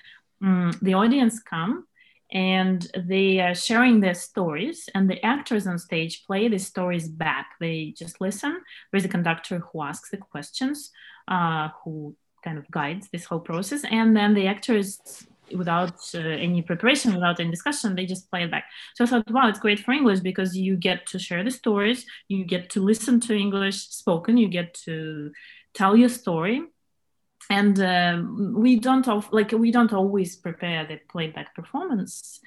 um, 0.43 0.73
the 0.81 0.95
audience 0.95 1.41
come 1.41 1.87
and 2.33 2.87
they 2.97 3.41
are 3.41 3.55
sharing 3.55 4.01
their 4.01 4.15
stories 4.15 4.89
and 4.95 5.11
the 5.11 5.25
actors 5.25 5.67
on 5.67 5.79
stage 5.79 6.25
play 6.27 6.49
the 6.49 6.59
stories 6.59 7.09
back. 7.09 7.47
They 7.61 7.95
just 7.97 8.21
listen. 8.21 8.61
There's 8.91 9.05
a 9.05 9.09
conductor 9.09 9.59
who 9.59 9.83
asks 9.83 10.11
the 10.11 10.17
questions 10.17 10.91
uh, 11.29 11.71
who 11.85 12.17
kind 12.45 12.59
of 12.59 12.71
guides 12.71 13.09
this 13.13 13.25
whole 13.25 13.41
process 13.41 13.83
and 13.91 14.17
then 14.17 14.35
the 14.35 14.47
actors 14.47 15.27
without 15.55 15.99
uh, 16.15 16.19
any 16.19 16.63
preparation 16.63 17.13
without 17.13 17.41
any 17.41 17.51
discussion 17.51 17.95
they 17.95 18.07
just 18.07 18.31
play 18.31 18.45
it 18.45 18.51
back. 18.51 18.65
So 18.95 19.05
i 19.05 19.07
thought 19.09 19.31
wow 19.31 19.49
it's 19.49 19.59
great 19.59 19.81
for 19.81 19.93
english 19.93 20.21
because 20.21 20.57
you 20.57 20.77
get 20.77 21.07
to 21.09 21.19
share 21.19 21.43
the 21.43 21.51
stories 21.51 22.07
you 22.29 22.45
get 22.45 22.71
to 22.71 22.81
listen 22.81 23.21
to 23.21 23.37
english 23.37 23.89
spoken 23.89 24.37
you 24.37 24.49
get 24.49 24.75
to 24.87 25.33
tell 25.75 25.97
your 25.97 26.09
story 26.09 26.63
and 27.51 27.81
um, 27.81 28.55
we 28.55 28.77
don't 28.77 29.09
of, 29.09 29.29
like 29.33 29.51
we 29.51 29.71
don't 29.71 29.93
always 29.93 30.37
prepare 30.37 30.87
the 30.87 30.99
playback 31.11 31.55
performance 31.55 32.41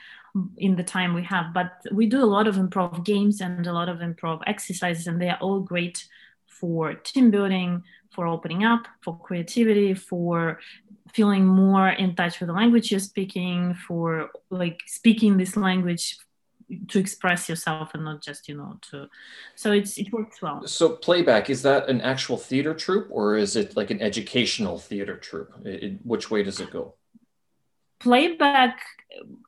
in 0.57 0.75
the 0.75 0.83
time 0.83 1.13
we 1.13 1.23
have 1.23 1.53
but 1.53 1.73
we 1.91 2.07
do 2.07 2.23
a 2.23 2.25
lot 2.25 2.47
of 2.47 2.55
improv 2.55 3.03
games 3.03 3.39
and 3.41 3.67
a 3.67 3.73
lot 3.73 3.89
of 3.89 3.99
improv 3.99 4.41
exercises 4.47 5.05
and 5.05 5.21
they 5.21 5.29
are 5.29 5.37
all 5.41 5.59
great 5.59 6.07
for 6.47 6.95
team 6.95 7.29
building 7.29 7.83
for 8.09 8.25
opening 8.25 8.63
up 8.63 8.87
for 9.01 9.19
creativity 9.19 9.93
for 9.93 10.59
feeling 11.13 11.45
more 11.45 11.89
in 11.89 12.15
touch 12.15 12.39
with 12.39 12.47
the 12.47 12.53
language 12.53 12.89
you're 12.89 12.99
speaking 12.99 13.75
for 13.87 14.31
like 14.49 14.79
speaking 14.87 15.37
this 15.37 15.55
language 15.55 16.17
to 16.87 16.99
express 16.99 17.49
yourself 17.49 17.93
and 17.93 18.03
not 18.03 18.21
just 18.21 18.47
you 18.47 18.55
know 18.55 18.77
to 18.89 19.07
so 19.55 19.71
it's 19.71 19.97
it 19.97 20.11
works 20.11 20.41
well. 20.41 20.65
So 20.67 20.89
playback 20.89 21.49
is 21.49 21.61
that 21.63 21.89
an 21.89 22.01
actual 22.01 22.37
theater 22.37 22.73
troupe 22.73 23.07
or 23.09 23.37
is 23.37 23.55
it 23.55 23.75
like 23.75 23.91
an 23.91 24.01
educational 24.01 24.77
theater 24.79 25.17
troupe? 25.17 25.53
It, 25.65 25.99
which 26.03 26.29
way 26.31 26.43
does 26.43 26.59
it 26.59 26.71
go? 26.71 26.95
Playback 27.99 28.79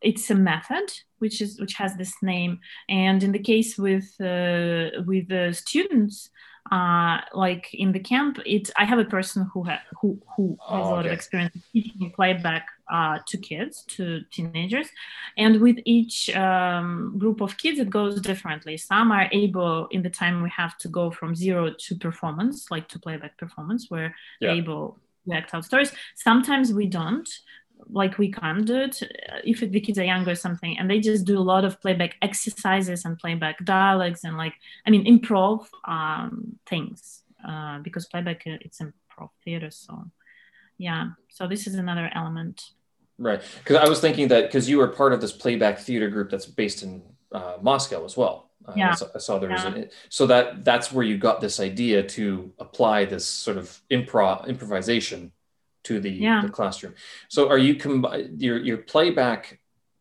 it's 0.01 0.29
a 0.29 0.35
method 0.35 0.91
which 1.19 1.41
is 1.41 1.59
which 1.59 1.73
has 1.73 1.95
this 1.95 2.13
name. 2.21 2.59
And 2.89 3.23
in 3.23 3.31
the 3.31 3.39
case 3.39 3.77
with 3.77 4.09
uh, 4.19 5.03
with 5.05 5.27
the 5.29 5.53
students 5.53 6.29
uh, 6.71 7.19
like 7.33 7.73
in 7.73 7.91
the 7.91 7.99
camp, 7.99 8.39
it 8.45 8.71
I 8.77 8.85
have 8.85 8.97
a 8.97 9.05
person 9.05 9.49
who 9.53 9.63
ha- 9.63 9.83
who 10.01 10.19
who 10.35 10.57
has 10.67 10.85
oh, 10.85 10.89
a 10.89 10.89
lot 10.89 10.99
okay. 10.99 11.09
of 11.09 11.13
experience 11.13 11.57
teaching 11.71 12.11
playback 12.15 12.67
uh, 12.91 13.19
to 13.27 13.37
kids, 13.37 13.83
to 13.89 14.21
teenagers, 14.31 14.87
and 15.37 15.61
with 15.61 15.77
each 15.85 16.35
um, 16.35 17.15
group 17.19 17.41
of 17.41 17.57
kids, 17.57 17.79
it 17.79 17.89
goes 17.89 18.19
differently. 18.19 18.77
Some 18.77 19.11
are 19.11 19.29
able 19.31 19.87
in 19.87 20.01
the 20.01 20.09
time 20.09 20.41
we 20.41 20.49
have 20.49 20.75
to 20.79 20.87
go 20.87 21.11
from 21.11 21.35
zero 21.35 21.71
to 21.77 21.95
performance, 21.95 22.71
like 22.71 22.87
to 22.89 22.99
playback 22.99 23.37
performance, 23.37 23.85
where 23.89 24.15
yeah. 24.39 24.53
able 24.53 24.99
to 25.27 25.35
act 25.35 25.53
out 25.53 25.65
stories. 25.65 25.91
Sometimes 26.15 26.73
we 26.73 26.87
don't 26.87 27.29
like 27.89 28.17
we 28.17 28.31
can't 28.31 28.65
do 28.65 28.75
it 28.75 29.01
uh, 29.03 29.37
if 29.43 29.59
the 29.59 29.79
kids 29.79 29.99
are 29.99 30.03
young 30.03 30.27
or 30.27 30.35
something 30.35 30.77
and 30.77 30.89
they 30.89 30.99
just 30.99 31.25
do 31.25 31.37
a 31.37 31.41
lot 31.41 31.65
of 31.65 31.79
playback 31.81 32.15
exercises 32.21 33.05
and 33.05 33.17
playback 33.17 33.63
dialogues 33.65 34.23
and 34.23 34.37
like 34.37 34.53
i 34.85 34.89
mean 34.89 35.05
improv 35.05 35.67
um, 35.85 36.57
things 36.65 37.23
uh, 37.47 37.79
because 37.79 38.05
playback 38.07 38.43
uh, 38.47 38.57
it's 38.61 38.79
improv 38.79 39.29
theater 39.43 39.69
so 39.69 40.05
yeah 40.77 41.09
so 41.29 41.47
this 41.47 41.67
is 41.67 41.75
another 41.75 42.09
element 42.15 42.71
right 43.17 43.41
because 43.59 43.77
i 43.77 43.87
was 43.87 43.99
thinking 43.99 44.27
that 44.27 44.45
because 44.47 44.69
you 44.69 44.77
were 44.77 44.87
part 44.87 45.13
of 45.13 45.21
this 45.21 45.31
playback 45.31 45.79
theater 45.79 46.09
group 46.09 46.29
that's 46.29 46.45
based 46.45 46.83
in 46.83 47.01
uh, 47.31 47.57
moscow 47.61 48.03
as 48.03 48.17
well 48.17 48.49
uh, 48.67 48.73
yeah. 48.75 48.91
I 48.91 48.95
saw, 48.95 49.05
I 49.13 49.17
saw 49.19 49.37
there 49.37 49.51
was 49.51 49.63
yeah. 49.63 49.75
a, 49.75 49.85
so 50.09 50.25
that 50.25 50.65
that's 50.65 50.91
where 50.91 51.05
you 51.05 51.17
got 51.17 51.39
this 51.39 51.59
idea 51.59 52.01
to 52.01 52.51
apply 52.57 53.05
this 53.05 53.25
sort 53.25 53.57
of 53.57 53.79
improv 53.91 54.47
improvisation 54.47 55.31
to 55.85 55.99
the, 55.99 56.09
yeah. 56.09 56.41
the 56.41 56.49
classroom. 56.49 56.93
So 57.29 57.49
are 57.49 57.57
you 57.57 57.75
combi- 57.75 58.41
your 58.41 58.57
your 58.59 58.77
playback 58.77 59.59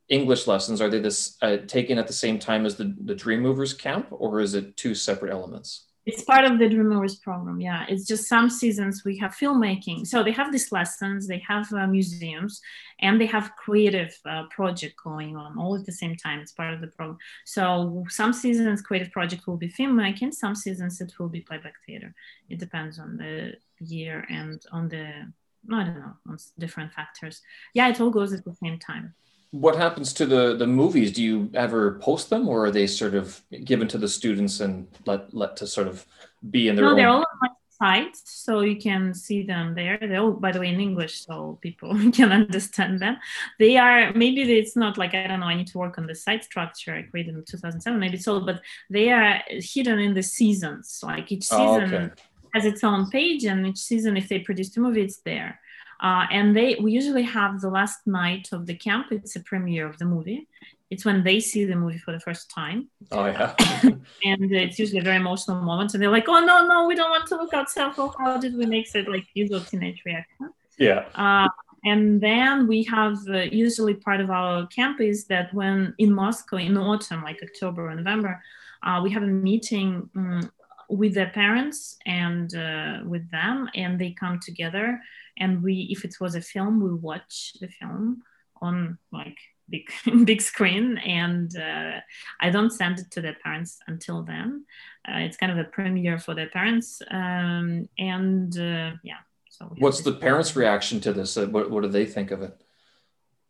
English 0.09 0.47
lessons 0.47 0.81
are 0.81 0.91
they 0.91 1.01
this 1.01 1.37
uh, 1.41 1.59
taken 1.67 1.99
at 1.99 2.07
the 2.07 2.13
same 2.13 2.39
time 2.39 2.67
as 2.67 2.77
the 2.77 2.95
the 3.05 3.15
Dream 3.15 3.41
Movers 3.41 3.73
camp 3.73 4.09
or 4.11 4.41
is 4.41 4.55
it 4.55 4.77
two 4.77 4.95
separate 4.95 5.33
elements? 5.33 5.87
It's 6.07 6.23
part 6.23 6.45
of 6.45 6.59
the 6.59 6.69
Dream 6.69 6.91
Movers 6.91 7.17
program. 7.17 7.63
Yeah, 7.63 7.87
it's 7.89 8.07
just 8.07 8.29
some 8.29 8.51
seasons 8.51 9.05
we 9.07 9.17
have 9.19 9.35
filmmaking. 9.35 10.07
So 10.07 10.23
they 10.23 10.33
have 10.33 10.53
these 10.53 10.71
lessons, 10.71 11.27
they 11.27 11.43
have 11.49 11.73
uh, 11.73 11.87
museums, 11.87 12.61
and 13.01 13.19
they 13.19 13.25
have 13.25 13.57
creative 13.57 14.15
uh, 14.27 14.43
project 14.51 14.97
going 15.03 15.35
on 15.35 15.59
all 15.59 15.75
at 15.77 15.87
the 15.87 15.93
same 15.93 16.15
time. 16.15 16.41
It's 16.41 16.53
part 16.53 16.75
of 16.75 16.83
the 16.83 16.89
program. 16.89 17.17
So 17.47 18.05
some 18.11 18.35
seasons 18.35 18.83
creative 18.83 19.13
project 19.13 19.47
will 19.47 19.57
be 19.57 19.71
filmmaking, 19.71 20.35
some 20.35 20.55
seasons 20.55 21.01
it 21.01 21.15
will 21.19 21.31
be 21.31 21.41
playback 21.41 21.77
theater. 21.87 22.15
It 22.51 22.59
depends 22.59 22.99
on 22.99 23.17
the 23.17 23.55
year 23.81 24.27
and 24.29 24.63
on 24.73 24.91
the 24.91 25.33
I 25.73 25.85
don't 25.85 25.99
know, 25.99 26.15
on 26.29 26.39
different 26.59 26.93
factors. 26.93 27.41
Yeah, 27.75 27.89
it 27.89 28.01
all 28.01 28.11
goes 28.11 28.33
at 28.33 28.45
the 28.45 28.55
same 28.63 28.79
time. 28.79 29.15
What 29.51 29.77
happens 29.77 30.13
to 30.15 30.27
the 30.27 30.57
the 30.57 30.67
movies? 30.67 31.13
Do 31.13 31.23
you 31.23 31.51
ever 31.55 31.99
post 32.01 32.29
them, 32.29 32.49
or 32.49 32.67
are 32.67 32.71
they 32.71 32.87
sort 32.87 33.15
of 33.15 33.41
given 33.65 33.87
to 33.89 33.99
the 33.99 34.09
students 34.09 34.61
and 34.61 34.89
let 35.07 35.33
let 35.33 35.57
to 35.59 35.67
sort 35.67 35.87
of 35.87 36.05
be 36.51 36.69
in 36.69 36.75
their? 36.75 36.85
No, 36.85 36.91
own... 36.91 36.97
they're 36.97 37.09
all 37.09 37.19
on 37.19 37.39
my 37.41 37.49
site, 37.71 38.17
so 38.17 38.61
you 38.61 38.77
can 38.77 39.15
see 39.15 39.45
them 39.45 39.75
there. 39.75 39.99
They're 40.01 40.21
all, 40.21 40.33
by 40.33 40.51
the 40.51 40.59
way, 40.59 40.69
in 40.69 40.81
English, 40.81 41.25
so 41.25 41.59
people 41.63 41.95
can 42.13 42.33
understand 42.33 43.01
them. 43.01 43.17
They 43.61 43.77
are 43.77 44.13
maybe 44.13 44.43
it's 44.59 44.77
not 44.77 44.99
like 44.99 45.15
I 45.15 45.29
don't 45.29 45.41
know. 45.41 45.47
I 45.47 45.55
need 45.55 45.69
to 45.69 45.79
work 45.79 45.99
on 45.99 46.07
the 46.07 46.17
site 46.17 46.43
structure. 46.43 46.95
I 46.95 47.03
created 47.03 47.37
in 47.37 47.45
2007, 47.45 48.01
maybe 48.01 48.17
so, 48.17 48.41
but 48.41 48.61
they 48.91 49.13
are 49.13 49.41
hidden 49.49 50.01
in 50.01 50.15
the 50.15 50.23
seasons. 50.23 51.01
Like 51.03 51.31
each 51.31 51.45
season. 51.45 51.95
Oh, 51.95 51.97
okay 51.97 52.11
has 52.55 52.65
its 52.65 52.83
own 52.85 53.11
page, 53.11 53.45
and 53.45 53.67
each 53.67 53.79
season, 53.79 54.17
if 54.17 54.29
they 54.29 54.39
produce 54.39 54.77
a 54.77 54.81
movie, 54.81 55.03
it's 55.03 55.19
there. 55.19 55.61
Uh, 56.01 56.27
and 56.31 56.57
they 56.57 56.77
we 56.81 56.93
usually 56.93 57.23
have 57.23 57.61
the 57.61 57.69
last 57.69 58.07
night 58.07 58.49
of 58.53 58.67
the 58.67 58.75
camp. 58.75 59.07
It's 59.11 59.37
a 59.37 59.41
premiere 59.41 59.87
of 59.87 59.99
the 59.99 60.05
movie. 60.05 60.49
It's 60.91 61.05
when 61.05 61.25
they 61.25 61.41
see 61.41 61.65
the 61.65 61.77
movie 61.77 61.99
for 61.99 62.13
the 62.13 62.21
first 62.21 62.51
time. 62.51 62.89
Oh 63.11 63.27
yeah. 63.27 63.55
and 64.25 64.53
it's 64.53 64.79
usually 64.79 65.01
a 65.01 65.03
very 65.03 65.17
emotional 65.17 65.61
moment, 65.61 65.95
and 65.95 66.03
they're 66.03 66.11
like, 66.19 66.29
"Oh 66.29 66.41
no, 66.41 66.67
no, 66.67 66.87
we 66.87 66.95
don't 66.95 67.11
want 67.11 67.27
to 67.29 67.37
look 67.37 67.55
outside. 67.55 67.93
Oh, 67.99 68.15
how 68.19 68.39
did 68.39 68.57
we 68.57 68.67
make 68.67 68.95
it?" 68.95 69.09
Like 69.09 69.27
usual 69.35 69.61
teenage 69.61 70.03
reaction. 70.07 70.51
Yeah. 70.79 71.05
Uh, 71.15 71.49
and 71.85 72.21
then 72.21 72.67
we 72.67 72.83
have 72.85 73.19
uh, 73.29 73.43
usually 73.67 73.95
part 73.95 74.21
of 74.21 74.31
our 74.31 74.67
camp 74.69 75.01
is 75.01 75.27
that 75.27 75.53
when 75.53 75.95
in 75.99 76.13
Moscow 76.13 76.57
in 76.57 76.77
autumn, 76.79 77.23
like 77.23 77.41
October 77.43 77.91
or 77.91 77.95
November, 77.95 78.43
uh, 78.83 79.01
we 79.03 79.11
have 79.11 79.23
a 79.23 79.27
meeting 79.27 80.09
um, 80.17 80.51
with 80.89 81.15
their 81.15 81.31
parents 81.31 81.97
and 82.07 82.55
uh, 82.55 82.99
with 83.05 83.31
them 83.31 83.69
and 83.75 84.01
they 84.01 84.13
come 84.13 84.39
together 84.41 85.01
and 85.39 85.63
we 85.63 85.89
if 85.91 86.05
it 86.05 86.17
was 86.21 86.35
a 86.35 86.41
film 86.41 86.83
we 86.83 86.95
watch 86.95 87.57
the 87.61 87.69
film 87.69 88.23
on 88.61 88.99
like 89.13 89.39
big 89.71 89.91
big 90.27 90.43
screen 90.43 90.99
and 90.99 91.57
uh, 91.57 91.99
i 92.43 92.51
don't 92.51 92.71
send 92.71 92.99
it 92.99 93.11
to 93.11 93.23
their 93.23 93.37
parents 93.43 93.79
until 93.87 94.23
then. 94.23 94.67
Uh, 95.09 95.19
it's 95.19 95.39
kind 95.39 95.51
of 95.51 95.59
a 95.59 95.65
premiere 95.65 96.19
for 96.19 96.35
their 96.35 96.49
parents 96.49 97.01
um, 97.11 97.89
and 97.99 98.59
uh, 98.59 98.93
yeah 99.03 99.23
so 99.59 99.73
what's 99.79 100.01
the 100.01 100.13
parents 100.13 100.57
reaction 100.57 101.01
to 101.01 101.13
this? 101.13 101.37
Uh, 101.37 101.47
what, 101.47 101.71
what 101.71 101.83
do 101.83 101.89
they 101.89 102.07
think 102.07 102.33
of 102.33 102.43
it? 102.43 102.61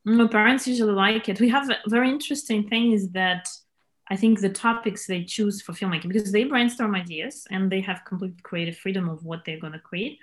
No 0.04 0.28
parents 0.28 0.68
usually 0.68 0.92
like 0.92 1.30
it. 1.30 1.40
We 1.40 1.48
have 1.48 1.70
a 1.70 1.78
very 1.88 2.10
interesting 2.10 2.68
thing 2.68 2.92
is 2.92 3.10
that 3.12 3.48
I 4.10 4.16
think 4.16 4.40
the 4.40 4.50
topics 4.50 5.06
they 5.06 5.24
choose 5.24 5.62
for 5.62 5.72
filmmaking 5.72 6.08
because 6.08 6.30
they 6.30 6.44
brainstorm 6.44 6.94
ideas 6.94 7.46
and 7.50 7.72
they 7.72 7.80
have 7.80 8.04
complete 8.04 8.42
creative 8.42 8.76
freedom 8.76 9.08
of 9.08 9.24
what 9.24 9.44
they're 9.44 9.60
going 9.60 9.72
to 9.72 9.78
create. 9.78 10.18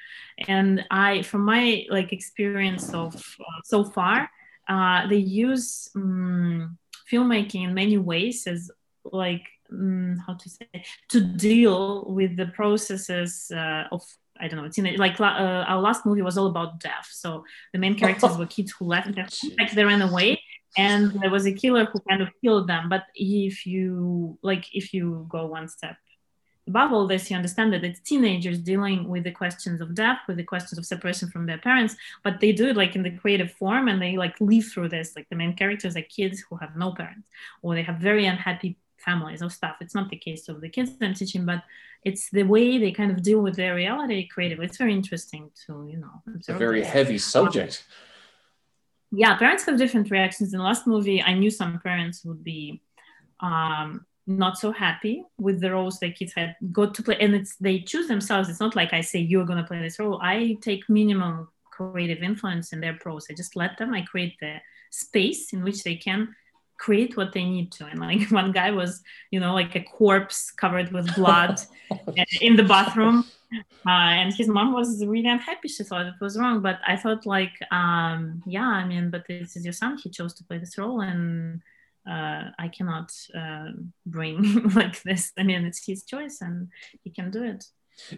And 0.47 0.85
I, 0.91 1.23
from 1.23 1.41
my 1.41 1.85
like 1.89 2.13
experience 2.13 2.93
of 2.93 3.15
uh, 3.39 3.61
so 3.63 3.83
far, 3.83 4.29
uh, 4.67 5.07
they 5.07 5.17
use 5.17 5.89
um, 5.95 6.77
filmmaking 7.11 7.63
in 7.63 7.73
many 7.73 7.97
ways 7.97 8.45
as 8.45 8.69
like 9.03 9.47
um, 9.71 10.21
how 10.27 10.35
to 10.35 10.49
say 10.49 10.67
to 11.09 11.21
deal 11.21 12.05
with 12.07 12.37
the 12.37 12.47
processes 12.47 13.51
uh, 13.53 13.85
of 13.91 14.03
I 14.39 14.47
don't 14.47 14.57
know. 14.57 14.65
It's 14.65 14.77
in 14.79 14.95
like 14.95 15.21
uh, 15.21 15.23
our 15.23 15.79
last 15.79 16.03
movie 16.03 16.23
was 16.23 16.35
all 16.35 16.47
about 16.47 16.79
death. 16.79 17.07
So 17.11 17.45
the 17.73 17.79
main 17.79 17.93
characters 17.93 18.37
were 18.39 18.47
kids 18.47 18.71
who 18.71 18.85
left 18.85 19.15
like 19.59 19.71
they 19.71 19.83
ran 19.83 20.01
away, 20.01 20.41
and 20.77 21.11
there 21.21 21.29
was 21.29 21.45
a 21.45 21.51
killer 21.51 21.85
who 21.85 21.99
kind 22.09 22.21
of 22.21 22.29
killed 22.41 22.67
them 22.67 22.89
but 22.89 23.03
if 23.15 23.65
you 23.65 24.37
like 24.41 24.65
if 24.73 24.93
you 24.93 25.25
go 25.29 25.45
one 25.45 25.67
step 25.67 25.97
above 26.67 26.93
all 26.93 27.07
this 27.07 27.29
you 27.29 27.35
understand 27.35 27.73
that 27.73 27.83
it's 27.83 27.99
teenagers 27.99 28.59
dealing 28.59 29.07
with 29.07 29.23
the 29.23 29.31
questions 29.31 29.81
of 29.81 29.95
death 29.95 30.19
with 30.27 30.37
the 30.37 30.43
questions 30.43 30.77
of 30.77 30.85
separation 30.85 31.27
from 31.29 31.45
their 31.45 31.57
parents 31.57 31.95
but 32.23 32.39
they 32.39 32.51
do 32.51 32.67
it 32.67 32.77
like 32.77 32.95
in 32.95 33.03
the 33.03 33.17
creative 33.17 33.51
form 33.51 33.87
and 33.87 34.01
they 34.01 34.15
like 34.17 34.35
live 34.39 34.65
through 34.65 34.89
this. 34.89 35.15
Like 35.15 35.27
the 35.29 35.35
main 35.35 35.55
characters 35.55 35.95
are 35.95 36.01
kids 36.03 36.43
who 36.47 36.55
have 36.57 36.75
no 36.75 36.93
parents 36.93 37.27
or 37.61 37.75
they 37.75 37.83
have 37.83 37.97
very 37.97 38.25
unhappy 38.25 38.77
families 38.97 39.41
or 39.41 39.49
stuff. 39.49 39.77
It's 39.81 39.95
not 39.95 40.09
the 40.09 40.17
case 40.17 40.47
of 40.47 40.61
the 40.61 40.69
kids 40.69 40.91
i'm 41.01 41.13
teaching 41.13 41.45
but 41.45 41.63
it's 42.03 42.29
the 42.29 42.43
way 42.43 42.77
they 42.77 42.91
kind 42.91 43.11
of 43.11 43.21
deal 43.21 43.41
with 43.41 43.55
their 43.55 43.75
reality 43.75 44.27
creatively. 44.27 44.65
It's 44.65 44.77
very 44.77 44.93
interesting 44.93 45.51
to 45.65 45.87
you 45.91 45.97
know 45.97 46.21
it's 46.35 46.49
a 46.49 46.53
very 46.53 46.83
heavy 46.83 47.17
subject. 47.17 47.83
um, 47.87 48.10
yeah, 49.11 49.37
parents 49.37 49.65
have 49.65 49.77
different 49.77 50.09
reactions. 50.09 50.53
In 50.53 50.59
the 50.59 50.65
last 50.65 50.87
movie, 50.87 51.21
I 51.21 51.33
knew 51.33 51.49
some 51.49 51.79
parents 51.79 52.23
would 52.23 52.43
be 52.43 52.81
um, 53.41 54.05
not 54.25 54.57
so 54.57 54.71
happy 54.71 55.25
with 55.37 55.59
the 55.59 55.71
roles 55.71 55.99
their 55.99 56.11
kids 56.11 56.33
had 56.33 56.55
got 56.71 56.93
to 56.95 57.03
play, 57.03 57.17
and 57.19 57.35
it's 57.35 57.55
they 57.57 57.79
choose 57.79 58.07
themselves. 58.07 58.49
It's 58.49 58.59
not 58.59 58.75
like 58.75 58.93
I 58.93 59.01
say 59.01 59.19
you're 59.19 59.45
gonna 59.45 59.65
play 59.65 59.81
this 59.81 59.99
role. 59.99 60.19
I 60.21 60.57
take 60.61 60.89
minimum 60.89 61.49
creative 61.71 62.23
influence 62.23 62.71
in 62.73 62.79
their 62.79 62.93
pros. 62.93 63.27
I 63.29 63.33
just 63.33 63.55
let 63.55 63.77
them. 63.77 63.93
I 63.93 64.01
create 64.01 64.37
the 64.39 64.57
space 64.91 65.53
in 65.53 65.63
which 65.63 65.83
they 65.83 65.95
can 65.95 66.35
create 66.77 67.15
what 67.15 67.31
they 67.31 67.43
need 67.43 67.71
to. 67.73 67.85
And 67.85 67.99
like 67.99 68.29
one 68.31 68.51
guy 68.51 68.71
was, 68.71 69.01
you 69.29 69.39
know, 69.39 69.53
like 69.53 69.75
a 69.75 69.81
corpse 69.81 70.51
covered 70.51 70.91
with 70.91 71.13
blood 71.15 71.59
in 72.41 72.55
the 72.55 72.63
bathroom 72.63 73.25
uh, 73.53 73.89
and 73.89 74.33
his 74.33 74.47
mom 74.47 74.73
was 74.73 75.05
really 75.05 75.27
unhappy. 75.29 75.67
She 75.67 75.83
thought 75.83 76.05
it 76.05 76.13
was 76.21 76.37
wrong, 76.37 76.61
but 76.61 76.79
I 76.85 76.95
thought 76.95 77.25
like, 77.25 77.53
um, 77.71 78.43
yeah, 78.45 78.67
I 78.67 78.85
mean, 78.85 79.09
but 79.09 79.25
this 79.27 79.55
is 79.55 79.65
your 79.65 79.73
son. 79.73 79.97
He 79.97 80.09
chose 80.09 80.33
to 80.35 80.43
play 80.43 80.57
this 80.57 80.77
role, 80.77 81.01
and 81.01 81.61
uh, 82.09 82.51
I 82.57 82.67
cannot 82.67 83.11
uh, 83.35 83.69
bring 84.05 84.69
like 84.75 85.01
this. 85.03 85.31
I 85.37 85.43
mean, 85.43 85.65
it's 85.65 85.85
his 85.85 86.03
choice, 86.03 86.41
and 86.41 86.69
he 87.03 87.09
can 87.09 87.31
do 87.31 87.43
it. 87.43 87.65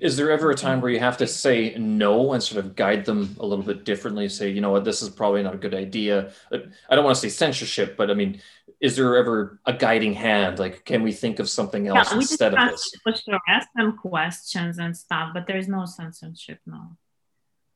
Is 0.02 0.18
there 0.18 0.32
ever 0.32 0.50
a 0.50 0.56
time 0.56 0.82
where 0.82 0.92
you 0.92 1.00
have 1.00 1.18
to 1.18 1.28
say 1.28 1.76
no 1.78 2.34
and 2.34 2.42
sort 2.42 2.64
of 2.64 2.76
guide 2.76 3.06
them 3.06 3.36
a 3.40 3.46
little 3.46 3.64
bit 3.64 3.84
differently? 3.84 4.30
Say, 4.30 4.50
you 4.50 4.62
know 4.62 4.72
what, 4.72 4.86
this 4.86 5.02
is 5.02 5.10
probably 5.10 5.44
not 5.44 5.56
a 5.56 5.58
good 5.58 5.74
idea. 5.74 6.32
Uh, 6.52 6.60
I 6.90 6.96
don't 6.96 7.04
want 7.04 7.16
to 7.16 7.22
say 7.22 7.30
censorship, 7.30 7.98
but 7.98 8.10
I 8.10 8.14
mean, 8.14 8.42
is 8.80 8.96
there 8.96 9.18
ever 9.18 9.60
a 9.66 9.74
guiding 9.74 10.14
hand? 10.14 10.60
Like, 10.60 10.86
can 10.86 11.04
we 11.04 11.12
think 11.12 11.40
of 11.40 11.50
something 11.50 11.88
else 11.88 12.12
yeah, 12.12 12.18
instead 12.18 12.54
of 12.54 12.72
this? 12.72 12.92
For 13.04 13.14
sure, 13.16 13.40
ask 13.48 13.68
them 13.76 13.98
questions 13.98 14.80
and 14.80 14.96
stuff, 14.96 15.32
but 15.34 15.48
there's 15.48 15.68
no 15.68 15.86
censorship, 15.86 16.60
no. 16.66 16.98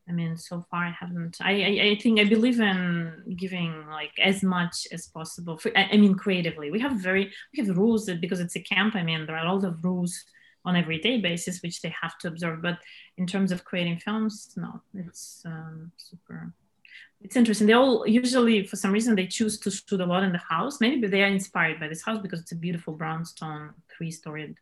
I 0.08 0.12
mean, 0.12 0.38
so 0.38 0.64
far 0.70 0.86
I 0.86 0.96
haven't. 0.98 1.36
I, 1.40 1.52
I, 1.52 1.90
I 1.90 1.98
think 2.00 2.18
I 2.18 2.24
believe 2.24 2.60
in 2.60 3.34
giving 3.36 3.86
like 3.88 4.12
as 4.18 4.42
much 4.42 4.86
as 4.90 5.06
possible. 5.08 5.58
For, 5.58 5.70
I, 5.76 5.90
I 5.92 5.96
mean, 5.98 6.14
creatively, 6.14 6.70
we 6.70 6.80
have 6.80 6.92
very 6.92 7.30
we 7.52 7.62
have 7.62 7.76
rules 7.76 8.06
that 8.06 8.20
because 8.20 8.40
it's 8.40 8.56
a 8.56 8.60
camp. 8.60 8.96
I 8.96 9.02
mean, 9.02 9.26
there 9.26 9.36
are 9.36 9.46
a 9.46 9.52
lot 9.52 9.64
of 9.64 9.84
rules 9.84 10.24
on 10.64 10.76
everyday 10.76 11.18
basis 11.20 11.62
which 11.62 11.80
they 11.82 11.94
have 12.00 12.18
to 12.18 12.28
observe 12.28 12.60
but 12.62 12.78
in 13.16 13.26
terms 13.26 13.52
of 13.52 13.64
creating 13.64 13.98
films 13.98 14.50
no 14.56 14.80
it's 14.94 15.42
um, 15.44 15.92
super. 15.96 16.52
It's 17.20 17.36
interesting. 17.36 17.66
They 17.66 17.72
all 17.72 18.06
usually 18.06 18.64
for 18.66 18.76
some 18.76 18.92
reason 18.92 19.16
they 19.16 19.26
choose 19.26 19.58
to 19.60 19.70
shoot 19.70 20.00
a 20.00 20.06
lot 20.06 20.22
in 20.22 20.32
the 20.32 20.38
house. 20.38 20.80
Maybe 20.80 21.08
they 21.08 21.22
are 21.22 21.28
inspired 21.28 21.80
by 21.80 21.88
this 21.88 22.02
house 22.02 22.20
because 22.22 22.40
it's 22.40 22.52
a 22.52 22.56
beautiful 22.56 22.94
brownstone 22.94 23.70
three-storied 23.96 24.56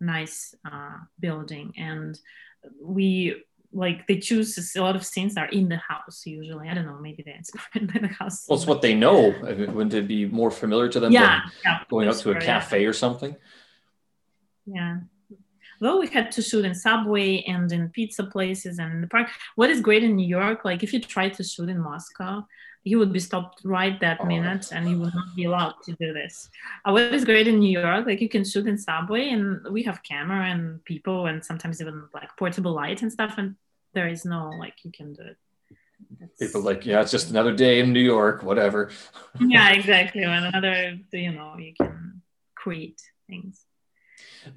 nice 0.00 0.54
uh, 0.70 0.98
building. 1.20 1.72
And 1.78 2.18
we 2.80 3.42
like 3.74 4.06
they 4.06 4.18
choose 4.18 4.76
a 4.76 4.82
lot 4.82 4.94
of 4.94 5.06
scenes 5.06 5.38
are 5.38 5.46
in 5.46 5.70
the 5.70 5.78
house 5.78 6.26
usually. 6.26 6.68
I 6.68 6.74
don't 6.74 6.84
know 6.84 6.98
maybe 6.98 7.22
they're 7.22 7.36
inspired 7.36 7.90
by 7.92 8.00
the 8.00 8.08
house. 8.08 8.44
Well 8.46 8.58
it's 8.58 8.66
what 8.66 8.82
they 8.82 8.94
know. 8.94 9.34
Wouldn't 9.40 9.94
it 9.94 10.06
be 10.06 10.26
more 10.26 10.50
familiar 10.50 10.90
to 10.90 11.00
them 11.00 11.12
yeah, 11.12 11.40
yeah. 11.64 11.78
going 11.88 12.08
out 12.08 12.16
to 12.16 12.32
a 12.32 12.40
cafe 12.40 12.82
yeah. 12.82 12.88
or 12.88 12.92
something? 12.92 13.34
Yeah 14.66 14.98
though 15.82 15.98
we 15.98 16.06
had 16.06 16.30
to 16.30 16.40
shoot 16.40 16.64
in 16.64 16.74
subway 16.74 17.42
and 17.42 17.70
in 17.72 17.88
pizza 17.90 18.24
places 18.24 18.78
and 18.78 18.92
in 18.94 19.00
the 19.00 19.08
park. 19.08 19.28
What 19.56 19.68
is 19.68 19.80
great 19.80 20.04
in 20.04 20.16
new 20.16 20.30
york 20.38 20.64
like 20.64 20.82
if 20.82 20.92
you 20.92 21.00
try 21.00 21.28
to 21.28 21.42
shoot 21.42 21.68
in 21.68 21.78
moscow 21.78 22.46
you 22.84 22.98
would 22.98 23.12
be 23.12 23.20
stopped 23.20 23.60
right 23.64 24.00
that 24.00 24.18
oh. 24.20 24.24
minute 24.24 24.72
and 24.72 24.88
you 24.90 24.98
would 24.98 25.14
not 25.14 25.36
be 25.36 25.44
allowed 25.44 25.74
to 25.84 25.92
do 26.00 26.12
this. 26.12 26.48
Uh, 26.84 26.90
what 26.92 27.02
is 27.02 27.24
great 27.24 27.48
in 27.48 27.58
new 27.58 27.78
york 27.80 28.06
like 28.06 28.20
you 28.20 28.28
can 28.28 28.44
shoot 28.44 28.66
in 28.66 28.78
subway 28.78 29.28
and 29.30 29.44
we 29.70 29.82
have 29.82 30.02
camera 30.02 30.46
and 30.52 30.84
people 30.84 31.26
and 31.26 31.44
sometimes 31.44 31.80
even 31.80 32.04
like 32.14 32.30
portable 32.38 32.72
light 32.72 33.02
and 33.02 33.12
stuff 33.12 33.34
and 33.38 33.56
there 33.94 34.08
is 34.08 34.24
no 34.24 34.50
like 34.58 34.76
you 34.84 34.92
can 34.92 35.12
do 35.12 35.22
it. 35.22 35.36
It's, 36.20 36.38
people 36.38 36.62
like 36.62 36.86
yeah 36.86 37.00
it's 37.02 37.10
just 37.10 37.30
another 37.30 37.54
day 37.64 37.80
in 37.80 37.92
new 37.92 38.06
york 38.16 38.42
whatever. 38.42 38.90
Yeah 39.40 39.70
exactly. 39.78 40.22
Another 40.22 40.98
you 41.12 41.32
know 41.32 41.56
you 41.58 41.74
can 41.74 42.22
create 42.54 43.00
things 43.28 43.64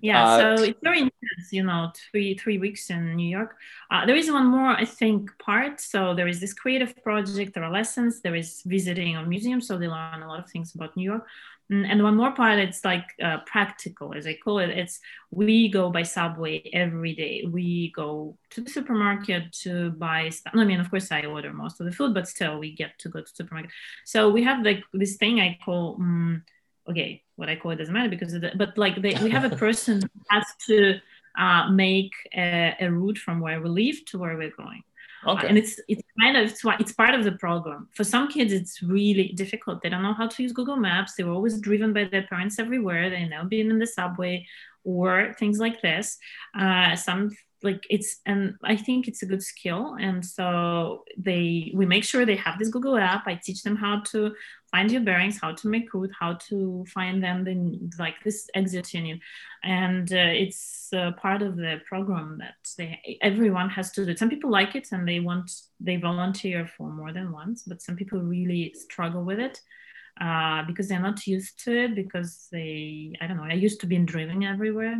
yeah 0.01 0.23
uh, 0.23 0.57
so 0.57 0.63
it's 0.63 0.79
very 0.83 0.99
intense 0.99 1.51
you 1.51 1.63
know 1.63 1.91
three 2.11 2.35
three 2.35 2.57
weeks 2.57 2.89
in 2.89 3.15
new 3.15 3.29
york. 3.29 3.55
Uh, 3.91 4.05
there 4.05 4.15
is 4.15 4.31
one 4.31 4.47
more 4.47 4.69
i 4.69 4.85
think 4.85 5.31
part. 5.39 5.79
So 5.79 6.13
there 6.13 6.27
is 6.27 6.39
this 6.39 6.53
creative 6.53 6.95
project 7.03 7.53
there 7.53 7.63
are 7.63 7.71
lessons 7.71 8.21
there 8.21 8.35
is 8.35 8.61
visiting 8.65 9.15
a 9.15 9.25
museum 9.25 9.61
so 9.61 9.77
they 9.77 9.87
learn 9.87 10.21
a 10.23 10.27
lot 10.27 10.39
of 10.39 10.49
things 10.49 10.75
about 10.75 10.95
new 10.95 11.11
york. 11.11 11.25
Mm, 11.71 11.87
and 11.89 12.03
one 12.03 12.15
more 12.15 12.31
part 12.31 12.59
it's 12.59 12.85
like 12.85 13.05
uh, 13.23 13.37
practical 13.47 14.13
as 14.13 14.27
i 14.27 14.35
call 14.35 14.59
it. 14.59 14.69
It's 14.69 14.99
we 15.31 15.67
go 15.69 15.89
by 15.89 16.03
subway 16.03 16.69
every 16.73 17.15
day. 17.15 17.43
We 17.49 17.91
go 17.95 18.37
to 18.51 18.61
the 18.61 18.69
supermarket 18.69 19.51
to 19.63 19.89
buy 19.91 20.29
stuff 20.29 20.53
i 20.55 20.63
mean 20.63 20.79
of 20.79 20.89
course 20.91 21.11
i 21.11 21.25
order 21.25 21.51
most 21.53 21.79
of 21.79 21.85
the 21.87 21.91
food 21.91 22.13
but 22.13 22.27
still 22.27 22.59
we 22.59 22.75
get 22.75 22.97
to 22.99 23.09
go 23.09 23.21
to 23.21 23.27
supermarket. 23.27 23.71
So 24.05 24.29
we 24.29 24.43
have 24.43 24.63
like 24.63 24.83
this 24.93 25.15
thing 25.17 25.39
i 25.39 25.57
call 25.65 25.95
um, 25.99 26.43
okay, 26.89 27.23
what 27.35 27.49
I 27.49 27.55
call 27.55 27.71
it 27.71 27.77
doesn't 27.77 27.93
matter 27.93 28.09
because 28.09 28.33
of 28.33 28.41
the, 28.41 28.51
but 28.55 28.77
like 28.77 29.01
they, 29.01 29.15
we 29.21 29.29
have 29.29 29.43
a 29.43 29.55
person 29.55 30.01
who 30.01 30.21
has 30.29 30.45
to 30.67 30.99
uh, 31.37 31.69
make 31.69 32.13
a, 32.35 32.75
a, 32.79 32.89
route 32.89 33.17
from 33.17 33.39
where 33.39 33.61
we 33.61 33.69
live 33.69 34.05
to 34.05 34.17
where 34.17 34.37
we're 34.37 34.55
going. 34.55 34.83
Okay. 35.27 35.47
Uh, 35.47 35.49
and 35.49 35.57
it's 35.57 35.79
it's 35.87 36.03
kind 36.21 36.37
of 36.37 36.51
it's, 36.51 36.61
it's 36.79 36.93
part 36.93 37.13
of 37.15 37.23
the 37.23 37.33
program. 37.33 37.89
For 37.93 38.03
some 38.03 38.27
kids, 38.27 38.53
it's 38.53 38.81
really 38.83 39.29
difficult. 39.29 39.81
They 39.81 39.89
don't 39.89 40.03
know 40.03 40.13
how 40.13 40.27
to 40.27 40.43
use 40.43 40.53
Google 40.53 40.77
Maps. 40.77 41.15
They 41.15 41.23
were 41.23 41.33
always 41.33 41.59
driven 41.59 41.93
by 41.93 42.05
their 42.05 42.23
parents 42.23 42.59
everywhere. 42.59 43.09
They 43.09 43.27
now 43.27 43.43
being 43.43 43.69
in 43.69 43.79
the 43.79 43.87
subway 43.87 44.45
or 44.83 45.35
things 45.39 45.59
like 45.59 45.81
this. 45.81 46.17
Uh, 46.57 46.95
some 46.95 47.31
like 47.63 47.85
it's 47.89 48.21
and 48.25 48.55
i 48.63 48.75
think 48.75 49.07
it's 49.07 49.23
a 49.23 49.25
good 49.25 49.43
skill 49.43 49.97
and 49.99 50.25
so 50.25 51.03
they 51.17 51.71
we 51.73 51.85
make 51.85 52.03
sure 52.03 52.25
they 52.25 52.35
have 52.35 52.59
this 52.59 52.69
google 52.69 52.97
app 52.97 53.27
i 53.27 53.35
teach 53.35 53.63
them 53.63 53.75
how 53.75 54.01
to 54.01 54.33
find 54.75 54.91
your 54.91 55.01
bearings 55.01 55.39
how 55.39 55.51
to 55.53 55.67
make 55.67 55.93
route 55.93 56.11
how 56.19 56.33
to 56.47 56.85
find 56.97 57.23
them 57.23 57.43
then 57.45 57.89
like 57.97 58.17
this 58.23 58.49
exit 58.55 58.93
you. 58.93 59.17
And 59.63 60.11
uh, 60.11 60.43
it's 60.43 60.89
uh, 60.93 61.11
part 61.13 61.41
of 61.41 61.55
the 61.55 61.81
program 61.87 62.37
that 62.43 62.61
they 62.77 63.17
everyone 63.21 63.69
has 63.69 63.91
to 63.93 64.05
do. 64.05 64.15
Some 64.15 64.29
people 64.29 64.51
like 64.51 64.75
it 64.75 64.91
and 64.91 65.07
they 65.07 65.19
want 65.19 65.49
they 65.79 65.97
volunteer 65.97 66.67
for 66.75 66.89
more 66.89 67.11
than 67.13 67.31
once 67.31 67.63
but 67.69 67.81
some 67.81 67.95
people 67.95 68.19
really 68.19 68.73
struggle 68.85 69.23
with 69.23 69.39
it 69.39 69.61
uh, 70.21 70.63
because 70.67 70.87
they're 70.87 70.99
not 70.99 71.27
used 71.27 71.63
to 71.65 71.71
it 71.85 71.95
because 71.95 72.47
they 72.51 73.13
i 73.21 73.27
don't 73.27 73.37
know 73.37 73.43
i 73.43 73.53
used 73.53 73.81
to 73.81 73.87
be 73.87 73.97
driven 73.97 74.43
everywhere 74.43 74.97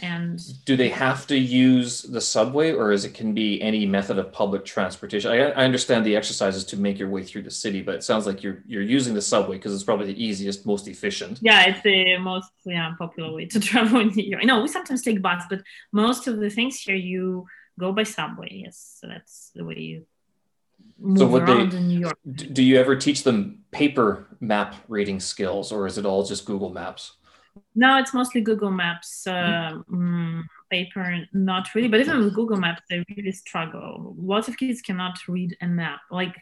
and 0.00 0.40
do 0.64 0.76
they 0.76 0.88
have 0.90 1.26
to 1.26 1.36
use 1.36 2.02
the 2.02 2.20
subway 2.20 2.72
or 2.72 2.92
is 2.92 3.04
it 3.04 3.14
can 3.14 3.34
be 3.34 3.60
any 3.60 3.84
method 3.86 4.18
of 4.18 4.32
public 4.32 4.64
transportation? 4.64 5.30
I, 5.30 5.50
I 5.50 5.64
understand 5.64 6.04
the 6.04 6.14
exercises 6.14 6.64
to 6.66 6.76
make 6.76 6.98
your 6.98 7.08
way 7.08 7.24
through 7.24 7.42
the 7.42 7.50
city 7.50 7.82
but 7.82 7.96
it 7.96 8.04
sounds 8.04 8.26
like 8.26 8.42
you're 8.42 8.62
you're 8.66 8.82
using 8.82 9.14
the 9.14 9.22
subway 9.22 9.56
because 9.56 9.74
it's 9.74 9.84
probably 9.84 10.06
the 10.06 10.24
easiest 10.24 10.66
most 10.66 10.86
efficient. 10.88 11.38
Yeah 11.42 11.68
it's 11.68 11.82
the 11.82 12.18
most 12.18 12.50
yeah, 12.64 12.92
popular 12.98 13.32
way 13.32 13.46
to 13.46 13.60
travel 13.70 14.00
in 14.00 14.08
new 14.08 14.24
york 14.24 14.44
no 14.44 14.62
we 14.62 14.68
sometimes 14.68 15.02
take 15.02 15.20
bus 15.20 15.42
but 15.50 15.62
most 15.92 16.28
of 16.28 16.38
the 16.38 16.50
things 16.50 16.80
here 16.80 16.96
you 16.96 17.46
go 17.78 17.92
by 17.92 18.02
subway 18.02 18.62
yes. 18.64 18.98
So 19.00 19.08
that's 19.08 19.50
the 19.54 19.64
way 19.64 19.78
you 19.78 20.06
move 20.98 21.18
so 21.18 21.36
around 21.36 21.72
they, 21.72 21.76
in 21.76 21.88
new 21.88 22.00
york. 22.00 22.18
do 22.24 22.62
you 22.62 22.78
ever 22.78 22.94
teach 22.94 23.22
them 23.22 23.60
paper 23.70 24.26
map 24.40 24.74
reading 24.86 25.18
skills 25.18 25.72
or 25.72 25.86
is 25.86 25.98
it 25.98 26.04
all 26.06 26.24
just 26.24 26.44
google 26.44 26.70
maps 26.70 27.12
no, 27.78 27.96
it's 27.96 28.12
mostly 28.12 28.40
Google 28.40 28.72
Maps. 28.72 29.24
Uh, 29.24 29.78
mm, 29.88 30.42
paper, 30.68 31.24
not 31.32 31.72
really. 31.76 31.86
But 31.86 32.00
even 32.00 32.18
with 32.18 32.34
Google 32.34 32.56
Maps, 32.56 32.82
they 32.90 33.04
really 33.16 33.30
struggle. 33.30 34.16
Lots 34.18 34.48
of 34.48 34.56
kids 34.56 34.80
cannot 34.80 35.16
read 35.28 35.56
a 35.62 35.66
map. 35.68 36.00
Like 36.10 36.34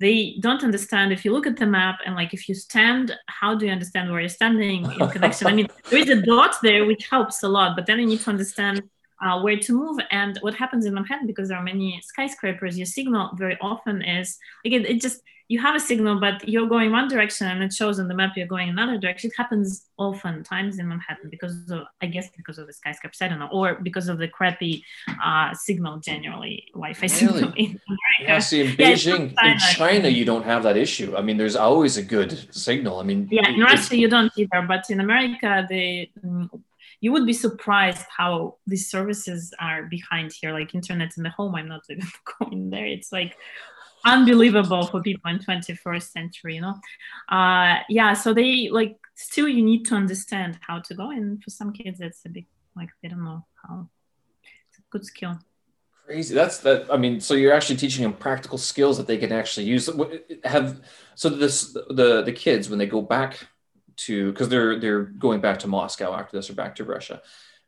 they 0.00 0.36
don't 0.40 0.62
understand 0.62 1.10
if 1.10 1.24
you 1.24 1.32
look 1.32 1.46
at 1.46 1.56
the 1.56 1.64
map 1.64 2.00
and 2.04 2.14
like 2.14 2.34
if 2.34 2.46
you 2.46 2.54
stand, 2.54 3.16
how 3.28 3.54
do 3.54 3.64
you 3.64 3.72
understand 3.72 4.10
where 4.10 4.20
you're 4.20 4.28
standing 4.28 4.84
in 5.00 5.08
connection? 5.08 5.46
I 5.46 5.54
mean, 5.54 5.68
there 5.88 6.00
is 6.00 6.10
a 6.10 6.20
dot 6.20 6.56
there 6.62 6.84
which 6.84 7.08
helps 7.08 7.42
a 7.42 7.48
lot, 7.48 7.74
but 7.74 7.86
then 7.86 7.98
you 7.98 8.06
need 8.06 8.20
to 8.20 8.30
understand 8.30 8.82
uh, 9.22 9.40
where 9.40 9.58
to 9.58 9.72
move. 9.72 9.98
And 10.10 10.38
what 10.40 10.54
happens 10.54 10.86
in 10.86 10.94
Manhattan, 10.94 11.26
because 11.26 11.48
there 11.48 11.58
are 11.58 11.62
many 11.62 12.00
skyscrapers, 12.04 12.76
your 12.76 12.86
signal 12.86 13.30
very 13.34 13.56
often 13.60 14.02
is 14.02 14.38
again, 14.64 14.84
it 14.84 15.00
just 15.00 15.22
you 15.52 15.60
have 15.60 15.74
a 15.74 15.80
signal, 15.80 16.18
but 16.18 16.48
you're 16.48 16.66
going 16.66 16.90
one 16.92 17.08
direction 17.08 17.46
and 17.46 17.62
it 17.62 17.74
shows 17.74 18.00
on 18.00 18.08
the 18.08 18.14
map 18.14 18.32
you're 18.36 18.46
going 18.46 18.70
another 18.70 18.96
direction. 18.96 19.28
It 19.28 19.36
happens 19.36 19.84
often 19.98 20.42
times 20.42 20.78
in 20.78 20.88
Manhattan 20.88 21.28
because 21.28 21.70
of, 21.70 21.82
I 22.00 22.06
guess, 22.06 22.30
because 22.34 22.56
of 22.58 22.66
the 22.66 22.72
skyscrapers, 22.72 23.20
I 23.20 23.28
don't 23.28 23.38
know, 23.38 23.50
or 23.52 23.74
because 23.74 24.08
of 24.08 24.16
the 24.16 24.28
crappy 24.28 24.82
uh, 25.22 25.52
signal 25.52 25.98
generally, 25.98 26.68
Wi-Fi 26.72 27.06
signal 27.06 27.52
in. 27.56 27.78
Yeah, 28.22 28.38
see, 28.38 28.62
in 28.62 28.68
Beijing, 28.68 29.34
yeah, 29.34 29.52
in 29.52 29.58
China, 29.58 30.08
you 30.08 30.24
don't 30.24 30.44
have 30.44 30.62
that 30.62 30.78
issue. 30.78 31.14
I 31.16 31.20
mean, 31.20 31.36
there's 31.36 31.56
always 31.56 31.98
a 31.98 32.02
good 32.02 32.32
signal. 32.54 32.98
I 33.00 33.02
mean, 33.02 33.28
yeah, 33.30 33.50
in 33.50 33.60
Russia 33.60 33.94
you 33.96 34.08
don't 34.08 34.32
either, 34.36 34.62
but 34.66 34.88
in 34.88 35.00
America, 35.00 35.66
the 35.68 36.08
mm, 36.24 36.48
you 37.02 37.10
would 37.12 37.26
be 37.26 37.32
surprised 37.32 38.06
how 38.16 38.56
these 38.66 38.88
services 38.88 39.52
are 39.58 39.82
behind 39.82 40.32
here, 40.32 40.52
like 40.52 40.74
internet 40.74 41.16
in 41.16 41.24
the 41.24 41.30
home. 41.30 41.54
I'm 41.56 41.68
not 41.68 41.82
even 41.90 42.08
going 42.38 42.70
there. 42.70 42.86
It's 42.86 43.12
like 43.12 43.36
unbelievable 44.04 44.86
for 44.86 45.02
people 45.02 45.30
in 45.30 45.38
21st 45.38 46.10
century 46.10 46.56
you 46.56 46.60
know? 46.60 46.74
Uh 47.28 47.76
yeah 47.88 48.14
so 48.14 48.34
they 48.34 48.68
like 48.68 48.96
still 49.14 49.46
you 49.46 49.62
need 49.62 49.84
to 49.84 49.94
understand 49.94 50.58
how 50.60 50.80
to 50.80 50.92
go 50.92 51.10
and 51.10 51.40
for 51.40 51.50
some 51.50 51.72
kids 51.72 52.00
it's 52.00 52.24
a 52.26 52.28
big 52.28 52.46
like 52.74 52.88
they 53.00 53.08
don't 53.08 53.24
know 53.24 53.46
how. 53.62 53.88
It's 54.68 54.78
a 54.78 54.82
good 54.90 55.04
skill. 55.04 55.38
Crazy. 56.06 56.34
That's 56.34 56.58
that 56.58 56.92
i 56.92 56.96
mean 56.96 57.20
so 57.20 57.34
you're 57.34 57.52
actually 57.52 57.76
teaching 57.76 58.02
them 58.02 58.12
practical 58.12 58.58
skills 58.58 58.96
that 58.98 59.06
they 59.06 59.18
can 59.18 59.32
actually 59.32 59.66
use. 59.66 59.88
Have 60.44 60.80
so 61.14 61.28
this 61.28 61.72
the 61.72 62.22
the 62.24 62.32
kids 62.32 62.68
when 62.68 62.78
they 62.78 62.86
go 62.86 63.02
back 63.02 63.46
to 64.06 64.32
because 64.32 64.48
they're 64.48 64.78
they're 64.78 65.02
going 65.02 65.40
back 65.40 65.58
to 65.58 65.68
moscow 65.68 66.14
after 66.14 66.36
this 66.36 66.50
or 66.50 66.54
back 66.54 66.74
to 66.76 66.84
russia 66.84 67.20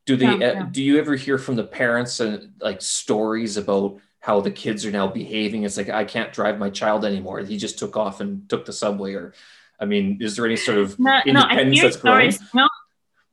do 0.06 0.16
they 0.16 0.26
yeah, 0.26 0.46
eh, 0.46 0.52
yeah. 0.52 0.68
do 0.70 0.82
you 0.82 0.98
ever 0.98 1.16
hear 1.16 1.38
from 1.38 1.56
the 1.56 1.64
parents 1.64 2.20
and 2.20 2.52
like 2.60 2.82
stories 2.82 3.56
about 3.56 3.98
how 4.24 4.40
the 4.40 4.50
kids 4.50 4.86
are 4.86 4.90
now 4.90 5.06
behaving. 5.06 5.64
It's 5.64 5.76
like 5.76 5.90
I 5.90 6.06
can't 6.06 6.32
drive 6.32 6.58
my 6.58 6.70
child 6.70 7.04
anymore. 7.04 7.40
He 7.40 7.58
just 7.58 7.78
took 7.78 7.94
off 7.94 8.22
and 8.22 8.48
took 8.48 8.64
the 8.64 8.72
subway. 8.72 9.12
Or, 9.12 9.34
I 9.78 9.84
mean, 9.84 10.16
is 10.22 10.34
there 10.34 10.46
any 10.46 10.56
sort 10.56 10.78
of 10.78 10.98
no, 10.98 11.20
independence 11.26 11.76
no, 11.76 11.82
that's 11.82 11.96
growing? 11.98 12.32
No, 12.54 12.66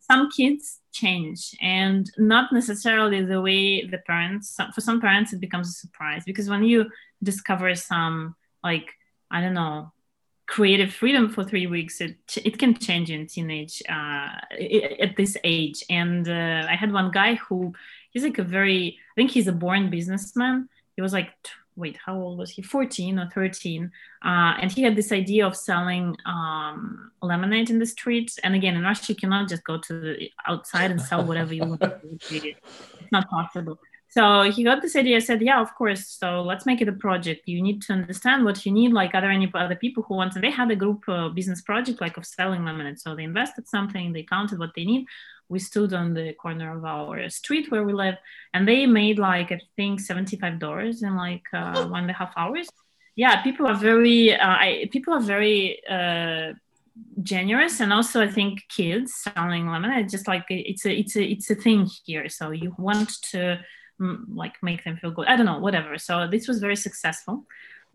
some 0.01 0.29
kids 0.29 0.79
change, 0.91 1.55
and 1.61 2.11
not 2.17 2.51
necessarily 2.51 3.23
the 3.23 3.39
way 3.39 3.85
the 3.85 3.99
parents. 3.99 4.57
For 4.75 4.81
some 4.81 4.99
parents, 4.99 5.31
it 5.31 5.39
becomes 5.39 5.69
a 5.69 5.71
surprise 5.71 6.23
because 6.25 6.49
when 6.49 6.65
you 6.65 6.91
discover 7.23 7.73
some 7.73 8.35
like 8.61 8.91
I 9.31 9.39
don't 9.39 9.53
know 9.53 9.93
creative 10.51 10.93
freedom 10.93 11.29
for 11.29 11.45
three 11.45 11.65
weeks 11.65 12.01
it 12.01 12.17
it 12.43 12.59
can 12.59 12.73
change 12.87 13.09
in 13.09 13.25
teenage 13.25 13.81
uh, 13.87 14.35
at 15.05 15.15
this 15.15 15.37
age. 15.45 15.79
And 15.89 16.27
uh, 16.27 16.67
i 16.73 16.75
had 16.75 16.91
one 16.91 17.09
guy 17.09 17.35
who 17.35 17.73
he's 18.11 18.25
like 18.27 18.37
a 18.37 18.43
very 18.57 18.81
i 19.11 19.13
think 19.15 19.31
he's 19.31 19.47
a 19.47 19.57
born 19.63 19.89
businessman. 19.89 20.67
He 20.95 21.01
was 21.01 21.13
like 21.13 21.31
wait 21.77 21.97
how 22.05 22.15
old 22.23 22.37
was 22.37 22.51
he? 22.51 22.61
14 22.61 23.17
or 23.17 23.29
13 23.29 23.89
uh, 24.25 24.53
and 24.61 24.69
he 24.69 24.81
had 24.83 24.97
this 24.97 25.13
idea 25.13 25.47
of 25.47 25.55
selling 25.55 26.17
um, 26.25 27.11
lemonade 27.21 27.69
in 27.69 27.79
the 27.79 27.85
streets. 27.85 28.37
And 28.43 28.53
again 28.53 28.75
in 28.75 28.83
russia 28.83 29.13
you 29.13 29.15
cannot 29.15 29.47
just 29.47 29.63
go 29.63 29.77
to 29.87 29.93
the 30.01 30.31
outside 30.45 30.91
and 30.91 31.01
sell 31.01 31.23
whatever 31.23 31.53
you 31.53 31.65
want 31.65 31.81
it's 32.29 33.11
not 33.17 33.29
possible 33.29 33.79
so 34.11 34.51
he 34.51 34.65
got 34.65 34.81
this 34.81 34.97
idea 34.97 35.15
I 35.15 35.19
said 35.19 35.41
yeah 35.41 35.61
of 35.61 35.73
course 35.73 36.05
so 36.05 36.41
let's 36.41 36.65
make 36.65 36.81
it 36.81 36.89
a 36.89 36.93
project. 37.07 37.47
You 37.47 37.61
need 37.61 37.81
to 37.83 37.93
understand 37.93 38.43
what 38.43 38.65
you 38.65 38.71
need 38.73 38.91
like 38.91 39.15
are 39.15 39.21
there 39.21 39.31
any 39.31 39.49
other 39.53 39.75
people 39.75 40.03
who 40.03 40.15
want 40.15 40.35
and 40.35 40.43
they 40.43 40.51
had 40.51 40.69
a 40.69 40.75
group 40.75 41.07
uh, 41.07 41.29
business 41.29 41.61
project 41.61 42.01
like 42.01 42.17
of 42.17 42.25
selling 42.25 42.65
lemonade. 42.65 42.99
So 42.99 43.15
they 43.15 43.23
invested 43.23 43.69
something 43.69 44.11
they 44.11 44.23
counted 44.23 44.59
what 44.59 44.71
they 44.75 44.83
need. 44.83 45.05
We 45.47 45.59
stood 45.59 45.93
on 45.93 46.13
the 46.13 46.33
corner 46.33 46.77
of 46.77 46.83
our 46.83 47.29
street 47.29 47.71
where 47.71 47.85
we 47.85 47.93
live 47.93 48.15
and 48.53 48.67
they 48.67 48.85
made 48.85 49.17
like 49.17 49.49
i 49.53 49.61
think 49.77 50.01
$75 50.01 51.03
in 51.03 51.15
like 51.15 51.45
uh, 51.53 51.87
one 51.87 52.01
and 52.01 52.11
a 52.11 52.13
half 52.13 52.33
hours. 52.35 52.67
Yeah 53.15 53.41
people 53.43 53.65
are 53.65 53.75
very 53.75 54.35
uh, 54.35 54.45
I, 54.65 54.89
people 54.91 55.13
are 55.13 55.21
very 55.21 55.81
uh, 55.89 56.51
generous 57.23 57.79
and 57.79 57.93
also 57.93 58.21
i 58.21 58.27
think 58.27 58.63
kids 58.67 59.13
selling 59.23 59.69
lemonade 59.69 60.09
just 60.09 60.27
like 60.27 60.43
it's 60.49 60.85
a 60.85 60.91
it's 60.91 61.15
a 61.15 61.23
it's 61.23 61.49
a 61.49 61.55
thing 61.55 61.87
here. 62.05 62.27
So 62.27 62.51
you 62.51 62.75
want 62.77 63.09
to 63.31 63.61
like 63.99 64.55
make 64.61 64.83
them 64.83 64.97
feel 64.97 65.11
good. 65.11 65.27
I 65.27 65.35
don't 65.35 65.45
know 65.45 65.59
whatever. 65.59 65.97
So 65.97 66.27
this 66.27 66.47
was 66.47 66.59
very 66.59 66.75
successful. 66.75 67.45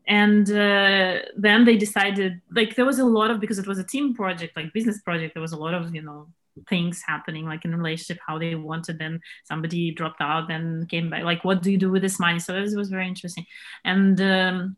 And 0.06 0.48
uh, 0.50 1.18
then 1.36 1.64
they 1.64 1.76
decided 1.76 2.40
like 2.52 2.76
there 2.76 2.84
was 2.84 3.00
a 3.00 3.04
lot 3.04 3.30
of 3.30 3.40
because 3.40 3.58
it 3.58 3.66
was 3.66 3.78
a 3.78 3.84
team 3.84 4.14
project 4.14 4.56
like 4.56 4.72
business 4.72 5.00
project 5.02 5.34
there 5.34 5.42
was 5.42 5.50
a 5.50 5.56
lot 5.56 5.74
of 5.74 5.92
you 5.92 6.02
know 6.02 6.28
things 6.68 7.02
happening 7.04 7.44
like 7.44 7.64
in 7.64 7.74
relationship 7.74 8.18
how 8.24 8.38
they 8.38 8.54
wanted 8.54 8.98
then 8.98 9.20
somebody 9.44 9.90
dropped 9.90 10.20
out 10.20 10.50
and 10.50 10.88
came 10.88 11.10
back. 11.10 11.24
Like 11.24 11.44
what 11.44 11.60
do 11.62 11.72
you 11.72 11.78
do 11.78 11.90
with 11.90 12.02
this 12.02 12.20
money? 12.20 12.38
So 12.38 12.54
it 12.54 12.76
was 12.76 12.88
very 12.88 13.08
interesting. 13.08 13.46
And 13.84 14.20
um, 14.20 14.76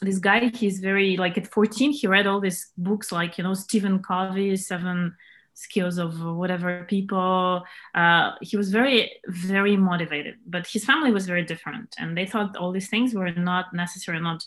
this 0.00 0.18
guy 0.18 0.50
he's 0.54 0.80
very 0.80 1.16
like 1.16 1.38
at 1.38 1.46
14 1.46 1.92
he 1.92 2.06
read 2.06 2.26
all 2.26 2.40
these 2.40 2.70
books 2.76 3.10
like 3.12 3.38
you 3.38 3.44
know 3.44 3.54
stephen 3.54 4.02
covey 4.02 4.56
seven 4.56 5.14
skills 5.56 5.96
of 5.98 6.20
whatever 6.22 6.84
people 6.88 7.64
uh, 7.94 8.30
he 8.40 8.56
was 8.56 8.70
very 8.70 9.10
very 9.26 9.76
motivated 9.76 10.34
but 10.46 10.66
his 10.66 10.84
family 10.84 11.10
was 11.10 11.26
very 11.26 11.44
different 11.44 11.94
and 11.98 12.16
they 12.16 12.26
thought 12.26 12.56
all 12.56 12.72
these 12.72 12.90
things 12.90 13.14
were 13.14 13.32
not 13.32 13.72
necessary 13.72 14.20
not 14.20 14.44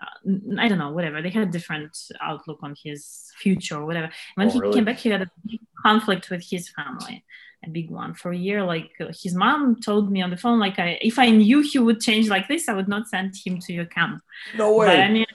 uh, 0.00 0.32
I 0.58 0.68
don't 0.68 0.78
know, 0.78 0.90
whatever. 0.90 1.20
They 1.20 1.28
had 1.28 1.46
a 1.46 1.50
different 1.50 1.96
outlook 2.20 2.60
on 2.62 2.74
his 2.82 3.30
future 3.36 3.76
or 3.76 3.84
whatever. 3.84 4.10
When 4.36 4.48
oh, 4.48 4.50
he 4.50 4.58
really? 4.58 4.74
came 4.74 4.84
back, 4.86 4.96
he 4.96 5.10
had 5.10 5.20
a 5.20 5.30
big 5.46 5.60
conflict 5.84 6.30
with 6.30 6.42
his 6.42 6.70
family 6.70 7.24
a 7.64 7.70
big 7.70 7.90
one 7.90 8.14
for 8.14 8.32
a 8.32 8.36
year 8.36 8.64
like 8.64 8.90
uh, 9.00 9.06
his 9.22 9.34
mom 9.34 9.80
told 9.80 10.10
me 10.10 10.20
on 10.20 10.30
the 10.30 10.36
phone 10.36 10.58
like 10.58 10.78
I, 10.78 10.98
if 11.00 11.18
i 11.18 11.30
knew 11.30 11.60
he 11.60 11.78
would 11.78 12.00
change 12.00 12.28
like 12.28 12.48
this 12.48 12.68
i 12.68 12.74
would 12.74 12.88
not 12.88 13.08
send 13.08 13.34
him 13.44 13.58
to 13.60 13.72
your 13.72 13.84
camp 13.84 14.22
no 14.56 14.74
way 14.76 14.86
but, 14.86 15.00
I 15.00 15.10
mean 15.10 15.26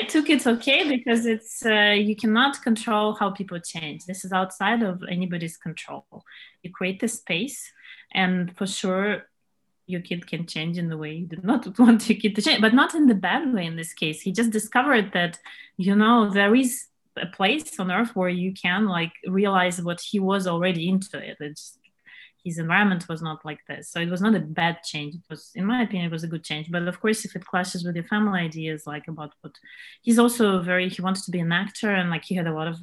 I 0.00 0.04
took 0.04 0.30
it 0.30 0.46
okay 0.46 0.88
because 0.88 1.26
it's 1.26 1.64
uh, 1.64 1.94
you 1.94 2.16
cannot 2.16 2.62
control 2.62 3.14
how 3.14 3.30
people 3.30 3.60
change. 3.60 4.06
This 4.06 4.24
is 4.24 4.32
outside 4.32 4.82
of 4.82 5.02
anybody's 5.08 5.58
control. 5.58 6.06
You 6.62 6.72
create 6.72 7.00
the 7.00 7.08
space, 7.08 7.70
and 8.12 8.56
for 8.56 8.66
sure, 8.66 9.26
your 9.86 10.00
kid 10.00 10.26
can 10.26 10.46
change 10.46 10.78
in 10.78 10.88
the 10.88 10.96
way 10.96 11.12
you 11.12 11.26
do 11.26 11.36
not 11.42 11.78
want 11.78 12.08
your 12.08 12.18
kid 12.18 12.34
to 12.36 12.42
change, 12.42 12.62
but 12.62 12.72
not 12.72 12.94
in 12.94 13.08
the 13.08 13.14
bad 13.14 13.52
way. 13.52 13.66
In 13.66 13.76
this 13.76 13.92
case, 13.92 14.22
he 14.22 14.32
just 14.32 14.50
discovered 14.50 15.12
that 15.12 15.38
you 15.76 15.94
know 15.94 16.30
there 16.30 16.54
is 16.54 16.86
a 17.16 17.26
place 17.26 17.78
on 17.78 17.90
earth 17.90 18.16
where 18.16 18.30
you 18.30 18.54
can 18.54 18.86
like 18.86 19.12
realize 19.26 19.82
what 19.82 20.00
he 20.00 20.18
was 20.18 20.46
already 20.46 20.88
into 20.88 21.18
it 21.18 21.36
it's 21.40 21.76
his 22.44 22.58
environment 22.58 23.08
was 23.08 23.22
not 23.22 23.44
like 23.44 23.60
this. 23.68 23.90
So 23.90 24.00
it 24.00 24.10
was 24.10 24.22
not 24.22 24.34
a 24.34 24.40
bad 24.40 24.82
change. 24.82 25.14
It 25.14 25.22
was 25.28 25.50
in 25.54 25.64
my 25.64 25.82
opinion 25.82 26.06
it 26.06 26.12
was 26.12 26.24
a 26.24 26.28
good 26.28 26.44
change. 26.44 26.70
But 26.70 26.88
of 26.88 27.00
course 27.00 27.24
if 27.24 27.36
it 27.36 27.44
clashes 27.44 27.84
with 27.84 27.94
your 27.94 28.04
family 28.04 28.40
ideas 28.40 28.86
like 28.86 29.08
about 29.08 29.32
what 29.40 29.52
he's 30.02 30.18
also 30.18 30.60
very 30.62 30.88
he 30.88 31.02
wanted 31.02 31.24
to 31.24 31.30
be 31.30 31.40
an 31.40 31.52
actor 31.52 31.90
and 31.90 32.10
like 32.10 32.24
he 32.24 32.34
had 32.34 32.46
a 32.46 32.54
lot 32.54 32.68
of 32.68 32.76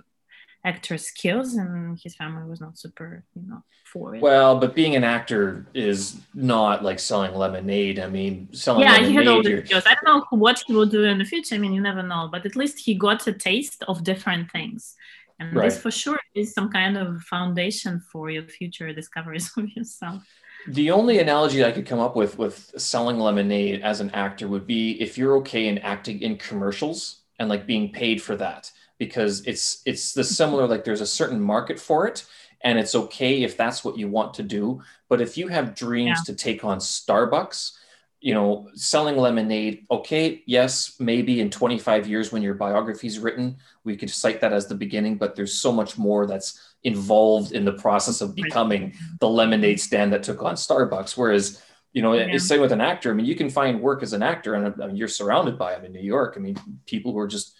actor 0.65 0.97
skills 0.97 1.53
and 1.53 1.97
his 2.03 2.15
family 2.15 2.43
was 2.49 2.59
not 2.59 2.77
super 2.77 3.23
you 3.35 3.43
know 3.47 3.63
for 3.85 4.15
it. 4.15 4.21
Well 4.21 4.59
but 4.59 4.75
being 4.75 4.95
an 4.95 5.03
actor 5.03 5.65
is 5.73 6.19
not 6.33 6.83
like 6.83 6.99
selling 6.99 7.33
lemonade. 7.33 7.99
I 7.99 8.07
mean 8.07 8.49
selling 8.53 8.83
yeah 8.83 8.93
lemonade, 8.93 9.09
he 9.09 9.15
had 9.15 9.27
all 9.27 9.43
the 9.43 9.65
skills. 9.65 9.83
I 9.85 9.95
don't 9.95 10.05
know 10.05 10.25
what 10.37 10.63
he 10.65 10.73
will 10.73 10.85
do 10.85 11.03
in 11.03 11.17
the 11.17 11.25
future. 11.25 11.55
I 11.55 11.57
mean 11.57 11.73
you 11.73 11.81
never 11.81 12.03
know. 12.03 12.29
But 12.31 12.45
at 12.45 12.55
least 12.55 12.79
he 12.79 12.93
got 12.93 13.25
a 13.27 13.33
taste 13.33 13.83
of 13.87 14.03
different 14.03 14.51
things 14.51 14.95
and 15.39 15.55
right. 15.55 15.65
this 15.65 15.79
for 15.79 15.91
sure 15.91 16.19
is 16.35 16.53
some 16.53 16.69
kind 16.69 16.97
of 16.97 17.21
foundation 17.21 17.99
for 17.99 18.29
your 18.29 18.43
future 18.43 18.93
discoveries 18.93 19.51
of 19.57 19.69
yourself 19.69 20.23
the 20.67 20.91
only 20.91 21.19
analogy 21.19 21.63
I 21.63 21.71
could 21.71 21.85
come 21.85 21.99
up 21.99 22.15
with 22.15 22.37
with 22.37 22.73
selling 22.77 23.19
lemonade 23.19 23.81
as 23.81 24.01
an 24.01 24.09
actor 24.11 24.47
would 24.47 24.67
be 24.67 25.01
if 25.01 25.17
you're 25.17 25.37
okay 25.37 25.67
in 25.67 25.77
acting 25.79 26.21
in 26.21 26.37
commercials 26.37 27.21
and 27.39 27.49
like 27.49 27.65
being 27.65 27.91
paid 27.91 28.21
for 28.21 28.35
that 28.37 28.71
because 28.97 29.45
it's 29.45 29.81
it's 29.85 30.13
the 30.13 30.21
mm-hmm. 30.21 30.33
similar 30.33 30.67
like 30.67 30.83
there's 30.83 31.01
a 31.01 31.05
certain 31.05 31.41
market 31.41 31.79
for 31.79 32.07
it 32.07 32.25
and 32.61 32.79
it's 32.79 32.95
okay 32.95 33.43
if 33.43 33.55
that's 33.55 33.83
what 33.83 33.97
you 33.97 34.07
want 34.07 34.33
to 34.33 34.43
do 34.43 34.81
but 35.09 35.21
if 35.21 35.37
you 35.37 35.47
have 35.47 35.75
dreams 35.75 36.19
yeah. 36.19 36.33
to 36.33 36.35
take 36.35 36.63
on 36.63 36.79
starbucks 36.79 37.73
you 38.19 38.33
know 38.33 38.67
selling 38.73 39.15
lemonade 39.15 39.85
okay 39.91 40.41
yes 40.45 40.95
maybe 40.99 41.39
in 41.39 41.49
25 41.49 42.07
years 42.07 42.31
when 42.31 42.41
your 42.41 42.55
biography 42.55 43.07
is 43.07 43.19
written 43.19 43.57
we 43.83 43.95
could 43.95 44.09
cite 44.09 44.41
that 44.41 44.53
as 44.53 44.67
the 44.67 44.75
beginning 44.75 45.17
but 45.17 45.35
there's 45.35 45.53
so 45.53 45.71
much 45.71 45.97
more 45.97 46.25
that's 46.25 46.73
involved 46.83 47.51
in 47.51 47.63
the 47.63 47.73
process 47.73 48.21
of 48.21 48.35
becoming 48.35 48.93
the 49.19 49.29
lemonade 49.29 49.79
stand 49.79 50.11
that 50.11 50.23
took 50.23 50.41
on 50.41 50.55
starbucks 50.55 51.15
whereas 51.15 51.61
you 51.93 52.01
know 52.01 52.13
yeah. 52.13 52.37
same 52.37 52.61
with 52.61 52.71
an 52.71 52.81
actor 52.81 53.11
i 53.11 53.13
mean 53.13 53.25
you 53.25 53.35
can 53.35 53.49
find 53.49 53.79
work 53.79 54.01
as 54.01 54.13
an 54.13 54.23
actor 54.23 54.55
and 54.55 54.81
I 54.81 54.87
mean, 54.87 54.95
you're 54.95 55.07
surrounded 55.07 55.57
by 55.57 55.75
them 55.75 55.85
in 55.85 55.91
new 55.91 55.99
york 55.99 56.33
i 56.37 56.39
mean 56.39 56.57
people 56.85 57.11
who 57.11 57.19
are 57.19 57.27
just 57.27 57.55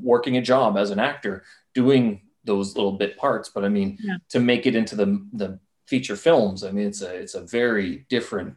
working 0.00 0.36
a 0.36 0.42
job 0.42 0.76
as 0.76 0.90
an 0.90 0.98
actor 0.98 1.44
doing 1.74 2.22
those 2.44 2.76
little 2.76 2.92
bit 2.92 3.16
parts 3.16 3.48
but 3.48 3.64
i 3.64 3.68
mean 3.68 3.96
yeah. 4.00 4.16
to 4.28 4.40
make 4.40 4.66
it 4.66 4.76
into 4.76 4.96
the 4.96 5.26
the 5.32 5.58
feature 5.86 6.16
films 6.16 6.62
i 6.62 6.70
mean 6.70 6.86
it's 6.86 7.00
a 7.00 7.14
it's 7.14 7.34
a 7.34 7.40
very 7.40 8.04
different 8.10 8.54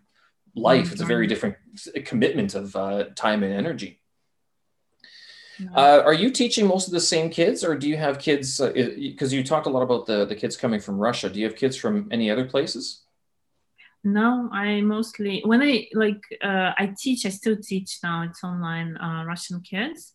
life. 0.55 0.85
Mm-hmm. 0.85 0.93
it's 0.93 1.01
a 1.01 1.05
very 1.05 1.27
different 1.27 1.55
commitment 2.05 2.55
of 2.55 2.75
uh, 2.75 3.05
time 3.15 3.43
and 3.43 3.53
energy. 3.53 4.01
Uh, 5.75 6.01
are 6.03 6.13
you 6.13 6.31
teaching 6.31 6.65
most 6.65 6.87
of 6.87 6.93
the 6.93 6.99
same 6.99 7.29
kids 7.29 7.63
or 7.63 7.75
do 7.75 7.87
you 7.87 7.97
have 7.97 8.17
kids 8.17 8.59
because 8.59 9.33
uh, 9.33 9.35
you 9.35 9.43
talked 9.43 9.67
a 9.67 9.69
lot 9.69 9.83
about 9.83 10.05
the, 10.05 10.25
the 10.25 10.35
kids 10.35 10.57
coming 10.57 10.79
from 10.79 10.97
russia. 10.97 11.29
Do 11.29 11.39
you 11.39 11.45
have 11.45 11.55
kids 11.55 11.75
from 11.77 12.07
any 12.11 12.31
other 12.31 12.45
places? 12.45 13.03
No 14.03 14.49
i 14.51 14.81
mostly 14.81 15.43
when 15.45 15.61
i 15.61 15.87
like 15.93 16.23
uh, 16.43 16.71
i 16.77 16.93
teach 16.97 17.25
i 17.25 17.29
still 17.29 17.57
teach 17.57 17.99
now. 18.01 18.23
It's 18.23 18.43
online 18.43 18.97
uh, 18.97 19.23
russian 19.25 19.61
kids. 19.61 20.13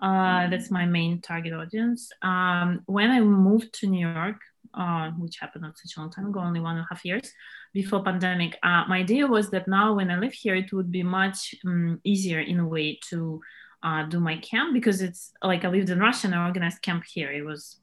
Uh, 0.00 0.48
that's 0.48 0.70
my 0.70 0.86
main 0.86 1.20
target 1.20 1.52
audience. 1.52 2.10
Um, 2.22 2.82
when 2.86 3.10
I 3.10 3.20
moved 3.20 3.72
to 3.80 3.88
New 3.88 4.08
York, 4.08 4.40
uh, 4.72 5.10
which 5.18 5.38
happened 5.40 5.62
not 5.62 5.76
such 5.76 5.96
a 5.96 6.00
long 6.00 6.10
time 6.10 6.26
ago, 6.26 6.38
only 6.38 6.60
one 6.60 6.76
and 6.76 6.84
a 6.84 6.88
half 6.88 7.04
years 7.04 7.32
before 7.80 8.02
pandemic, 8.02 8.52
uh, 8.68 8.82
my 8.88 8.98
idea 9.06 9.24
was 9.36 9.46
that 9.50 9.68
now 9.68 9.94
when 9.98 10.10
I 10.10 10.18
live 10.18 10.32
here, 10.32 10.56
it 10.56 10.72
would 10.72 10.90
be 10.90 11.04
much 11.04 11.54
um, 11.64 12.00
easier 12.12 12.40
in 12.40 12.58
a 12.58 12.68
way 12.74 12.98
to 13.10 13.40
uh, 13.86 14.02
do 14.12 14.18
my 14.18 14.36
camp 14.50 14.68
because 14.78 14.98
it's 15.00 15.22
like 15.50 15.64
I 15.64 15.68
lived 15.68 15.90
in 15.94 16.00
Russia 16.00 16.26
and 16.26 16.34
I 16.34 16.44
organized 16.48 16.82
camp 16.82 17.04
here. 17.14 17.30
It 17.30 17.44
was 17.52 17.78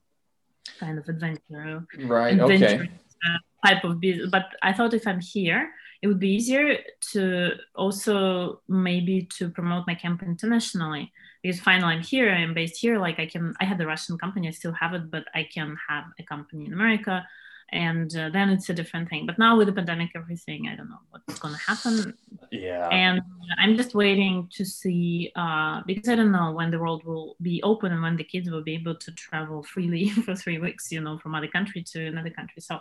kind 0.82 0.98
of 1.00 1.08
adventure, 1.08 1.88
right? 2.16 2.34
Adventure 2.34 2.90
okay. 2.90 3.38
type 3.66 3.84
of 3.86 4.02
business. 4.02 4.30
But 4.38 4.48
I 4.62 4.74
thought 4.74 4.94
if 4.94 5.08
I'm 5.08 5.22
here, 5.22 5.62
it 6.02 6.08
would 6.08 6.20
be 6.20 6.34
easier 6.38 6.66
to 7.14 7.52
also 7.74 8.62
maybe 8.68 9.30
to 9.38 9.44
promote 9.58 9.88
my 9.88 9.96
camp 9.96 10.22
internationally 10.24 11.06
because 11.42 11.62
finally 11.62 11.94
I'm 11.94 12.04
here, 12.04 12.28
I'm 12.30 12.54
based 12.54 12.78
here. 12.84 13.00
Like 13.00 13.18
I 13.24 13.28
can, 13.28 13.54
I 13.62 13.66
had 13.70 13.78
the 13.78 13.88
Russian 13.94 14.18
company, 14.18 14.50
I 14.50 14.52
still 14.52 14.74
have 14.74 14.94
it, 14.94 15.10
but 15.10 15.24
I 15.34 15.48
can 15.56 15.78
have 15.88 16.06
a 16.20 16.24
company 16.24 16.66
in 16.66 16.74
America, 16.74 17.26
and 17.76 18.16
uh, 18.16 18.30
then 18.30 18.50
it's 18.50 18.70
a 18.70 18.74
different 18.74 19.10
thing. 19.10 19.26
But 19.26 19.38
now 19.38 19.58
with 19.58 19.68
the 19.68 19.74
pandemic, 19.74 20.12
everything, 20.16 20.70
I 20.70 20.76
don't 20.78 20.90
know 20.90 21.00
what's 21.10 21.40
going 21.40 21.54
to 21.54 21.60
happen. 21.60 22.14
Yeah. 22.52 22.88
And 22.88 23.22
I'm 23.60 23.76
just 23.76 23.94
waiting 23.94 24.50
to 24.54 24.64
see 24.64 25.32
uh, 25.36 25.82
because 25.86 26.08
I 26.08 26.16
don't 26.16 26.32
know 26.32 26.54
when 26.54 26.72
the 26.72 26.80
world 26.80 27.04
will 27.04 27.36
be 27.42 27.62
open 27.64 27.92
and 27.92 28.02
when 28.02 28.16
the 28.16 28.24
kids 28.24 28.50
will 28.50 28.64
be 28.64 28.76
able 28.76 28.96
to 28.96 29.12
travel 29.12 29.62
freely 29.62 30.10
for 30.26 30.36
three 30.36 30.58
weeks, 30.58 30.90
you 30.90 31.02
know, 31.02 31.18
from 31.18 31.36
other 31.36 31.50
country 31.50 31.84
to 31.92 32.08
another 32.08 32.30
country. 32.30 32.62
So, 32.62 32.80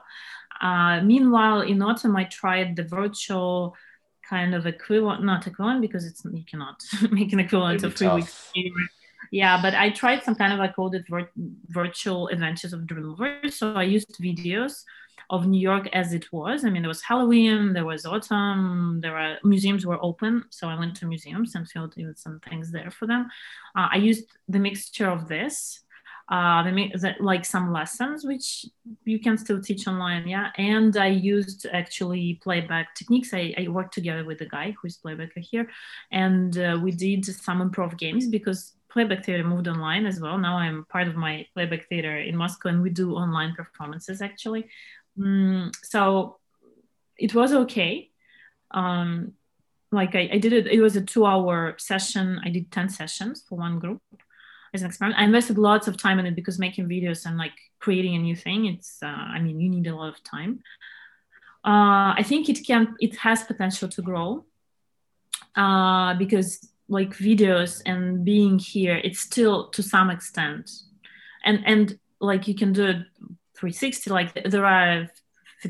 uh, 0.61 1.01
meanwhile, 1.01 1.63
in 1.63 1.83
autumn, 1.83 2.15
I 2.15 2.25
tried 2.25 2.77
the 2.77 2.85
virtual 2.85 3.75
kind 4.29 4.55
of 4.55 4.65
equivalent, 4.65 5.25
not 5.25 5.47
equivalent 5.49 5.81
because 5.81 6.07
it's 6.07 6.25
you 6.25 6.45
cannot 6.49 6.83
make 7.11 7.33
an 7.33 7.41
equivalent 7.41 7.83
of 7.83 7.97
three 7.97 8.07
tough. 8.07 8.17
weeks. 8.17 8.53
Yeah, 9.31 9.61
but 9.61 9.75
I 9.75 9.91
tried 9.91 10.23
some 10.23 10.35
kind 10.35 10.53
of 10.53 10.61
I 10.61 10.69
called 10.69 10.95
it 10.95 11.05
vir- 11.09 11.31
virtual 11.69 12.29
adventures 12.29 12.73
of 12.73 12.87
the. 12.87 13.51
So 13.51 13.75
I 13.75 13.83
used 13.83 14.09
videos 14.21 14.85
of 15.31 15.47
New 15.47 15.61
York 15.61 15.89
as 15.93 16.13
it 16.13 16.33
was. 16.33 16.65
I 16.65 16.71
mean, 16.71 16.83
there 16.83 16.89
was 16.89 17.03
Halloween, 17.03 17.73
there 17.73 17.85
was 17.85 18.05
autumn, 18.05 19.01
there 19.01 19.13
were 19.13 19.37
museums 19.43 19.87
were 19.87 20.03
open, 20.03 20.45
so 20.51 20.69
I 20.69 20.79
went 20.79 20.95
to 20.97 21.07
museums 21.07 21.55
and 21.55 21.69
filled 21.69 21.97
in 21.97 22.15
some 22.17 22.41
things 22.41 22.71
there 22.71 22.91
for 22.91 23.07
them. 23.07 23.31
Uh, 23.77 23.89
I 23.93 23.97
used 23.97 24.27
the 24.49 24.59
mixture 24.59 25.09
of 25.09 25.29
this 25.29 25.85
uh, 26.29 26.63
the, 26.63 27.15
like 27.21 27.45
some 27.45 27.73
lessons 27.73 28.25
which 28.25 28.67
you 29.05 29.21
can 29.21 29.37
still 29.37 29.61
teach 29.61 29.87
online 29.87 30.27
yeah 30.27 30.51
and 30.57 30.97
i 30.97 31.07
used 31.07 31.67
actually 31.73 32.41
playback 32.43 32.95
techniques 32.95 33.35
i, 33.35 33.55
I 33.59 33.69
worked 33.69 33.93
together 33.93 34.25
with 34.25 34.41
a 34.41 34.47
guy 34.47 34.75
who's 34.81 34.97
playbacker 34.97 35.41
here 35.41 35.69
and 36.11 36.57
uh, 36.57 36.79
we 36.83 36.93
did 36.93 37.27
some 37.27 37.71
improv 37.71 37.99
games 37.99 38.27
because 38.27 38.73
playback 38.95 39.25
theater 39.25 39.45
moved 39.45 39.69
online 39.69 40.07
as 40.07 40.21
well 40.21 40.39
now 40.39 40.57
i'm 40.57 40.87
part 40.87 41.07
of 41.07 41.17
my 41.17 41.47
playback 41.55 41.87
theater 41.89 42.17
in 42.19 42.37
moscow 42.37 42.71
and 42.71 42.83
we 42.83 42.91
do 42.91 43.15
online 43.15 43.55
performances 43.55 44.23
actually 44.23 44.67
mm, 45.19 45.71
so 45.83 46.39
it 47.19 47.35
was 47.35 47.53
okay 47.53 48.11
um, 48.71 49.35
like 49.93 50.17
I, 50.17 50.31
I 50.33 50.39
did 50.39 50.53
it 50.53 50.67
it 50.67 50.81
was 50.81 50.97
a 50.97 51.03
two 51.03 51.27
hour 51.27 51.75
session 51.79 52.41
i 52.45 52.49
did 52.49 52.71
10 52.71 52.89
sessions 52.89 53.45
for 53.47 53.57
one 53.57 53.79
group 53.79 54.01
as 54.75 54.83
an 54.83 54.89
experiment. 54.89 55.21
I 55.21 55.25
invested 55.25 55.57
lots 55.57 55.89
of 55.89 55.97
time 55.97 56.19
in 56.19 56.27
it 56.27 56.35
because 56.35 56.59
making 56.59 56.89
videos 56.89 57.25
and 57.25 57.39
like 57.39 57.55
creating 57.79 58.17
a 58.17 58.19
new 58.19 58.37
thing, 58.37 58.67
it's 58.67 58.99
uh, 59.03 59.07
I 59.07 59.41
mean 59.41 59.61
you 59.61 59.71
need 59.71 59.87
a 59.87 59.95
lot 59.95 60.09
of 60.09 60.23
time. 60.23 60.63
Uh, 61.65 62.13
I 62.19 62.23
think 62.27 62.49
it 62.49 62.67
can 62.67 62.97
it 63.01 63.17
has 63.17 63.45
potential 63.45 63.89
to 63.89 64.03
grow 64.03 64.45
uh, 65.57 66.15
because 66.15 66.69
like 66.89 67.11
videos 67.11 67.83
and 67.87 68.25
being 68.25 68.59
here, 68.59 69.01
it's 69.03 69.21
still 69.21 69.69
to 69.71 69.83
some 69.83 70.11
extent 70.11 70.71
and 71.45 71.63
and 71.67 71.99
like 72.21 72.49
you 72.49 72.55
can 72.55 72.73
do 72.73 72.87
it 72.87 72.97
360 73.57 74.11
like 74.11 74.45
there 74.45 74.65
are 74.65 75.09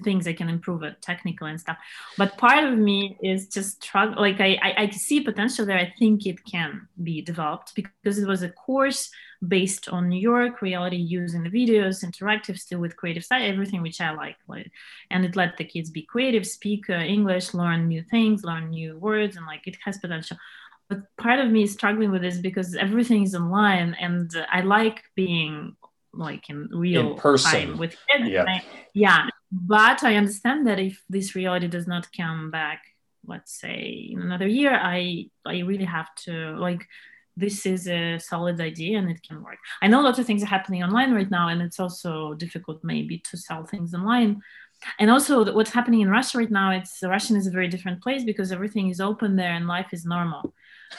things 0.03 0.27
I 0.27 0.33
can 0.33 0.49
improve 0.49 0.83
it 0.83 1.01
technically 1.01 1.51
and 1.51 1.61
stuff. 1.61 1.79
But 2.19 2.37
part 2.37 2.65
of 2.65 2.77
me 2.77 3.17
is 3.23 3.49
just 3.49 3.83
struggle. 3.83 4.21
Like 4.21 4.41
I, 4.41 4.59
I, 4.63 4.75
I 4.79 4.91
see 4.91 5.21
potential 5.21 5.67
there. 5.67 5.79
I 5.79 5.93
think 5.99 6.27
it 6.27 6.45
can 6.45 6.89
be 7.03 7.23
developed 7.23 7.75
because 7.75 8.19
it 8.19 8.27
was 8.27 8.43
a 8.43 8.49
course 8.49 9.11
based 9.47 9.89
on 9.89 10.09
New 10.09 10.21
York 10.21 10.63
reality, 10.63 10.97
using 10.97 11.43
the 11.43 11.51
videos, 11.51 12.05
interactive, 12.05 12.59
still 12.59 12.81
with 12.81 12.97
creative 12.97 13.25
side, 13.25 13.43
everything 13.43 13.83
which 13.83 14.01
I 14.01 14.13
like. 14.13 14.37
like 14.49 14.71
and 15.11 15.25
it 15.25 15.37
let 15.37 15.57
the 15.57 15.65
kids 15.65 15.91
be 15.91 16.03
creative, 16.03 16.47
speak 16.47 16.89
uh, 16.89 16.95
English, 16.95 17.55
learn 17.55 17.87
new 17.87 18.03
things, 18.03 18.43
learn 18.43 18.71
new 18.71 18.99
words, 18.99 19.37
and 19.37 19.47
like 19.47 19.67
it 19.67 19.77
has 19.85 19.99
potential. 19.99 20.39
But 20.89 21.01
part 21.17 21.41
of 21.41 21.51
me 21.51 21.63
is 21.63 21.73
struggling 21.73 22.11
with 22.11 22.23
this 22.23 22.39
because 22.39 22.75
everything 22.75 23.23
is 23.23 23.35
online, 23.35 23.97
and 24.01 24.31
I 24.51 24.61
like 24.61 25.03
being 25.15 25.77
like 26.17 26.49
in 26.51 26.69
real 26.73 27.13
in 27.13 27.17
person 27.17 27.51
time 27.51 27.79
with 27.79 27.97
kids. 28.09 28.31
Yeah. 28.31 28.45
I, 28.47 28.63
yeah 28.93 29.29
but 29.51 30.03
i 30.03 30.17
understand 30.17 30.67
that 30.67 30.79
if 30.79 31.03
this 31.09 31.35
reality 31.35 31.69
does 31.69 31.87
not 31.87 32.09
come 32.17 32.51
back 32.51 32.83
let's 33.27 33.59
say 33.61 34.09
in 34.11 34.21
another 34.21 34.47
year 34.47 34.75
i 34.75 35.27
i 35.47 35.59
really 35.61 35.85
have 35.85 36.13
to 36.17 36.57
like 36.59 36.87
this 37.37 37.67
is 37.67 37.89
a 37.89 38.19
solid 38.19 38.61
idea 38.61 38.99
and 38.99 39.11
it 39.11 39.21
can 39.27 39.43
work 39.43 39.59
i 39.83 39.87
know 39.87 40.01
a 40.01 40.07
lot 40.07 40.19
of 40.19 40.27
things 40.27 40.43
are 40.43 40.47
happening 40.47 40.83
online 40.83 41.13
right 41.13 41.31
now 41.31 41.49
and 41.49 41.63
it's 41.63 41.81
also 41.81 42.35
difficult 42.35 42.83
maybe 42.83 43.19
to 43.19 43.37
sell 43.37 43.65
things 43.65 43.95
online 43.95 44.41
and 44.99 45.11
also 45.11 45.53
what's 45.55 45.73
happening 45.73 46.01
in 46.01 46.11
russia 46.11 46.39
right 46.39 46.51
now 46.51 46.71
it's 46.71 46.99
russian 47.03 47.37
is 47.37 47.47
a 47.47 47.51
very 47.51 47.69
different 47.69 48.03
place 48.03 48.25
because 48.25 48.53
everything 48.53 48.89
is 48.89 49.01
open 49.01 49.37
there 49.37 49.53
and 49.53 49.67
life 49.67 49.89
is 49.93 50.05
normal 50.05 50.53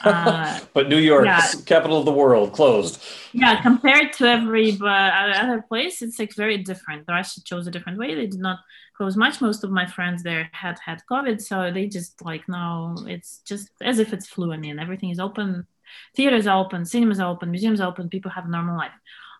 uh, 0.04 0.60
but 0.74 0.88
New 0.88 0.98
York, 0.98 1.26
yeah. 1.26 1.46
capital 1.64 1.98
of 1.98 2.04
the 2.04 2.12
world, 2.12 2.52
closed. 2.52 3.02
Yeah, 3.32 3.60
compared 3.62 4.12
to 4.14 4.28
every 4.28 4.72
but 4.72 5.12
other 5.12 5.62
place, 5.62 6.02
it's 6.02 6.18
like 6.18 6.34
very 6.34 6.58
different. 6.58 7.04
Russia 7.08 7.42
chose 7.44 7.66
a 7.66 7.70
different 7.70 7.98
way. 7.98 8.14
They 8.14 8.26
did 8.26 8.40
not 8.40 8.60
close 8.96 9.16
much. 9.16 9.40
Most 9.40 9.64
of 9.64 9.70
my 9.70 9.86
friends 9.86 10.22
there 10.22 10.48
had 10.52 10.78
had 10.84 11.02
COVID, 11.10 11.40
so 11.40 11.70
they 11.70 11.86
just 11.86 12.22
like 12.22 12.48
now 12.48 12.96
it's 13.06 13.40
just 13.44 13.68
as 13.80 13.98
if 13.98 14.12
it's 14.12 14.26
flu. 14.26 14.52
I 14.52 14.56
mean, 14.56 14.78
everything 14.78 15.10
is 15.10 15.20
open, 15.20 15.66
theaters 16.14 16.46
are 16.46 16.64
open, 16.64 16.84
cinemas 16.84 17.20
are 17.20 17.30
open, 17.30 17.50
museums 17.50 17.80
are 17.80 17.88
open. 17.88 18.08
People 18.08 18.30
have 18.30 18.48
normal 18.48 18.76
life. 18.76 18.92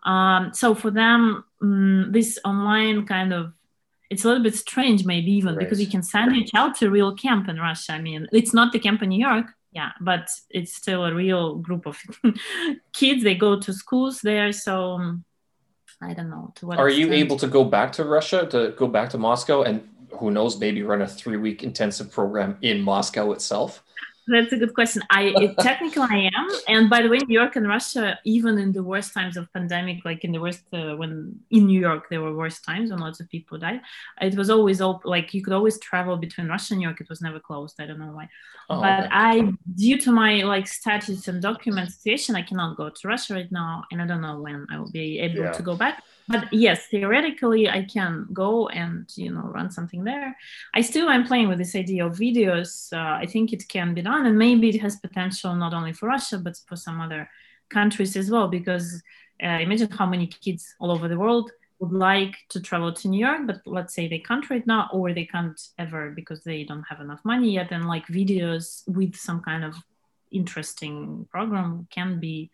Um, 0.03 0.53
so 0.53 0.75
for 0.75 0.91
them, 0.91 1.43
um, 1.61 2.11
this 2.11 2.39
online 2.45 3.05
kind 3.05 3.33
of 3.33 3.53
it's 4.09 4.23
a 4.23 4.27
little 4.27 4.43
bit 4.43 4.55
strange 4.55 5.05
maybe 5.05 5.31
even 5.31 5.55
right. 5.55 5.59
because 5.59 5.81
you 5.81 5.87
can 5.87 6.03
send 6.03 6.35
your 6.35 6.45
child 6.45 6.75
to 6.75 6.87
a 6.87 6.89
real 6.89 7.15
camp 7.15 7.47
in 7.49 7.57
russia 7.57 7.93
i 7.93 8.01
mean 8.01 8.27
it's 8.31 8.53
not 8.53 8.71
the 8.71 8.79
camp 8.79 9.01
in 9.01 9.09
new 9.09 9.19
york 9.19 9.47
yeah 9.77 9.91
but 10.01 10.27
it's 10.49 10.73
still 10.73 11.05
a 11.05 11.13
real 11.13 11.45
group 11.67 11.85
of 11.85 11.95
kids 12.93 13.23
they 13.23 13.35
go 13.35 13.59
to 13.59 13.71
schools 13.71 14.15
there 14.21 14.51
so 14.51 14.73
um, 14.93 15.23
i 16.01 16.13
don't 16.15 16.31
know 16.31 16.51
to 16.55 16.65
what 16.65 16.79
are 16.79 16.89
extent. 16.89 17.11
you 17.11 17.15
able 17.23 17.37
to 17.37 17.49
go 17.57 17.63
back 17.63 17.91
to 17.91 18.03
russia 18.03 18.39
to 18.53 18.59
go 18.81 18.87
back 18.87 19.07
to 19.13 19.19
moscow 19.19 19.61
and 19.61 19.77
who 20.17 20.31
knows 20.31 20.59
maybe 20.59 20.81
run 20.81 21.01
a 21.03 21.07
three 21.07 21.37
week 21.37 21.63
intensive 21.63 22.11
program 22.11 22.57
in 22.61 22.81
moscow 22.81 23.31
itself 23.31 23.83
that's 24.27 24.53
a 24.53 24.57
good 24.57 24.73
question. 24.73 25.01
I 25.09 25.55
technically 25.59 26.03
I 26.09 26.29
am, 26.35 26.47
and 26.67 26.89
by 26.89 27.01
the 27.01 27.09
way, 27.09 27.19
New 27.19 27.39
York 27.39 27.55
and 27.55 27.67
Russia, 27.67 28.19
even 28.25 28.57
in 28.57 28.71
the 28.71 28.83
worst 28.83 29.13
times 29.13 29.37
of 29.37 29.51
pandemic, 29.53 30.03
like 30.05 30.23
in 30.23 30.31
the 30.31 30.39
worst 30.39 30.63
uh, 30.73 30.95
when 30.95 31.39
in 31.49 31.67
New 31.67 31.79
York 31.79 32.09
there 32.09 32.21
were 32.21 32.35
worst 32.35 32.63
times 32.63 32.91
when 32.91 32.99
lots 32.99 33.19
of 33.19 33.29
people 33.29 33.57
died, 33.57 33.81
it 34.21 34.35
was 34.35 34.49
always 34.49 34.81
open. 34.81 35.09
Like 35.09 35.33
you 35.33 35.41
could 35.43 35.53
always 35.53 35.79
travel 35.79 36.17
between 36.17 36.47
Russia 36.47 36.73
and 36.73 36.79
New 36.79 36.87
York. 36.87 37.01
It 37.01 37.09
was 37.09 37.21
never 37.21 37.39
closed. 37.39 37.79
I 37.79 37.85
don't 37.85 37.99
know 37.99 38.11
why, 38.11 38.29
oh, 38.69 38.81
but 38.81 39.05
okay. 39.05 39.09
I, 39.11 39.53
due 39.75 39.97
to 40.01 40.11
my 40.11 40.43
like 40.43 40.67
status 40.67 41.27
and 41.27 41.41
document 41.41 41.91
situation, 41.91 42.35
I 42.35 42.41
cannot 42.41 42.77
go 42.77 42.89
to 42.89 43.07
Russia 43.07 43.33
right 43.33 43.51
now, 43.51 43.85
and 43.91 44.01
I 44.01 44.07
don't 44.07 44.21
know 44.21 44.41
when 44.41 44.67
I 44.69 44.79
will 44.79 44.91
be 44.91 45.19
able 45.19 45.43
yeah. 45.43 45.51
to 45.51 45.63
go 45.63 45.75
back 45.75 46.03
but 46.27 46.51
yes 46.51 46.87
theoretically 46.87 47.69
i 47.69 47.83
can 47.83 48.27
go 48.33 48.67
and 48.69 49.11
you 49.15 49.31
know 49.31 49.41
run 49.41 49.71
something 49.71 50.03
there 50.03 50.35
i 50.73 50.81
still 50.81 51.09
am 51.09 51.25
playing 51.25 51.47
with 51.47 51.57
this 51.57 51.75
idea 51.75 52.05
of 52.05 52.13
videos 52.13 52.91
uh, 52.93 53.17
i 53.17 53.25
think 53.25 53.53
it 53.53 53.67
can 53.67 53.93
be 53.93 54.01
done 54.01 54.16
and 54.25 54.37
maybe 54.37 54.69
it 54.69 54.81
has 54.81 54.95
potential 54.97 55.55
not 55.55 55.73
only 55.73 55.93
for 55.93 56.07
russia 56.07 56.37
but 56.37 56.57
for 56.67 56.75
some 56.75 56.99
other 56.99 57.29
countries 57.69 58.15
as 58.15 58.29
well 58.29 58.47
because 58.47 59.01
uh, 59.43 59.59
imagine 59.61 59.89
how 59.91 60.05
many 60.05 60.27
kids 60.27 60.75
all 60.79 60.91
over 60.91 61.07
the 61.07 61.17
world 61.17 61.51
would 61.79 61.91
like 61.91 62.35
to 62.49 62.59
travel 62.59 62.91
to 62.91 63.07
new 63.07 63.19
york 63.19 63.41
but 63.45 63.61
let's 63.65 63.93
say 63.93 64.07
they 64.07 64.19
can't 64.19 64.49
right 64.49 64.65
now 64.65 64.89
or 64.91 65.13
they 65.13 65.25
can't 65.25 65.59
ever 65.77 66.11
because 66.11 66.43
they 66.43 66.63
don't 66.63 66.83
have 66.89 67.01
enough 67.01 67.19
money 67.23 67.51
yet 67.53 67.71
and 67.71 67.87
like 67.87 68.07
videos 68.07 68.83
with 68.87 69.15
some 69.15 69.41
kind 69.41 69.63
of 69.63 69.75
interesting 70.31 71.27
program 71.31 71.87
can 71.91 72.19
be 72.19 72.51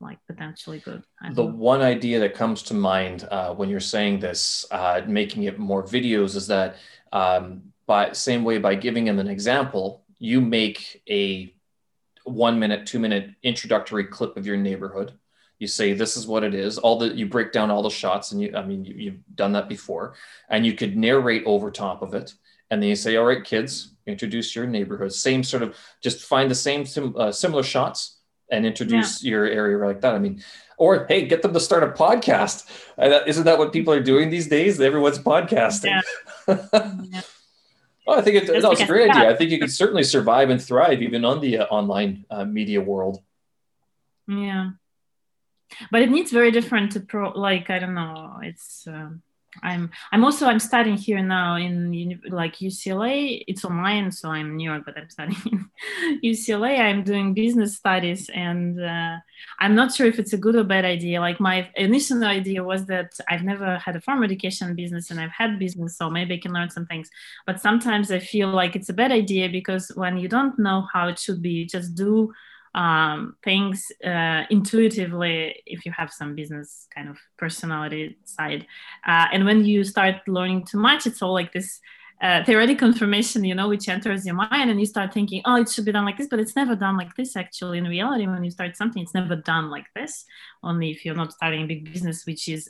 like 0.00 0.18
potentially 0.26 0.78
good. 0.78 1.02
the 1.32 1.44
one 1.44 1.82
idea 1.82 2.20
that 2.20 2.34
comes 2.34 2.62
to 2.64 2.74
mind 2.74 3.26
uh, 3.30 3.52
when 3.54 3.68
you're 3.68 3.80
saying 3.80 4.20
this, 4.20 4.64
uh, 4.70 5.00
making 5.06 5.44
it 5.44 5.58
more 5.58 5.82
videos, 5.82 6.36
is 6.36 6.46
that 6.46 6.76
um, 7.12 7.62
by 7.86 8.12
same 8.12 8.44
way 8.44 8.58
by 8.58 8.74
giving 8.74 9.04
them 9.04 9.18
an 9.18 9.28
example, 9.28 10.04
you 10.18 10.40
make 10.40 11.02
a 11.08 11.54
one 12.24 12.58
minute, 12.58 12.86
two 12.86 12.98
minute 12.98 13.30
introductory 13.42 14.04
clip 14.04 14.36
of 14.36 14.46
your 14.46 14.56
neighborhood. 14.56 15.12
You 15.58 15.66
say 15.66 15.92
this 15.92 16.16
is 16.16 16.26
what 16.26 16.44
it 16.44 16.54
is. 16.54 16.78
All 16.78 16.98
the 16.98 17.08
you 17.08 17.26
break 17.26 17.52
down 17.52 17.70
all 17.70 17.82
the 17.82 17.90
shots, 17.90 18.32
and 18.32 18.40
you 18.40 18.54
I 18.56 18.64
mean 18.64 18.84
you, 18.84 18.94
you've 18.94 19.20
done 19.34 19.52
that 19.52 19.68
before, 19.68 20.14
and 20.48 20.64
you 20.64 20.74
could 20.74 20.96
narrate 20.96 21.42
over 21.46 21.70
top 21.70 22.02
of 22.02 22.14
it, 22.14 22.34
and 22.70 22.80
then 22.80 22.88
you 22.88 22.96
say, 22.96 23.16
all 23.16 23.26
right, 23.26 23.44
kids, 23.44 23.94
introduce 24.06 24.54
your 24.54 24.66
neighborhood. 24.66 25.12
Same 25.12 25.42
sort 25.42 25.62
of 25.62 25.76
just 26.02 26.22
find 26.22 26.50
the 26.50 26.54
same 26.54 26.86
sim, 26.86 27.14
uh, 27.16 27.32
similar 27.32 27.62
shots 27.62 28.18
and 28.50 28.64
introduce 28.64 29.22
yeah. 29.22 29.30
your 29.30 29.46
area 29.46 29.84
like 29.84 30.00
that. 30.02 30.14
I 30.14 30.18
mean, 30.18 30.42
or 30.76 31.06
hey, 31.06 31.26
get 31.26 31.42
them 31.42 31.52
to 31.52 31.60
start 31.60 31.82
a 31.82 31.88
podcast. 31.88 32.66
Isn't 33.26 33.44
that 33.44 33.58
what 33.58 33.72
people 33.72 33.92
are 33.92 34.02
doing 34.02 34.30
these 34.30 34.48
days? 34.48 34.80
Everyone's 34.80 35.18
podcasting. 35.18 36.00
Yeah. 36.46 36.58
yeah. 37.10 37.20
Well, 38.08 38.18
I 38.18 38.22
think 38.22 38.36
it, 38.36 38.46
that 38.46 38.70
was 38.70 38.80
a 38.80 38.86
great 38.86 39.10
idea. 39.10 39.28
I 39.28 39.36
think 39.36 39.50
you 39.50 39.58
could 39.58 39.70
certainly 39.70 40.02
survive 40.02 40.48
and 40.48 40.62
thrive 40.62 41.02
even 41.02 41.26
on 41.26 41.42
the 41.42 41.58
uh, 41.58 41.64
online 41.66 42.24
uh, 42.30 42.46
media 42.46 42.80
world. 42.80 43.22
Yeah, 44.26 44.70
but 45.90 46.00
it 46.00 46.10
needs 46.10 46.32
very 46.32 46.50
different 46.50 46.92
to 46.92 47.00
pro. 47.00 47.32
Like 47.32 47.68
I 47.68 47.78
don't 47.78 47.94
know, 47.94 48.40
it's. 48.42 48.86
Um 48.86 49.22
I'm 49.62 49.90
I'm 50.12 50.24
also 50.24 50.46
I'm 50.46 50.58
studying 50.58 50.96
here 50.96 51.22
now 51.22 51.56
in 51.56 52.20
like 52.28 52.56
UCLA. 52.56 53.44
It's 53.46 53.64
online, 53.64 54.12
so 54.12 54.28
I'm 54.30 54.46
in 54.46 54.56
New 54.56 54.70
York, 54.70 54.84
but 54.84 54.96
I'm 54.96 55.10
studying 55.10 55.70
in 56.12 56.20
UCLA. 56.24 56.78
I'm 56.78 57.02
doing 57.02 57.34
business 57.34 57.76
studies, 57.76 58.28
and 58.28 58.80
uh, 58.82 59.16
I'm 59.58 59.74
not 59.74 59.94
sure 59.94 60.06
if 60.06 60.18
it's 60.18 60.32
a 60.32 60.38
good 60.38 60.54
or 60.54 60.64
bad 60.64 60.84
idea. 60.84 61.20
Like 61.20 61.40
my 61.40 61.68
initial 61.76 62.22
idea 62.24 62.62
was 62.62 62.86
that 62.86 63.12
I've 63.28 63.42
never 63.42 63.78
had 63.78 63.96
a 63.96 64.00
formal 64.00 64.24
education 64.24 64.74
business, 64.74 65.10
and 65.10 65.20
I've 65.20 65.30
had 65.30 65.58
business, 65.58 65.96
so 65.96 66.10
maybe 66.10 66.34
I 66.34 66.38
can 66.38 66.52
learn 66.52 66.70
some 66.70 66.86
things. 66.86 67.08
But 67.46 67.60
sometimes 67.60 68.10
I 68.10 68.18
feel 68.18 68.48
like 68.48 68.76
it's 68.76 68.90
a 68.90 68.94
bad 68.94 69.12
idea 69.12 69.48
because 69.48 69.90
when 69.94 70.18
you 70.18 70.28
don't 70.28 70.58
know 70.58 70.86
how 70.92 71.08
it 71.08 71.18
should 71.18 71.42
be, 71.42 71.50
you 71.50 71.66
just 71.66 71.94
do 71.94 72.32
um, 72.74 73.36
things 73.42 73.90
uh, 74.04 74.42
intuitively 74.50 75.62
if 75.66 75.84
you 75.86 75.92
have 75.92 76.12
some 76.12 76.34
business 76.34 76.86
kind 76.94 77.08
of 77.08 77.16
personality 77.36 78.18
side. 78.24 78.66
Uh, 79.06 79.26
and 79.32 79.44
when 79.44 79.64
you 79.64 79.84
start 79.84 80.16
learning 80.26 80.64
too 80.64 80.78
much, 80.78 81.06
it's 81.06 81.22
all 81.22 81.32
like 81.32 81.52
this 81.52 81.80
uh, 82.20 82.44
theoretical 82.44 82.88
information, 82.88 83.44
you 83.44 83.54
know, 83.54 83.68
which 83.68 83.88
enters 83.88 84.26
your 84.26 84.34
mind, 84.34 84.70
and 84.70 84.80
you 84.80 84.86
start 84.86 85.14
thinking, 85.14 85.40
oh, 85.44 85.54
it 85.60 85.68
should 85.68 85.84
be 85.84 85.92
done 85.92 86.04
like 86.04 86.18
this, 86.18 86.26
but 86.28 86.40
it's 86.40 86.56
never 86.56 86.74
done 86.74 86.96
like 86.96 87.14
this. 87.14 87.36
Actually, 87.36 87.78
in 87.78 87.84
reality, 87.84 88.26
when 88.26 88.42
you 88.42 88.50
start 88.50 88.76
something, 88.76 89.02
it's 89.02 89.14
never 89.14 89.36
done 89.36 89.70
like 89.70 89.86
this. 89.94 90.24
Only 90.62 90.90
if 90.90 91.04
you're 91.04 91.14
not 91.14 91.32
starting 91.32 91.62
a 91.62 91.66
big 91.66 91.92
business, 91.92 92.26
which 92.26 92.48
is 92.48 92.68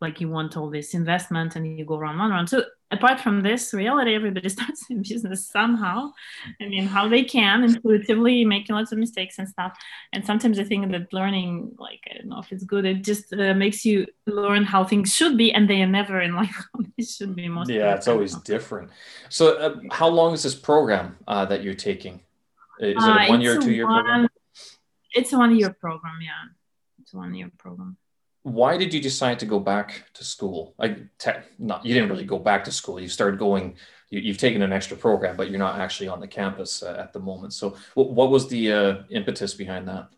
like 0.00 0.20
you 0.20 0.28
want 0.28 0.56
all 0.56 0.70
this 0.70 0.94
investment 0.94 1.56
and 1.56 1.78
you 1.78 1.84
go 1.84 1.98
round 1.98 2.18
one 2.18 2.30
round. 2.30 2.48
So 2.48 2.64
apart 2.90 3.20
from 3.20 3.42
this 3.42 3.74
reality, 3.74 4.14
everybody 4.14 4.48
starts 4.56 4.84
in 4.88 5.02
business 5.02 5.48
somehow. 5.48 6.12
I 6.60 6.68
mean, 6.68 6.86
how 6.86 7.06
they 7.08 7.22
can 7.22 7.64
intuitively 7.64 8.44
making 8.44 8.74
lots 8.74 8.92
of 8.92 8.98
mistakes 8.98 9.38
and 9.38 9.48
stuff. 9.48 9.78
And 10.12 10.24
sometimes 10.24 10.58
I 10.58 10.64
think 10.64 10.90
that 10.92 11.12
learning, 11.12 11.72
like 11.78 12.00
I 12.10 12.18
don't 12.18 12.28
know 12.28 12.40
if 12.40 12.50
it's 12.50 12.64
good, 12.64 12.86
it 12.86 13.04
just 13.04 13.32
uh, 13.32 13.54
makes 13.54 13.84
you 13.84 14.06
learn 14.26 14.64
how 14.64 14.84
things 14.84 15.14
should 15.14 15.36
be, 15.36 15.52
and 15.52 15.68
they 15.68 15.82
are 15.82 15.86
never 15.86 16.20
in 16.20 16.34
like 16.42 16.50
how 16.50 16.80
they 16.96 17.04
should 17.04 17.36
be. 17.36 17.48
Most 17.48 17.68
yeah, 17.68 17.94
it's 17.94 18.08
always 18.08 18.34
different. 18.36 18.90
So, 19.28 19.56
uh, 19.56 19.76
how 19.90 20.08
long 20.08 20.32
is 20.32 20.42
this 20.42 20.54
program 20.54 21.16
uh, 21.28 21.44
that 21.46 21.62
you're 21.62 21.74
taking? 21.74 22.20
Is 22.80 22.96
it 22.96 23.08
a 23.08 23.12
uh, 23.12 23.28
one 23.28 23.42
year, 23.42 23.60
two 23.60 23.72
year 23.72 23.86
program? 23.86 24.28
It's 25.12 25.32
a 25.34 25.38
one 25.38 25.54
year 25.54 25.76
program. 25.78 26.18
Yeah, 26.22 26.48
it's 27.02 27.12
a 27.12 27.18
one 27.18 27.34
year 27.34 27.50
program 27.58 27.98
why 28.42 28.76
did 28.76 28.94
you 28.94 29.00
decide 29.00 29.38
to 29.40 29.46
go 29.46 29.60
back 29.60 30.04
to 30.14 30.24
school? 30.24 30.74
Like, 30.78 30.98
te- 31.18 31.44
not 31.58 31.84
you 31.84 31.94
didn't 31.94 32.08
really 32.08 32.24
go 32.24 32.38
back 32.38 32.64
to 32.64 32.72
school. 32.72 33.00
You 33.00 33.08
started 33.08 33.38
going. 33.38 33.76
You, 34.08 34.32
have 34.32 34.38
taken 34.38 34.62
an 34.62 34.72
extra 34.72 34.96
program, 34.96 35.36
but 35.36 35.50
you're 35.50 35.58
not 35.58 35.78
actually 35.78 36.08
on 36.08 36.18
the 36.18 36.26
campus 36.26 36.82
uh, 36.82 36.96
at 36.98 37.12
the 37.12 37.20
moment. 37.20 37.52
So, 37.52 37.76
what, 37.94 38.10
what 38.10 38.30
was 38.30 38.48
the 38.48 38.72
uh, 38.72 38.94
impetus 39.10 39.54
behind 39.54 39.86
that? 39.86 40.08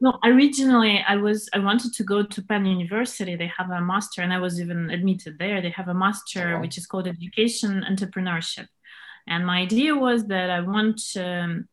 No, 0.00 0.18
originally 0.24 1.04
I 1.06 1.16
was 1.16 1.48
I 1.52 1.58
wanted 1.58 1.92
to 1.94 2.04
go 2.04 2.22
to 2.22 2.42
Penn 2.42 2.64
University. 2.66 3.36
They 3.36 3.52
have 3.56 3.70
a 3.70 3.80
master, 3.80 4.22
and 4.22 4.32
I 4.32 4.38
was 4.38 4.60
even 4.60 4.90
admitted 4.90 5.38
there. 5.38 5.60
They 5.60 5.70
have 5.70 5.88
a 5.88 5.94
master 5.94 6.56
oh. 6.56 6.60
which 6.60 6.78
is 6.78 6.86
called 6.86 7.06
Education 7.06 7.84
Entrepreneurship, 7.88 8.68
and 9.26 9.46
my 9.46 9.58
idea 9.58 9.94
was 9.94 10.26
that 10.26 10.50
I 10.50 10.60
want. 10.60 11.00
Um, 11.16 11.68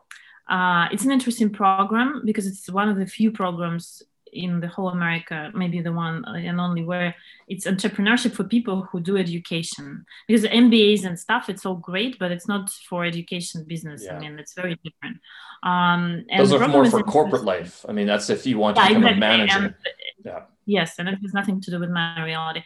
uh, 0.50 0.90
it's 0.92 1.06
an 1.06 1.12
interesting 1.12 1.50
program 1.50 2.24
because 2.26 2.46
it's 2.46 2.70
one 2.70 2.90
of 2.90 2.98
the 2.98 3.06
few 3.06 3.32
programs 3.32 4.04
in 4.34 4.60
the 4.60 4.68
whole 4.68 4.90
America, 4.90 5.52
maybe 5.54 5.82
the 5.82 5.92
one 5.92 6.24
and 6.26 6.60
only 6.60 6.84
where 6.84 7.16
it's 7.48 7.66
entrepreneurship 7.66 8.34
for 8.34 8.44
people 8.44 8.84
who 8.92 9.00
do 9.00 9.18
education. 9.18 10.06
Because 10.28 10.44
MBAs 10.46 11.06
and 11.06 11.20
stuff, 11.20 11.50
it's 11.50 11.66
all 11.66 11.76
great, 11.76 12.18
but 12.20 12.32
it's 12.32 12.48
not 12.48 12.70
for 12.90 13.06
education 13.06 13.66
business. 13.68 14.04
Yeah. 14.06 14.16
I 14.16 14.20
mean, 14.20 14.40
it's 14.40 14.54
very 14.54 14.80
different. 14.84 15.18
Um, 15.64 16.26
and 16.30 16.40
Those 16.40 16.54
are 16.54 16.68
more 16.68 16.86
for 16.90 17.04
corporate 17.04 17.44
life. 17.44 17.86
I 17.88 17.92
mean, 17.92 18.08
that's 18.08 18.30
if 18.30 18.46
you 18.46 18.58
want 18.58 18.78
to 18.78 18.82
yeah, 18.82 18.88
become 18.90 19.04
exactly. 19.04 19.18
a 19.18 19.38
manager. 19.38 19.66
And, 19.66 19.76
yeah. 20.24 20.42
Yes, 20.66 21.00
and 21.00 21.10
it 21.10 21.18
has 21.22 21.34
nothing 21.34 21.60
to 21.62 21.72
do 21.72 21.80
with 21.80 21.90
my 21.90 22.24
reality. 22.24 22.64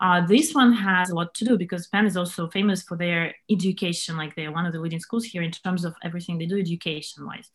Uh, 0.00 0.26
this 0.26 0.52
one 0.52 0.72
has 0.72 1.10
a 1.10 1.14
lot 1.14 1.34
to 1.34 1.44
do 1.44 1.56
because 1.56 1.86
Penn 1.86 2.06
is 2.06 2.16
also 2.16 2.48
famous 2.48 2.82
for 2.82 2.96
their 2.96 3.34
education. 3.50 4.16
Like 4.16 4.34
they're 4.34 4.52
one 4.52 4.66
of 4.66 4.72
the 4.72 4.80
leading 4.80 5.00
schools 5.00 5.24
here 5.24 5.42
in 5.42 5.50
terms 5.50 5.84
of 5.84 5.94
everything 6.02 6.38
they 6.38 6.46
do 6.46 6.58
education 6.58 7.26
wise. 7.26 7.50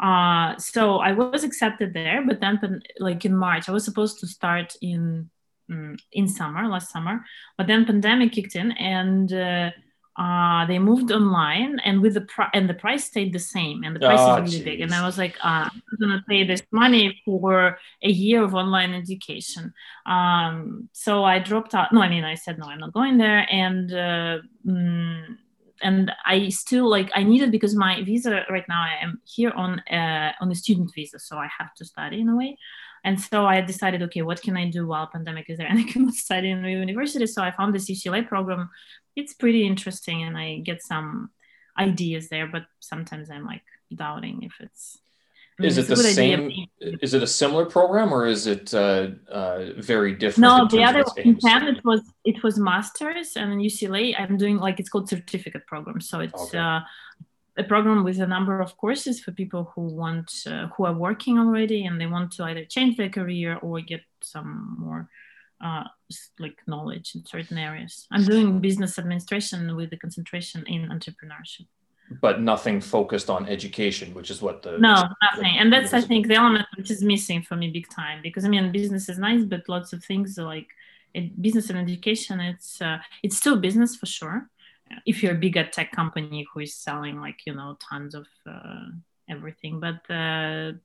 Uh, 0.00 0.56
so 0.58 0.98
I 0.98 1.12
was 1.12 1.44
accepted 1.44 1.92
there, 1.92 2.24
but 2.26 2.40
then 2.40 2.82
like 2.98 3.24
in 3.24 3.34
March, 3.34 3.68
I 3.68 3.72
was 3.72 3.84
supposed 3.84 4.20
to 4.20 4.26
start 4.26 4.76
in 4.80 5.30
mm, 5.70 5.98
in 6.12 6.28
summer, 6.28 6.68
last 6.68 6.90
summer, 6.90 7.24
but 7.56 7.66
then 7.66 7.84
pandemic 7.84 8.32
kicked 8.32 8.54
in 8.54 8.72
and 8.72 9.32
uh, 9.32 9.70
uh, 10.18 10.66
they 10.66 10.80
moved 10.80 11.12
online 11.12 11.78
and 11.84 12.02
with 12.02 12.14
the 12.14 12.22
pri- 12.22 12.50
and 12.52 12.68
the 12.68 12.74
price 12.74 13.04
stayed 13.04 13.32
the 13.32 13.38
same 13.38 13.84
and 13.84 13.94
the 13.94 14.00
price 14.00 14.18
oh, 14.20 14.34
is 14.34 14.40
really 14.40 14.50
geez. 14.50 14.64
big. 14.64 14.80
And 14.80 14.92
i 14.92 15.06
was 15.06 15.16
like 15.16 15.36
uh, 15.44 15.70
i'm 15.70 15.98
gonna 16.00 16.24
pay 16.28 16.42
this 16.44 16.62
money 16.72 17.22
for 17.24 17.78
a 18.02 18.10
year 18.10 18.42
of 18.42 18.54
online 18.54 18.94
education. 18.94 19.72
Um, 20.06 20.88
so 20.92 21.24
i 21.24 21.38
dropped 21.38 21.74
out. 21.74 21.92
No 21.92 22.02
i 22.02 22.08
mean 22.08 22.24
i 22.24 22.34
said 22.34 22.58
no 22.58 22.66
i'm 22.66 22.80
not 22.80 22.92
going 22.92 23.16
there. 23.18 23.46
And 23.50 23.92
uh, 23.92 24.38
mm, 24.66 25.36
and 25.82 26.12
I 26.24 26.48
still 26.48 26.88
like 26.88 27.10
I 27.14 27.22
need 27.22 27.42
it 27.42 27.50
because 27.50 27.74
my 27.74 28.02
visa 28.02 28.44
right 28.50 28.68
now 28.68 28.82
I 28.82 29.02
am 29.02 29.20
here 29.24 29.50
on 29.50 29.80
uh, 29.90 30.32
on 30.40 30.50
a 30.50 30.54
student 30.54 30.92
visa, 30.94 31.18
so 31.18 31.36
I 31.36 31.48
have 31.58 31.74
to 31.74 31.84
study 31.84 32.20
in 32.20 32.28
a 32.28 32.36
way. 32.36 32.56
And 33.04 33.20
so 33.20 33.46
I 33.46 33.60
decided, 33.60 34.02
okay, 34.02 34.22
what 34.22 34.42
can 34.42 34.56
I 34.56 34.68
do 34.70 34.86
while 34.86 35.06
pandemic 35.06 35.48
is 35.48 35.58
there? 35.58 35.66
And 35.70 35.78
I 35.78 35.84
cannot 35.84 36.14
study 36.14 36.50
in 36.50 36.62
the 36.62 36.70
university, 36.70 37.26
so 37.26 37.42
I 37.42 37.50
found 37.52 37.74
this 37.74 37.90
UCLA 37.90 38.26
program. 38.26 38.70
It's 39.16 39.34
pretty 39.34 39.66
interesting, 39.66 40.22
and 40.22 40.36
I 40.36 40.58
get 40.58 40.82
some 40.82 41.30
ideas 41.78 42.28
there. 42.28 42.46
But 42.46 42.64
sometimes 42.80 43.30
I'm 43.30 43.46
like 43.46 43.62
doubting 43.94 44.42
if 44.42 44.54
it's 44.60 44.98
is 45.60 45.78
it 45.78 45.88
the 45.88 45.96
same? 45.96 46.66
Is 46.80 47.14
it 47.14 47.22
a 47.22 47.26
similar 47.26 47.66
program 47.66 48.12
or 48.12 48.26
is 48.26 48.46
it 48.46 48.72
uh, 48.72 49.08
uh, 49.30 49.72
very 49.76 50.14
different? 50.14 50.38
No, 50.38 50.68
the 50.68 50.84
other 50.84 51.04
in 51.16 51.36
Penn 51.36 51.66
it 51.66 51.84
was 51.84 52.02
it 52.24 52.42
was 52.42 52.58
masters, 52.58 53.36
and 53.36 53.52
in 53.52 53.58
UCLA 53.58 54.14
I'm 54.18 54.36
doing 54.36 54.58
like 54.58 54.78
it's 54.78 54.88
called 54.88 55.08
certificate 55.08 55.66
program. 55.66 56.00
So 56.00 56.20
it's 56.20 56.42
okay. 56.48 56.58
uh, 56.58 56.80
a 57.56 57.64
program 57.64 58.04
with 58.04 58.20
a 58.20 58.26
number 58.26 58.60
of 58.60 58.76
courses 58.76 59.20
for 59.20 59.32
people 59.32 59.72
who 59.74 59.82
want 59.82 60.32
uh, 60.46 60.68
who 60.76 60.84
are 60.86 60.94
working 60.94 61.38
already 61.38 61.86
and 61.86 62.00
they 62.00 62.06
want 62.06 62.32
to 62.32 62.44
either 62.44 62.64
change 62.64 62.96
their 62.96 63.10
career 63.10 63.58
or 63.60 63.80
get 63.80 64.02
some 64.22 64.76
more 64.78 65.08
uh, 65.60 65.84
like 66.38 66.56
knowledge 66.68 67.16
in 67.16 67.26
certain 67.26 67.58
areas. 67.58 68.06
I'm 68.12 68.24
doing 68.24 68.60
business 68.60 68.96
administration 68.96 69.74
with 69.74 69.90
the 69.90 69.96
concentration 69.96 70.64
in 70.68 70.88
entrepreneurship 70.88 71.66
but 72.10 72.40
nothing 72.40 72.80
focused 72.80 73.28
on 73.28 73.46
education, 73.48 74.14
which 74.14 74.30
is 74.30 74.40
what 74.40 74.62
the 74.62 74.78
no 74.78 75.08
nothing, 75.22 75.58
and 75.58 75.72
that's 75.72 75.92
I 75.92 76.00
think 76.00 76.26
the 76.26 76.34
element 76.34 76.66
which 76.76 76.90
is 76.90 77.02
missing 77.02 77.42
for 77.42 77.56
me 77.56 77.70
big 77.70 77.88
time 77.88 78.20
because 78.22 78.44
I 78.44 78.48
mean 78.48 78.72
business 78.72 79.08
is 79.08 79.18
nice, 79.18 79.44
but 79.44 79.68
lots 79.68 79.92
of 79.92 80.02
things 80.04 80.38
like 80.38 80.68
it, 81.14 81.40
business 81.40 81.70
and 81.70 81.78
education, 81.78 82.40
it's 82.40 82.80
uh, 82.80 82.98
it's 83.22 83.36
still 83.36 83.56
business 83.56 83.96
for 83.96 84.06
sure. 84.06 84.48
If 85.04 85.22
you're 85.22 85.34
a 85.34 85.38
bigger 85.38 85.64
tech 85.64 85.92
company 85.92 86.46
who 86.52 86.60
is 86.60 86.74
selling 86.74 87.20
like 87.20 87.40
you 87.46 87.54
know 87.54 87.76
tons 87.78 88.14
of 88.14 88.26
uh, 88.46 88.86
everything, 89.28 89.80
but 89.80 90.00
the 90.08 90.78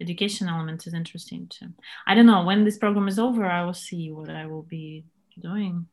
education 0.00 0.48
element 0.48 0.86
is 0.86 0.94
interesting 0.94 1.48
too. 1.48 1.68
I 2.06 2.14
don't 2.14 2.26
know 2.26 2.44
when 2.44 2.64
this 2.64 2.78
program 2.78 3.08
is 3.08 3.18
over, 3.18 3.44
I 3.44 3.64
will 3.64 3.74
see 3.74 4.10
what 4.12 4.30
I 4.30 4.46
will 4.46 4.62
be 4.62 5.04
doing 5.38 5.86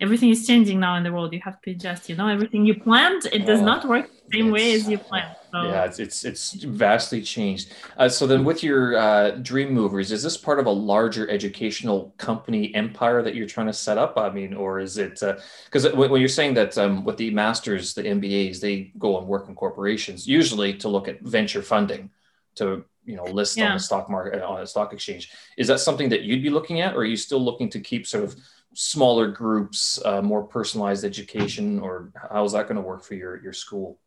everything 0.00 0.30
is 0.30 0.46
changing 0.46 0.80
now 0.80 0.96
in 0.96 1.02
the 1.02 1.12
world. 1.12 1.32
You 1.32 1.40
have 1.44 1.60
to 1.62 1.70
adjust. 1.70 2.08
You 2.08 2.16
know, 2.16 2.28
everything 2.28 2.64
you 2.64 2.74
planned, 2.74 3.26
it 3.32 3.46
does 3.46 3.60
not 3.60 3.86
work 3.86 4.10
the 4.10 4.38
same 4.38 4.50
way 4.50 4.74
as 4.74 4.88
you 4.88 4.98
planned. 4.98 5.36
So. 5.52 5.62
Yeah, 5.62 5.84
it's 5.84 5.98
it's, 5.98 6.24
it's 6.24 6.52
vastly 6.64 7.22
changed. 7.22 7.72
Uh, 7.96 8.08
so 8.08 8.26
then, 8.26 8.44
with 8.44 8.62
your 8.62 8.96
uh, 8.96 9.30
Dream 9.30 9.72
Movers, 9.72 10.10
is 10.10 10.22
this 10.22 10.36
part 10.36 10.58
of 10.58 10.66
a 10.66 10.70
larger 10.70 11.30
educational 11.30 12.12
company 12.18 12.74
empire 12.74 13.22
that 13.22 13.34
you're 13.34 13.46
trying 13.46 13.68
to 13.68 13.72
set 13.72 13.96
up? 13.96 14.18
I 14.18 14.30
mean, 14.30 14.54
or 14.54 14.80
is 14.80 14.98
it 14.98 15.20
because 15.64 15.86
uh, 15.86 15.90
when, 15.94 16.10
when, 16.10 16.20
you're 16.20 16.28
saying 16.28 16.54
that 16.54 16.76
um, 16.76 17.04
with 17.04 17.16
the 17.16 17.30
masters, 17.30 17.94
the 17.94 18.02
MBAs, 18.02 18.60
they 18.60 18.92
go 18.98 19.18
and 19.18 19.26
work 19.28 19.48
in 19.48 19.54
corporations, 19.54 20.26
usually 20.26 20.74
to 20.78 20.88
look 20.88 21.06
at 21.06 21.20
venture 21.20 21.62
funding 21.62 22.10
to 22.56 22.84
you 23.04 23.16
know 23.16 23.24
list 23.24 23.56
yeah. 23.56 23.68
on 23.68 23.74
the 23.74 23.80
stock 23.80 24.08
market 24.08 24.42
on 24.42 24.60
a 24.60 24.66
stock 24.66 24.92
exchange 24.92 25.30
is 25.58 25.66
that 25.66 25.78
something 25.78 26.08
that 26.08 26.22
you'd 26.22 26.42
be 26.42 26.50
looking 26.50 26.80
at 26.80 26.94
or 26.94 26.98
are 26.98 27.04
you 27.04 27.16
still 27.16 27.42
looking 27.42 27.68
to 27.68 27.80
keep 27.80 28.06
sort 28.06 28.24
of 28.24 28.34
smaller 28.74 29.28
groups, 29.28 30.00
uh, 30.04 30.22
more 30.22 30.42
personalized 30.42 31.04
education, 31.04 31.80
or 31.80 32.12
how 32.30 32.44
is 32.44 32.52
that 32.52 32.64
going 32.64 32.76
to 32.76 32.82
work 32.82 33.04
for 33.04 33.14
your 33.14 33.42
your 33.42 33.52
school? 33.52 33.98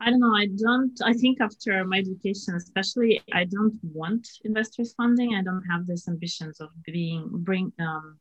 I 0.00 0.10
don't 0.10 0.20
know. 0.20 0.34
I 0.34 0.46
don't. 0.46 0.98
I 1.04 1.12
think 1.12 1.40
after 1.40 1.84
my 1.84 1.98
education, 1.98 2.54
especially, 2.54 3.22
I 3.32 3.44
don't 3.44 3.78
want 3.82 4.26
investors 4.44 4.94
funding. 4.96 5.34
I 5.34 5.42
don't 5.42 5.64
have 5.70 5.86
these 5.86 6.08
ambitions 6.08 6.60
of 6.60 6.70
being 6.84 7.28
bring 7.32 7.72
um, 7.78 8.18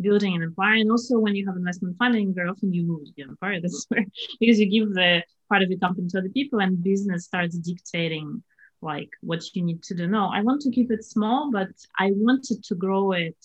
building 0.00 0.34
an 0.36 0.42
empire. 0.42 0.74
And 0.74 0.90
also, 0.90 1.18
when 1.18 1.34
you 1.34 1.46
have 1.46 1.56
investment 1.56 1.96
funding, 1.98 2.34
very 2.34 2.48
often 2.48 2.72
you 2.72 2.86
lose 2.86 3.12
the 3.16 3.24
empire. 3.24 3.60
That's 3.62 3.86
where 3.88 4.04
because 4.40 4.58
you 4.58 4.70
give 4.70 4.94
the 4.94 5.22
part 5.48 5.62
of 5.62 5.70
your 5.70 5.78
company 5.78 6.08
to 6.08 6.18
other 6.18 6.28
people, 6.30 6.60
and 6.60 6.82
business 6.82 7.24
starts 7.24 7.58
dictating 7.58 8.42
like 8.82 9.10
what 9.20 9.42
you 9.54 9.62
need 9.62 9.82
to 9.84 9.94
do. 9.94 10.06
No, 10.06 10.30
I 10.32 10.42
want 10.42 10.60
to 10.62 10.70
keep 10.70 10.90
it 10.90 11.04
small, 11.04 11.50
but 11.50 11.68
I 11.98 12.12
wanted 12.14 12.62
to 12.64 12.74
grow 12.74 13.12
it 13.12 13.36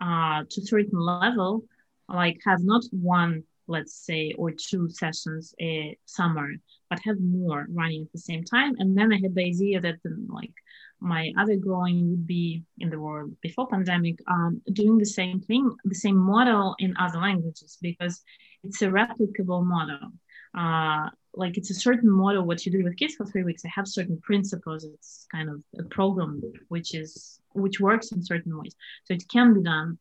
uh, 0.00 0.44
to 0.48 0.60
a 0.60 0.64
certain 0.64 0.98
level, 0.98 1.64
like 2.08 2.38
have 2.44 2.62
not 2.62 2.84
one, 2.90 3.44
let's 3.66 3.94
say, 3.94 4.32
or 4.38 4.50
two 4.50 4.88
sessions 4.88 5.54
a 5.60 5.96
summer, 6.06 6.48
but 6.88 7.00
have 7.04 7.20
more 7.20 7.66
running 7.72 8.02
at 8.02 8.12
the 8.12 8.18
same 8.18 8.44
time. 8.44 8.74
And 8.78 8.96
then 8.96 9.12
I 9.12 9.18
had 9.20 9.34
the 9.34 9.44
idea 9.44 9.80
that 9.80 9.96
then, 10.02 10.26
like 10.28 10.52
my 11.00 11.32
other 11.38 11.56
growing 11.56 12.10
would 12.10 12.26
be 12.26 12.62
in 12.78 12.90
the 12.90 13.00
world 13.00 13.34
before 13.40 13.68
pandemic, 13.68 14.18
um, 14.26 14.60
doing 14.72 14.98
the 14.98 15.06
same 15.06 15.40
thing, 15.40 15.70
the 15.84 15.94
same 15.94 16.16
model 16.16 16.74
in 16.78 16.96
other 16.98 17.18
languages 17.18 17.78
because 17.80 18.22
it's 18.64 18.82
a 18.82 18.86
replicable 18.86 19.64
model. 19.64 20.12
Uh, 20.56 21.08
like 21.34 21.56
it's 21.56 21.70
a 21.70 21.74
certain 21.74 22.10
model 22.10 22.44
what 22.44 22.66
you 22.66 22.72
do 22.72 22.82
with 22.82 22.96
kids 22.96 23.14
for 23.14 23.24
three 23.24 23.44
weeks. 23.44 23.64
I 23.64 23.70
have 23.74 23.86
certain 23.86 24.20
principles. 24.20 24.84
It's 24.84 25.26
kind 25.30 25.48
of 25.48 25.62
a 25.78 25.84
program 25.84 26.42
which 26.68 26.94
is 26.94 27.40
which 27.52 27.80
works 27.80 28.12
in 28.12 28.22
certain 28.22 28.56
ways. 28.58 28.74
So 29.04 29.14
it 29.14 29.28
can 29.28 29.54
be 29.54 29.62
done 29.62 29.98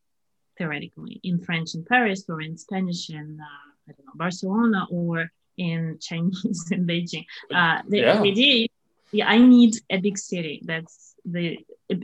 theoretically 0.57 1.19
in 1.23 1.39
French 1.39 1.75
in 1.75 1.85
Paris 1.85 2.25
or 2.29 2.41
in 2.41 2.57
Spanish 2.57 3.09
in 3.09 3.37
uh, 3.39 3.89
I 3.89 3.91
don't 3.93 4.05
know 4.05 4.13
Barcelona 4.15 4.87
or 4.89 5.31
in 5.57 5.97
Chinese 6.01 6.71
in 6.71 6.87
Beijing. 6.87 7.25
Uh, 7.53 7.81
the 7.87 7.99
yeah. 7.99 8.21
idea, 8.21 8.67
yeah, 9.11 9.27
I 9.27 9.37
need 9.37 9.75
a 9.89 9.97
big 9.97 10.17
city. 10.17 10.61
That's 10.65 11.15
the 11.25 11.57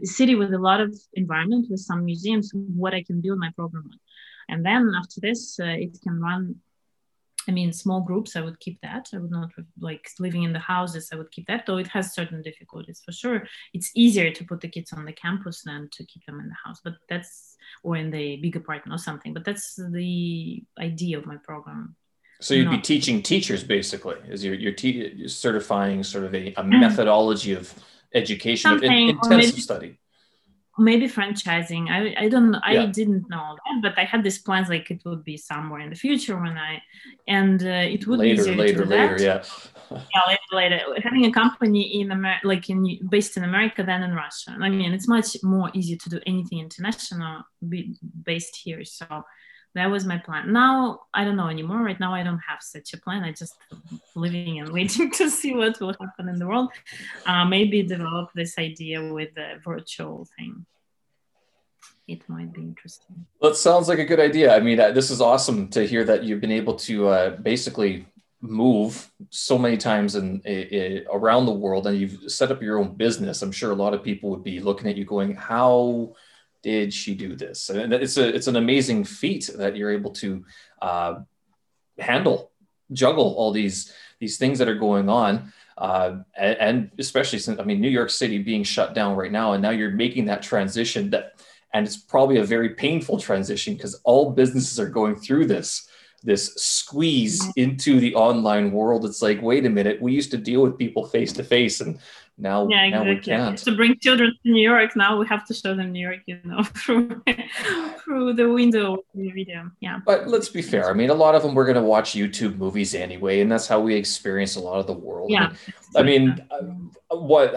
city 0.03 0.35
with 0.35 0.53
a 0.53 0.57
lot 0.57 0.81
of 0.81 0.95
environment 1.13 1.67
with 1.69 1.79
some 1.79 2.05
museums. 2.05 2.51
What 2.53 2.93
I 2.93 3.03
can 3.03 3.21
build 3.21 3.39
my 3.39 3.51
program 3.55 3.89
on, 3.91 3.99
and 4.49 4.65
then 4.65 4.91
after 4.97 5.21
this, 5.21 5.59
uh, 5.59 5.65
it 5.65 5.97
can 6.03 6.19
run 6.19 6.55
I 7.47 7.51
mean, 7.51 7.73
small 7.73 8.01
groups, 8.01 8.35
I 8.35 8.41
would 8.41 8.59
keep 8.59 8.79
that. 8.81 9.09
I 9.13 9.17
would 9.17 9.31
not 9.31 9.51
like 9.79 10.09
living 10.19 10.43
in 10.43 10.53
the 10.53 10.59
houses, 10.59 11.09
I 11.11 11.15
would 11.15 11.31
keep 11.31 11.47
that, 11.47 11.65
though 11.65 11.77
it 11.77 11.87
has 11.87 12.13
certain 12.13 12.41
difficulties 12.41 13.01
for 13.05 13.11
sure. 13.11 13.47
It's 13.73 13.91
easier 13.95 14.31
to 14.31 14.43
put 14.43 14.61
the 14.61 14.67
kids 14.67 14.93
on 14.93 15.05
the 15.05 15.13
campus 15.13 15.63
than 15.63 15.89
to 15.91 16.05
keep 16.05 16.25
them 16.25 16.39
in 16.39 16.47
the 16.47 16.55
house, 16.63 16.81
but 16.83 16.95
that's, 17.09 17.57
or 17.83 17.95
in 17.95 18.11
the 18.11 18.37
big 18.37 18.55
apartment 18.55 18.99
or 18.99 19.01
something, 19.01 19.33
but 19.33 19.45
that's 19.45 19.75
the 19.75 20.63
idea 20.79 21.17
of 21.17 21.25
my 21.25 21.37
program. 21.37 21.95
So 22.41 22.53
you'd 22.53 22.65
not, 22.65 22.71
be 22.71 22.81
teaching 22.81 23.21
teachers 23.21 23.63
basically, 23.63 24.17
is 24.27 24.43
you're, 24.43 24.55
you're, 24.55 24.73
te- 24.73 25.27
certifying 25.27 26.03
sort 26.03 26.25
of 26.25 26.35
a, 26.35 26.49
a 26.53 26.63
mm. 26.63 26.79
methodology 26.79 27.53
of 27.53 27.73
education, 28.13 28.71
of 28.71 28.83
in, 28.83 28.91
intensive 28.91 29.59
study 29.59 29.97
maybe 30.77 31.07
franchising 31.07 31.89
i 31.89 32.25
i 32.25 32.27
don't 32.27 32.51
know 32.51 32.59
yeah. 32.69 32.83
i 32.83 32.85
didn't 32.85 33.29
know 33.29 33.55
that 33.65 33.81
but 33.81 33.97
i 33.97 34.03
had 34.03 34.23
these 34.23 34.39
plans 34.39 34.67
like 34.67 34.91
it 34.91 35.01
would 35.05 35.23
be 35.23 35.37
somewhere 35.37 35.79
in 35.79 35.89
the 35.89 35.95
future 35.95 36.35
when 36.39 36.57
i 36.57 36.81
and 37.27 37.63
uh, 37.63 37.87
it 37.95 38.05
would 38.07 38.19
later, 38.19 38.35
be 38.35 38.41
easier 38.41 38.55
later 38.55 38.77
to 38.79 38.83
do 38.83 38.89
later 38.89 39.17
that. 39.17 39.23
yeah 39.91 39.97
yeah 40.13 40.21
later 40.27 40.79
later 40.79 41.01
having 41.01 41.25
a 41.25 41.31
company 41.31 42.01
in 42.01 42.11
america 42.11 42.45
like 42.47 42.69
in 42.69 42.99
based 43.09 43.37
in 43.37 43.43
america 43.43 43.83
than 43.83 44.03
in 44.03 44.13
russia 44.13 44.55
i 44.59 44.69
mean 44.69 44.93
it's 44.93 45.07
much 45.07 45.37
more 45.43 45.69
easy 45.73 45.95
to 45.95 46.09
do 46.09 46.19
anything 46.25 46.59
international 46.59 47.43
be 47.69 47.95
based 48.23 48.55
here 48.57 48.83
so 48.83 49.05
that 49.75 49.91
was 49.91 50.05
my 50.05 50.17
plan. 50.17 50.51
Now 50.51 51.01
I 51.13 51.23
don't 51.25 51.35
know 51.35 51.49
anymore. 51.49 51.83
Right 51.83 51.99
now 51.99 52.13
I 52.13 52.23
don't 52.23 52.41
have 52.49 52.61
such 52.61 52.93
a 52.93 52.97
plan. 52.97 53.23
I 53.23 53.31
just 53.31 53.55
living 54.15 54.59
and 54.59 54.69
waiting 54.77 55.11
to 55.11 55.29
see 55.29 55.53
what 55.53 55.79
will 55.79 55.95
happen 55.99 56.29
in 56.29 56.39
the 56.39 56.47
world. 56.47 56.71
Uh, 57.25 57.45
maybe 57.45 57.83
develop 57.83 58.31
this 58.33 58.57
idea 58.57 59.13
with 59.13 59.35
the 59.35 59.59
virtual 59.63 60.27
thing. 60.37 60.65
It 62.07 62.27
might 62.29 62.53
be 62.53 62.61
interesting. 62.61 63.25
Well, 63.39 63.51
it 63.51 63.55
sounds 63.55 63.87
like 63.87 63.99
a 63.99 64.05
good 64.05 64.19
idea. 64.19 64.55
I 64.55 64.59
mean, 64.59 64.79
uh, 64.79 64.91
this 64.91 65.09
is 65.11 65.21
awesome 65.21 65.69
to 65.69 65.85
hear 65.85 66.03
that 66.05 66.23
you've 66.23 66.41
been 66.41 66.51
able 66.51 66.75
to 66.75 67.07
uh, 67.07 67.29
basically 67.37 68.05
move 68.41 69.11
so 69.29 69.57
many 69.57 69.75
times 69.75 70.15
in, 70.15 70.41
around 71.11 71.45
the 71.45 71.51
world 71.51 71.87
and 71.87 71.97
you've 71.97 72.31
set 72.31 72.51
up 72.51 72.61
your 72.61 72.77
own 72.77 72.93
business 72.95 73.41
i'm 73.41 73.51
sure 73.51 73.71
a 73.71 73.75
lot 73.75 73.93
of 73.93 74.03
people 74.03 74.29
would 74.29 74.43
be 74.43 74.59
looking 74.59 74.87
at 74.87 74.95
you 74.95 75.03
going 75.03 75.33
how 75.33 76.13
did 76.65 76.91
she 76.91 77.13
do 77.13 77.35
this 77.35 77.69
and 77.69 77.93
it's 77.93 78.17
a 78.17 78.35
it's 78.35 78.47
an 78.47 78.55
amazing 78.55 79.03
feat 79.03 79.51
that 79.55 79.75
you're 79.75 79.91
able 79.91 80.09
to 80.09 80.43
uh, 80.81 81.13
handle 81.99 82.51
juggle 82.91 83.35
all 83.37 83.51
these 83.51 83.93
these 84.19 84.37
things 84.37 84.57
that 84.57 84.67
are 84.67 84.81
going 84.87 85.07
on 85.07 85.53
uh, 85.77 86.15
and, 86.35 86.57
and 86.57 86.91
especially 86.97 87.37
since 87.37 87.59
i 87.59 87.63
mean 87.63 87.79
new 87.79 87.95
york 87.99 88.09
city 88.09 88.39
being 88.39 88.63
shut 88.63 88.95
down 88.95 89.15
right 89.15 89.31
now 89.31 89.53
and 89.53 89.61
now 89.61 89.69
you're 89.69 89.91
making 89.91 90.25
that 90.25 90.41
transition 90.41 91.11
that 91.11 91.33
and 91.75 91.85
it's 91.85 91.97
probably 91.97 92.37
a 92.39 92.43
very 92.43 92.69
painful 92.69 93.19
transition 93.19 93.75
because 93.75 94.01
all 94.03 94.31
businesses 94.31 94.79
are 94.79 94.89
going 94.89 95.15
through 95.15 95.45
this 95.45 95.87
this 96.23 96.55
squeeze 96.55 97.39
mm-hmm. 97.41 97.51
into 97.55 97.99
the 97.99 98.15
online 98.15 98.71
world. 98.71 99.05
It's 99.05 99.21
like, 99.21 99.39
wait 99.43 99.65
a 99.65 99.69
minute, 99.69 100.01
we 100.01 100.11
used 100.11 100.31
to 100.31 100.37
deal 100.37 100.63
with 100.63 100.75
people 100.77 101.05
face 101.05 101.31
to 101.33 101.43
face, 101.43 101.81
and 101.81 101.99
now, 102.37 102.67
yeah, 102.67 102.83
exactly. 102.83 103.05
now 103.05 103.13
we 103.13 103.19
can't. 103.21 103.57
To 103.59 103.75
bring 103.75 103.97
children 103.99 104.31
to 104.43 104.51
New 104.51 104.61
York, 104.61 104.95
now 104.97 105.17
we 105.17 105.25
have 105.27 105.45
to 105.47 105.53
show 105.53 105.73
them 105.73 105.93
New 105.93 106.01
York, 106.01 106.19
you 106.25 106.37
know, 106.43 106.63
through 106.63 107.23
through 108.03 108.33
the 108.33 108.51
window 108.51 108.95
of 108.95 108.99
the 109.13 109.31
video. 109.31 109.71
Yeah. 109.79 109.99
But 110.05 110.27
let's 110.27 110.49
be 110.49 110.61
fair. 110.61 110.89
I 110.89 110.93
mean, 110.93 111.09
a 111.09 111.13
lot 111.13 111.35
of 111.35 111.43
them 111.43 111.55
we're 111.55 111.65
going 111.65 111.75
to 111.75 111.81
watch 111.81 112.11
YouTube 112.11 112.57
movies 112.57 112.93
anyway, 112.93 113.39
and 113.39 113.49
that's 113.49 113.67
how 113.67 113.79
we 113.79 113.95
experience 113.95 114.57
a 114.57 114.59
lot 114.59 114.79
of 114.79 114.87
the 114.87 114.93
world. 114.93 115.31
Yeah. 115.31 115.53
I 115.95 116.03
mean, 116.03 116.45
uh, 116.51 117.15
what 117.15 117.53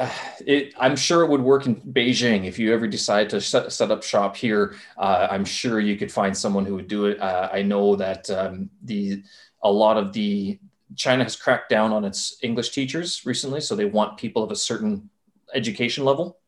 it, 0.46 0.74
I'm 0.78 0.94
sure 0.94 1.24
it 1.24 1.28
would 1.28 1.42
work 1.42 1.66
in 1.66 1.74
Beijing 1.76 2.44
if 2.44 2.56
you 2.56 2.72
ever 2.72 2.86
decide 2.86 3.30
to 3.30 3.40
set, 3.40 3.72
set 3.72 3.90
up 3.90 4.04
shop 4.04 4.36
here. 4.36 4.76
Uh, 4.96 5.26
I'm 5.28 5.44
sure 5.44 5.80
you 5.80 5.96
could 5.96 6.12
find 6.12 6.36
someone 6.36 6.64
who 6.64 6.76
would 6.76 6.88
do 6.88 7.06
it. 7.06 7.20
Uh, 7.20 7.48
I 7.52 7.62
know 7.62 7.96
that 7.96 8.30
um, 8.30 8.70
the 8.84 9.24
a 9.64 9.72
lot 9.72 9.96
of 9.96 10.12
the 10.12 10.60
China 10.98 11.22
has 11.22 11.36
cracked 11.36 11.70
down 11.70 11.92
on 11.92 12.04
its 12.04 12.36
English 12.42 12.70
teachers 12.70 13.24
recently, 13.24 13.60
so 13.60 13.74
they 13.74 13.84
want 13.86 14.18
people 14.18 14.42
of 14.42 14.50
a 14.50 14.56
certain 14.56 15.08
education 15.54 16.04
level, 16.04 16.38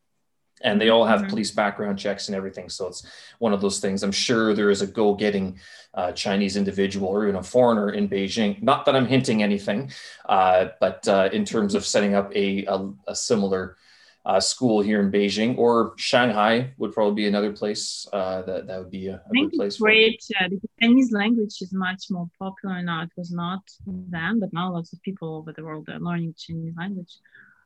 and 0.61 0.79
they 0.79 0.91
all 0.91 1.07
have 1.07 1.21
mm-hmm. 1.21 1.31
police 1.31 1.53
background 1.53 1.99
checks 1.99 2.29
and 2.29 2.37
everything. 2.37 2.69
So 2.69 2.89
it's 2.89 3.07
one 3.39 3.55
of 3.55 3.61
those 3.61 3.79
things. 3.79 4.03
I'm 4.03 4.13
sure 4.13 4.53
there 4.53 4.69
is 4.69 4.83
a 4.83 4.87
go 4.87 5.15
getting 5.15 5.59
uh, 5.95 6.13
Chinese 6.13 6.57
individual 6.57 7.09
or 7.09 7.25
even 7.25 7.37
a 7.37 7.43
foreigner 7.43 7.91
in 7.91 8.09
Beijing. 8.09 8.61
Not 8.61 8.85
that 8.85 8.97
I'm 8.97 9.07
hinting 9.07 9.43
anything, 9.43 9.93
uh, 10.29 10.67
but 10.81 11.07
uh, 11.09 11.31
in 11.33 11.45
terms 11.45 11.75
of 11.75 11.87
setting 11.87 12.15
up 12.15 12.35
a, 12.35 12.65
a, 12.67 12.91
a 13.07 13.15
similar 13.15 13.77
uh, 14.25 14.41
school 14.41 14.81
here 14.83 15.01
in 15.01 15.11
Beijing 15.11 15.57
or 15.57 15.95
Shanghai 15.97 16.73
would 16.77 16.93
probably 16.93 17.23
be 17.23 17.29
another 17.29 17.53
place 17.53 18.07
uh, 18.13 18.43
that 18.43 18.67
that 18.67 18.79
would 18.79 18.91
be 18.91 19.09
a, 19.09 19.15
a 19.15 19.33
good 19.33 19.53
place. 19.53 19.79
Great. 19.79 20.23
Uh, 20.39 20.49
the 20.49 20.61
Chinese 20.81 21.11
language 21.11 21.57
is 21.63 21.73
much 21.73 22.11
more 22.11 22.29
popular 22.39 22.83
now. 22.83 23.03
It 23.03 23.11
was 23.17 23.33
not 23.33 23.63
then, 23.87 24.39
but 24.39 24.53
now 24.53 24.73
lots 24.73 24.93
of 24.93 25.01
people 25.03 25.37
over 25.37 25.53
the 25.53 25.65
world 25.65 25.89
are 25.89 25.99
learning 25.99 26.35
Chinese 26.37 26.75
language, 26.77 27.17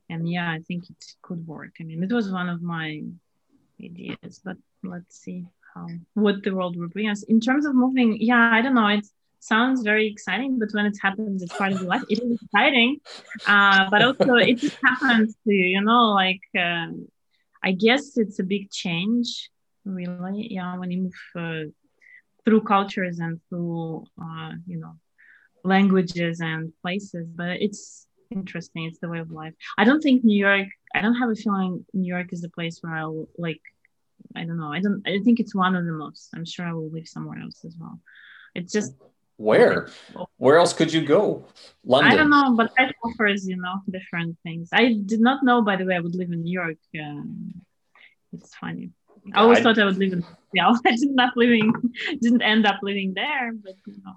and 0.09 0.29
yeah, 0.29 0.51
I 0.51 0.61
think 0.61 0.89
it 0.89 1.05
could 1.23 1.47
work. 1.47 1.73
I 1.81 1.85
mean, 1.85 2.03
it 2.03 2.13
was 2.13 2.31
one 2.31 2.49
of 2.49 2.63
my 2.63 3.03
ideas, 3.83 4.41
but 4.45 4.57
let's 4.85 5.19
see 5.19 5.45
how 5.75 5.89
what 6.15 6.45
the 6.45 6.55
world 6.55 6.77
will 6.77 6.89
bring 6.89 7.09
us 7.09 7.25
in 7.25 7.41
terms 7.41 7.67
of 7.67 7.75
moving. 7.75 8.19
Yeah, 8.21 8.51
I 8.53 8.63
don't 8.63 8.75
know. 8.75 8.89
It's 8.89 9.11
sounds 9.45 9.83
very 9.83 10.07
exciting, 10.07 10.59
but 10.59 10.71
when 10.73 10.87
it 10.87 10.97
happens, 11.01 11.43
it's 11.43 11.57
part 11.57 11.73
of 11.73 11.83
life. 11.83 12.03
It 12.09 12.23
is 12.23 12.39
exciting, 12.43 12.99
uh, 13.47 13.91
but 13.91 14.03
also 14.03 14.35
it 14.35 14.59
just 14.59 14.79
happens 14.83 15.35
to 15.45 15.53
you, 15.53 15.65
you 15.77 15.83
know, 15.83 16.13
like 16.13 16.41
um, 16.59 17.09
I 17.63 17.73
guess 17.73 18.17
it's 18.17 18.39
a 18.39 18.43
big 18.43 18.71
change, 18.71 19.51
really. 19.85 20.49
Yeah, 20.51 20.77
when 20.79 20.91
you 20.91 21.03
move 21.05 21.21
uh, 21.37 21.71
through 22.45 22.63
cultures 22.63 23.19
and 23.19 23.41
through, 23.49 24.05
uh, 24.21 24.53
you 24.67 24.79
know, 24.79 24.97
languages 25.63 26.41
and 26.41 26.73
places, 26.83 27.27
but 27.35 27.61
it's 27.61 28.07
interesting. 28.31 28.85
It's 28.85 28.99
the 28.99 29.09
way 29.09 29.19
of 29.19 29.31
life. 29.31 29.55
I 29.77 29.85
don't 29.85 30.01
think 30.01 30.25
New 30.25 30.39
York. 30.39 30.69
I 30.95 31.01
don't 31.01 31.17
have 31.17 31.31
a 31.31 31.35
feeling 31.35 31.85
New 31.93 32.13
York 32.15 32.33
is 32.33 32.41
the 32.41 32.51
place 32.51 32.79
where 32.81 32.97
I'll 32.97 33.29
like. 33.39 33.61
I 34.37 34.45
don't 34.45 34.59
know. 34.59 34.73
I 34.73 34.81
don't. 34.81 35.03
I 35.07 35.19
think 35.25 35.39
it's 35.41 35.55
one 35.55 35.75
of 35.75 35.85
the 35.85 35.93
most. 35.93 36.31
I'm 36.35 36.47
sure 36.47 36.67
I 36.67 36.73
will 36.73 36.91
live 36.91 37.09
somewhere 37.09 37.41
else 37.41 37.65
as 37.65 37.77
well. 37.79 38.01
It's 38.55 38.73
just 38.73 38.95
where? 39.37 39.89
Where 40.37 40.59
else 40.59 40.73
could 40.73 40.93
you 40.93 41.05
go? 41.05 41.47
London. 41.85 42.13
I 42.13 42.17
don't 42.17 42.31
know, 42.31 42.55
but 42.57 42.73
life 42.79 42.93
offers, 43.05 43.47
you 43.47 43.57
know, 43.57 43.81
different 43.91 44.37
things. 44.43 44.69
I 44.73 44.95
did 45.05 45.21
not 45.21 45.43
know, 45.43 45.63
by 45.63 45.77
the 45.77 45.85
way, 45.85 45.97
I 45.97 46.01
would 46.01 46.15
live 46.15 46.31
in 46.31 46.43
New 46.43 46.53
York. 46.53 46.79
Um, 47.01 47.63
it's 48.33 48.55
funny. 48.55 48.91
I 49.35 49.41
always 49.41 49.59
I, 49.59 49.63
thought 49.63 49.79
I 49.79 49.85
would 49.85 49.97
live 49.97 50.13
in 50.13 50.25
yeah. 50.55 50.73
I 50.87 50.97
did 50.97 51.11
not 51.11 51.37
living, 51.37 51.73
didn't 52.21 52.43
end 52.43 52.67
up 52.67 52.79
living 52.83 53.13
there, 53.15 53.53
but 53.53 53.75
you 53.87 53.97
know. 54.05 54.15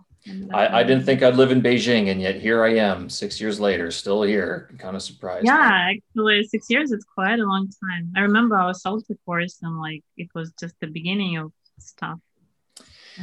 I, 0.53 0.79
I 0.79 0.83
didn't 0.83 1.05
think 1.05 1.23
I'd 1.23 1.35
live 1.35 1.51
in 1.51 1.61
Beijing, 1.61 2.11
and 2.11 2.21
yet 2.21 2.35
here 2.35 2.63
I 2.63 2.75
am, 2.75 3.09
six 3.09 3.39
years 3.39 3.59
later, 3.59 3.91
still 3.91 4.23
here. 4.23 4.69
Kind 4.77 4.95
of 4.95 5.01
surprised. 5.01 5.45
Yeah, 5.45 5.89
actually, 5.91 6.43
six 6.43 6.69
years 6.69 6.91
is 6.91 7.05
quite 7.05 7.39
a 7.39 7.45
long 7.45 7.69
time. 7.81 8.11
I 8.15 8.21
remember 8.21 8.55
I 8.55 8.65
was 8.65 8.83
CELTA 8.83 9.15
course, 9.25 9.59
and 9.61 9.79
like 9.79 10.03
it 10.17 10.27
was 10.35 10.51
just 10.59 10.75
the 10.81 10.87
beginning 10.87 11.37
of 11.37 11.51
stuff. 11.79 12.19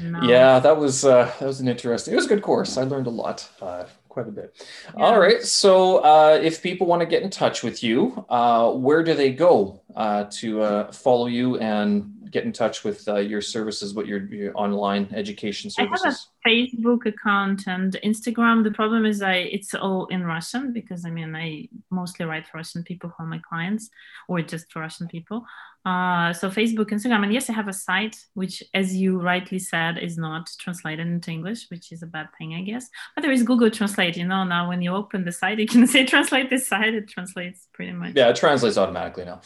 No. 0.02 0.22
Yeah, 0.22 0.58
that 0.58 0.76
was 0.76 1.04
uh, 1.04 1.32
that 1.38 1.46
was 1.46 1.60
an 1.60 1.68
interesting. 1.68 2.12
It 2.14 2.16
was 2.16 2.26
a 2.26 2.28
good 2.28 2.42
course. 2.42 2.76
I 2.76 2.82
learned 2.82 3.06
a 3.06 3.10
lot, 3.10 3.48
uh, 3.62 3.84
quite 4.08 4.28
a 4.28 4.32
bit. 4.32 4.66
Yeah. 4.96 5.04
All 5.04 5.20
right. 5.20 5.42
So, 5.42 5.98
uh, 5.98 6.38
if 6.42 6.62
people 6.62 6.86
want 6.86 7.00
to 7.00 7.06
get 7.06 7.22
in 7.22 7.30
touch 7.30 7.62
with 7.62 7.82
you, 7.82 8.24
uh, 8.28 8.70
where 8.72 9.02
do 9.02 9.14
they 9.14 9.32
go 9.32 9.80
uh, 9.96 10.24
to 10.38 10.62
uh, 10.62 10.92
follow 10.92 11.26
you 11.26 11.58
and 11.58 12.13
get 12.34 12.44
in 12.44 12.52
touch 12.52 12.82
with 12.82 13.08
uh, 13.08 13.14
your 13.14 13.40
services, 13.40 13.94
what 13.94 14.08
your, 14.08 14.26
your 14.26 14.52
online 14.58 15.08
education 15.14 15.70
services? 15.70 16.04
I 16.04 16.08
have 16.08 16.16
a 16.16 16.48
Facebook 16.48 17.06
account 17.06 17.68
and 17.68 17.96
Instagram. 18.04 18.64
The 18.64 18.72
problem 18.72 19.06
is 19.06 19.22
I 19.22 19.36
it's 19.56 19.72
all 19.72 20.06
in 20.06 20.24
Russian 20.24 20.72
because 20.72 21.06
I 21.06 21.10
mean 21.10 21.34
I 21.36 21.68
mostly 21.90 22.26
write 22.26 22.46
for 22.48 22.58
Russian 22.58 22.82
people 22.82 23.08
who 23.10 23.22
are 23.22 23.26
my 23.26 23.40
clients 23.48 23.88
or 24.26 24.42
just 24.42 24.70
for 24.72 24.80
Russian 24.80 25.06
people. 25.06 25.46
Uh, 25.86 26.32
so 26.32 26.50
Facebook, 26.50 26.88
Instagram, 26.96 27.22
and 27.22 27.32
yes, 27.32 27.48
I 27.50 27.52
have 27.52 27.68
a 27.68 27.72
site 27.88 28.16
which, 28.32 28.64
as 28.72 28.96
you 28.96 29.20
rightly 29.20 29.60
said, 29.60 29.98
is 29.98 30.16
not 30.16 30.50
translated 30.58 31.06
into 31.06 31.30
English, 31.30 31.68
which 31.70 31.92
is 31.92 32.02
a 32.02 32.06
bad 32.06 32.28
thing, 32.36 32.54
I 32.54 32.62
guess. 32.62 32.88
But 33.14 33.22
there 33.22 33.30
is 33.30 33.42
Google 33.42 33.70
Translate. 33.70 34.16
You 34.16 34.26
know, 34.26 34.44
now 34.44 34.66
when 34.70 34.80
you 34.82 34.92
open 34.94 35.24
the 35.24 35.32
site, 35.32 35.58
you 35.60 35.68
can 35.68 35.86
say 35.94 36.04
translate 36.04 36.50
this 36.50 36.66
site. 36.66 36.94
It 36.94 37.08
translates 37.08 37.68
pretty 37.74 37.92
much. 37.92 38.14
Yeah, 38.16 38.30
it 38.30 38.36
translates 38.36 38.76
automatically 38.76 39.26
now. 39.26 39.40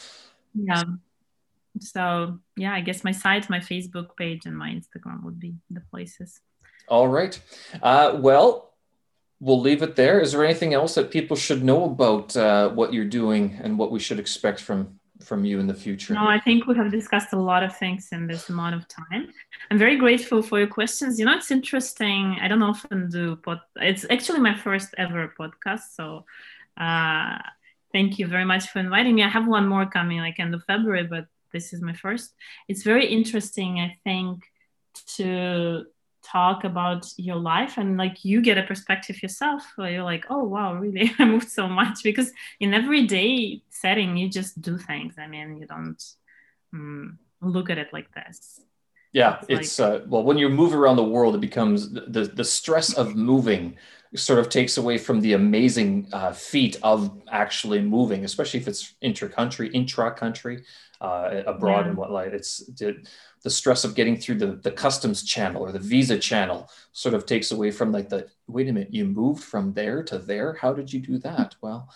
Yeah 0.54 0.84
so 1.82 2.38
yeah 2.56 2.72
i 2.74 2.80
guess 2.80 3.04
my 3.04 3.12
site 3.12 3.48
my 3.50 3.60
facebook 3.60 4.16
page 4.16 4.46
and 4.46 4.56
my 4.56 4.70
instagram 4.70 5.22
would 5.24 5.38
be 5.38 5.54
the 5.70 5.82
places. 5.90 6.40
All 6.88 7.08
right. 7.08 7.38
Uh, 7.82 8.18
well 8.18 8.68
we'll 9.40 9.60
leave 9.60 9.82
it 9.82 9.96
there. 9.96 10.20
Is 10.20 10.32
there 10.32 10.44
anything 10.44 10.74
else 10.74 10.94
that 10.96 11.10
people 11.10 11.36
should 11.36 11.62
know 11.62 11.84
about 11.84 12.36
uh, 12.36 12.70
what 12.70 12.92
you're 12.92 13.04
doing 13.04 13.58
and 13.62 13.78
what 13.78 13.92
we 13.92 14.00
should 14.00 14.18
expect 14.18 14.60
from 14.60 14.98
from 15.20 15.44
you 15.44 15.58
in 15.58 15.66
the 15.66 15.74
future? 15.74 16.14
No 16.14 16.26
i 16.28 16.38
think 16.38 16.66
we 16.66 16.76
have 16.76 16.92
discussed 16.92 17.32
a 17.32 17.40
lot 17.50 17.64
of 17.64 17.76
things 17.76 18.08
in 18.12 18.26
this 18.26 18.48
amount 18.48 18.74
of 18.76 18.86
time. 18.86 19.28
I'm 19.70 19.78
very 19.78 19.96
grateful 19.96 20.42
for 20.42 20.58
your 20.58 20.68
questions. 20.68 21.18
You 21.18 21.24
know 21.24 21.36
it's 21.36 21.50
interesting. 21.50 22.36
I 22.40 22.46
don't 22.48 22.62
often 22.62 23.10
do 23.10 23.38
but 23.44 23.60
it's 23.76 24.06
actually 24.10 24.40
my 24.40 24.56
first 24.56 24.94
ever 24.96 25.34
podcast 25.38 25.86
so 25.98 26.24
uh, 26.76 27.38
thank 27.92 28.20
you 28.20 28.28
very 28.28 28.44
much 28.44 28.68
for 28.68 28.78
inviting 28.78 29.16
me. 29.16 29.24
I 29.24 29.28
have 29.28 29.48
one 29.48 29.66
more 29.66 29.86
coming 29.86 30.18
like 30.18 30.38
end 30.38 30.54
of 30.54 30.62
february 30.64 31.04
but 31.04 31.26
this 31.52 31.72
is 31.72 31.80
my 31.80 31.92
first. 31.92 32.34
It's 32.68 32.82
very 32.82 33.06
interesting, 33.06 33.80
I 33.80 33.96
think, 34.04 34.44
to 35.16 35.86
talk 36.24 36.64
about 36.64 37.06
your 37.16 37.36
life 37.36 37.78
and 37.78 37.96
like 37.96 38.24
you 38.24 38.42
get 38.42 38.58
a 38.58 38.62
perspective 38.62 39.22
yourself 39.22 39.62
where 39.76 39.90
you're 39.90 40.02
like, 40.02 40.26
oh 40.30 40.44
wow, 40.44 40.74
really, 40.74 41.12
I 41.18 41.24
moved 41.24 41.48
so 41.48 41.68
much 41.68 42.02
because 42.02 42.32
in 42.60 42.74
everyday 42.74 43.62
setting 43.70 44.16
you 44.16 44.28
just 44.28 44.60
do 44.60 44.78
things. 44.78 45.14
I 45.18 45.26
mean, 45.26 45.56
you 45.56 45.66
don't 45.66 46.02
um, 46.72 47.18
look 47.40 47.70
at 47.70 47.78
it 47.78 47.92
like 47.92 48.12
this. 48.14 48.60
Yeah, 49.12 49.38
it's, 49.48 49.78
it's 49.78 49.78
like, 49.78 50.02
uh, 50.02 50.04
well 50.06 50.22
when 50.22 50.36
you 50.36 50.48
move 50.48 50.74
around 50.74 50.96
the 50.96 51.04
world, 51.04 51.34
it 51.34 51.40
becomes 51.40 51.90
the 51.90 52.30
the 52.34 52.44
stress 52.44 52.92
of 52.92 53.16
moving 53.16 53.76
sort 54.14 54.38
of 54.38 54.48
takes 54.48 54.78
away 54.78 54.98
from 54.98 55.20
the 55.20 55.34
amazing 55.34 56.08
uh, 56.12 56.32
feat 56.32 56.76
of 56.82 57.20
actually 57.30 57.80
moving, 57.82 58.24
especially 58.24 58.60
if 58.60 58.68
it's 58.68 58.94
intra-country, 59.00 59.68
intra-country 59.68 60.64
uh, 61.00 61.42
abroad 61.46 61.80
yeah. 61.80 61.88
and 61.88 61.96
whatnot. 61.96 62.28
It's 62.28 62.58
the, 62.66 63.04
the 63.42 63.50
stress 63.50 63.84
of 63.84 63.94
getting 63.94 64.16
through 64.16 64.38
the, 64.38 64.56
the 64.56 64.70
customs 64.70 65.22
channel 65.22 65.62
or 65.62 65.72
the 65.72 65.78
visa 65.78 66.18
channel 66.18 66.70
sort 66.92 67.14
of 67.14 67.26
takes 67.26 67.52
away 67.52 67.70
from 67.70 67.92
like 67.92 68.08
the 68.08 68.28
wait 68.46 68.68
a 68.68 68.72
minute, 68.72 68.92
you 68.92 69.04
moved 69.04 69.44
from 69.44 69.72
there 69.74 70.02
to 70.04 70.18
there. 70.18 70.54
How 70.54 70.72
did 70.72 70.92
you 70.92 71.00
do 71.00 71.18
that? 71.18 71.54
Well, 71.60 71.88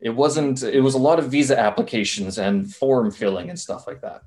it 0.00 0.10
wasn't. 0.10 0.62
It 0.62 0.80
was 0.80 0.94
a 0.94 0.98
lot 0.98 1.18
of 1.18 1.30
visa 1.30 1.58
applications 1.58 2.38
and 2.38 2.74
form 2.74 3.10
filling 3.10 3.50
and 3.50 3.58
stuff 3.58 3.86
like 3.86 4.00
that. 4.02 4.22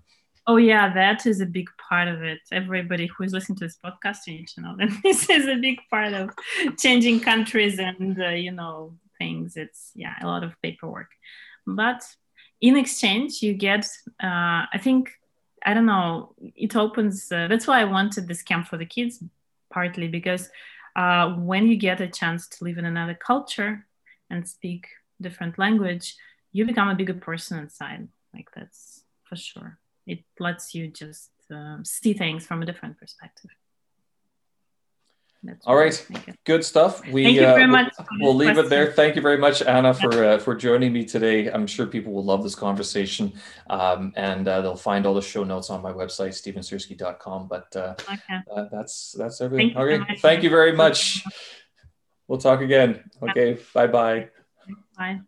Oh 0.48 0.58
yeah, 0.58 0.94
that 0.94 1.26
is 1.26 1.42
a 1.42 1.46
big 1.46 1.70
part 1.90 2.08
of 2.08 2.22
it. 2.22 2.40
Everybody 2.52 3.08
who 3.08 3.24
is 3.24 3.34
listening 3.34 3.58
to 3.58 3.66
this 3.66 3.78
podcast, 3.84 4.28
you 4.28 4.34
need 4.34 4.48
to 4.50 4.62
know 4.62 4.76
that 4.78 4.90
this 5.04 5.30
is 5.30 5.48
a 5.48 5.56
big 5.56 5.80
part 5.90 6.14
of 6.14 6.30
changing 6.78 7.20
countries 7.20 7.80
and 7.80 8.22
uh, 8.22 8.30
you 8.30 8.52
know 8.52 8.94
things. 9.18 9.58
It's 9.58 9.92
yeah, 9.96 10.16
a 10.22 10.28
lot 10.28 10.44
of 10.44 10.60
paperwork, 10.62 11.12
but 11.66 12.04
in 12.62 12.78
exchange 12.78 13.44
you 13.44 13.54
get 13.54 13.86
uh, 14.24 14.64
i 14.74 14.80
think 14.80 15.12
i 15.66 15.74
don't 15.74 15.86
know 15.86 16.34
it 16.56 16.74
opens 16.74 17.30
uh, 17.30 17.50
that's 17.50 17.68
why 17.68 17.82
i 17.82 17.84
wanted 17.84 18.30
this 18.30 18.42
camp 18.42 18.66
for 18.66 18.78
the 18.78 18.86
kids 18.86 19.22
partly 19.70 20.08
because 20.08 20.50
uh, 20.96 21.34
when 21.34 21.68
you 21.68 21.76
get 21.76 22.00
a 22.02 22.08
chance 22.08 22.48
to 22.48 22.64
live 22.64 22.78
in 22.78 22.86
another 22.86 23.14
culture 23.14 23.86
and 24.30 24.48
speak 24.48 24.88
different 25.20 25.60
language, 25.60 26.16
you 26.52 26.66
become 26.66 26.88
a 26.88 26.96
bigger 26.96 27.14
person 27.14 27.60
inside. 27.60 28.08
Like 28.34 28.48
that's 28.56 29.04
for 29.24 29.36
sure. 29.36 29.78
It 30.06 30.24
lets 30.40 30.74
you 30.76 30.88
just 30.88 31.32
um, 31.52 31.84
see 31.86 32.14
things 32.14 32.46
from 32.46 32.62
a 32.62 32.66
different 32.66 32.98
perspective. 33.00 33.52
That's 35.46 35.66
All 35.68 35.76
right, 35.76 36.08
good 36.44 36.66
stuff. 36.66 37.06
We 37.08 37.24
Thank 37.24 37.36
you 37.36 37.42
very 37.42 37.64
uh, 37.64 37.68
much 37.68 37.94
we'll, 38.00 38.20
we'll 38.20 38.36
leave 38.36 38.48
question. 38.54 38.66
it 38.66 38.70
there. 38.70 38.92
Thank 38.92 39.16
you 39.16 39.22
very 39.22 39.38
much, 39.38 39.62
Anna, 39.62 39.94
for 39.94 40.24
uh, 40.24 40.40
for 40.40 40.56
joining 40.56 40.92
me 40.92 41.06
today. 41.06 41.52
I'm 41.52 41.68
sure 41.68 41.86
people 41.86 42.14
will 42.14 42.26
love 42.26 42.42
this 42.42 42.56
conversation, 42.56 43.32
um, 43.70 44.12
and 44.16 44.48
uh, 44.48 44.62
they'll 44.62 44.76
find 44.76 45.06
all 45.06 45.14
the 45.14 45.22
show 45.22 45.44
notes 45.44 45.70
on 45.70 45.84
my 45.84 45.92
website, 45.92 46.30
stevensirski.com. 46.30 47.48
But 47.48 47.76
uh, 47.76 47.94
okay. 48.12 48.40
Uh, 48.52 48.66
that's 48.72 49.16
that's 49.18 49.40
everything. 49.40 49.76
Thank 49.76 50.20
thank 50.20 50.44
you 50.44 50.50
very 50.50 50.72
much. 50.72 51.24
We'll 52.28 52.40
talk 52.40 52.62
again. 52.62 53.04
Okay, 53.22 53.60
bye 53.74 53.88
bye. 53.88 54.30
Bye. 54.98 55.20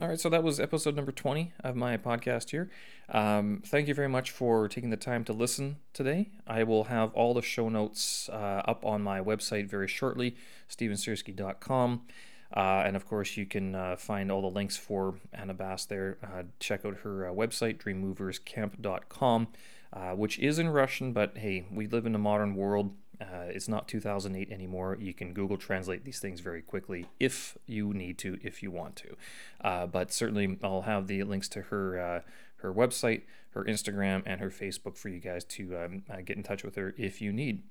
All 0.00 0.08
right, 0.08 0.18
so 0.18 0.28
that 0.28 0.42
was 0.42 0.58
episode 0.58 0.96
number 0.96 1.12
20 1.12 1.52
of 1.62 1.76
my 1.76 1.96
podcast 1.96 2.50
here. 2.50 2.68
Um, 3.10 3.62
thank 3.64 3.86
you 3.86 3.94
very 3.94 4.08
much 4.08 4.32
for 4.32 4.66
taking 4.66 4.90
the 4.90 4.96
time 4.96 5.22
to 5.26 5.32
listen 5.32 5.76
today. 5.92 6.30
I 6.48 6.64
will 6.64 6.84
have 6.84 7.12
all 7.14 7.32
the 7.32 7.42
show 7.42 7.68
notes 7.68 8.28
uh, 8.28 8.62
up 8.66 8.84
on 8.84 9.02
my 9.02 9.20
website 9.20 9.70
very 9.70 9.86
shortly, 9.86 10.34
stevensirski.com. 10.68 12.02
Uh, 12.56 12.82
and 12.84 12.96
of 12.96 13.06
course, 13.06 13.36
you 13.36 13.46
can 13.46 13.76
uh, 13.76 13.94
find 13.94 14.32
all 14.32 14.42
the 14.42 14.50
links 14.50 14.76
for 14.76 15.14
Anna 15.32 15.54
Bass 15.54 15.84
there. 15.84 16.18
Uh, 16.24 16.42
check 16.58 16.84
out 16.84 16.96
her 17.04 17.28
uh, 17.28 17.32
website, 17.32 17.78
dreammoverscamp.com, 17.78 19.48
uh, 19.92 20.10
which 20.10 20.40
is 20.40 20.58
in 20.58 20.70
Russian, 20.70 21.12
but 21.12 21.38
hey, 21.38 21.66
we 21.70 21.86
live 21.86 22.04
in 22.04 22.16
a 22.16 22.18
modern 22.18 22.56
world. 22.56 22.96
Uh, 23.20 23.46
it's 23.48 23.68
not 23.68 23.88
2008 23.88 24.50
anymore. 24.50 24.96
You 25.00 25.14
can 25.14 25.32
Google 25.32 25.56
Translate 25.56 26.04
these 26.04 26.20
things 26.20 26.40
very 26.40 26.62
quickly 26.62 27.06
if 27.18 27.56
you 27.66 27.92
need 27.92 28.18
to, 28.18 28.38
if 28.42 28.62
you 28.62 28.70
want 28.70 28.96
to. 28.96 29.16
Uh, 29.60 29.86
but 29.86 30.12
certainly, 30.12 30.58
I'll 30.62 30.82
have 30.82 31.06
the 31.06 31.22
links 31.22 31.48
to 31.50 31.62
her 31.62 31.98
uh, 31.98 32.20
her 32.56 32.72
website, 32.72 33.22
her 33.50 33.64
Instagram, 33.64 34.22
and 34.26 34.40
her 34.40 34.50
Facebook 34.50 34.96
for 34.96 35.08
you 35.10 35.20
guys 35.20 35.44
to 35.44 35.76
um, 35.76 36.02
uh, 36.10 36.22
get 36.24 36.36
in 36.36 36.42
touch 36.42 36.64
with 36.64 36.76
her 36.76 36.94
if 36.96 37.20
you 37.20 37.32
need. 37.32 37.62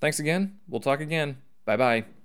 Thanks 0.00 0.18
again. 0.18 0.58
We'll 0.68 0.80
talk 0.80 1.00
again. 1.00 1.38
Bye 1.64 1.76
bye. 1.76 2.19